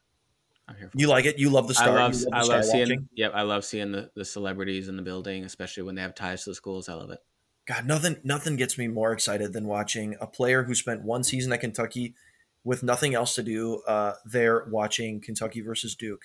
I'm 0.67 0.75
here. 0.75 0.89
you 0.93 0.99
it. 0.99 1.01
You 1.01 1.07
like 1.07 1.25
it? 1.25 1.39
You 1.39 1.49
love 1.49 1.67
the 1.67 1.73
star. 1.73 1.97
I 1.97 2.03
love, 2.03 2.15
love 2.15 2.33
I 2.33 2.41
love 2.41 2.65
seeing. 2.65 2.81
Watching? 2.81 3.09
Yep, 3.15 3.31
I 3.35 3.41
love 3.43 3.65
seeing 3.65 3.91
the, 3.91 4.09
the 4.15 4.25
celebrities 4.25 4.87
in 4.87 4.95
the 4.95 5.01
building, 5.01 5.43
especially 5.43 5.83
when 5.83 5.95
they 5.95 6.01
have 6.01 6.15
ties 6.15 6.43
to 6.45 6.51
the 6.51 6.55
schools. 6.55 6.89
I 6.89 6.93
love 6.95 7.11
it. 7.11 7.19
God, 7.67 7.85
nothing 7.85 8.17
nothing 8.23 8.55
gets 8.55 8.77
me 8.77 8.87
more 8.87 9.11
excited 9.11 9.51
than 9.51 9.67
watching 9.67 10.15
a 10.21 10.27
player 10.27 10.63
who 10.63 10.73
spent 10.73 11.03
one 11.03 11.23
season 11.23 11.51
at 11.51 11.59
Kentucky 11.59 12.15
with 12.63 12.81
nothing 12.81 13.13
else 13.13 13.35
to 13.35 13.43
do 13.43 13.81
uh, 13.87 14.13
there 14.25 14.65
watching 14.69 15.19
Kentucky 15.19 15.61
versus 15.61 15.93
Duke. 15.93 16.23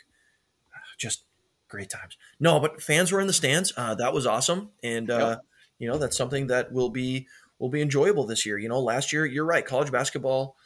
Just 0.99 1.25
great 1.69 1.91
times. 1.91 2.17
No, 2.39 2.61
but 2.61 2.81
fans 2.81 3.11
were 3.11 3.21
in 3.21 3.27
the 3.27 3.33
stands. 3.33 3.73
Uh, 3.77 3.95
that 3.97 4.13
was 4.13 4.27
awesome, 4.27 4.71
and 4.85 5.11
uh, 5.11 5.29
yep. 5.31 5.41
you 5.81 5.89
know 5.89 5.99
that's 5.99 6.17
something 6.17 6.47
that 6.47 6.73
will 6.73 6.91
be 6.91 7.27
will 7.59 7.71
be 7.71 7.83
enjoyable 7.83 8.25
this 8.25 8.47
year. 8.47 8.59
You 8.59 8.69
know, 8.69 8.81
last 8.81 9.13
year 9.13 9.27
you're 9.27 9.45
right. 9.45 9.67
College 9.67 9.91
basketball, 9.91 10.57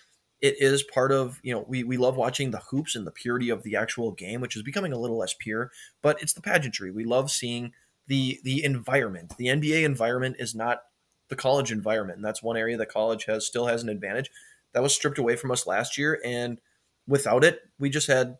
it 0.42 0.56
is 0.60 0.82
part 0.82 1.10
of 1.10 1.40
you 1.42 1.54
know 1.54 1.64
we 1.66 1.84
we 1.84 1.96
love 1.96 2.16
watching 2.16 2.50
the 2.50 2.62
hoops 2.70 2.94
and 2.94 3.06
the 3.06 3.12
purity 3.12 3.48
of 3.48 3.62
the 3.62 3.76
actual 3.76 4.12
game, 4.12 4.42
which 4.42 4.56
is 4.56 4.62
becoming 4.62 4.92
a 4.92 4.98
little 4.98 5.16
less 5.16 5.34
pure. 5.38 5.70
But 6.02 6.20
it's 6.20 6.34
the 6.34 6.42
pageantry. 6.42 6.90
We 6.90 7.04
love 7.04 7.30
seeing 7.30 7.72
the 8.06 8.40
the 8.44 8.64
environment. 8.64 9.34
The 9.36 9.46
NBA 9.46 9.84
environment 9.84 10.36
is 10.38 10.54
not 10.54 10.82
the 11.28 11.36
college 11.36 11.72
environment, 11.72 12.18
and 12.18 12.24
that's 12.24 12.42
one 12.42 12.56
area 12.56 12.76
that 12.76 12.88
college 12.88 13.24
has 13.24 13.46
still 13.46 13.66
has 13.66 13.82
an 13.82 13.88
advantage. 13.88 14.30
That 14.72 14.82
was 14.82 14.94
stripped 14.94 15.18
away 15.18 15.36
from 15.36 15.50
us 15.50 15.66
last 15.66 15.98
year, 15.98 16.20
and 16.24 16.60
without 17.06 17.44
it, 17.44 17.60
we 17.78 17.90
just 17.90 18.06
had 18.06 18.38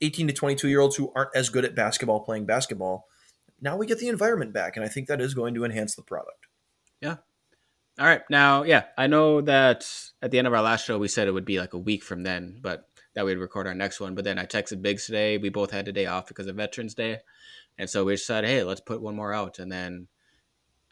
18 0.00 0.28
to 0.28 0.32
22 0.32 0.68
year 0.68 0.80
olds 0.80 0.96
who 0.96 1.12
aren't 1.14 1.34
as 1.34 1.48
good 1.48 1.64
at 1.64 1.74
basketball 1.74 2.20
playing 2.20 2.46
basketball. 2.46 3.06
Now 3.60 3.76
we 3.76 3.86
get 3.86 3.98
the 3.98 4.08
environment 4.08 4.52
back, 4.52 4.76
and 4.76 4.84
I 4.84 4.88
think 4.88 5.08
that 5.08 5.20
is 5.20 5.34
going 5.34 5.54
to 5.54 5.64
enhance 5.64 5.94
the 5.94 6.02
product. 6.02 6.46
Yeah. 7.00 7.16
All 7.98 8.06
right. 8.06 8.22
Now, 8.28 8.64
yeah, 8.64 8.84
I 8.98 9.06
know 9.06 9.40
that 9.42 9.90
at 10.20 10.30
the 10.30 10.38
end 10.38 10.46
of 10.46 10.52
our 10.52 10.60
last 10.62 10.84
show, 10.84 10.98
we 10.98 11.08
said 11.08 11.28
it 11.28 11.32
would 11.32 11.46
be 11.46 11.58
like 11.58 11.72
a 11.72 11.78
week 11.78 12.02
from 12.02 12.24
then, 12.24 12.58
but 12.60 12.86
that 13.14 13.24
we'd 13.24 13.38
record 13.38 13.66
our 13.66 13.74
next 13.74 14.00
one. 14.00 14.14
But 14.14 14.24
then 14.24 14.38
I 14.38 14.44
texted 14.44 14.82
Biggs 14.82 15.06
today. 15.06 15.38
We 15.38 15.48
both 15.48 15.70
had 15.70 15.88
a 15.88 15.92
day 15.92 16.04
off 16.04 16.28
because 16.28 16.46
of 16.46 16.56
Veterans 16.56 16.94
Day. 16.94 17.20
And 17.78 17.90
so 17.90 18.04
we 18.04 18.14
decided, 18.14 18.48
hey, 18.48 18.62
let's 18.62 18.80
put 18.80 19.02
one 19.02 19.16
more 19.16 19.32
out. 19.32 19.58
And 19.58 19.70
then 19.70 20.08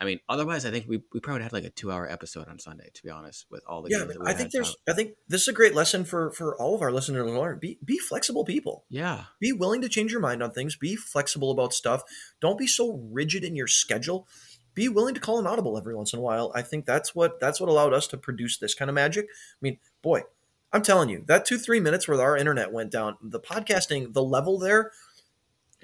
I 0.01 0.05
mean, 0.05 0.20
otherwise, 0.28 0.66
I 0.66 0.70
think 0.70 0.87
we, 0.89 1.03
we 1.12 1.20
probably 1.20 1.45
had 1.45 1.53
like 1.53 1.64
a 1.64 1.70
two 1.70 1.93
hour 1.93 2.11
episode 2.11 2.49
on 2.49 2.59
Sunday, 2.59 2.91
to 2.93 3.03
be 3.03 3.11
honest, 3.11 3.47
with 3.51 3.62
all 3.66 3.80
the 3.80 3.91
yeah. 3.91 4.05
I 4.26 4.35
think 4.35 4.51
there's 4.51 4.76
I 4.89 4.93
think 4.93 5.12
this 5.28 5.43
is 5.43 5.49
a 5.49 5.53
great 5.53 5.74
lesson 5.74 6.05
for 6.05 6.30
for 6.32 6.61
all 6.61 6.74
of 6.74 6.82
our 6.82 6.91
listeners 6.91 7.24
to 7.24 7.41
learn. 7.41 7.59
Be 7.61 7.78
be 7.85 7.99
flexible 7.99 8.45
people. 8.45 8.85
Yeah. 8.91 9.24
Be 9.41 9.53
willing 9.53 9.80
to 9.82 9.89
change 9.89 10.11
your 10.11 10.20
mind 10.20 10.43
on 10.43 10.51
things. 10.51 10.76
Be 10.76 10.97
flexible 10.97 11.51
about 11.53 11.72
stuff. 11.72 12.03
Don't 12.41 12.59
be 12.59 12.66
so 12.66 13.01
rigid 13.11 13.45
in 13.45 13.55
your 13.55 13.68
schedule. 13.68 14.26
Be 14.74 14.89
willing 14.89 15.14
to 15.14 15.20
call 15.20 15.39
an 15.39 15.47
audible 15.47 15.78
every 15.78 15.95
once 15.95 16.12
in 16.12 16.18
a 16.18 16.22
while. 16.22 16.51
I 16.55 16.62
think 16.62 16.87
that's 16.87 17.14
what 17.14 17.39
that's 17.39 17.61
what 17.61 17.70
allowed 17.70 17.93
us 17.93 18.09
to 18.09 18.16
produce 18.16 18.59
this 18.59 18.74
kind 18.74 18.89
of 18.89 18.95
magic. 18.97 19.26
I 19.26 19.61
mean, 19.61 19.78
boy, 20.03 20.22
I'm 20.72 20.82
telling 20.82 21.09
you, 21.09 21.22
that 21.28 21.47
two 21.47 21.57
three 21.57 21.78
minutes 21.78 22.09
where 22.09 22.20
our 22.20 22.37
internet 22.37 22.72
went 22.72 22.91
down, 22.91 23.16
the 23.22 23.41
podcasting, 23.41 24.12
the 24.12 24.24
level 24.24 24.59
there, 24.59 24.91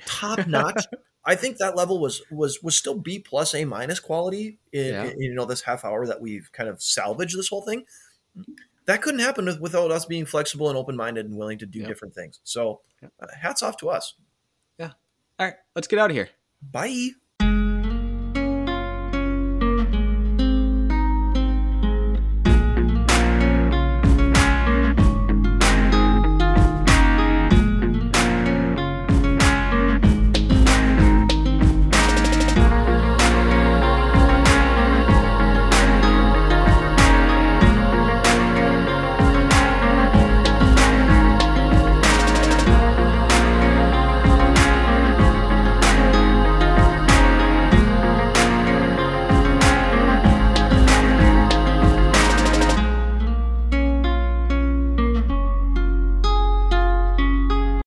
top 0.07 0.47
notch. 0.47 0.87
I 1.25 1.35
think 1.35 1.59
that 1.59 1.77
level 1.77 2.01
was 2.01 2.23
was 2.31 2.63
was 2.63 2.75
still 2.77 2.95
B 2.95 3.19
plus 3.19 3.55
A 3.55 3.65
minus 3.65 4.01
quality 4.01 4.59
in, 4.73 4.87
Yeah. 4.87 5.05
in, 5.05 5.21
you 5.21 5.35
know 5.35 5.45
this 5.45 5.61
half 5.63 5.85
hour 5.85 6.07
that 6.07 6.21
we've 6.21 6.51
kind 6.53 6.69
of 6.69 6.83
salvaged 6.83 7.37
this 7.39 7.49
whole 7.49 7.63
thing. 7.63 7.85
That 8.87 9.03
couldn't 9.03 9.21
happen 9.21 9.45
with, 9.45 9.61
without 9.61 9.91
us 9.91 10.07
being 10.07 10.25
flexible 10.25 10.69
and 10.69 10.79
open 10.79 10.97
minded 10.97 11.27
and 11.27 11.37
willing 11.37 11.59
to 11.59 11.67
do 11.67 11.81
Yep. 11.81 11.89
different 11.89 12.15
things. 12.15 12.41
So, 12.45 12.81
uh, 13.03 13.27
hats 13.39 13.63
off 13.63 13.77
to 13.79 13.91
us. 13.91 14.15
Yeah. 14.79 14.93
All 15.39 15.47
right, 15.47 15.55
let's 15.77 15.87
get 15.87 15.99
out 15.99 16.11
of 16.11 16.17
here. 16.17 16.31
Bye. 16.63 17.11